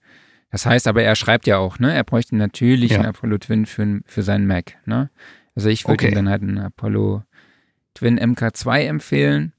Das 0.50 0.66
heißt 0.66 0.86
aber, 0.86 1.02
er 1.02 1.16
schreibt 1.16 1.46
ja 1.46 1.56
auch, 1.56 1.78
ne? 1.78 1.94
Er 1.94 2.04
bräuchte 2.04 2.36
natürlich 2.36 2.90
Ja. 2.92 2.98
einen 2.98 3.06
Apollo 3.06 3.38
Twin 3.38 3.64
für, 3.66 4.00
für 4.04 4.22
seinen 4.22 4.46
Mac, 4.46 4.76
ne? 4.86 5.08
Also 5.54 5.68
ich 5.70 5.84
würde 5.84 5.94
Okay. 5.94 6.08
ihm 6.08 6.14
dann 6.14 6.28
halt 6.28 6.42
einen 6.42 6.58
Apollo 6.58 7.24
Twin 7.94 8.18
MK2 8.18 8.82
empfehlen 8.82 9.52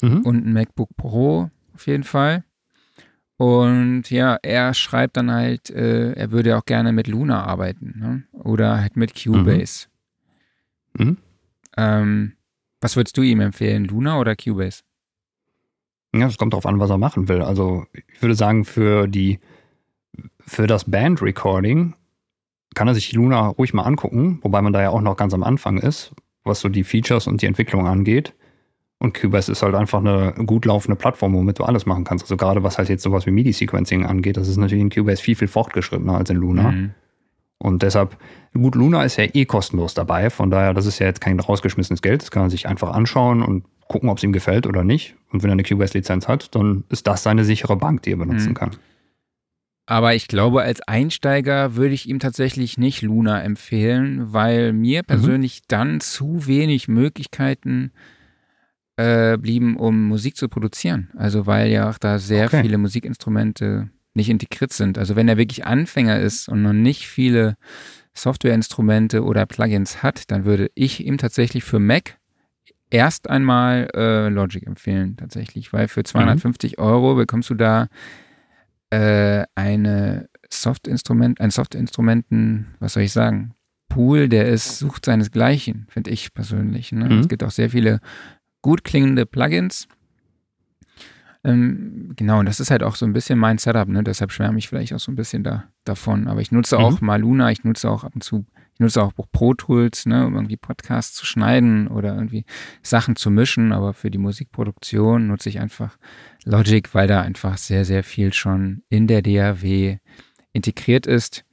mhm. 0.00 0.22
und 0.22 0.46
ein 0.46 0.52
MacBook 0.52 0.96
Pro 0.96 1.50
auf 1.74 1.86
jeden 1.86 2.04
Fall. 2.04 2.44
Und 3.36 4.10
ja, 4.10 4.38
er 4.42 4.74
schreibt 4.74 5.16
dann 5.16 5.30
halt, 5.30 5.70
äh, 5.70 6.12
er 6.12 6.30
würde 6.30 6.58
auch 6.58 6.64
gerne 6.66 6.92
mit 6.92 7.06
Luna 7.06 7.44
arbeiten 7.44 7.94
ne? 7.98 8.24
oder 8.32 8.80
halt 8.80 8.96
mit 8.96 9.14
Cubase. 9.14 9.86
Mhm. 10.92 11.16
Ähm, 11.76 12.32
was 12.82 12.96
würdest 12.96 13.16
du 13.16 13.22
ihm 13.22 13.40
empfehlen, 13.40 13.86
Luna 13.86 14.18
oder 14.18 14.36
Cubase? 14.36 14.82
Ja, 16.14 16.26
es 16.26 16.36
kommt 16.36 16.52
darauf 16.52 16.66
an, 16.66 16.80
was 16.80 16.90
er 16.90 16.98
machen 16.98 17.28
will. 17.28 17.40
Also 17.40 17.86
ich 17.92 18.20
würde 18.20 18.34
sagen, 18.34 18.64
für 18.64 19.06
die 19.06 19.38
für 20.40 20.66
das 20.66 20.90
Band-Recording 20.90 21.94
kann 22.74 22.88
er 22.88 22.94
sich 22.94 23.12
Luna 23.12 23.48
ruhig 23.48 23.72
mal 23.72 23.84
angucken, 23.84 24.40
wobei 24.42 24.60
man 24.62 24.72
da 24.72 24.82
ja 24.82 24.90
auch 24.90 25.00
noch 25.00 25.16
ganz 25.16 25.32
am 25.32 25.44
Anfang 25.44 25.78
ist, 25.78 26.12
was 26.44 26.60
so 26.60 26.68
die 26.68 26.84
Features 26.84 27.26
und 27.26 27.42
die 27.42 27.46
Entwicklung 27.46 27.86
angeht. 27.86 28.34
Und 29.02 29.14
Cubase 29.14 29.50
ist 29.50 29.62
halt 29.62 29.74
einfach 29.74 30.00
eine 30.00 30.34
gut 30.44 30.66
laufende 30.66 30.94
Plattform, 30.94 31.32
womit 31.32 31.58
du 31.58 31.64
alles 31.64 31.86
machen 31.86 32.04
kannst. 32.04 32.24
Also 32.24 32.36
gerade 32.36 32.62
was 32.62 32.76
halt 32.76 32.90
jetzt 32.90 33.02
sowas 33.02 33.24
wie 33.24 33.30
MIDI-Sequencing 33.30 34.04
angeht, 34.04 34.36
das 34.36 34.46
ist 34.46 34.58
natürlich 34.58 34.82
in 34.82 34.90
Cubase 34.90 35.22
viel, 35.22 35.34
viel 35.34 35.48
fortgeschrittener 35.48 36.18
als 36.18 36.28
in 36.28 36.36
Luna. 36.36 36.72
Mhm. 36.72 36.90
Und 37.56 37.82
deshalb, 37.82 38.16
gut, 38.52 38.74
Luna 38.74 39.02
ist 39.04 39.16
ja 39.16 39.24
eh 39.32 39.44
kostenlos 39.46 39.94
dabei, 39.94 40.28
von 40.30 40.50
daher, 40.50 40.74
das 40.74 40.84
ist 40.86 40.98
ja 40.98 41.06
jetzt 41.06 41.20
kein 41.20 41.40
rausgeschmissenes 41.40 42.02
Geld, 42.02 42.22
das 42.22 42.30
kann 42.30 42.42
man 42.42 42.50
sich 42.50 42.68
einfach 42.68 42.90
anschauen 42.92 43.42
und 43.42 43.64
gucken, 43.88 44.08
ob 44.10 44.18
es 44.18 44.24
ihm 44.24 44.32
gefällt 44.32 44.66
oder 44.66 44.84
nicht. 44.84 45.16
Und 45.32 45.42
wenn 45.42 45.50
er 45.50 45.54
eine 45.54 45.62
Cubase-Lizenz 45.62 46.28
hat, 46.28 46.54
dann 46.54 46.84
ist 46.90 47.06
das 47.06 47.22
seine 47.22 47.44
sichere 47.44 47.76
Bank, 47.76 48.02
die 48.02 48.12
er 48.12 48.16
benutzen 48.18 48.50
Mhm. 48.50 48.54
kann. 48.54 48.70
Aber 49.86 50.14
ich 50.14 50.28
glaube, 50.28 50.62
als 50.62 50.82
Einsteiger 50.82 51.74
würde 51.74 51.94
ich 51.94 52.08
ihm 52.08 52.18
tatsächlich 52.20 52.78
nicht 52.78 53.02
Luna 53.02 53.42
empfehlen, 53.42 54.32
weil 54.32 54.72
Mhm. 54.72 54.80
mir 54.80 55.02
persönlich 55.02 55.62
dann 55.68 56.00
zu 56.00 56.46
wenig 56.46 56.86
Möglichkeiten 56.86 57.92
äh, 57.94 58.19
blieben, 59.38 59.76
um 59.76 60.08
Musik 60.08 60.36
zu 60.36 60.48
produzieren. 60.48 61.10
Also 61.16 61.46
weil 61.46 61.70
ja 61.70 61.88
auch 61.90 61.98
da 61.98 62.18
sehr 62.18 62.46
Okay. 62.46 62.62
viele 62.62 62.78
Musikinstrumente 62.78 63.90
nicht 64.14 64.28
integriert 64.28 64.72
sind. 64.72 64.98
Also 64.98 65.16
wenn 65.16 65.28
er 65.28 65.36
wirklich 65.36 65.64
Anfänger 65.66 66.18
ist 66.18 66.48
und 66.48 66.62
noch 66.62 66.72
nicht 66.72 67.06
viele 67.06 67.56
Softwareinstrumente 68.14 69.24
oder 69.24 69.46
Plugins 69.46 70.02
hat, 70.02 70.30
dann 70.30 70.44
würde 70.44 70.70
ich 70.74 71.04
ihm 71.06 71.16
tatsächlich 71.18 71.64
für 71.64 71.78
Mac 71.78 72.18
erst 72.90 73.30
einmal 73.30 73.88
äh, 73.94 74.28
Logic 74.28 74.66
empfehlen, 74.66 75.16
tatsächlich, 75.16 75.72
weil 75.72 75.86
für 75.88 76.02
250 76.02 76.78
Euro 76.78 77.14
bekommst 77.14 77.50
du 77.50 77.54
da 77.54 77.86
äh, 78.90 79.44
eine 79.54 80.28
Softinstrument, 80.52 81.40
ein 81.40 81.50
Softinstrumenten, 81.50 82.74
was 82.80 82.94
soll 82.94 83.04
ich 83.04 83.12
sagen, 83.12 83.54
Pool, 83.88 84.28
der 84.28 84.48
ist, 84.48 84.78
sucht 84.78 85.04
seinesgleichen, 85.04 85.86
finde 85.88 86.10
ich 86.10 86.32
persönlich. 86.34 86.92
Ne? 86.92 87.06
Mhm. 87.06 87.18
Es 87.20 87.28
gibt 87.28 87.42
auch 87.42 87.50
sehr 87.50 87.70
viele 87.70 88.00
gut 88.62 88.84
klingende 88.84 89.26
Plugins. 89.26 89.88
Ähm, 91.42 92.12
genau, 92.16 92.40
und 92.40 92.46
das 92.46 92.60
ist 92.60 92.70
halt 92.70 92.82
auch 92.82 92.96
so 92.96 93.06
ein 93.06 93.14
bisschen 93.14 93.38
mein 93.38 93.56
Setup, 93.56 93.88
ne? 93.88 94.04
Deshalb 94.04 94.30
schwärme 94.30 94.58
ich 94.58 94.68
vielleicht 94.68 94.92
auch 94.92 94.98
so 95.00 95.10
ein 95.10 95.16
bisschen 95.16 95.42
da, 95.42 95.64
davon. 95.84 96.28
Aber 96.28 96.40
ich 96.42 96.52
nutze 96.52 96.76
Mhm. 96.76 96.84
auch 96.84 97.00
mal 97.00 97.18
Luna, 97.20 97.50
ich 97.50 97.64
nutze 97.64 97.90
auch 97.90 98.04
ab 98.04 98.12
und 98.14 98.22
zu, 98.22 98.44
ich 98.74 98.80
nutze 98.80 99.02
auch 99.02 99.12
Pro 99.32 99.54
Tools, 99.54 100.04
ne, 100.04 100.26
um 100.26 100.34
irgendwie 100.34 100.58
Podcasts 100.58 101.14
zu 101.16 101.24
schneiden 101.24 101.88
oder 101.88 102.14
irgendwie 102.14 102.44
Sachen 102.82 103.16
zu 103.16 103.30
mischen, 103.30 103.72
aber 103.72 103.94
für 103.94 104.10
die 104.10 104.18
Musikproduktion 104.18 105.28
nutze 105.28 105.48
ich 105.48 105.60
einfach 105.60 105.96
Logic, 106.44 106.94
weil 106.94 107.06
da 107.08 107.22
einfach 107.22 107.56
sehr, 107.56 107.86
sehr 107.86 108.04
viel 108.04 108.34
schon 108.34 108.82
in 108.90 109.06
der 109.06 109.22
DAW 109.22 109.96
integriert 110.52 111.06
ist, 111.06 111.44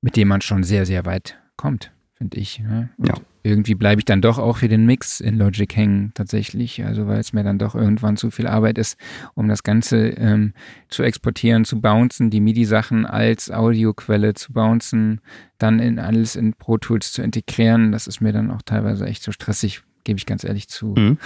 mit 0.00 0.16
dem 0.16 0.26
man 0.28 0.40
schon 0.40 0.64
sehr, 0.64 0.84
sehr 0.84 1.06
weit 1.06 1.38
kommt, 1.56 1.92
finde 2.14 2.38
ich. 2.38 2.58
Ne? 2.58 2.90
Ja. 2.98 3.14
Irgendwie 3.42 3.74
bleibe 3.74 4.00
ich 4.00 4.04
dann 4.04 4.20
doch 4.20 4.38
auch 4.38 4.58
für 4.58 4.68
den 4.68 4.84
Mix 4.84 5.20
in 5.20 5.38
Logic 5.38 5.74
hängen, 5.74 6.12
tatsächlich. 6.14 6.84
Also, 6.84 7.06
weil 7.06 7.18
es 7.18 7.32
mir 7.32 7.42
dann 7.42 7.58
doch 7.58 7.74
irgendwann 7.74 8.16
zu 8.16 8.30
viel 8.30 8.46
Arbeit 8.46 8.76
ist, 8.76 8.98
um 9.34 9.48
das 9.48 9.62
Ganze 9.62 10.08
ähm, 10.10 10.52
zu 10.88 11.02
exportieren, 11.02 11.64
zu 11.64 11.80
bouncen, 11.80 12.30
die 12.30 12.40
MIDI-Sachen 12.40 13.06
als 13.06 13.50
Audioquelle 13.50 14.34
zu 14.34 14.52
bouncen, 14.52 15.20
dann 15.58 15.78
in 15.78 15.98
alles 15.98 16.36
in 16.36 16.52
Pro 16.54 16.76
Tools 16.76 17.12
zu 17.12 17.22
integrieren. 17.22 17.92
Das 17.92 18.06
ist 18.06 18.20
mir 18.20 18.32
dann 18.32 18.50
auch 18.50 18.62
teilweise 18.62 19.06
echt 19.06 19.22
so 19.22 19.32
stressig, 19.32 19.82
gebe 20.04 20.18
ich 20.18 20.26
ganz 20.26 20.44
ehrlich 20.44 20.68
zu. 20.68 20.94
Mhm. 20.96 21.18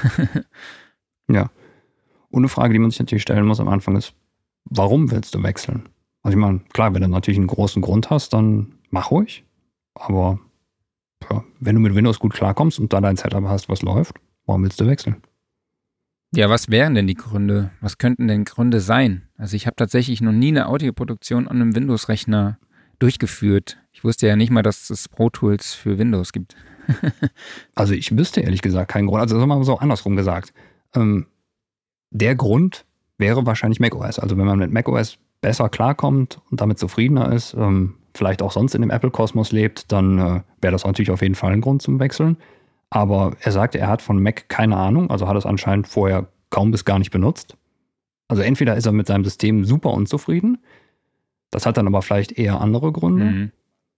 ja. 1.28 1.50
Und 2.30 2.40
eine 2.40 2.48
Frage, 2.48 2.72
die 2.72 2.78
man 2.78 2.90
sich 2.90 3.00
natürlich 3.00 3.22
stellen 3.22 3.46
muss 3.46 3.60
am 3.60 3.68
Anfang 3.68 3.96
ist, 3.96 4.14
warum 4.64 5.10
willst 5.10 5.34
du 5.34 5.42
wechseln? 5.42 5.88
Also 6.22 6.38
ich 6.38 6.40
meine, 6.40 6.60
klar, 6.72 6.94
wenn 6.94 7.02
du 7.02 7.08
natürlich 7.08 7.38
einen 7.38 7.46
großen 7.46 7.82
Grund 7.82 8.10
hast, 8.10 8.32
dann 8.32 8.74
mach 8.90 9.10
ruhig. 9.10 9.44
Aber 9.94 10.40
wenn 11.60 11.74
du 11.74 11.80
mit 11.80 11.94
Windows 11.94 12.18
gut 12.18 12.34
klarkommst 12.34 12.78
und 12.78 12.92
da 12.92 13.00
dein 13.00 13.16
Setup 13.16 13.44
hast, 13.44 13.68
was 13.68 13.82
läuft, 13.82 14.16
warum 14.46 14.62
willst 14.62 14.80
du 14.80 14.86
wechseln? 14.86 15.16
Ja, 16.34 16.50
was 16.50 16.68
wären 16.68 16.94
denn 16.94 17.06
die 17.06 17.14
Gründe? 17.14 17.70
Was 17.80 17.98
könnten 17.98 18.26
denn 18.26 18.44
Gründe 18.44 18.80
sein? 18.80 19.22
Also 19.36 19.54
ich 19.54 19.66
habe 19.66 19.76
tatsächlich 19.76 20.20
noch 20.20 20.32
nie 20.32 20.48
eine 20.48 20.66
Audioproduktion 20.66 21.46
an 21.46 21.60
einem 21.60 21.76
Windows-Rechner 21.76 22.58
durchgeführt. 22.98 23.78
Ich 23.92 24.02
wusste 24.02 24.26
ja 24.26 24.34
nicht 24.34 24.50
mal, 24.50 24.62
dass 24.62 24.90
es 24.90 25.08
Pro 25.08 25.30
Tools 25.30 25.74
für 25.74 25.98
Windows 25.98 26.32
gibt. 26.32 26.56
Also 27.74 27.94
ich 27.94 28.16
wüsste 28.16 28.40
ehrlich 28.40 28.62
gesagt 28.62 28.90
keinen 28.90 29.06
Grund. 29.06 29.22
Also 29.22 29.36
sagen 29.36 29.48
wir 29.48 29.56
mal 29.56 29.64
so 29.64 29.78
andersrum 29.78 30.16
gesagt. 30.16 30.52
Ähm, 30.94 31.26
der 32.10 32.34
Grund 32.34 32.84
wäre 33.18 33.46
wahrscheinlich 33.46 33.80
macOS. 33.80 34.18
Also 34.18 34.36
wenn 34.36 34.46
man 34.46 34.58
mit 34.58 34.70
macOS 34.70 35.18
besser 35.40 35.68
klarkommt 35.68 36.40
und 36.50 36.60
damit 36.60 36.78
zufriedener 36.78 37.32
ist, 37.32 37.54
ähm, 37.54 37.94
vielleicht 38.14 38.42
auch 38.42 38.52
sonst 38.52 38.74
in 38.74 38.82
dem 38.82 38.90
Apple-Kosmos 38.90 39.52
lebt, 39.52 39.90
dann 39.92 40.18
äh, 40.18 40.40
wäre 40.60 40.72
das 40.72 40.84
natürlich 40.84 41.10
auf 41.10 41.22
jeden 41.22 41.34
Fall 41.34 41.52
ein 41.52 41.60
Grund 41.60 41.82
zum 41.82 41.98
Wechseln. 41.98 42.36
Aber 42.90 43.36
er 43.40 43.52
sagte, 43.52 43.78
er 43.78 43.88
hat 43.88 44.02
von 44.02 44.22
Mac 44.22 44.48
keine 44.48 44.76
Ahnung, 44.76 45.10
also 45.10 45.26
hat 45.26 45.36
es 45.36 45.46
anscheinend 45.46 45.88
vorher 45.88 46.28
kaum 46.50 46.70
bis 46.70 46.84
gar 46.84 46.98
nicht 46.98 47.10
benutzt. 47.10 47.56
Also 48.28 48.42
entweder 48.42 48.76
ist 48.76 48.86
er 48.86 48.92
mit 48.92 49.06
seinem 49.06 49.24
System 49.24 49.64
super 49.64 49.90
unzufrieden, 49.90 50.58
das 51.50 51.66
hat 51.66 51.76
dann 51.76 51.86
aber 51.86 52.02
vielleicht 52.02 52.32
eher 52.32 52.60
andere 52.60 52.90
Gründe, 52.92 53.24
Mhm. 53.24 53.52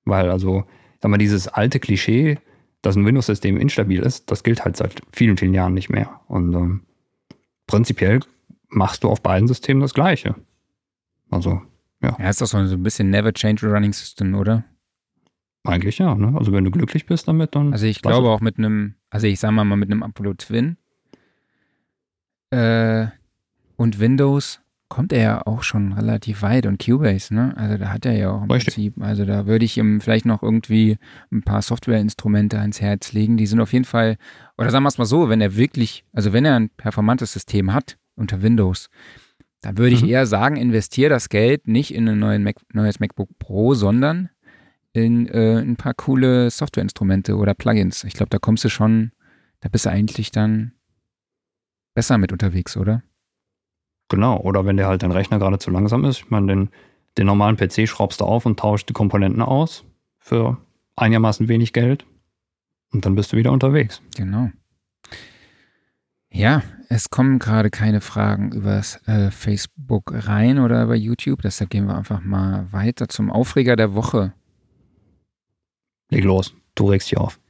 weil 0.05 0.31
also, 0.31 0.65
sag 1.01 1.11
mal, 1.11 1.17
dieses 1.19 1.49
alte 1.49 1.79
Klischee, 1.81 2.39
dass 2.83 2.97
ein 2.97 3.05
Windows-System 3.07 3.57
instabil 3.57 4.01
ist, 4.01 4.31
das 4.31 4.43
gilt 4.43 4.65
halt 4.65 4.77
seit 4.77 5.01
vielen, 5.13 5.37
vielen 5.37 5.55
Jahren 5.55 5.75
nicht 5.75 5.89
mehr. 5.89 6.21
Und 6.29 6.55
ähm, 6.55 6.81
prinzipiell 7.67 8.21
machst 8.69 9.05
du 9.05 9.09
auf 9.09 9.23
beiden 9.23 9.49
Systemen 9.49 9.81
das 9.81 9.95
Gleiche. 9.95 10.35
Also 11.31 11.63
Ja, 12.19 12.29
ist 12.29 12.41
doch 12.41 12.47
so 12.47 12.59
ein 12.59 12.83
bisschen 12.83 13.11
never 13.11 13.33
change 13.33 13.67
a 13.67 13.71
running 13.71 13.93
system, 13.93 14.35
oder? 14.35 14.65
eigentlich 15.67 15.99
ja. 15.99 16.15
Ne? 16.15 16.35
Also 16.37 16.53
wenn 16.53 16.65
du 16.65 16.71
glücklich 16.71 17.07
bist 17.07 17.29
damit, 17.29 17.55
dann. 17.55 17.73
Also 17.73 17.87
ich 17.87 18.03
glaube 18.03 18.29
auch 18.29 18.41
mit 18.41 18.59
einem, 18.59 18.95
also 19.11 19.27
ich 19.27 19.41
sag 19.41 19.51
mal 19.51 19.65
mal 19.65 19.77
mit 19.77 19.91
einem 19.91 20.03
Apollo 20.03 20.35
Twin 20.35 20.77
äh, 22.51 23.07
und 23.77 23.99
Windows 23.99 24.61
kommt 24.89 25.13
er 25.13 25.21
ja 25.21 25.47
auch 25.47 25.65
schon 25.65 25.95
relativ 25.95 26.43
weit 26.43 26.65
und 26.65 26.85
Cubase, 26.85 27.35
ne? 27.35 27.53
Also 27.57 27.77
da 27.77 27.93
hat 27.93 28.07
er 28.07 28.13
ja 28.13 28.31
auch 28.31 28.45
im 28.45 28.51
Richtig. 28.51 28.75
Prinzip, 28.75 29.03
also 29.03 29.25
da 29.25 29.47
würde 29.47 29.65
ich 29.65 29.77
ihm 29.79 30.01
vielleicht 30.01 30.27
noch 30.27 30.45
irgendwie 30.45 30.99
ein 31.33 31.43
paar 31.43 31.61
Softwareinstrumente 31.61 32.61
ans 32.61 32.81
Herz 32.81 33.13
legen. 33.13 33.37
Die 33.37 33.47
sind 33.47 33.61
auf 33.61 33.73
jeden 33.73 33.85
Fall, 33.85 34.17
oder 34.57 34.71
sagen 34.71 34.85
wir 34.85 34.89
es 34.89 34.99
mal 34.99 35.05
so, 35.05 35.29
wenn 35.29 35.41
er 35.41 35.57
wirklich, 35.57 36.05
also 36.13 36.33
wenn 36.33 36.45
er 36.45 36.55
ein 36.55 36.71
performantes 36.71 37.33
System 37.33 37.75
hat 37.75 37.99
unter 38.15 38.43
Windows, 38.43 38.89
dann 39.63 39.79
würde 39.79 39.95
ich 39.95 40.03
Mhm. 40.03 40.09
eher 40.09 40.27
sagen, 40.27 40.57
investiere 40.57 41.11
das 41.11 41.29
Geld 41.29 41.67
nicht 41.67 41.93
in 41.95 42.09
ein 42.09 42.19
neuen 42.19 42.43
Mac, 42.45 42.57
neues 42.73 43.01
MacBook 43.01 43.31
Pro, 43.39 43.75
sondern 43.75 44.31
in 44.93 45.27
äh, 45.29 45.59
ein 45.61 45.77
paar 45.77 45.95
coole 45.95 46.51
Softwareinstrumente 46.51 47.37
oder 47.37 47.55
Plugins. 47.55 48.05
Ich 48.05 48.15
glaube, 48.15 48.31
da 48.31 48.39
kommst 48.39 48.65
du 48.65 48.69
schon, 48.69 49.13
da 49.61 49.69
bist 49.69 49.85
du 49.87 49.91
eigentlich 49.91 50.31
dann 50.31 50.73
besser 51.95 52.19
mit 52.19 52.33
unterwegs, 52.33 52.77
oder? 52.77 53.03
Genau, 54.09 54.39
oder 54.41 54.65
wenn 54.65 54.77
der 54.77 54.87
halt 54.87 55.03
dein 55.03 55.11
Rechner 55.13 55.39
gerade 55.39 55.59
zu 55.59 55.71
langsam 55.71 56.05
ist, 56.05 56.19
ich 56.19 56.31
meine, 56.31 56.47
den, 56.47 56.71
den 57.19 57.27
normalen 57.27 57.57
PC 57.57 57.89
schraubst 57.89 58.21
du 58.21 58.25
auf 58.25 58.47
und 58.47 58.59
tauscht 58.59 58.89
die 58.89 58.93
Komponenten 58.93 59.43
aus 59.43 59.85
für 60.19 60.59
einigermaßen 60.95 61.49
wenig 61.49 61.73
Geld 61.73 62.07
und 62.93 63.05
dann 63.05 63.17
bist 63.17 63.33
du 63.33 63.37
wieder 63.37 63.53
unterwegs. 63.53 64.01
Genau. 64.17 64.51
Ja, 66.31 66.63
es 66.89 67.11
kommen 67.11 67.39
gerade 67.39 67.71
keine 67.71 68.01
Fragen 68.01 68.53
übers 68.53 69.01
äh, 69.07 69.31
Facebook 69.31 70.13
rein 70.15 70.59
oder 70.59 70.83
über 70.85 70.95
YouTube, 70.95 71.43
deshalb 71.43 71.71
gehen 71.71 71.87
wir 71.87 71.97
einfach 71.97 72.21
mal 72.23 72.67
weiter 72.73 73.09
zum 73.09 73.31
Aufreger 73.31 73.77
der 73.77 73.95
Woche. 73.95 74.33
Leg 76.11 76.25
los, 76.25 76.55
du 76.75 76.89
regst 76.89 77.11
dich 77.11 77.19
auf. 77.19 77.41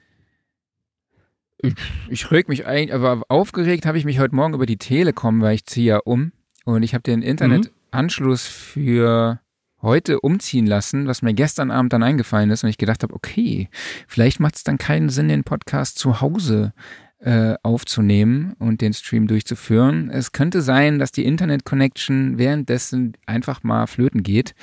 Ich 2.08 2.30
reg 2.30 2.48
mich 2.48 2.66
ein, 2.66 2.90
aber 2.90 3.22
aufgeregt 3.28 3.86
habe 3.86 3.98
ich 3.98 4.04
mich 4.04 4.18
heute 4.18 4.34
Morgen 4.34 4.54
über 4.54 4.66
die 4.66 4.76
Telekom, 4.76 5.40
weil 5.40 5.54
ich 5.54 5.66
ziehe 5.66 5.86
ja 5.86 5.98
um 5.98 6.32
und 6.64 6.82
ich 6.82 6.94
habe 6.94 7.02
den 7.02 7.22
Internetanschluss 7.22 8.46
für 8.46 9.40
heute 9.82 10.20
umziehen 10.20 10.66
lassen, 10.66 11.06
was 11.06 11.22
mir 11.22 11.34
gestern 11.34 11.70
Abend 11.70 11.92
dann 11.92 12.02
eingefallen 12.02 12.50
ist 12.50 12.64
und 12.64 12.70
ich 12.70 12.78
gedacht 12.78 13.02
habe, 13.02 13.14
okay, 13.14 13.68
vielleicht 14.06 14.40
macht 14.40 14.56
es 14.56 14.64
dann 14.64 14.78
keinen 14.78 15.08
Sinn, 15.08 15.28
den 15.28 15.44
Podcast 15.44 15.98
zu 15.98 16.20
Hause 16.20 16.72
äh, 17.18 17.54
aufzunehmen 17.62 18.54
und 18.58 18.80
den 18.80 18.92
Stream 18.92 19.26
durchzuführen. 19.26 20.10
Es 20.10 20.32
könnte 20.32 20.60
sein, 20.60 20.98
dass 20.98 21.12
die 21.12 21.24
Internet-Connection 21.24 22.38
währenddessen 22.38 23.16
einfach 23.26 23.62
mal 23.62 23.86
flöten 23.86 24.22
geht. 24.22 24.54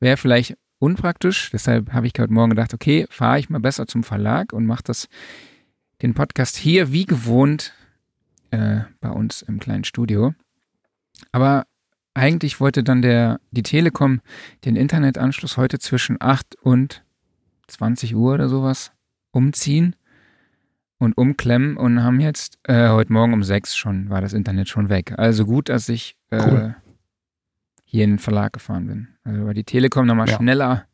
Wäre 0.00 0.16
vielleicht 0.16 0.56
unpraktisch, 0.78 1.50
deshalb 1.52 1.92
habe 1.92 2.06
ich 2.06 2.12
heute 2.18 2.32
Morgen 2.32 2.50
gedacht, 2.50 2.72
okay, 2.72 3.06
fahre 3.10 3.38
ich 3.38 3.50
mal 3.50 3.60
besser 3.60 3.86
zum 3.86 4.04
Verlag 4.04 4.52
und 4.52 4.64
mache 4.64 4.84
das 4.84 5.08
den 6.02 6.14
Podcast 6.14 6.56
hier 6.56 6.92
wie 6.92 7.04
gewohnt 7.04 7.74
äh, 8.52 8.80
bei 9.00 9.10
uns 9.10 9.42
im 9.42 9.58
kleinen 9.58 9.84
Studio. 9.84 10.34
Aber 11.32 11.66
eigentlich 12.14 12.60
wollte 12.60 12.82
dann 12.82 13.02
der, 13.02 13.40
die 13.50 13.62
Telekom 13.62 14.20
den 14.64 14.76
Internetanschluss 14.76 15.56
heute 15.56 15.78
zwischen 15.78 16.16
8 16.20 16.56
und 16.62 17.04
20 17.66 18.14
Uhr 18.14 18.34
oder 18.34 18.48
sowas 18.48 18.92
umziehen 19.30 19.94
und 20.98 21.16
umklemmen 21.16 21.76
und 21.76 22.02
haben 22.02 22.20
jetzt 22.20 22.58
äh, 22.64 22.88
heute 22.88 23.12
Morgen 23.12 23.32
um 23.32 23.42
6 23.42 23.76
schon, 23.76 24.10
war 24.10 24.20
das 24.20 24.32
Internet 24.32 24.68
schon 24.68 24.88
weg. 24.88 25.14
Also 25.16 25.44
gut, 25.44 25.68
dass 25.68 25.88
ich 25.88 26.16
äh, 26.30 26.42
Cool. 26.42 26.76
hier 27.84 28.04
in 28.04 28.10
den 28.12 28.18
Verlag 28.18 28.52
gefahren 28.52 28.86
bin. 28.86 29.08
Also 29.24 29.46
war 29.46 29.54
die 29.54 29.64
Telekom 29.64 30.06
nochmal 30.06 30.28
Ja. 30.28 30.36
schneller 30.36 30.84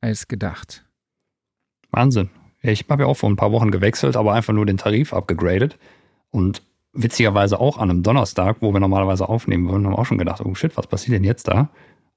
als 0.00 0.28
gedacht. 0.28 0.84
Wahnsinn. 1.90 2.30
Ich 2.62 2.86
habe 2.88 3.02
ja 3.02 3.08
auch 3.08 3.16
vor 3.16 3.28
ein 3.30 3.36
paar 3.36 3.52
Wochen 3.52 3.70
gewechselt, 3.70 4.16
aber 4.16 4.32
einfach 4.32 4.54
nur 4.54 4.64
den 4.66 4.78
Tarif 4.78 5.12
abgegradet. 5.12 5.78
Und 6.30 6.62
witzigerweise 6.92 7.60
auch 7.60 7.76
an 7.78 7.90
einem 7.90 8.02
Donnerstag, 8.02 8.56
wo 8.60 8.72
wir 8.72 8.80
normalerweise 8.80 9.28
aufnehmen 9.28 9.68
würden, 9.68 9.84
haben 9.86 9.92
wir 9.92 9.98
auch 9.98 10.06
schon 10.06 10.18
gedacht, 10.18 10.40
oh 10.44 10.54
shit, 10.54 10.76
was 10.76 10.86
passiert 10.86 11.14
denn 11.16 11.24
jetzt 11.24 11.46
da? 11.48 11.68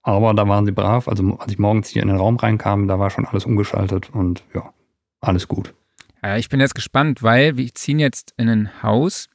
Aber 0.03 0.33
da 0.33 0.47
waren 0.47 0.65
sie 0.65 0.71
brav. 0.71 1.09
Also 1.09 1.37
als 1.39 1.51
ich 1.51 1.59
morgens 1.59 1.89
hier 1.89 2.01
in 2.01 2.07
den 2.07 2.17
Raum 2.17 2.37
reinkam, 2.37 2.87
da 2.87 2.97
war 2.97 3.09
schon 3.09 3.25
alles 3.25 3.45
umgeschaltet 3.45 4.09
und 4.11 4.43
ja, 4.53 4.73
alles 5.19 5.49
gut. 5.49 5.73
Ja, 6.23 6.37
ich 6.37 6.49
bin 6.49 6.59
jetzt 6.59 6.75
gespannt, 6.75 7.21
weil 7.21 7.57
wir 7.57 7.73
ziehen 7.75 7.99
jetzt 7.99 8.33
in 8.37 8.49
ein 8.49 8.81
Haus 8.81 9.29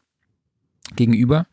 gegenüber 0.96 1.46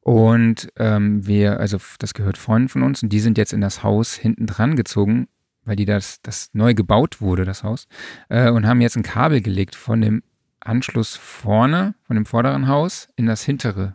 und 0.00 0.68
ähm, 0.76 1.26
wir, 1.26 1.60
also 1.60 1.78
das 1.98 2.14
gehört 2.14 2.36
Freunden 2.36 2.68
von 2.68 2.82
uns 2.82 3.02
und 3.02 3.10
die 3.10 3.20
sind 3.20 3.38
jetzt 3.38 3.52
in 3.52 3.60
das 3.60 3.82
Haus 3.82 4.14
hinten 4.14 4.46
dran 4.46 4.76
gezogen, 4.76 5.28
weil 5.64 5.76
die 5.76 5.84
das, 5.84 6.20
das 6.22 6.50
neu 6.52 6.74
gebaut 6.74 7.20
wurde, 7.20 7.44
das 7.44 7.62
Haus, 7.62 7.86
äh, 8.28 8.50
und 8.50 8.66
haben 8.66 8.80
jetzt 8.80 8.96
ein 8.96 9.02
Kabel 9.02 9.40
gelegt 9.40 9.76
von 9.76 10.00
dem 10.00 10.22
Anschluss 10.60 11.16
vorne, 11.16 11.94
von 12.02 12.16
dem 12.16 12.26
vorderen 12.26 12.66
Haus 12.66 13.08
in 13.16 13.26
das 13.26 13.44
hintere, 13.44 13.94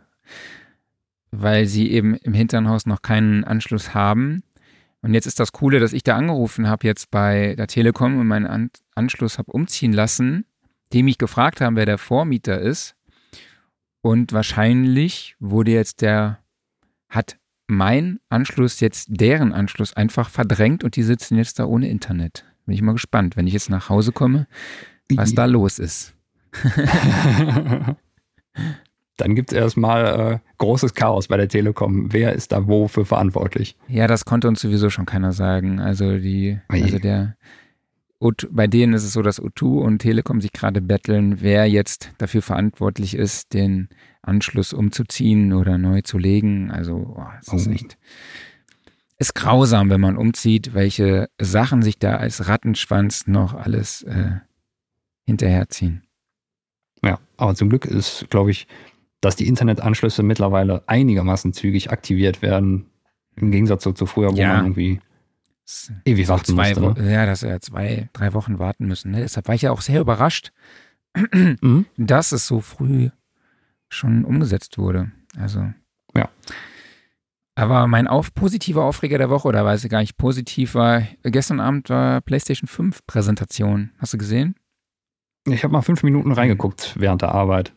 weil 1.30 1.66
sie 1.66 1.90
eben 1.90 2.14
im 2.14 2.32
hinteren 2.32 2.68
Haus 2.68 2.86
noch 2.86 3.02
keinen 3.02 3.44
Anschluss 3.44 3.94
haben. 3.94 4.42
Und 5.02 5.14
jetzt 5.14 5.26
ist 5.26 5.40
das 5.40 5.52
Coole, 5.52 5.80
dass 5.80 5.92
ich 5.92 6.02
da 6.02 6.16
angerufen 6.16 6.68
habe 6.68 6.86
jetzt 6.86 7.10
bei 7.10 7.54
der 7.56 7.66
Telekom 7.66 8.18
und 8.18 8.26
meinen 8.26 8.46
An 8.46 8.70
Anschluss 8.94 9.38
habe 9.38 9.52
umziehen 9.52 9.92
lassen 9.92 10.46
die 10.92 11.02
mich 11.02 11.18
gefragt 11.18 11.60
haben, 11.60 11.76
wer 11.76 11.86
der 11.86 11.98
Vormieter 11.98 12.60
ist. 12.60 12.94
Und 14.02 14.32
wahrscheinlich 14.32 15.36
wurde 15.38 15.70
jetzt 15.70 16.02
der, 16.02 16.38
hat 17.08 17.38
mein 17.68 18.18
Anschluss 18.28 18.80
jetzt 18.80 19.08
deren 19.10 19.52
Anschluss 19.52 19.94
einfach 19.94 20.28
verdrängt 20.28 20.84
und 20.84 20.96
die 20.96 21.02
sitzen 21.02 21.36
jetzt 21.36 21.58
da 21.58 21.64
ohne 21.64 21.88
Internet. 21.88 22.44
Bin 22.66 22.74
ich 22.74 22.82
mal 22.82 22.92
gespannt, 22.92 23.36
wenn 23.36 23.46
ich 23.46 23.54
jetzt 23.54 23.70
nach 23.70 23.88
Hause 23.88 24.12
komme, 24.12 24.46
was 25.14 25.34
da 25.34 25.46
los 25.46 25.78
ist. 25.78 26.14
Dann 29.16 29.34
gibt 29.34 29.52
es 29.52 29.58
erstmal 29.58 30.32
äh, 30.32 30.38
großes 30.58 30.94
Chaos 30.94 31.28
bei 31.28 31.36
der 31.36 31.48
Telekom. 31.48 32.12
Wer 32.12 32.32
ist 32.32 32.50
da 32.52 32.66
wofür 32.66 33.04
verantwortlich? 33.04 33.76
Ja, 33.88 34.06
das 34.06 34.24
konnte 34.24 34.48
uns 34.48 34.60
sowieso 34.60 34.90
schon 34.90 35.06
keiner 35.06 35.32
sagen. 35.32 35.80
Also 35.80 36.18
die, 36.18 36.58
also 36.68 36.98
der, 36.98 37.36
O2 38.22 38.48
bei 38.52 38.66
denen 38.66 38.92
ist 38.94 39.04
es 39.04 39.12
so, 39.12 39.22
dass 39.22 39.42
O2 39.42 39.80
und 39.82 39.98
Telekom 39.98 40.40
sich 40.40 40.52
gerade 40.52 40.80
betteln, 40.80 41.40
wer 41.40 41.66
jetzt 41.66 42.12
dafür 42.18 42.40
verantwortlich 42.42 43.14
ist, 43.14 43.52
den 43.52 43.88
Anschluss 44.22 44.72
umzuziehen 44.72 45.52
oder 45.52 45.78
neu 45.78 46.02
zu 46.02 46.18
legen. 46.18 46.70
Also, 46.70 47.14
oh, 47.16 47.26
es 47.40 47.52
ist 47.52 47.66
Oh. 47.68 47.72
echt, 47.72 47.98
ist 49.18 49.34
grausam, 49.34 49.90
wenn 49.90 50.00
man 50.00 50.16
umzieht, 50.16 50.74
welche 50.74 51.28
Sachen 51.40 51.82
sich 51.82 51.98
da 51.98 52.16
als 52.16 52.48
Rattenschwanz 52.48 53.26
noch 53.26 53.54
alles 53.54 54.02
äh, 54.02 54.36
hinterherziehen. 55.24 56.02
Ja, 57.04 57.18
aber 57.36 57.54
zum 57.54 57.68
Glück 57.68 57.84
ist, 57.84 58.26
glaube 58.30 58.50
ich, 58.52 58.66
dass 59.20 59.36
die 59.36 59.46
Internetanschlüsse 59.48 60.22
mittlerweile 60.22 60.82
einigermaßen 60.88 61.52
zügig 61.52 61.90
aktiviert 61.90 62.42
werden. 62.42 62.86
Im 63.36 63.50
Gegensatz 63.50 63.84
so 63.84 63.92
zu 63.92 64.06
früher, 64.06 64.32
wo 64.32 64.36
Ja. 64.36 64.48
man 64.54 64.66
irgendwie 64.66 65.00
ewig 66.04 66.28
warten 66.28 66.54
zwei, 66.54 66.74
musste. 66.74 67.02
Ne? 67.02 67.12
ja, 67.12 67.26
dass 67.26 67.42
er 67.42 67.60
zwei, 67.60 68.08
drei 68.12 68.32
Wochen 68.34 68.58
warten 68.58 68.86
müssen. 68.86 69.10
Ne? 69.12 69.20
Deshalb 69.20 69.48
war 69.48 69.54
ich 69.54 69.62
ja 69.62 69.70
auch 69.70 69.80
sehr 69.80 70.00
überrascht, 70.00 70.52
Mhm. 71.32 71.86
dass 71.96 72.32
es 72.32 72.46
so 72.46 72.60
früh 72.60 73.10
schon 73.88 74.24
umgesetzt 74.24 74.78
wurde. 74.78 75.12
Also. 75.38 75.72
Ja. 76.14 76.28
Aber 77.54 77.86
mein 77.86 78.06
auf, 78.06 78.32
positiver 78.32 78.84
Aufreger 78.84 79.18
der 79.18 79.28
Woche, 79.28 79.46
oder 79.48 79.64
weiß 79.64 79.84
ich 79.84 79.90
gar 79.90 80.00
nicht, 80.00 80.16
positiv 80.16 80.74
war, 80.74 81.02
gestern 81.22 81.60
Abend 81.60 81.90
war 81.90 82.22
PlayStation 82.22 82.66
5 82.66 83.06
Präsentation. 83.06 83.90
Hast 83.98 84.14
du 84.14 84.18
gesehen? 84.18 84.54
Ich 85.46 85.62
habe 85.64 85.72
mal 85.72 85.82
fünf 85.82 86.02
Minuten 86.02 86.32
reingeguckt 86.32 86.94
während 86.98 87.20
der 87.22 87.32
Arbeit. 87.32 87.72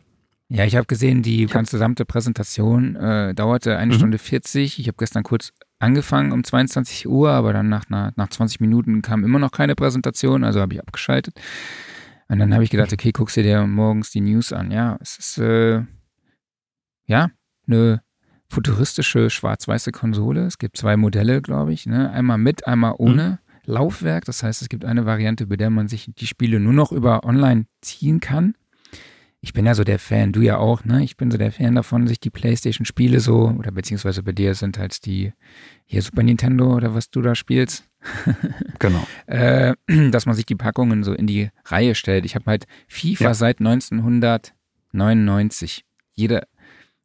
Ja, 0.48 0.64
ich 0.64 0.76
habe 0.76 0.86
gesehen, 0.86 1.22
die 1.22 1.44
ganze 1.46 1.72
gesamte 1.76 2.04
Präsentation 2.04 2.94
äh, 2.96 3.34
dauerte 3.34 3.76
eine 3.76 3.92
Mhm. 3.92 3.96
Stunde 3.98 4.18
40. 4.18 4.78
Ich 4.78 4.86
habe 4.86 4.96
gestern 4.96 5.24
kurz 5.24 5.52
angefangen 5.78 6.32
um 6.32 6.44
22 6.44 7.08
Uhr, 7.08 7.30
aber 7.30 7.52
dann 7.52 7.68
nach, 7.68 7.84
einer, 7.88 8.12
nach 8.16 8.28
20 8.28 8.60
Minuten 8.60 9.02
kam 9.02 9.24
immer 9.24 9.38
noch 9.38 9.50
keine 9.50 9.74
Präsentation, 9.74 10.44
also 10.44 10.60
habe 10.60 10.74
ich 10.74 10.80
abgeschaltet. 10.80 11.38
Und 12.28 12.38
dann 12.38 12.52
habe 12.52 12.64
ich 12.64 12.70
gedacht, 12.70 12.92
okay, 12.92 13.12
guckst 13.12 13.36
du 13.36 13.42
dir 13.42 13.66
morgens 13.66 14.10
die 14.10 14.20
News 14.20 14.52
an. 14.52 14.70
Ja, 14.70 14.98
es 15.00 15.18
ist 15.18 15.38
äh, 15.38 15.82
ja 17.06 17.30
eine 17.66 18.02
futuristische 18.48 19.30
schwarz-weiße 19.30 19.92
Konsole. 19.92 20.46
Es 20.46 20.58
gibt 20.58 20.76
zwei 20.76 20.96
Modelle, 20.96 21.42
glaube 21.42 21.72
ich. 21.72 21.86
Ne? 21.86 22.10
Einmal 22.10 22.38
mit, 22.38 22.66
einmal 22.66 22.94
ohne 22.98 23.38
Laufwerk. 23.64 24.24
Das 24.24 24.42
heißt, 24.42 24.62
es 24.62 24.68
gibt 24.68 24.84
eine 24.84 25.06
Variante, 25.06 25.46
bei 25.46 25.56
der 25.56 25.70
man 25.70 25.88
sich 25.88 26.10
die 26.16 26.26
Spiele 26.26 26.58
nur 26.58 26.72
noch 26.72 26.92
über 26.92 27.24
online 27.24 27.66
ziehen 27.80 28.20
kann. 28.20 28.54
Ich 29.40 29.52
bin 29.52 29.66
ja 29.66 29.74
so 29.74 29.82
der 29.84 29.98
Fan, 29.98 30.32
du 30.32 30.40
ja 30.40 30.56
auch, 30.58 30.84
ne? 30.84 31.04
Ich 31.04 31.16
bin 31.16 31.30
so 31.30 31.38
der 31.38 31.52
Fan 31.52 31.74
davon, 31.74 32.06
sich 32.06 32.20
die 32.20 32.30
Playstation-Spiele 32.30 33.20
so, 33.20 33.54
oder 33.58 33.70
beziehungsweise 33.70 34.22
bei 34.22 34.32
dir 34.32 34.54
sind 34.54 34.78
halt 34.78 35.06
die 35.06 35.32
hier 35.84 36.02
Super 36.02 36.22
Nintendo 36.22 36.74
oder 36.74 36.94
was 36.94 37.10
du 37.10 37.22
da 37.22 37.34
spielst. 37.34 37.84
genau. 38.78 39.06
äh, 39.26 39.74
dass 40.10 40.26
man 40.26 40.34
sich 40.34 40.44
die 40.46 40.56
Packungen 40.56 41.04
so 41.04 41.12
in 41.12 41.26
die 41.26 41.50
Reihe 41.64 41.94
stellt. 41.94 42.24
Ich 42.24 42.34
habe 42.34 42.46
halt 42.46 42.64
FIFA 42.88 43.24
ja. 43.24 43.34
seit 43.34 43.60
1999. 43.60 45.84
Jede 46.14 46.46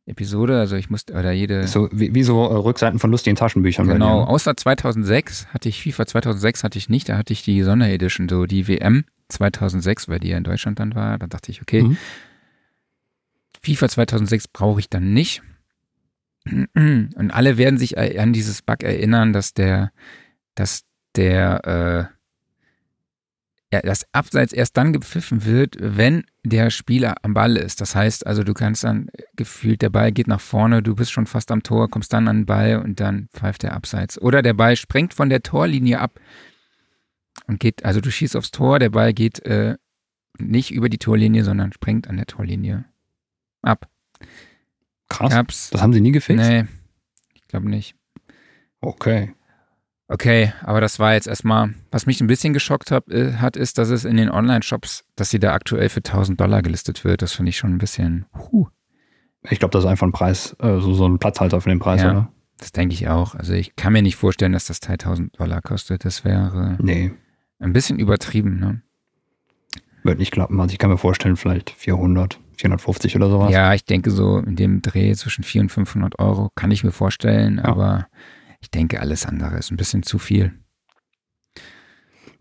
Episode, 0.05 0.57
also 0.59 0.77
ich 0.77 0.89
musste, 0.89 1.13
oder 1.13 1.31
jede. 1.31 1.67
So, 1.67 1.87
wie, 1.91 2.15
wie 2.15 2.23
so 2.23 2.43
äh, 2.43 2.55
Rückseiten 2.55 2.97
von 2.99 3.11
lustigen 3.11 3.35
Taschenbüchern. 3.35 3.87
Genau, 3.87 4.23
außer 4.23 4.57
2006 4.57 5.45
hatte 5.47 5.69
ich 5.69 5.83
FIFA 5.83 6.07
2006 6.07 6.63
hatte 6.63 6.79
ich 6.79 6.89
nicht, 6.89 7.09
da 7.09 7.17
hatte 7.17 7.33
ich 7.33 7.43
die 7.43 7.61
Sonderedition, 7.61 8.27
so 8.27 8.45
die 8.45 8.67
WM 8.67 9.05
2006, 9.31 10.07
weil 10.09 10.19
die 10.19 10.29
ja 10.29 10.37
in 10.37 10.43
Deutschland 10.43 10.79
dann 10.79 10.95
war. 10.95 11.17
Da 11.17 11.27
dachte 11.27 11.51
ich, 11.51 11.61
okay, 11.61 11.83
mhm. 11.83 11.97
FIFA 13.63 13.89
2006 13.89 14.47
brauche 14.47 14.79
ich 14.79 14.89
dann 14.89 15.13
nicht. 15.13 15.41
Und 16.45 17.31
alle 17.31 17.57
werden 17.57 17.77
sich 17.77 17.97
an 17.97 18.33
dieses 18.33 18.61
Bug 18.61 18.83
erinnern, 18.83 19.31
dass 19.31 19.53
der, 19.53 19.91
dass 20.55 20.83
der, 21.15 22.09
äh, 22.11 22.15
ja, 23.73 23.81
das 23.81 24.05
Abseits 24.11 24.51
erst 24.51 24.75
dann 24.75 24.91
gepfiffen 24.91 25.45
wird, 25.45 25.77
wenn 25.79 26.23
der 26.43 26.71
Spieler 26.71 27.15
am 27.21 27.33
Ball 27.33 27.55
ist. 27.55 27.79
Das 27.79 27.95
heißt 27.95 28.25
also, 28.25 28.43
du 28.43 28.53
kannst 28.53 28.83
dann 28.83 29.09
gefühlt, 29.35 29.81
der 29.81 29.89
Ball 29.89 30.11
geht 30.11 30.27
nach 30.27 30.41
vorne, 30.41 30.81
du 30.81 30.95
bist 30.95 31.11
schon 31.11 31.27
fast 31.27 31.51
am 31.51 31.63
Tor, 31.63 31.89
kommst 31.89 32.11
dann 32.11 32.27
an 32.27 32.39
den 32.39 32.45
Ball 32.47 32.77
und 32.77 32.99
dann 32.99 33.29
pfeift 33.31 33.63
der 33.63 33.73
Abseits. 33.73 34.19
Oder 34.19 34.41
der 34.41 34.53
Ball 34.53 34.75
sprengt 34.75 35.13
von 35.13 35.29
der 35.29 35.43
Torlinie 35.43 35.99
ab 35.99 36.19
und 37.47 37.59
geht, 37.59 37.85
also 37.85 38.01
du 38.01 38.11
schießt 38.11 38.35
aufs 38.35 38.51
Tor, 38.51 38.79
der 38.79 38.89
Ball 38.89 39.13
geht 39.13 39.39
äh, 39.45 39.77
nicht 40.37 40.71
über 40.71 40.89
die 40.89 40.97
Torlinie, 40.97 41.43
sondern 41.43 41.73
sprengt 41.73 42.07
an 42.07 42.17
der 42.17 42.25
Torlinie 42.25 42.85
ab. 43.61 43.89
Krass. 45.09 45.31
Gab's, 45.31 45.69
das 45.71 45.81
haben 45.81 45.93
sie 45.93 46.01
nie 46.01 46.11
gefixt? 46.11 46.45
Nee, 46.45 46.65
ich 47.33 47.47
glaube 47.47 47.69
nicht. 47.69 47.95
Okay. 48.79 49.33
Okay, 50.07 50.51
aber 50.61 50.81
das 50.81 50.99
war 50.99 51.13
jetzt 51.13 51.27
erstmal, 51.27 51.73
was 51.89 52.05
mich 52.05 52.19
ein 52.19 52.27
bisschen 52.27 52.51
geschockt 52.51 52.91
hab, 52.91 53.09
äh, 53.09 53.35
hat, 53.35 53.55
ist, 53.55 53.77
dass 53.77 53.89
es 53.89 54.03
in 54.03 54.17
den 54.17 54.29
Online-Shops, 54.29 55.05
dass 55.15 55.29
sie 55.29 55.39
da 55.39 55.53
aktuell 55.53 55.87
für 55.87 55.99
1000 55.99 56.39
Dollar 56.39 56.61
gelistet 56.61 57.05
wird. 57.05 57.21
Das 57.21 57.31
finde 57.31 57.49
ich 57.49 57.57
schon 57.57 57.73
ein 57.73 57.77
bisschen, 57.77 58.25
huh. 58.37 58.67
Ich 59.49 59.59
glaube, 59.59 59.71
das 59.71 59.85
ist 59.85 59.89
einfach 59.89 60.05
ein 60.05 60.11
Preis, 60.11 60.55
äh, 60.59 60.79
so, 60.79 60.93
so 60.93 61.07
ein 61.07 61.17
Platzhalter 61.17 61.61
für 61.61 61.69
den 61.69 61.79
Preis, 61.79 62.01
ja, 62.01 62.11
oder? 62.11 62.31
Das 62.57 62.73
denke 62.73 62.93
ich 62.93 63.07
auch. 63.07 63.35
Also 63.35 63.53
ich 63.53 63.75
kann 63.75 63.93
mir 63.93 64.01
nicht 64.01 64.17
vorstellen, 64.17 64.51
dass 64.51 64.65
das 64.65 64.81
Teil 64.81 64.93
1000 64.95 65.39
Dollar 65.39 65.61
kostet. 65.61 66.05
Das 66.05 66.25
wäre 66.25 66.77
nee. 66.79 67.11
Ein 67.61 67.73
bisschen 67.73 67.99
übertrieben, 67.99 68.59
ne? 68.59 68.81
Wird 70.03 70.17
nicht 70.17 70.31
klappen. 70.31 70.59
Also 70.59 70.73
ich 70.73 70.79
kann 70.79 70.89
mir 70.89 70.97
vorstellen, 70.97 71.37
vielleicht 71.37 71.69
400, 71.69 72.39
450 72.57 73.15
oder 73.15 73.29
sowas. 73.29 73.51
Ja, 73.51 73.73
ich 73.73 73.85
denke 73.85 74.09
so 74.09 74.39
in 74.39 74.55
dem 74.55 74.81
Dreh 74.81 75.13
zwischen 75.13 75.43
400 75.43 75.77
und 75.77 75.85
500 75.85 76.19
Euro 76.19 76.49
kann 76.55 76.71
ich 76.71 76.83
mir 76.83 76.91
vorstellen, 76.91 77.57
ja. 77.57 77.65
aber 77.65 78.07
ich 78.61 78.71
denke, 78.71 78.99
alles 78.99 79.25
andere 79.25 79.57
ist 79.57 79.71
ein 79.71 79.77
bisschen 79.77 80.03
zu 80.03 80.17
viel. 80.17 80.53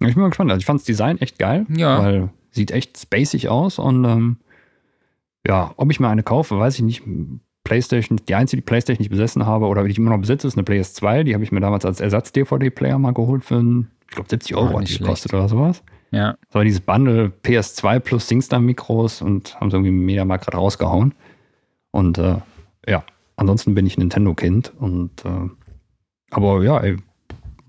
Ich 0.01 0.15
bin 0.15 0.23
mal 0.23 0.29
gespannt. 0.29 0.51
Also 0.51 0.61
ich 0.61 0.67
fand 0.67 0.81
das 0.81 0.87
Design 0.87 1.19
echt 1.19 1.39
geil, 1.39 1.67
ja. 1.69 2.03
weil 2.03 2.31
sieht 2.51 2.71
echt 2.71 2.99
spacig 2.99 3.49
aus 3.49 3.79
und 3.79 4.05
ähm, 4.05 4.39
ja, 5.47 5.73
ob 5.77 5.91
ich 5.91 6.01
mir 6.01 6.09
eine 6.09 6.23
kaufe, 6.23 6.59
weiß 6.59 6.77
ich 6.77 6.83
nicht. 6.83 7.03
PlayStation, 7.63 8.19
die 8.27 8.35
einzige 8.35 8.63
Playstation, 8.63 8.99
die 8.99 9.05
ich 9.05 9.11
besessen 9.11 9.47
habe 9.47 9.67
oder 9.67 9.85
die 9.85 9.91
ich 9.91 9.99
immer 9.99 10.11
noch 10.11 10.19
besitze, 10.19 10.47
ist 10.47 10.57
eine 10.57 10.67
PS2. 10.67 11.25
Die 11.25 11.35
habe 11.35 11.45
ich 11.45 11.53
mir 11.53 11.61
damals 11.61 11.85
als 11.85 12.01
Ersatz-DVD-Player 12.01 12.99
mal 12.99 13.13
geholt 13.13 13.45
für, 13.45 13.59
einen, 13.59 13.91
ich 14.11 14.17
glaube, 14.17 14.29
70 14.29 14.57
Euro 14.57 14.75
oh, 14.75 14.81
hat 14.81 14.89
die 14.89 14.99
gekostet 14.99 15.33
oder 15.33 15.49
sowas. 15.49 15.83
Ja. 16.11 16.37
Das 16.47 16.55
war 16.55 16.65
dieses 16.65 16.81
Bundle 16.81 17.33
PS2 17.45 18.01
plus 18.01 18.27
SingStar-Mikros 18.27 19.23
und 19.23 19.59
haben 19.61 19.71
sie 19.71 19.77
irgendwie 19.77 19.93
Media 19.93 20.25
mal 20.25 20.39
gerade 20.39 20.57
rausgehauen. 20.57 21.15
Und 21.93 22.19
äh, 22.19 22.39
ja, 22.89 23.05
ansonsten 23.37 23.75
bin 23.75 23.87
ich 23.87 23.97
Nintendo-Kind 23.97 24.73
und 24.79 25.25
äh, 25.25 25.49
aber 26.31 26.63
ja, 26.65 26.79
ey, 26.81 26.97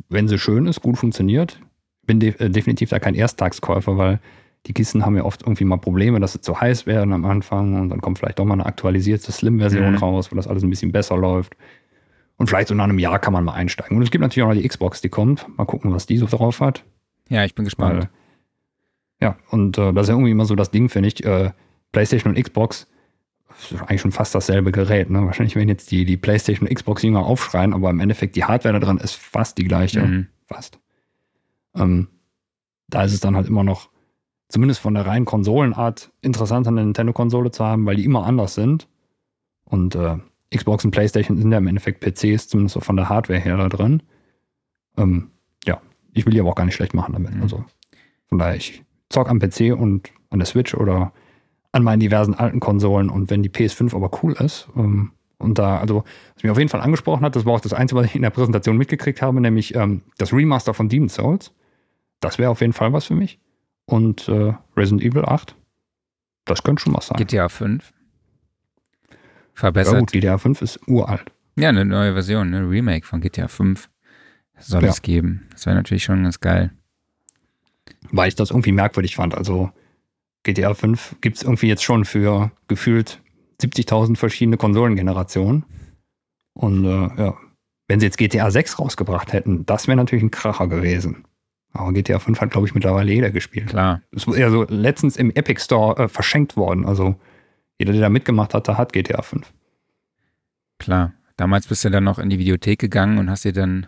wenn 0.10 0.28
sie 0.28 0.40
schön 0.40 0.66
ist, 0.66 0.82
gut 0.82 0.98
funktioniert, 0.98 1.60
bin 2.06 2.20
de 2.20 2.36
äh, 2.40 2.50
definitiv 2.50 2.90
da 2.90 3.00
kein 3.00 3.16
Ersttagskäufer, 3.16 3.98
weil 3.98 4.20
die 4.66 4.74
Kisten 4.74 5.06
haben 5.06 5.16
ja 5.16 5.24
oft 5.24 5.44
irgendwie 5.44 5.66
mal 5.66 5.78
Probleme, 5.78 6.20
dass 6.20 6.34
sie 6.34 6.42
zu 6.42 6.60
heiß 6.60 6.88
werden 6.88 7.14
am 7.14 7.26
Anfang 7.26 7.80
und 7.80 7.90
dann 7.90 8.02
kommt 8.02 8.18
vielleicht 8.18 8.40
doch 8.40 8.46
mal 8.46 8.56
eine 8.56 8.66
aktualisierte 8.66 9.32
Slim-Version 9.32 9.92
mhm. 9.92 9.98
raus, 9.98 10.32
wo 10.32 10.36
das 10.36 10.48
alles 10.48 10.64
ein 10.64 10.70
bisschen 10.70 10.92
besser 10.92 11.18
läuft. 11.18 11.56
Und 12.38 12.48
vielleicht 12.48 12.70
so 12.70 12.76
nach 12.76 12.86
einem 12.86 13.00
Jahr 13.00 13.20
kann 13.20 13.34
man 13.34 13.44
mal 13.44 13.54
einsteigen. 13.54 13.98
Und 13.98 14.04
es 14.04 14.12
gibt 14.12 14.22
natürlich 14.22 14.44
auch 14.44 14.54
noch 14.54 14.60
die 14.60 14.68
Xbox, 14.68 15.02
die 15.02 15.10
kommt. 15.10 15.46
Mal 15.58 15.66
gucken, 15.66 15.94
was 15.94 16.06
die 16.06 16.18
so 16.18 16.26
drauf 16.26 16.60
hat. 16.60 16.84
Ja, 17.30 17.46
ich 17.46 17.54
bin 17.54 17.66
gespannt. 17.66 18.00
Weil, 18.00 18.10
ja, 19.20 19.38
und 19.50 19.78
äh, 19.78 19.94
das 19.94 20.04
ist 20.04 20.10
ja 20.10 20.16
irgendwie 20.16 20.32
immer 20.32 20.46
so 20.46 20.56
das 20.56 20.72
Ding, 20.72 20.90
finde 20.90 21.10
ich. 21.10 21.24
Äh, 21.24 21.52
PlayStation 21.92 22.34
und 22.34 22.42
Xbox 22.42 22.88
das 23.62 23.72
ist 23.72 23.82
eigentlich 23.82 24.02
schon 24.02 24.12
fast 24.12 24.34
dasselbe 24.34 24.72
Gerät. 24.72 25.10
Ne? 25.10 25.26
Wahrscheinlich 25.26 25.56
werden 25.56 25.70
jetzt 25.70 25.92
die, 25.92 26.06
die 26.06 26.18
PlayStation 26.18 26.68
und 26.68 26.76
Xbox 26.76 27.04
jünger 27.04 27.26
aufschreien, 27.26 27.74
aber 27.74 27.90
im 27.90 28.00
Endeffekt 28.00 28.36
die 28.36 28.44
Hardware 28.44 28.74
da 28.74 28.80
dran 28.80 28.98
ist 28.98 29.16
fast 29.16 29.58
die 29.58 29.66
gleiche. 29.66 30.02
Mhm. 30.02 30.28
Fast. 30.48 30.80
Ähm, 31.76 32.08
da 32.88 33.04
ist 33.04 33.14
es 33.14 33.20
dann 33.20 33.36
halt 33.36 33.48
immer 33.48 33.64
noch, 33.64 33.90
zumindest 34.50 34.82
von 34.82 34.94
der 34.94 35.06
reinen 35.06 35.26
Konsolenart, 35.26 36.12
interessant, 36.22 36.68
eine 36.68 36.84
Nintendo-Konsole 36.84 37.52
zu 37.52 37.64
haben, 37.64 37.86
weil 37.86 37.96
die 37.96 38.06
immer 38.06 38.26
anders 38.26 38.56
sind. 38.56 38.88
Und 39.64 39.96
äh, 39.96 40.18
Xbox 40.56 40.84
und 40.84 40.92
PlayStation 40.92 41.38
sind 41.38 41.52
ja 41.52 41.58
im 41.58 41.68
Endeffekt 41.68 42.02
PCs, 42.02 42.48
zumindest 42.48 42.74
so 42.74 42.82
von 42.82 42.98
der 42.98 43.10
Hardware 43.10 43.40
her 43.40 43.58
da 43.58 43.70
drin. 43.70 44.04
Ähm, 44.98 45.32
ja, 45.66 45.82
ich 46.14 46.26
will 46.26 46.34
die 46.34 46.40
aber 46.40 46.50
auch 46.50 46.56
gar 46.56 46.66
nicht 46.66 46.76
schlecht 46.76 46.94
machen 46.94 47.14
damit. 47.14 47.36
Mhm. 47.36 47.44
Also 47.44 47.64
von 48.28 48.38
daher, 48.38 48.56
ich 48.56 48.84
zock 49.10 49.30
am 49.30 49.40
PC 49.40 49.74
und 49.78 50.12
an 50.30 50.40
der 50.40 50.46
Switch 50.46 50.74
oder 50.74 51.14
an 51.72 51.84
meinen 51.84 52.00
diversen 52.00 52.34
alten 52.34 52.60
Konsolen. 52.60 53.10
Und 53.10 53.30
wenn 53.30 53.44
die 53.44 53.50
PS5 53.50 53.96
aber 53.96 54.12
cool 54.24 54.34
ist, 54.34 54.68
ähm, 54.76 55.12
und 55.38 55.58
da, 55.58 55.80
also, 55.80 56.04
was 56.36 56.44
mich 56.44 56.52
auf 56.52 56.58
jeden 56.58 56.70
Fall 56.70 56.82
angesprochen 56.82 57.26
hat, 57.26 57.36
das 57.36 57.46
war 57.46 57.54
auch 57.54 57.62
das 57.62 57.74
Einzige, 57.74 58.00
was 58.00 58.08
ich 58.08 58.16
in 58.16 58.22
der 58.22 58.30
Präsentation 58.30 58.78
mitgekriegt 58.78 59.22
habe, 59.22 59.42
nämlich 59.42 59.74
ähm, 59.76 60.04
das 60.18 60.34
Remaster 60.34 60.74
von 60.74 60.88
Demon's 60.88 61.16
Souls. 61.16 61.52
Das 62.20 62.38
wäre 62.38 62.52
auf 62.52 62.62
jeden 62.62 62.74
Fall 62.74 62.94
was 62.94 63.06
für 63.06 63.16
mich. 63.16 63.40
Und 63.86 64.28
äh, 64.30 64.54
Resident 64.78 65.04
Evil 65.04 65.26
8. 65.26 65.56
Das 66.46 66.62
könnte 66.62 66.84
schon 66.84 66.94
was 66.94 67.08
sein. 67.08 67.18
GTA 67.18 67.50
5. 67.50 67.92
Verbessert. 69.62 69.94
Ja 69.94 70.00
gut, 70.00 70.12
GTA 70.12 70.38
5 70.40 70.62
ist 70.64 70.80
uralt. 70.88 71.32
Ja, 71.56 71.70
eine 71.70 71.86
neue 71.86 72.14
Version, 72.14 72.48
ein 72.52 72.64
ne? 72.64 72.70
Remake 72.70 73.06
von 73.06 73.22
GTA 73.22 73.48
5 73.48 73.90
soll 74.58 74.84
ja. 74.84 74.90
es 74.90 75.04
geben. 75.04 75.48
Das 75.52 75.68
wäre 75.68 75.76
natürlich 75.76 76.04
schon 76.04 76.24
ganz 76.24 76.40
geil. 76.40 76.72
Weil 78.10 78.28
ich 78.28 78.36
das 78.36 78.50
irgendwie 78.50 78.72
merkwürdig 78.72 79.16
fand. 79.16 79.36
Also 79.36 79.70
GTA 80.42 80.74
5 80.74 81.18
gibt 81.22 81.38
es 81.38 81.44
irgendwie 81.44 81.68
jetzt 81.68 81.84
schon 81.84 82.06
für 82.06 82.52
gefühlt 82.68 83.22
70.000 83.62 84.18
verschiedene 84.18 84.58
Konsolengenerationen. 84.58 85.66
Und 86.54 86.84
äh, 86.86 87.22
ja, 87.22 87.38
wenn 87.88 88.00
sie 88.00 88.08
jetzt 88.08 88.18
GTA 88.18 88.50
6 88.50 88.80
rausgebracht 88.80 89.32
hätten, 89.32 89.68
das 89.68 89.88
wäre 89.88 89.96
natürlich 89.96 90.24
ein 90.24 90.32
Kracher 90.32 90.68
gewesen. 90.70 91.26
Aber 91.72 91.94
GTA 91.94 92.18
5 92.18 92.42
hat, 92.42 92.50
glaube 92.50 92.66
ich, 92.66 92.74
mittlerweile 92.74 93.14
jeder 93.14 93.30
gespielt. 93.30 93.68
Klar. 93.68 94.02
Es 94.12 94.26
ist 94.26 94.38
ja 94.38 94.50
so 94.50 94.66
letztens 94.68 95.18
im 95.18 95.30
Epic 95.30 95.62
Store 95.62 96.06
äh, 96.06 96.08
verschenkt 96.08 96.58
worden. 96.58 96.84
Also 96.88 97.16
jeder, 97.82 97.94
der 97.94 98.02
da 98.02 98.10
mitgemacht 98.10 98.54
hatte, 98.54 98.78
hat 98.78 98.94
GTA 98.94 99.22
5. 99.22 99.52
Klar. 100.80 101.14
Damals 101.38 101.68
bist 101.68 101.84
du 101.84 101.90
dann 101.90 102.04
noch 102.04 102.20
in 102.20 102.30
die 102.30 102.40
Videothek 102.40 102.80
gegangen 102.80 103.18
und 103.18 103.30
hast 103.30 103.46
dir 103.46 103.54
dann, 103.54 103.88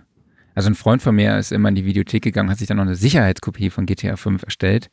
also 0.56 0.70
ein 0.70 0.76
Freund 0.76 1.02
von 1.02 1.16
mir 1.16 1.38
ist 1.38 1.52
immer 1.52 1.70
in 1.70 1.76
die 1.76 1.86
Videothek 1.86 2.24
gegangen, 2.24 2.50
hat 2.50 2.58
sich 2.58 2.68
dann 2.68 2.78
noch 2.78 2.86
eine 2.86 2.96
Sicherheitskopie 2.96 3.70
von 3.70 3.86
GTA 3.86 4.16
5 4.16 4.44
erstellt 4.44 4.90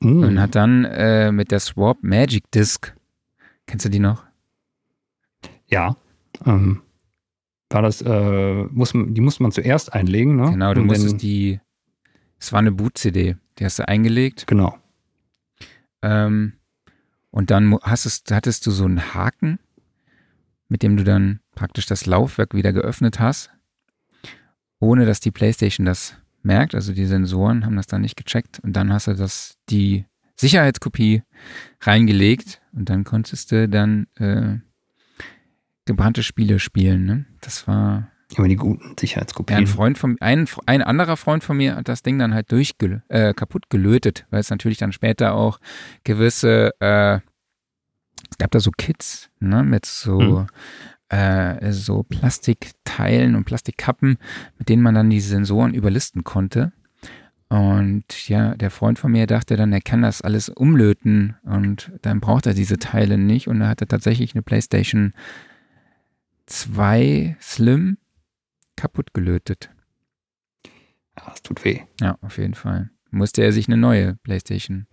Mm. 0.00 0.22
Und 0.22 0.40
hat 0.40 0.54
dann 0.54 0.84
äh, 0.84 1.32
mit 1.32 1.50
der 1.50 1.60
Swap 1.60 1.98
Magic 2.02 2.50
Disc, 2.52 2.94
kennst 3.66 3.84
du 3.84 3.90
die 3.90 3.98
noch? 3.98 4.24
Ja. 5.66 5.96
Ähm, 6.46 6.82
war 7.70 7.82
das, 7.82 8.00
äh, 8.02 8.64
muss, 8.70 8.92
die 8.92 9.20
musste 9.20 9.42
man 9.42 9.52
zuerst 9.52 9.92
einlegen, 9.92 10.36
ne? 10.36 10.50
Genau, 10.52 10.72
du 10.72 10.80
Und 10.80 10.86
musstest 10.86 11.20
die, 11.20 11.60
es 12.38 12.52
war 12.52 12.60
eine 12.60 12.72
Boot-CD, 12.72 13.36
die 13.58 13.64
hast 13.64 13.78
du 13.78 13.88
eingelegt. 13.88 14.46
Genau. 14.46 14.78
Ähm, 16.02 16.54
und 17.38 17.52
dann 17.52 17.78
hast 17.82 18.04
es, 18.04 18.24
hattest 18.32 18.66
du 18.66 18.72
so 18.72 18.84
einen 18.84 19.14
Haken, 19.14 19.60
mit 20.68 20.82
dem 20.82 20.96
du 20.96 21.04
dann 21.04 21.38
praktisch 21.54 21.86
das 21.86 22.04
Laufwerk 22.04 22.52
wieder 22.52 22.72
geöffnet 22.72 23.20
hast, 23.20 23.52
ohne 24.80 25.06
dass 25.06 25.20
die 25.20 25.30
PlayStation 25.30 25.86
das 25.86 26.16
merkt. 26.42 26.74
Also 26.74 26.92
die 26.92 27.06
Sensoren 27.06 27.64
haben 27.64 27.76
das 27.76 27.86
dann 27.86 28.00
nicht 28.00 28.16
gecheckt 28.16 28.58
und 28.58 28.72
dann 28.72 28.92
hast 28.92 29.06
du 29.06 29.14
das, 29.14 29.56
die 29.68 30.04
Sicherheitskopie 30.34 31.22
reingelegt 31.80 32.60
und 32.72 32.90
dann 32.90 33.04
konntest 33.04 33.52
du 33.52 33.68
dann 33.68 34.08
äh, 34.16 34.58
gebrannte 35.84 36.24
Spiele 36.24 36.58
spielen. 36.58 37.04
Ne? 37.04 37.26
Das 37.40 37.68
war 37.68 38.10
über 38.36 38.48
die 38.48 38.56
guten 38.56 38.94
Sicherheitskopien. 38.98 39.58
ein 39.58 39.66
Freund 39.66 39.98
von 39.98 40.16
ein, 40.20 40.48
ein 40.66 40.82
anderer 40.82 41.16
Freund 41.16 41.42
von 41.42 41.56
mir 41.56 41.76
hat 41.76 41.88
das 41.88 42.02
Ding 42.02 42.18
dann 42.18 42.34
halt 42.34 42.52
durch 42.52 42.74
äh, 43.08 43.32
kaputt 43.32 43.70
gelötet, 43.70 44.26
weil 44.30 44.40
es 44.40 44.50
natürlich 44.50 44.78
dann 44.78 44.92
später 44.92 45.34
auch 45.34 45.58
gewisse 46.04 46.72
äh, 46.80 47.20
es 48.30 48.36
gab 48.36 48.50
da 48.50 48.60
so 48.60 48.70
Kits, 48.70 49.30
ne, 49.40 49.62
mit 49.62 49.86
so 49.86 50.40
hm 50.40 50.46
äh, 51.08 51.72
so 51.72 52.02
Plastikteilen 52.02 53.34
und 53.34 53.44
Plastikkappen, 53.44 54.18
mit 54.58 54.68
denen 54.68 54.82
man 54.82 54.94
dann 54.94 55.10
die 55.10 55.20
Sensoren 55.20 55.74
überlisten 55.74 56.24
konnte. 56.24 56.72
Und 57.48 58.28
ja, 58.28 58.54
der 58.54 58.70
Freund 58.70 58.98
von 58.98 59.12
mir 59.12 59.26
dachte 59.26 59.56
dann, 59.56 59.72
er 59.72 59.80
kann 59.80 60.02
das 60.02 60.20
alles 60.20 60.50
umlöten 60.50 61.36
und 61.44 61.90
dann 62.02 62.20
braucht 62.20 62.46
er 62.46 62.52
diese 62.52 62.78
Teile 62.78 63.16
nicht. 63.16 63.48
Und 63.48 63.62
er 63.62 63.68
hatte 63.68 63.86
tatsächlich 63.86 64.34
eine 64.34 64.42
PlayStation 64.42 65.14
2 66.46 67.36
Slim 67.40 67.96
kaputt 68.78 69.12
gelötet. 69.12 69.70
Ja, 71.18 71.32
es 71.34 71.42
tut 71.42 71.64
weh. 71.64 71.80
Ja, 72.00 72.16
auf 72.22 72.38
jeden 72.38 72.54
Fall. 72.54 72.90
Musste 73.10 73.42
er 73.42 73.52
sich 73.52 73.68
eine 73.68 73.76
neue 73.76 74.16
PlayStation 74.22 74.86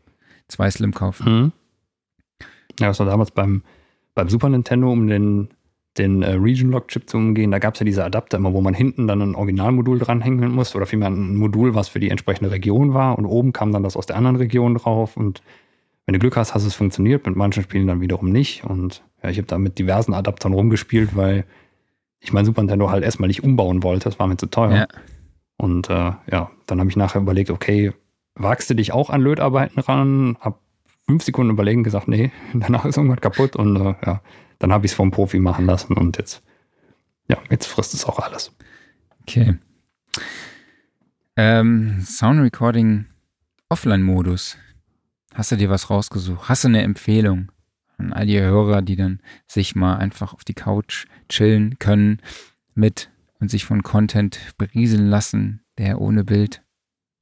2 0.48 0.72
Slim 0.72 0.94
kaufen. 0.94 1.26
Mhm. 1.32 1.52
Ja, 2.80 2.88
das 2.88 3.00
war 3.00 3.06
damals 3.06 3.32
beim, 3.32 3.64
beim 4.16 4.30
Super 4.30 4.50
Nintendo, 4.50 4.92
um 4.92 5.08
den 5.08 5.50
den 5.98 6.24
äh, 6.24 6.32
Region 6.32 6.72
Lock 6.72 6.90
Chip 6.90 7.10
zu 7.10 7.18
umgehen. 7.18 7.52
Da 7.52 7.60
gab 7.60 7.74
es 7.76 7.80
ja 7.80 7.86
diese 7.86 8.04
Adapter 8.04 8.38
immer, 8.38 8.54
wo 8.54 8.62
man 8.62 8.74
hinten 8.74 9.08
dann 9.08 9.22
ein 9.22 9.36
Originalmodul 9.36 10.00
dranhängen 10.00 10.52
musste 10.52 10.78
oder 10.78 10.86
vielmehr 10.86 11.10
ein 11.10 11.36
Modul, 11.36 11.76
was 11.76 11.88
für 11.88 12.00
die 12.00 12.10
entsprechende 12.10 12.52
Region 12.52 12.94
war 12.94 13.18
und 13.18 13.26
oben 13.26 13.54
kam 13.54 13.72
dann 13.72 13.84
das 13.84 13.96
aus 13.96 14.06
der 14.06 14.18
anderen 14.18 14.36
Region 14.36 14.76
drauf 14.76 15.16
und 15.18 15.42
wenn 16.06 16.14
du 16.14 16.20
Glück 16.20 16.38
hast, 16.38 16.54
hast 16.54 16.66
es 16.66 16.76
funktioniert, 16.76 17.26
mit 17.26 17.36
manchen 17.36 17.64
Spielen 17.64 17.88
dann 17.88 18.02
wiederum 18.02 18.32
nicht 18.32 18.64
und 18.64 19.04
ja, 19.24 19.30
ich 19.30 19.38
habe 19.38 19.48
da 19.48 19.58
mit 19.58 19.80
diversen 19.80 20.14
Adaptern 20.14 20.54
rumgespielt, 20.54 21.16
weil 21.16 21.46
ich 22.26 22.34
mein 22.34 22.46
Super 22.46 22.62
Nintendo 22.62 22.90
halt 22.90 23.04
erstmal 23.04 23.28
nicht 23.28 23.44
umbauen 23.44 23.84
wollte, 23.84 24.06
das 24.06 24.20
war 24.20 24.28
mir 24.28 24.38
zu 24.38 24.48
teuer. 24.48 24.76
Ja. 24.76 24.88
Und 25.58 25.90
äh, 25.90 26.12
ja, 26.32 26.52
dann 26.68 26.80
habe 26.80 26.90
ich 26.90 26.96
nachher 26.96 27.22
überlegt, 27.22 27.50
okay, 27.50 27.94
wagst 28.36 28.70
du 28.70 28.74
dich 28.74 28.92
auch 28.92 29.10
an 29.10 29.22
Lötarbeiten 29.22 29.80
ran? 29.80 30.38
Hab 30.40 30.60
fünf 31.06 31.24
Sekunden 31.24 31.52
überlegen 31.52 31.84
gesagt, 31.84 32.08
nee, 32.08 32.32
danach 32.54 32.86
ist 32.86 32.98
irgendwas 32.98 33.22
kaputt 33.22 33.56
und 33.56 33.76
äh, 33.78 33.96
ja, 34.06 34.22
dann 34.60 34.74
habe 34.74 34.86
ich 34.86 34.92
es 34.92 34.96
vom 34.96 35.12
Profi 35.12 35.40
machen 35.40 35.66
lassen 35.66 35.94
und 35.94 36.18
jetzt, 36.18 36.44
ja, 37.28 37.38
jetzt 37.50 37.68
frisst 37.68 37.94
es 37.94 38.06
auch 38.06 38.20
alles. 38.20 38.52
Okay. 39.22 39.56
Ähm, 41.38 42.02
Sound 42.02 42.42
Recording 42.42 43.06
Offline-Modus. 43.70 44.58
Hast 45.34 45.52
du 45.52 45.58
dir 45.58 45.70
was 45.70 45.90
rausgesucht? 45.90 46.48
Hast 46.48 46.64
du 46.64 46.70
eine 46.70 46.82
Empfehlung 46.84 47.52
an 47.98 48.14
all 48.14 48.26
die 48.26 48.40
Hörer, 48.40 48.82
die 48.82 48.96
dann 48.96 49.20
sich 49.48 49.76
mal 49.76 49.98
einfach 49.98 50.34
auf 50.34 50.44
die 50.44 50.54
Couch 50.54 51.08
chillen 51.30 51.78
können 51.80 52.22
mit 52.74 53.10
und 53.40 53.50
sich 53.50 53.66
von 53.66 53.84
Content 53.84 54.40
berieseln 54.58 55.08
lassen, 55.08 55.62
der 55.78 56.02
ohne 56.02 56.24
Bild 56.24 56.64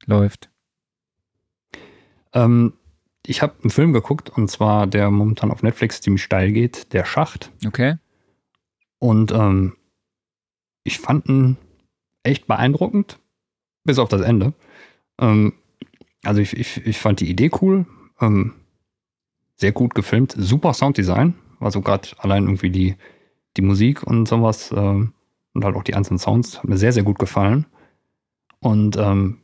läuft? 0.06 0.50
Ähm, 2.32 2.74
ich 3.26 3.42
habe 3.42 3.54
einen 3.62 3.70
Film 3.70 3.92
geguckt 3.92 4.30
und 4.30 4.50
zwar 4.50 4.86
der 4.86 5.10
momentan 5.10 5.50
auf 5.50 5.62
Netflix 5.62 6.00
ziemlich 6.00 6.22
steil 6.22 6.52
geht, 6.52 6.92
Der 6.92 7.04
Schacht. 7.04 7.50
Okay. 7.66 7.96
Und 8.98 9.32
ähm, 9.32 9.76
ich 10.82 10.98
fand 10.98 11.28
ihn 11.28 11.56
echt 12.22 12.46
beeindruckend, 12.46 13.18
bis 13.84 13.98
auf 13.98 14.08
das 14.08 14.20
Ende. 14.20 14.52
Ähm, 15.18 15.54
also 16.22 16.40
ich, 16.40 16.56
ich, 16.56 16.84
ich 16.86 16.98
fand 16.98 17.20
die 17.20 17.30
Idee 17.30 17.50
cool, 17.60 17.86
ähm, 18.20 18.54
sehr 19.56 19.72
gut 19.72 19.94
gefilmt, 19.94 20.34
super 20.36 20.74
Sounddesign, 20.74 21.34
also 21.60 21.80
gerade 21.80 22.08
allein 22.18 22.44
irgendwie 22.44 22.70
die, 22.70 22.96
die 23.56 23.62
Musik 23.62 24.02
und 24.02 24.26
sowas 24.26 24.72
ähm, 24.76 25.12
und 25.52 25.64
halt 25.64 25.76
auch 25.76 25.84
die 25.84 25.94
einzelnen 25.94 26.18
Sounds 26.18 26.58
hat 26.58 26.68
mir 26.68 26.76
sehr, 26.76 26.92
sehr 26.92 27.04
gut 27.04 27.18
gefallen. 27.18 27.66
Und 28.58 28.96
ähm, 28.96 29.38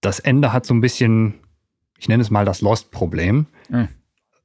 das 0.00 0.20
Ende 0.20 0.52
hat 0.52 0.66
so 0.66 0.74
ein 0.74 0.80
bisschen 0.80 1.34
ich 1.98 2.08
nenne 2.08 2.22
es 2.22 2.30
mal 2.30 2.44
das 2.44 2.60
Lost-Problem. 2.60 3.46
Mhm. 3.68 3.88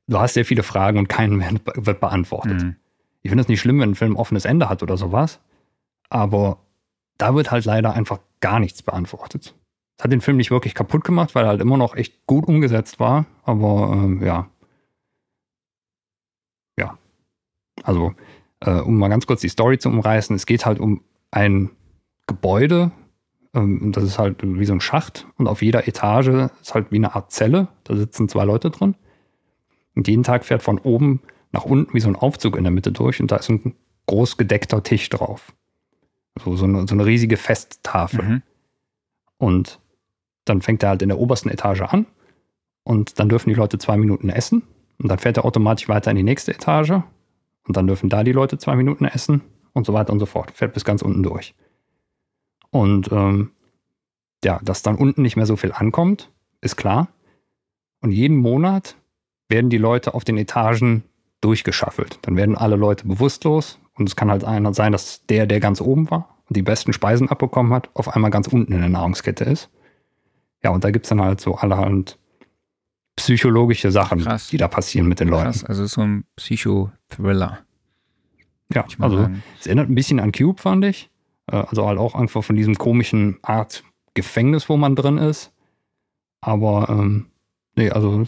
Du 0.07 0.19
hast 0.19 0.33
sehr 0.33 0.45
viele 0.45 0.63
Fragen 0.63 0.97
und 0.97 1.07
keinen 1.07 1.59
wird 1.75 1.99
beantwortet. 1.99 2.63
Mhm. 2.63 2.75
Ich 3.21 3.29
finde 3.29 3.43
es 3.43 3.47
nicht 3.47 3.61
schlimm, 3.61 3.79
wenn 3.79 3.91
ein 3.91 3.95
Film 3.95 4.13
ein 4.13 4.17
offenes 4.17 4.45
Ende 4.45 4.67
hat 4.67 4.83
oder 4.83 4.97
sowas, 4.97 5.39
aber 6.09 6.59
da 7.17 7.35
wird 7.35 7.51
halt 7.51 7.65
leider 7.65 7.93
einfach 7.93 8.19
gar 8.39 8.59
nichts 8.59 8.81
beantwortet. 8.81 9.53
Das 9.97 10.05
hat 10.05 10.11
den 10.11 10.21
Film 10.21 10.37
nicht 10.37 10.49
wirklich 10.49 10.73
kaputt 10.73 11.03
gemacht, 11.03 11.35
weil 11.35 11.45
er 11.45 11.49
halt 11.49 11.61
immer 11.61 11.77
noch 11.77 11.95
echt 11.95 12.25
gut 12.25 12.47
umgesetzt 12.47 12.99
war, 12.99 13.25
aber 13.43 13.91
ähm. 13.93 14.23
Ja. 14.23 14.49
Also, 17.83 18.13
äh, 18.59 18.79
um 18.79 18.97
mal 18.97 19.09
ganz 19.09 19.27
kurz 19.27 19.41
die 19.41 19.49
Story 19.49 19.77
zu 19.77 19.89
umreißen, 19.89 20.35
es 20.35 20.45
geht 20.45 20.65
halt 20.65 20.79
um 20.79 21.01
ein 21.31 21.71
Gebäude, 22.27 22.91
ähm, 23.53 23.91
das 23.91 24.03
ist 24.03 24.19
halt 24.19 24.37
wie 24.43 24.65
so 24.65 24.73
ein 24.73 24.81
Schacht 24.81 25.27
und 25.37 25.47
auf 25.47 25.61
jeder 25.61 25.87
Etage 25.87 26.49
ist 26.61 26.73
halt 26.73 26.91
wie 26.91 26.97
eine 26.97 27.15
Art 27.15 27.31
Zelle. 27.31 27.67
Da 27.83 27.95
sitzen 27.95 28.29
zwei 28.29 28.45
Leute 28.45 28.69
drin. 28.69 28.95
Und 29.95 30.07
jeden 30.07 30.23
Tag 30.23 30.45
fährt 30.45 30.61
von 30.61 30.79
oben 30.79 31.21
nach 31.51 31.65
unten 31.65 31.93
wie 31.93 31.99
so 31.99 32.07
ein 32.07 32.15
Aufzug 32.15 32.55
in 32.55 32.63
der 32.63 32.71
Mitte 32.71 32.91
durch 32.91 33.19
und 33.19 33.31
da 33.31 33.37
ist 33.37 33.49
ein 33.49 33.75
groß 34.05 34.37
gedeckter 34.37 34.83
Tisch 34.83 35.09
drauf. 35.09 35.53
So, 36.43 36.55
so, 36.55 36.65
eine, 36.65 36.87
so 36.87 36.95
eine 36.95 37.05
riesige 37.05 37.35
Festtafel. 37.35 38.23
Mhm. 38.23 38.41
Und 39.37 39.79
dann 40.45 40.61
fängt 40.61 40.83
er 40.83 40.89
halt 40.89 41.01
in 41.01 41.09
der 41.09 41.19
obersten 41.19 41.49
Etage 41.49 41.81
an 41.81 42.05
und 42.83 43.19
dann 43.19 43.27
dürfen 43.27 43.49
die 43.49 43.55
Leute 43.55 43.77
zwei 43.79 43.97
Minuten 43.97 44.29
essen 44.29 44.63
und 45.01 45.09
dann 45.09 45.19
fährt 45.19 45.37
er 45.37 45.45
automatisch 45.45 45.89
weiter 45.89 46.11
in 46.11 46.17
die 46.17 46.23
nächste 46.23 46.53
Etage 46.53 47.01
und 47.67 47.77
dann 47.77 47.87
dürfen 47.87 48.09
da 48.09 48.23
die 48.23 48.31
Leute 48.31 48.57
zwei 48.57 48.75
Minuten 48.75 49.05
essen 49.05 49.41
und 49.73 49.85
so 49.85 49.93
weiter 49.93 50.13
und 50.13 50.19
so 50.19 50.25
fort. 50.25 50.51
Fährt 50.51 50.73
bis 50.73 50.85
ganz 50.85 51.01
unten 51.01 51.23
durch. 51.23 51.55
Und 52.69 53.11
ähm, 53.11 53.51
ja, 54.43 54.59
dass 54.63 54.81
dann 54.81 54.95
unten 54.95 55.21
nicht 55.21 55.35
mehr 55.35 55.45
so 55.45 55.55
viel 55.55 55.71
ankommt, 55.71 56.31
ist 56.61 56.77
klar. 56.77 57.09
Und 58.01 58.11
jeden 58.11 58.37
Monat 58.37 58.95
werden 59.49 59.69
die 59.69 59.77
Leute 59.77 60.13
auf 60.13 60.23
den 60.23 60.37
Etagen 60.37 61.03
durchgeschaffelt. 61.41 62.19
Dann 62.23 62.37
werden 62.37 62.57
alle 62.57 62.75
Leute 62.75 63.07
bewusstlos 63.07 63.79
und 63.95 64.07
es 64.07 64.15
kann 64.15 64.31
halt 64.31 64.43
einer 64.43 64.73
sein, 64.73 64.91
dass 64.91 65.25
der, 65.27 65.45
der 65.45 65.59
ganz 65.59 65.81
oben 65.81 66.09
war 66.09 66.37
und 66.47 66.57
die 66.57 66.61
besten 66.61 66.93
Speisen 66.93 67.29
abbekommen 67.29 67.73
hat, 67.73 67.89
auf 67.93 68.15
einmal 68.15 68.31
ganz 68.31 68.47
unten 68.47 68.73
in 68.73 68.79
der 68.79 68.89
Nahrungskette 68.89 69.43
ist. 69.43 69.69
Ja, 70.63 70.71
und 70.71 70.83
da 70.83 70.91
gibt 70.91 71.05
es 71.05 71.09
dann 71.09 71.21
halt 71.21 71.41
so 71.41 71.55
allerhand 71.55 72.17
psychologische 73.15 73.91
Sachen, 73.91 74.19
Krass. 74.21 74.47
die 74.49 74.57
da 74.57 74.67
passieren 74.67 75.07
mit 75.07 75.19
den 75.19 75.27
Leuten. 75.27 75.43
Krass, 75.43 75.63
also 75.63 75.85
so 75.85 76.01
ein 76.01 76.25
Psychothriller. 76.35 77.59
Ja, 78.73 78.85
also 78.99 79.29
es 79.59 79.67
erinnert 79.67 79.89
ein 79.89 79.95
bisschen 79.95 80.19
an 80.19 80.31
Cube, 80.31 80.61
fand 80.61 80.85
ich. 80.85 81.09
Äh, 81.47 81.57
also 81.57 81.87
halt 81.87 81.99
auch 81.99 82.15
einfach 82.15 82.43
von 82.43 82.55
diesem 82.55 82.75
komischen 82.75 83.39
Art 83.41 83.83
Gefängnis, 84.13 84.69
wo 84.69 84.77
man 84.77 84.95
drin 84.95 85.17
ist. 85.17 85.51
Aber 86.41 86.87
ähm, 86.89 87.27
nee, 87.75 87.89
also 87.89 88.25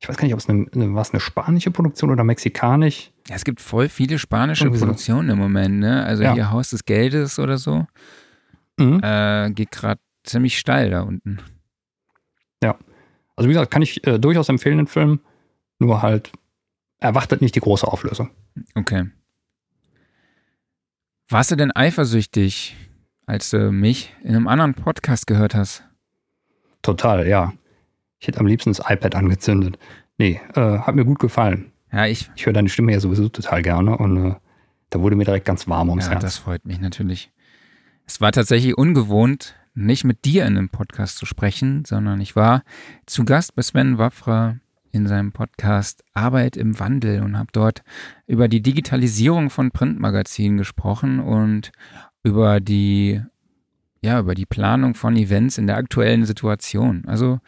ich 0.00 0.08
weiß 0.08 0.16
gar 0.16 0.24
nicht, 0.24 0.34
ob 0.34 0.40
es 0.40 0.48
eine, 0.48 0.66
eine, 0.72 0.94
was 0.94 1.12
eine 1.12 1.20
spanische 1.20 1.70
Produktion 1.70 2.10
oder 2.10 2.24
mexikanisch. 2.24 3.10
Ja, 3.28 3.34
es 3.34 3.44
gibt 3.44 3.60
voll 3.60 3.88
viele 3.88 4.18
spanische 4.18 4.70
Produktionen 4.70 5.30
im 5.30 5.38
Moment, 5.38 5.80
ne? 5.80 6.04
Also 6.04 6.22
ja. 6.22 6.34
hier 6.34 6.50
Haus 6.50 6.70
des 6.70 6.84
Geldes 6.84 7.38
oder 7.38 7.58
so. 7.58 7.86
Mhm. 8.78 9.00
Äh, 9.02 9.50
geht 9.52 9.72
gerade 9.72 10.00
ziemlich 10.22 10.58
steil 10.58 10.90
da 10.90 11.00
unten. 11.00 11.40
Ja. 12.62 12.76
Also 13.36 13.48
wie 13.48 13.52
gesagt, 13.52 13.70
kann 13.70 13.82
ich 13.82 14.06
äh, 14.06 14.18
durchaus 14.18 14.48
empfehlen, 14.48 14.78
den 14.78 14.86
Film. 14.86 15.20
Nur 15.78 16.02
halt, 16.02 16.32
erwartet 16.98 17.42
nicht 17.42 17.54
die 17.54 17.60
große 17.60 17.86
Auflösung. 17.86 18.30
Okay. 18.74 19.10
Warst 21.28 21.50
du 21.50 21.56
denn 21.56 21.74
eifersüchtig, 21.74 22.76
als 23.26 23.50
du 23.50 23.70
mich 23.72 24.14
in 24.22 24.34
einem 24.34 24.48
anderen 24.48 24.74
Podcast 24.74 25.26
gehört 25.26 25.54
hast? 25.54 25.84
Total, 26.82 27.26
ja. 27.26 27.52
Ich 28.18 28.28
hätte 28.28 28.40
am 28.40 28.46
liebsten 28.46 28.70
das 28.70 28.80
iPad 28.88 29.14
angezündet. 29.14 29.78
Nee, 30.18 30.40
äh, 30.54 30.78
hat 30.78 30.94
mir 30.94 31.04
gut 31.04 31.18
gefallen. 31.18 31.72
Ja, 31.92 32.06
ich. 32.06 32.30
Ich 32.36 32.46
höre 32.46 32.52
deine 32.52 32.68
Stimme 32.68 32.92
ja 32.92 33.00
sowieso 33.00 33.28
total 33.28 33.62
gerne 33.62 33.98
und 33.98 34.30
äh, 34.30 34.34
da 34.90 35.00
wurde 35.00 35.16
mir 35.16 35.24
direkt 35.24 35.44
ganz 35.44 35.68
warm 35.68 35.90
ums 35.90 36.06
ja, 36.06 36.12
Herz. 36.12 36.22
Das 36.22 36.38
freut 36.38 36.64
mich 36.64 36.80
natürlich. 36.80 37.30
Es 38.06 38.20
war 38.20 38.32
tatsächlich 38.32 38.78
ungewohnt, 38.78 39.56
nicht 39.76 40.04
mit 40.04 40.24
dir 40.24 40.46
in 40.46 40.56
einem 40.56 40.68
Podcast 40.68 41.18
zu 41.18 41.26
sprechen, 41.26 41.84
sondern 41.84 42.20
ich 42.20 42.34
war 42.34 42.62
zu 43.06 43.24
Gast 43.24 43.54
bei 43.54 43.62
Sven 43.62 43.98
Wafra 43.98 44.56
in 44.90 45.06
seinem 45.06 45.32
Podcast 45.32 46.02
Arbeit 46.14 46.56
im 46.56 46.78
Wandel 46.80 47.22
und 47.22 47.36
habe 47.36 47.50
dort 47.52 47.82
über 48.26 48.48
die 48.48 48.62
Digitalisierung 48.62 49.50
von 49.50 49.70
Printmagazinen 49.70 50.56
gesprochen 50.56 51.20
und 51.20 51.72
über 52.22 52.60
die 52.60 53.20
ja 54.00 54.18
über 54.18 54.34
die 54.34 54.46
Planung 54.46 54.94
von 54.94 55.16
Events 55.16 55.58
in 55.58 55.66
der 55.66 55.76
aktuellen 55.76 56.24
Situation. 56.24 57.04
Also 57.06 57.40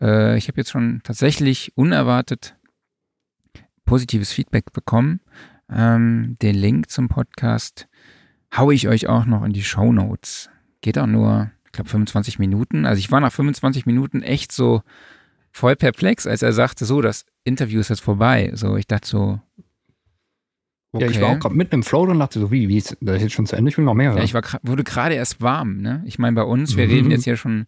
äh, 0.00 0.36
ich 0.38 0.48
habe 0.48 0.58
jetzt 0.58 0.70
schon 0.70 1.00
tatsächlich 1.04 1.72
unerwartet 1.76 2.56
positives 3.84 4.32
Feedback 4.32 4.72
bekommen. 4.72 5.20
Ähm, 5.70 6.36
den 6.40 6.54
Link 6.54 6.90
zum 6.90 7.08
Podcast 7.08 7.88
haue 8.56 8.74
ich 8.74 8.88
euch 8.88 9.06
auch 9.06 9.26
noch 9.26 9.44
in 9.44 9.52
die 9.52 9.62
Show 9.62 9.92
Notes. 9.92 10.50
Geht 10.80 10.98
auch 10.98 11.06
nur, 11.06 11.50
glaube, 11.76 11.90
25 11.90 12.38
Minuten. 12.38 12.86
Also 12.86 12.98
ich 12.98 13.10
war 13.10 13.20
nach 13.20 13.32
25 13.32 13.86
Minuten 13.86 14.22
echt 14.22 14.52
so 14.52 14.82
voll 15.52 15.76
perplex, 15.76 16.26
als 16.26 16.42
er 16.42 16.52
sagte, 16.52 16.84
so, 16.84 17.00
das 17.00 17.24
Interview 17.44 17.80
ist 17.80 17.88
jetzt 17.88 18.02
vorbei. 18.02 18.50
So, 18.54 18.76
ich 18.76 18.86
dachte 18.86 19.08
so, 19.08 19.40
Okay. 20.96 21.04
Ja, 21.04 21.10
ich 21.10 21.20
war 21.20 21.30
auch 21.30 21.38
gerade 21.38 21.54
mitten 21.54 21.74
im 21.76 21.82
Flow 21.82 22.02
und 22.02 22.18
dachte 22.18 22.40
so, 22.40 22.50
wie, 22.50 22.68
wie 22.68 22.78
ist 22.78 22.96
das 23.00 23.20
jetzt 23.20 23.32
schon 23.32 23.46
zu 23.46 23.56
Ende? 23.56 23.70
Ich 23.70 23.76
will 23.76 23.84
noch 23.84 23.94
mehr. 23.94 24.14
Ja, 24.14 24.22
ich 24.22 24.34
war, 24.34 24.42
wurde 24.62 24.84
gerade 24.84 25.14
erst 25.14 25.42
warm, 25.42 25.78
ne? 25.78 26.02
Ich 26.06 26.18
meine, 26.18 26.34
bei 26.34 26.42
uns, 26.42 26.76
wir 26.76 26.86
mhm. 26.86 26.92
reden 26.92 27.10
jetzt 27.10 27.24
hier 27.24 27.36
schon 27.36 27.66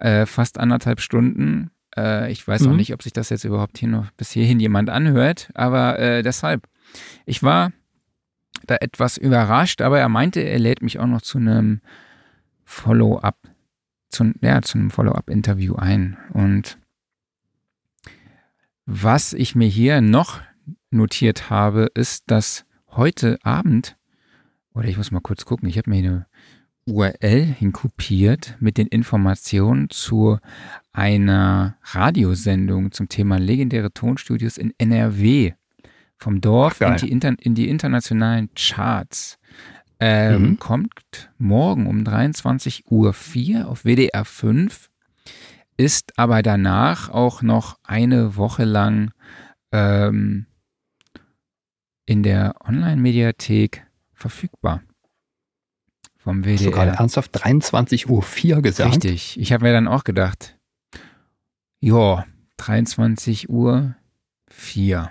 äh, 0.00 0.26
fast 0.26 0.58
anderthalb 0.58 1.00
Stunden. 1.00 1.70
Äh, 1.96 2.32
ich 2.32 2.46
weiß 2.46 2.62
mhm. 2.62 2.72
auch 2.72 2.76
nicht, 2.76 2.92
ob 2.94 3.02
sich 3.02 3.12
das 3.12 3.30
jetzt 3.30 3.44
überhaupt 3.44 3.78
hier 3.78 3.88
noch 3.88 4.10
bis 4.12 4.32
hierhin 4.32 4.60
jemand 4.60 4.90
anhört, 4.90 5.50
aber 5.54 5.98
äh, 5.98 6.22
deshalb. 6.22 6.66
Ich 7.26 7.42
war 7.42 7.72
da 8.66 8.76
etwas 8.80 9.18
überrascht, 9.18 9.80
aber 9.82 9.98
er 9.98 10.08
meinte, 10.08 10.40
er 10.40 10.58
lädt 10.58 10.82
mich 10.82 10.98
auch 10.98 11.06
noch 11.06 11.22
zu 11.22 11.38
einem 11.38 11.80
Follow-up 12.68 13.38
zu, 14.10 14.30
ja, 14.42 14.60
zu 14.60 14.76
einem 14.76 14.90
Follow-up-Interview 14.90 15.74
ein. 15.76 16.18
Und 16.34 16.78
was 18.84 19.32
ich 19.32 19.54
mir 19.54 19.68
hier 19.68 20.02
noch 20.02 20.40
notiert 20.90 21.48
habe, 21.48 21.90
ist, 21.94 22.30
dass 22.30 22.66
heute 22.90 23.38
Abend, 23.42 23.96
oder 24.74 24.86
ich 24.86 24.98
muss 24.98 25.10
mal 25.10 25.20
kurz 25.20 25.46
gucken, 25.46 25.66
ich 25.66 25.78
habe 25.78 25.88
mir 25.88 25.96
eine 25.96 26.26
URL 26.84 27.44
hinkopiert 27.44 28.56
mit 28.60 28.76
den 28.76 28.86
Informationen 28.86 29.88
zu 29.88 30.38
einer 30.92 31.78
Radiosendung 31.82 32.92
zum 32.92 33.08
Thema 33.08 33.38
legendäre 33.38 33.92
Tonstudios 33.92 34.58
in 34.58 34.74
NRW. 34.76 35.54
Vom 36.18 36.42
Dorf 36.42 36.82
in 36.82 36.96
die, 36.96 37.08
in 37.10 37.54
die, 37.54 37.68
internationalen 37.68 38.50
Charts. 38.54 39.37
Ähm, 40.00 40.42
mhm. 40.42 40.58
Kommt 40.58 41.30
morgen 41.38 41.86
um 41.86 42.04
23.04 42.04 42.84
Uhr 42.90 43.68
auf 43.68 43.84
WDR 43.84 44.24
5, 44.24 44.90
ist 45.76 46.18
aber 46.18 46.42
danach 46.42 47.08
auch 47.08 47.42
noch 47.42 47.78
eine 47.82 48.36
Woche 48.36 48.64
lang 48.64 49.10
ähm, 49.72 50.46
in 52.06 52.22
der 52.22 52.54
Online-Mediathek 52.64 53.86
verfügbar. 54.12 54.82
Vom 56.16 56.42
WDR. 56.42 56.54
Hast 56.54 56.66
du 56.66 56.70
gerade 56.70 56.90
ernsthaft 56.92 57.36
23.04 57.36 58.54
Uhr 58.56 58.62
gesagt? 58.62 58.94
Richtig. 58.94 59.38
Ich 59.38 59.52
habe 59.52 59.64
mir 59.64 59.72
dann 59.72 59.88
auch 59.88 60.04
gedacht, 60.04 60.56
ja, 61.80 62.24
23 62.56 63.48
Uhr 63.48 63.94
4. 64.48 65.10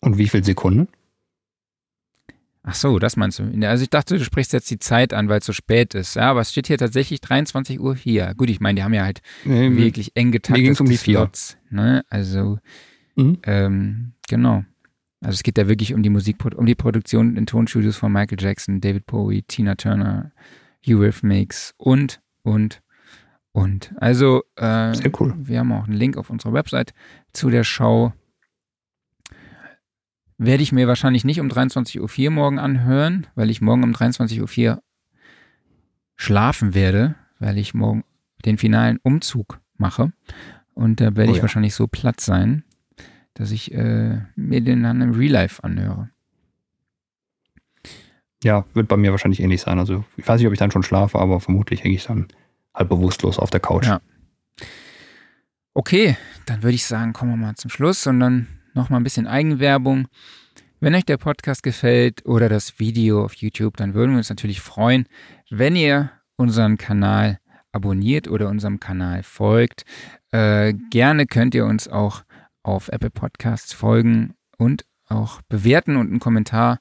Und 0.00 0.18
wie 0.18 0.28
viele 0.28 0.44
Sekunden? 0.44 0.88
Ach 2.68 2.74
so, 2.74 2.98
das 2.98 3.16
meinst 3.16 3.38
du. 3.38 3.44
Also 3.64 3.84
ich 3.84 3.90
dachte, 3.90 4.18
du 4.18 4.24
sprichst 4.24 4.52
jetzt 4.52 4.68
die 4.72 4.80
Zeit 4.80 5.14
an, 5.14 5.28
weil 5.28 5.38
es 5.38 5.46
so 5.46 5.52
spät 5.52 5.94
ist. 5.94 6.16
Ja, 6.16 6.30
aber 6.30 6.40
es 6.40 6.50
steht 6.50 6.66
hier 6.66 6.78
tatsächlich 6.78 7.20
23 7.20 7.78
Uhr 7.78 7.94
4. 7.94 8.34
Gut, 8.36 8.50
ich 8.50 8.58
meine, 8.58 8.76
die 8.76 8.82
haben 8.82 8.92
ja 8.92 9.04
halt 9.04 9.22
nee, 9.44 9.70
wirklich 9.76 10.16
eng 10.16 10.32
getaktet. 10.32 10.56
Mir 10.56 10.62
ging 10.64 10.72
es 10.72 10.80
um 10.80 10.88
die 10.88 10.96
Slots, 10.96 11.56
ne? 11.70 12.04
Also, 12.10 12.58
mhm. 13.14 13.38
ähm, 13.44 14.12
genau. 14.28 14.64
Also 15.20 15.36
es 15.36 15.42
geht 15.44 15.58
da 15.58 15.68
wirklich 15.68 15.94
um 15.94 16.02
die 16.02 16.10
Musik, 16.10 16.38
um 16.56 16.66
die 16.66 16.74
Produktion 16.74 17.36
in 17.36 17.46
Tonstudios 17.46 17.96
von 17.96 18.10
Michael 18.10 18.38
Jackson, 18.40 18.80
David 18.80 19.06
Bowie, 19.06 19.42
Tina 19.42 19.76
Turner, 19.76 20.32
Eurythmics 20.84 21.72
und, 21.76 22.20
und, 22.42 22.82
und. 23.52 23.94
Also, 23.98 24.42
äh, 24.56 24.92
Sehr 24.92 25.12
cool. 25.20 25.34
wir 25.38 25.60
haben 25.60 25.70
auch 25.70 25.84
einen 25.84 25.96
Link 25.96 26.16
auf 26.16 26.30
unserer 26.30 26.52
Website 26.52 26.94
zu 27.32 27.48
der 27.48 27.62
Show. 27.62 28.12
Werde 30.38 30.62
ich 30.62 30.72
mir 30.72 30.86
wahrscheinlich 30.86 31.24
nicht 31.24 31.40
um 31.40 31.48
23.04 31.48 32.24
Uhr 32.24 32.30
morgen 32.30 32.58
anhören, 32.58 33.26
weil 33.34 33.50
ich 33.50 33.60
morgen 33.60 33.84
um 33.84 33.92
23.04 33.92 34.70
Uhr 34.70 34.82
schlafen 36.16 36.74
werde, 36.74 37.14
weil 37.38 37.58
ich 37.58 37.74
morgen 37.74 38.04
den 38.44 38.58
finalen 38.58 38.98
Umzug 39.02 39.60
mache. 39.76 40.12
Und 40.74 41.00
da 41.00 41.16
werde 41.16 41.30
oh, 41.30 41.32
ich 41.32 41.38
ja. 41.38 41.42
wahrscheinlich 41.42 41.74
so 41.74 41.86
platt 41.86 42.20
sein, 42.20 42.64
dass 43.34 43.50
ich 43.50 43.72
äh, 43.72 44.20
mir 44.34 44.60
den 44.60 44.82
dann 44.82 45.00
im 45.00 45.12
Real 45.12 45.32
Life 45.32 45.64
anhöre. 45.64 46.10
Ja, 48.42 48.64
wird 48.74 48.88
bei 48.88 48.96
mir 48.96 49.10
wahrscheinlich 49.10 49.40
ähnlich 49.40 49.62
sein. 49.62 49.78
Also 49.78 50.04
ich 50.16 50.28
weiß 50.28 50.38
nicht, 50.38 50.46
ob 50.46 50.52
ich 50.52 50.58
dann 50.58 50.70
schon 50.70 50.82
schlafe, 50.82 51.18
aber 51.18 51.40
vermutlich 51.40 51.82
hänge 51.82 51.94
ich 51.94 52.04
dann 52.04 52.28
halb 52.74 52.90
bewusstlos 52.90 53.38
auf 53.38 53.50
der 53.50 53.60
Couch. 53.60 53.86
Ja. 53.86 54.00
Okay, 55.72 56.16
dann 56.44 56.62
würde 56.62 56.74
ich 56.74 56.86
sagen, 56.86 57.12
kommen 57.12 57.32
wir 57.32 57.36
mal 57.36 57.54
zum 57.54 57.70
Schluss 57.70 58.06
und 58.06 58.20
dann 58.20 58.46
nochmal 58.76 59.00
ein 59.00 59.04
bisschen 59.04 59.26
Eigenwerbung. 59.26 60.06
Wenn 60.78 60.94
euch 60.94 61.04
der 61.04 61.16
Podcast 61.16 61.62
gefällt 61.62 62.24
oder 62.26 62.48
das 62.48 62.78
Video 62.78 63.24
auf 63.24 63.34
YouTube, 63.34 63.76
dann 63.76 63.94
würden 63.94 64.12
wir 64.12 64.18
uns 64.18 64.28
natürlich 64.28 64.60
freuen, 64.60 65.06
wenn 65.50 65.74
ihr 65.74 66.10
unseren 66.36 66.76
Kanal 66.76 67.38
abonniert 67.72 68.28
oder 68.28 68.48
unserem 68.48 68.78
Kanal 68.78 69.22
folgt. 69.22 69.84
Äh, 70.32 70.74
gerne 70.90 71.26
könnt 71.26 71.54
ihr 71.54 71.64
uns 71.64 71.88
auch 71.88 72.22
auf 72.62 72.88
Apple 72.88 73.10
Podcasts 73.10 73.72
folgen 73.72 74.34
und 74.58 74.84
auch 75.08 75.40
bewerten 75.48 75.96
und 75.96 76.10
einen 76.10 76.20
Kommentar 76.20 76.78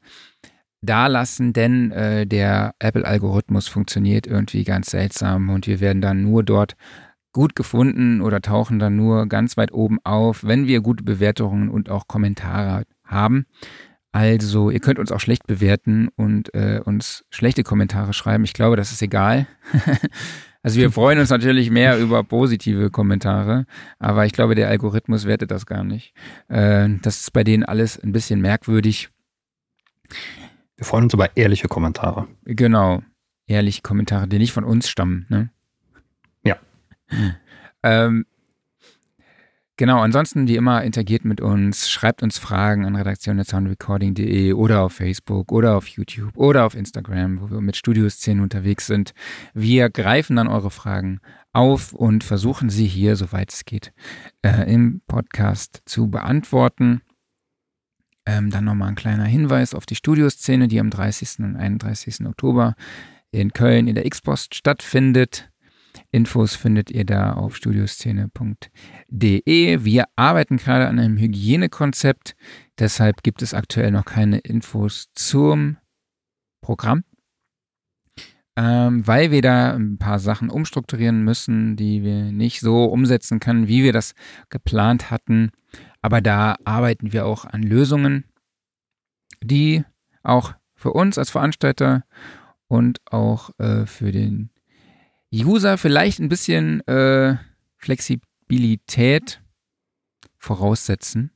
dalassen, 0.81 1.53
denn 1.53 1.91
äh, 1.91 2.27
der 2.27 2.75
Apple-Algorithmus 2.79 3.67
funktioniert 3.67 4.27
irgendwie 4.27 4.63
ganz 4.63 4.91
seltsam 4.91 5.49
und 5.49 5.67
wir 5.67 5.79
werden 5.79 6.01
dann 6.01 6.23
nur 6.23 6.43
dort 6.43 6.75
gut 7.35 7.53
gefunden 7.53 8.21
oder 8.21 8.41
tauchen 8.41 8.79
dann 8.79 8.95
nur 8.95 9.27
ganz 9.27 9.57
weit 9.57 9.73
oben 9.73 9.99
auf, 10.05 10.45
wenn 10.45 10.67
wir 10.67 10.79
gute 10.79 11.03
Bewertungen 11.03 11.67
und 11.67 11.89
auch 11.89 12.07
Kommentare 12.07 12.85
haben. 13.03 13.45
Also 14.13 14.69
ihr 14.69 14.79
könnt 14.79 14.99
uns 14.99 15.11
auch 15.11 15.19
schlecht 15.19 15.45
bewerten 15.45 16.07
und 16.15 16.53
äh, 16.53 16.79
uns 16.81 17.25
schlechte 17.29 17.63
Kommentare 17.63 18.13
schreiben. 18.13 18.45
Ich 18.45 18.53
glaube, 18.53 18.77
das 18.77 18.91
ist 18.91 19.01
egal. 19.01 19.47
Also 20.63 20.79
wir 20.79 20.91
freuen 20.91 21.19
uns 21.19 21.29
natürlich 21.29 21.69
mehr 21.69 21.99
über 21.99 22.23
positive 22.23 22.89
Kommentare, 22.89 23.67
aber 23.99 24.25
ich 24.25 24.33
glaube, 24.33 24.55
der 24.55 24.67
Algorithmus 24.67 25.27
wertet 25.27 25.51
das 25.51 25.67
gar 25.67 25.83
nicht. 25.83 26.15
Äh, 26.47 26.89
das 27.03 27.19
ist 27.19 27.33
bei 27.33 27.43
denen 27.43 27.63
alles 27.63 27.99
ein 27.99 28.11
bisschen 28.11 28.41
merkwürdig. 28.41 29.09
Wir 30.75 30.85
freuen 30.87 31.03
uns 31.03 31.13
über 31.13 31.37
ehrliche 31.37 31.67
Kommentare. 31.67 32.27
Genau, 32.45 33.03
ehrliche 33.45 33.83
Kommentare, 33.83 34.27
die 34.27 34.39
nicht 34.39 34.53
von 34.53 34.63
uns 34.63 34.89
stammen. 34.89 35.27
Ne? 35.29 35.51
Ähm, 37.83 38.25
Genau, 39.77 39.99
ansonsten 39.99 40.47
wie 40.47 40.55
immer 40.55 40.83
interagiert 40.83 41.25
mit 41.25 41.41
uns, 41.41 41.89
schreibt 41.89 42.23
uns 42.23 42.37
Fragen 42.37 42.85
an 42.85 42.95
redaktion.soundrecording.de 42.95 44.53
oder 44.53 44.83
auf 44.83 44.93
Facebook 44.93 45.51
oder 45.51 45.75
auf 45.75 45.87
YouTube 45.87 46.37
oder 46.37 46.65
auf 46.65 46.75
Instagram, 46.75 47.41
wo 47.41 47.51
wir 47.51 47.59
mit 47.59 47.75
Studioszenen 47.75 48.41
unterwegs 48.41 48.87
sind. 48.87 49.13
Wir 49.53 49.89
greifen 49.89 50.37
dann 50.37 50.47
eure 50.47 50.71
Fragen 50.71 51.19
auf 51.51 51.91
und 51.91 52.23
versuchen 52.23 52.69
sie 52.69 52.87
hier, 52.87 53.17
soweit 53.17 53.51
es 53.51 53.65
geht, 53.65 53.91
äh, 54.43 54.71
im 54.73 55.01
Podcast 55.07 55.81
zu 55.85 56.09
beantworten. 56.09 57.01
Ähm, 58.25 58.51
dann 58.51 58.63
nochmal 58.63 58.89
ein 58.89 58.95
kleiner 58.95 59.25
Hinweis 59.25 59.73
auf 59.73 59.85
die 59.85 59.95
Studioszene, 59.95 60.69
die 60.69 60.79
am 60.79 60.89
30. 60.89 61.39
und 61.39 61.57
31. 61.57 62.25
Oktober 62.27 62.75
in 63.31 63.51
Köln 63.51 63.89
in 63.89 63.95
der 63.95 64.05
X-Post 64.05 64.55
stattfindet. 64.55 65.49
Infos 66.11 66.55
findet 66.55 66.91
ihr 66.91 67.05
da 67.05 67.33
auf 67.33 67.55
studioszene.de. 67.55 69.83
Wir 69.83 70.05
arbeiten 70.15 70.57
gerade 70.57 70.87
an 70.87 70.99
einem 70.99 71.17
Hygienekonzept, 71.17 72.35
deshalb 72.79 73.23
gibt 73.23 73.41
es 73.41 73.53
aktuell 73.53 73.91
noch 73.91 74.05
keine 74.05 74.39
Infos 74.39 75.07
zum 75.13 75.77
Programm, 76.61 77.03
ähm, 78.55 79.05
weil 79.07 79.31
wir 79.31 79.41
da 79.41 79.75
ein 79.75 79.97
paar 79.97 80.19
Sachen 80.19 80.49
umstrukturieren 80.49 81.23
müssen, 81.23 81.75
die 81.75 82.03
wir 82.03 82.31
nicht 82.31 82.61
so 82.61 82.85
umsetzen 82.85 83.39
können, 83.39 83.67
wie 83.67 83.83
wir 83.83 83.93
das 83.93 84.13
geplant 84.49 85.11
hatten. 85.11 85.51
Aber 86.01 86.21
da 86.21 86.55
arbeiten 86.63 87.13
wir 87.13 87.25
auch 87.25 87.45
an 87.45 87.63
Lösungen, 87.63 88.25
die 89.43 89.83
auch 90.23 90.53
für 90.75 90.93
uns 90.93 91.17
als 91.17 91.29
Veranstalter 91.29 92.03
und 92.67 92.99
auch 93.05 93.51
äh, 93.59 93.85
für 93.85 94.11
den 94.11 94.49
User 95.43 95.77
vielleicht 95.77 96.19
ein 96.19 96.29
bisschen 96.29 96.85
äh, 96.87 97.35
Flexibilität 97.77 99.41
voraussetzen. 100.37 101.31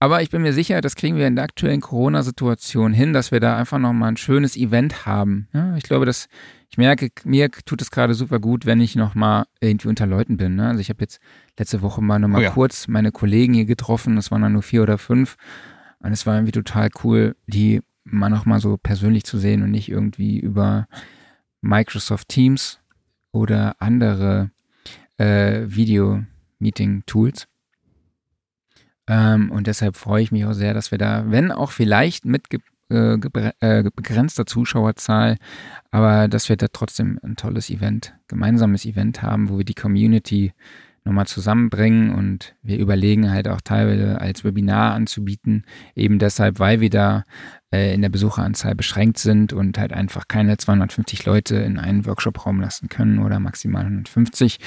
Aber 0.00 0.22
ich 0.22 0.30
bin 0.30 0.42
mir 0.42 0.52
sicher, 0.52 0.80
das 0.80 0.94
kriegen 0.94 1.16
wir 1.16 1.26
in 1.26 1.34
der 1.34 1.44
aktuellen 1.44 1.80
Corona-Situation 1.80 2.92
hin, 2.92 3.12
dass 3.12 3.32
wir 3.32 3.40
da 3.40 3.56
einfach 3.56 3.78
nochmal 3.78 4.12
ein 4.12 4.16
schönes 4.16 4.56
Event 4.56 5.06
haben. 5.06 5.48
Ja, 5.52 5.76
ich 5.76 5.82
glaube, 5.82 6.06
dass 6.06 6.28
ich 6.70 6.78
merke, 6.78 7.10
mir 7.24 7.50
tut 7.50 7.82
es 7.82 7.90
gerade 7.90 8.14
super 8.14 8.38
gut, 8.38 8.64
wenn 8.64 8.80
ich 8.80 8.94
nochmal 8.94 9.46
irgendwie 9.60 9.88
unter 9.88 10.06
Leuten 10.06 10.36
bin. 10.36 10.54
Ne? 10.54 10.68
Also 10.68 10.80
ich 10.80 10.88
habe 10.88 11.00
jetzt 11.00 11.18
letzte 11.58 11.82
Woche 11.82 12.00
mal 12.00 12.18
nochmal 12.18 12.42
oh 12.42 12.44
ja. 12.44 12.50
kurz 12.50 12.86
meine 12.86 13.10
Kollegen 13.10 13.54
hier 13.54 13.64
getroffen, 13.64 14.16
das 14.16 14.30
waren 14.30 14.42
dann 14.42 14.52
nur 14.52 14.62
vier 14.62 14.82
oder 14.82 14.98
fünf. 14.98 15.36
Und 15.98 16.12
es 16.12 16.26
war 16.26 16.36
irgendwie 16.36 16.52
total 16.52 16.90
cool, 17.02 17.34
die 17.46 17.80
mal 18.04 18.28
nochmal 18.28 18.60
so 18.60 18.76
persönlich 18.76 19.24
zu 19.24 19.38
sehen 19.38 19.62
und 19.62 19.72
nicht 19.72 19.88
irgendwie 19.88 20.38
über 20.38 20.86
Microsoft 21.60 22.28
Teams 22.28 22.78
oder 23.32 23.76
andere 23.80 24.50
äh, 25.16 25.62
Video-Meeting-Tools. 25.66 27.46
Ähm, 29.06 29.50
und 29.50 29.66
deshalb 29.66 29.96
freue 29.96 30.22
ich 30.22 30.32
mich 30.32 30.44
auch 30.44 30.52
sehr, 30.52 30.74
dass 30.74 30.90
wir 30.90 30.98
da, 30.98 31.30
wenn 31.30 31.50
auch 31.50 31.72
vielleicht 31.72 32.24
mit 32.24 32.50
ge 32.50 32.60
äh, 32.90 33.18
äh, 33.60 33.82
begrenzter 33.94 34.46
Zuschauerzahl, 34.46 35.36
aber 35.90 36.26
dass 36.26 36.48
wir 36.48 36.56
da 36.56 36.68
trotzdem 36.72 37.20
ein 37.22 37.36
tolles 37.36 37.68
Event, 37.68 38.14
gemeinsames 38.28 38.86
Event 38.86 39.20
haben, 39.20 39.50
wo 39.50 39.58
wir 39.58 39.64
die 39.66 39.74
Community 39.74 40.54
nochmal 41.08 41.26
zusammenbringen 41.26 42.14
und 42.14 42.54
wir 42.62 42.78
überlegen 42.78 43.30
halt 43.30 43.48
auch 43.48 43.60
teilweise 43.60 44.20
als 44.20 44.44
Webinar 44.44 44.94
anzubieten, 44.94 45.64
eben 45.96 46.18
deshalb, 46.18 46.60
weil 46.60 46.80
wir 46.80 46.90
da 46.90 47.24
äh, 47.72 47.94
in 47.94 48.02
der 48.02 48.10
Besucheranzahl 48.10 48.74
beschränkt 48.74 49.18
sind 49.18 49.52
und 49.52 49.78
halt 49.78 49.92
einfach 49.92 50.28
keine 50.28 50.58
250 50.58 51.24
Leute 51.24 51.56
in 51.56 51.78
einen 51.78 52.06
Workshop-Raum 52.06 52.60
lassen 52.60 52.88
können 52.88 53.18
oder 53.18 53.40
maximal 53.40 53.82
150. 53.82 54.58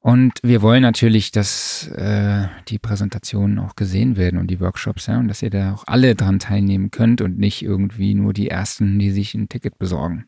Und 0.00 0.34
wir 0.42 0.62
wollen 0.62 0.82
natürlich, 0.82 1.32
dass 1.32 1.88
äh, 1.88 2.46
die 2.68 2.78
Präsentationen 2.78 3.58
auch 3.58 3.74
gesehen 3.74 4.16
werden 4.16 4.38
und 4.38 4.46
die 4.46 4.60
Workshops, 4.60 5.06
ja, 5.06 5.18
und 5.18 5.26
dass 5.26 5.42
ihr 5.42 5.50
da 5.50 5.74
auch 5.74 5.84
alle 5.86 6.14
dran 6.14 6.38
teilnehmen 6.38 6.92
könnt 6.92 7.20
und 7.20 7.38
nicht 7.38 7.62
irgendwie 7.62 8.14
nur 8.14 8.32
die 8.32 8.48
ersten, 8.48 8.98
die 9.00 9.10
sich 9.10 9.34
ein 9.34 9.48
Ticket 9.48 9.76
besorgen. 9.78 10.24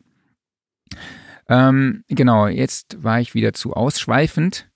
Ähm, 1.47 2.03
genau, 2.09 2.47
jetzt 2.47 3.01
war 3.01 3.21
ich 3.21 3.33
wieder 3.33 3.53
zu 3.53 3.73
ausschweifend. 3.73 4.70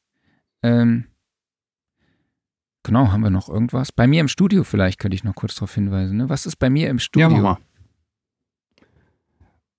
Ähm, 0.66 1.06
genau, 2.84 3.12
haben 3.12 3.22
wir 3.22 3.30
noch 3.30 3.50
irgendwas? 3.50 3.92
Bei 3.92 4.08
mir 4.08 4.22
im 4.22 4.28
Studio 4.28 4.64
vielleicht 4.64 5.00
könnte 5.00 5.16
ich 5.16 5.24
noch 5.24 5.36
kurz 5.36 5.56
darauf 5.56 5.76
hinweisen. 5.76 6.18
Ne? 6.18 6.30
Was 6.30 6.48
ist 6.48 6.56
bei 6.56 6.72
mir 6.72 6.90
im 6.90 6.98
Studio? 6.98 7.30
Ja, 7.30 7.34
mach 7.34 7.42
mal. 7.42 7.58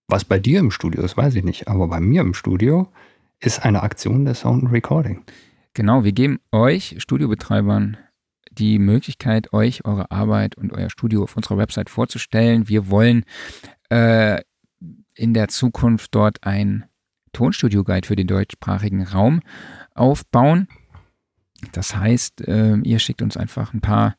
Was 0.09 0.25
bei 0.25 0.39
dir 0.39 0.61
im 0.61 0.71
Studio 0.71 1.03
ist, 1.03 1.17
weiß 1.17 1.35
ich 1.35 1.43
nicht, 1.43 1.67
aber 1.67 1.89
bei 1.89 1.99
mir 1.99 2.21
im 2.21 2.35
Studio 2.35 2.93
ist 3.41 3.65
eine 3.65 3.83
Aktion 3.83 4.25
der 4.25 4.35
Sound 4.35 4.71
Recording. 4.71 5.25
Genau, 5.75 6.05
wir 6.05 6.13
geben 6.13 6.39
euch 6.53 6.95
Studiobetreibern 6.99 7.97
die 8.53 8.79
Möglichkeit, 8.79 9.53
euch 9.53 9.85
eure 9.85 10.13
Arbeit 10.13 10.57
und 10.57 10.73
euer 10.73 10.89
Studio 10.89 11.25
auf 11.25 11.37
unserer 11.37 11.59
Website 11.59 11.91
vorzustellen. 11.91 12.69
Wir 12.69 12.89
wollen 12.89 13.25
äh, 13.91 14.41
in 15.15 15.35
der 15.35 15.49
Zukunft 15.49 16.15
dort 16.15 16.45
ein 16.45 16.85
Tonstudio-Guide 17.37 18.07
für 18.07 18.17
den 18.17 18.27
deutschsprachigen 18.27 19.03
Raum 19.03 19.41
aufbauen. 19.95 20.69
Das 21.73 21.97
heißt, 21.97 22.47
äh, 22.49 22.77
ihr 22.79 22.99
schickt 22.99 23.23
uns 23.23 23.37
einfach 23.37 23.75
ein 23.75 23.81
paar, 23.81 24.17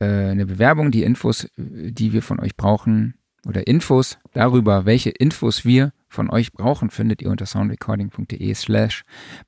äh, 0.00 0.06
eine 0.06 0.46
Bewerbung, 0.46 0.90
die 0.90 1.04
Infos, 1.04 1.48
die 1.56 2.12
wir 2.12 2.22
von 2.22 2.40
euch 2.40 2.56
brauchen, 2.56 3.14
oder 3.46 3.66
Infos 3.66 4.18
darüber, 4.32 4.84
welche 4.84 5.10
Infos 5.10 5.64
wir 5.64 5.92
von 6.08 6.28
euch 6.30 6.52
brauchen, 6.52 6.90
findet 6.90 7.22
ihr 7.22 7.30
unter 7.30 7.46
soundrecording.de 7.46 8.54
slash 8.54 9.04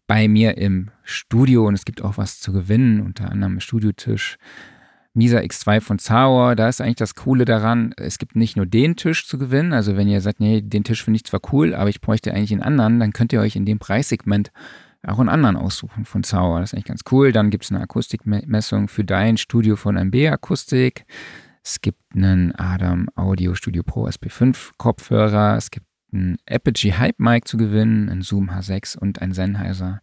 bei 0.06 0.28
mir 0.28 0.56
im 0.56 0.90
Studio 1.02 1.66
und 1.66 1.74
es 1.74 1.84
gibt 1.84 2.02
auch 2.02 2.16
was 2.16 2.40
zu 2.40 2.52
gewinnen, 2.52 3.00
unter 3.00 3.30
anderem 3.30 3.60
Studiotisch 3.60 4.38
Misa 5.14 5.38
X2 5.38 5.80
von 5.80 5.98
Zauer. 5.98 6.54
Da 6.54 6.68
ist 6.68 6.80
eigentlich 6.80 6.96
das 6.96 7.14
Coole 7.14 7.44
daran, 7.44 7.92
es 7.96 8.18
gibt 8.18 8.36
nicht 8.36 8.56
nur 8.56 8.66
den 8.66 8.96
Tisch 8.96 9.26
zu 9.26 9.38
gewinnen, 9.38 9.72
also 9.72 9.96
wenn 9.96 10.08
ihr 10.08 10.20
sagt, 10.20 10.40
nee, 10.40 10.60
den 10.60 10.84
Tisch 10.84 11.04
finde 11.04 11.16
ich 11.16 11.24
zwar 11.24 11.40
cool, 11.52 11.74
aber 11.74 11.90
ich 11.90 12.00
bräuchte 12.00 12.32
eigentlich 12.32 12.52
einen 12.52 12.62
anderen, 12.62 13.00
dann 13.00 13.12
könnt 13.12 13.32
ihr 13.32 13.40
euch 13.40 13.56
in 13.56 13.66
dem 13.66 13.78
Preissegment 13.78 14.52
auch 15.06 15.18
einen 15.18 15.28
anderen 15.28 15.56
aussuchen 15.56 16.04
von 16.04 16.22
Zauer. 16.22 16.60
Das 16.60 16.70
ist 16.70 16.74
eigentlich 16.74 16.84
ganz 16.86 17.02
cool. 17.10 17.32
Dann 17.32 17.50
gibt 17.50 17.64
es 17.64 17.72
eine 17.72 17.80
Akustikmessung 17.80 18.88
für 18.88 19.04
dein 19.04 19.36
Studio 19.36 19.76
von 19.76 19.96
MB 19.96 20.28
Akustik. 20.28 21.06
Es 21.64 21.80
gibt 21.80 22.00
einen 22.14 22.54
Adam 22.54 23.08
Audio 23.14 23.54
Studio 23.54 23.82
Pro 23.82 24.06
SP5 24.06 24.72
Kopfhörer. 24.76 25.56
Es 25.56 25.70
gibt 25.70 25.86
einen 26.12 26.36
Apogee 26.46 26.94
Hype 26.94 27.18
Mic 27.18 27.48
zu 27.48 27.56
gewinnen, 27.56 28.08
einen 28.08 28.22
Zoom 28.22 28.50
H6 28.50 28.98
und 28.98 29.22
ein 29.22 29.32
Sennheiser 29.32 30.00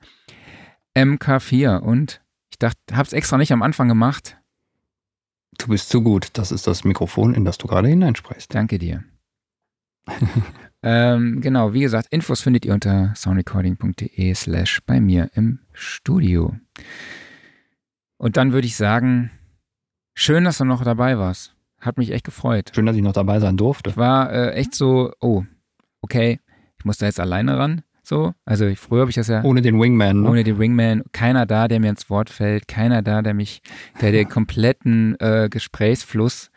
MK4. 0.95 1.77
Und 1.77 2.21
ich 2.51 2.57
dachte, 2.57 2.79
habe 2.95 3.05
es 3.05 3.13
extra 3.13 3.37
nicht 3.37 3.51
am 3.51 3.61
Anfang 3.61 3.87
gemacht. 3.87 4.37
Du 5.57 5.67
bist 5.67 5.89
zu 5.89 6.01
gut. 6.01 6.29
Das 6.33 6.51
ist 6.51 6.67
das 6.67 6.83
Mikrofon, 6.83 7.33
in 7.33 7.45
das 7.45 7.57
du 7.57 7.67
gerade 7.67 7.87
hineinsprichst. 7.87 8.53
Danke 8.53 8.77
dir. 8.77 9.03
ähm, 10.83 11.41
genau, 11.41 11.73
wie 11.73 11.81
gesagt, 11.81 12.07
Infos 12.11 12.41
findet 12.41 12.65
ihr 12.65 12.73
unter 12.73 13.13
soundrecording.de 13.15 14.33
slash 14.33 14.81
bei 14.85 15.01
mir 15.01 15.29
im 15.33 15.59
Studio. 15.73 16.55
Und 18.17 18.37
dann 18.37 18.53
würde 18.53 18.67
ich 18.67 18.75
sagen, 18.75 19.31
Schön, 20.19 20.45
dass 20.45 20.57
du 20.57 20.65
noch 20.65 20.83
dabei 20.83 21.19
warst. 21.19 21.55
Hat 21.79 21.99
mich 21.99 22.09
echt 22.09 22.23
gefreut. 22.23 22.71
Schön, 22.73 22.87
dass 22.87 22.95
ich 22.95 23.03
noch 23.03 23.13
dabei 23.13 23.39
sein 23.39 23.55
durfte. 23.55 23.91
Ich 23.91 23.97
war 23.97 24.31
äh, 24.31 24.53
echt 24.53 24.73
so, 24.73 25.13
oh, 25.21 25.43
okay, 26.01 26.39
ich 26.79 26.85
muss 26.85 26.97
da 26.97 27.05
jetzt 27.05 27.19
alleine 27.19 27.55
ran. 27.59 27.83
So, 28.07 28.33
also 28.45 28.65
ich, 28.67 28.79
früher 28.79 29.01
habe 29.01 29.09
ich 29.09 29.17
das 29.17 29.27
ja. 29.27 29.43
Ohne 29.43 29.61
den 29.61 29.81
Wingman, 29.81 30.21
ne? 30.21 30.29
Ohne 30.29 30.45
den 30.45 30.57
Wingman. 30.57 31.03
Keiner 31.11 31.45
da, 31.45 31.67
der 31.67 31.81
mir 31.81 31.89
ins 31.89 32.09
Wort 32.09 32.29
fällt. 32.29 32.65
Keiner 32.69 33.01
da, 33.01 33.21
der 33.21 33.33
mich, 33.33 33.61
der 33.99 34.13
den 34.13 34.29
kompletten 34.29 35.19
äh, 35.19 35.49
Gesprächsfluss, 35.51 36.49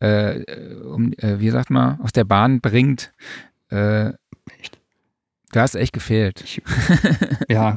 äh, 0.00 0.40
um, 0.82 1.12
äh, 1.18 1.38
wie 1.38 1.50
sagt 1.50 1.70
man, 1.70 2.00
aus 2.00 2.10
der 2.10 2.24
Bahn 2.24 2.60
bringt. 2.60 3.12
Äh, 3.70 4.14
echt? 4.58 4.80
Du 5.52 5.60
hast 5.60 5.76
echt 5.76 5.92
gefehlt. 5.92 6.42
Ich, 6.42 6.60
ja. 7.48 7.76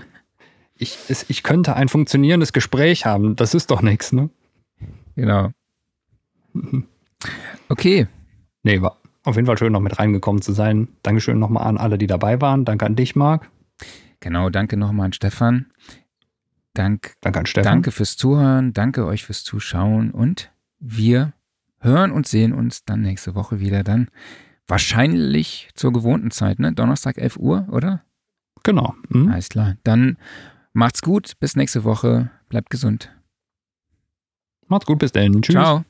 Ich, 0.73 0.97
es, 1.07 1.29
ich 1.29 1.43
könnte 1.43 1.75
ein 1.75 1.87
funktionierendes 1.87 2.51
Gespräch 2.51 3.05
haben. 3.05 3.35
Das 3.35 3.53
ist 3.53 3.69
doch 3.69 3.83
nichts, 3.83 4.11
ne? 4.11 4.31
Genau. 5.15 5.51
Okay. 7.71 8.07
Nee, 8.63 8.81
war 8.81 8.98
auf 9.29 9.35
jeden 9.35 9.45
Fall 9.45 9.57
schön, 9.57 9.71
noch 9.71 9.79
mit 9.79 9.99
reingekommen 9.99 10.41
zu 10.41 10.51
sein. 10.53 10.89
Dankeschön 11.03 11.39
nochmal 11.39 11.67
an 11.67 11.77
alle, 11.77 11.97
die 11.97 12.07
dabei 12.07 12.41
waren. 12.41 12.65
Danke 12.65 12.85
an 12.85 12.95
dich, 12.95 13.15
Marc. 13.15 13.49
Genau, 14.19 14.49
danke 14.49 14.77
nochmal 14.77 15.07
an 15.07 15.13
Stefan. 15.13 15.67
Dank, 16.73 17.13
danke 17.21 17.39
an 17.39 17.45
Stefan. 17.45 17.71
Danke 17.71 17.91
fürs 17.91 18.17
Zuhören, 18.17 18.73
danke 18.73 19.05
euch 19.05 19.23
fürs 19.23 19.43
Zuschauen 19.43 20.11
und 20.11 20.51
wir 20.79 21.33
hören 21.79 22.11
und 22.11 22.27
sehen 22.27 22.53
uns 22.53 22.85
dann 22.85 23.01
nächste 23.01 23.35
Woche 23.35 23.59
wieder. 23.59 23.83
Dann 23.83 24.09
wahrscheinlich 24.67 25.69
zur 25.73 25.93
gewohnten 25.93 26.31
Zeit, 26.31 26.59
ne? 26.59 26.73
Donnerstag 26.73 27.17
11 27.17 27.37
Uhr, 27.37 27.67
oder? 27.71 28.03
Genau. 28.63 28.93
Mhm. 29.09 29.31
Alles 29.31 29.49
klar. 29.49 29.77
Dann 29.83 30.17
macht's 30.73 31.01
gut. 31.01 31.33
Bis 31.39 31.55
nächste 31.55 31.83
Woche. 31.83 32.29
Bleibt 32.49 32.69
gesund. 32.69 33.11
Macht's 34.67 34.85
gut, 34.85 34.99
bis 34.99 35.11
dann. 35.11 35.41
Tschüss. 35.41 35.55
Ciao. 35.55 35.85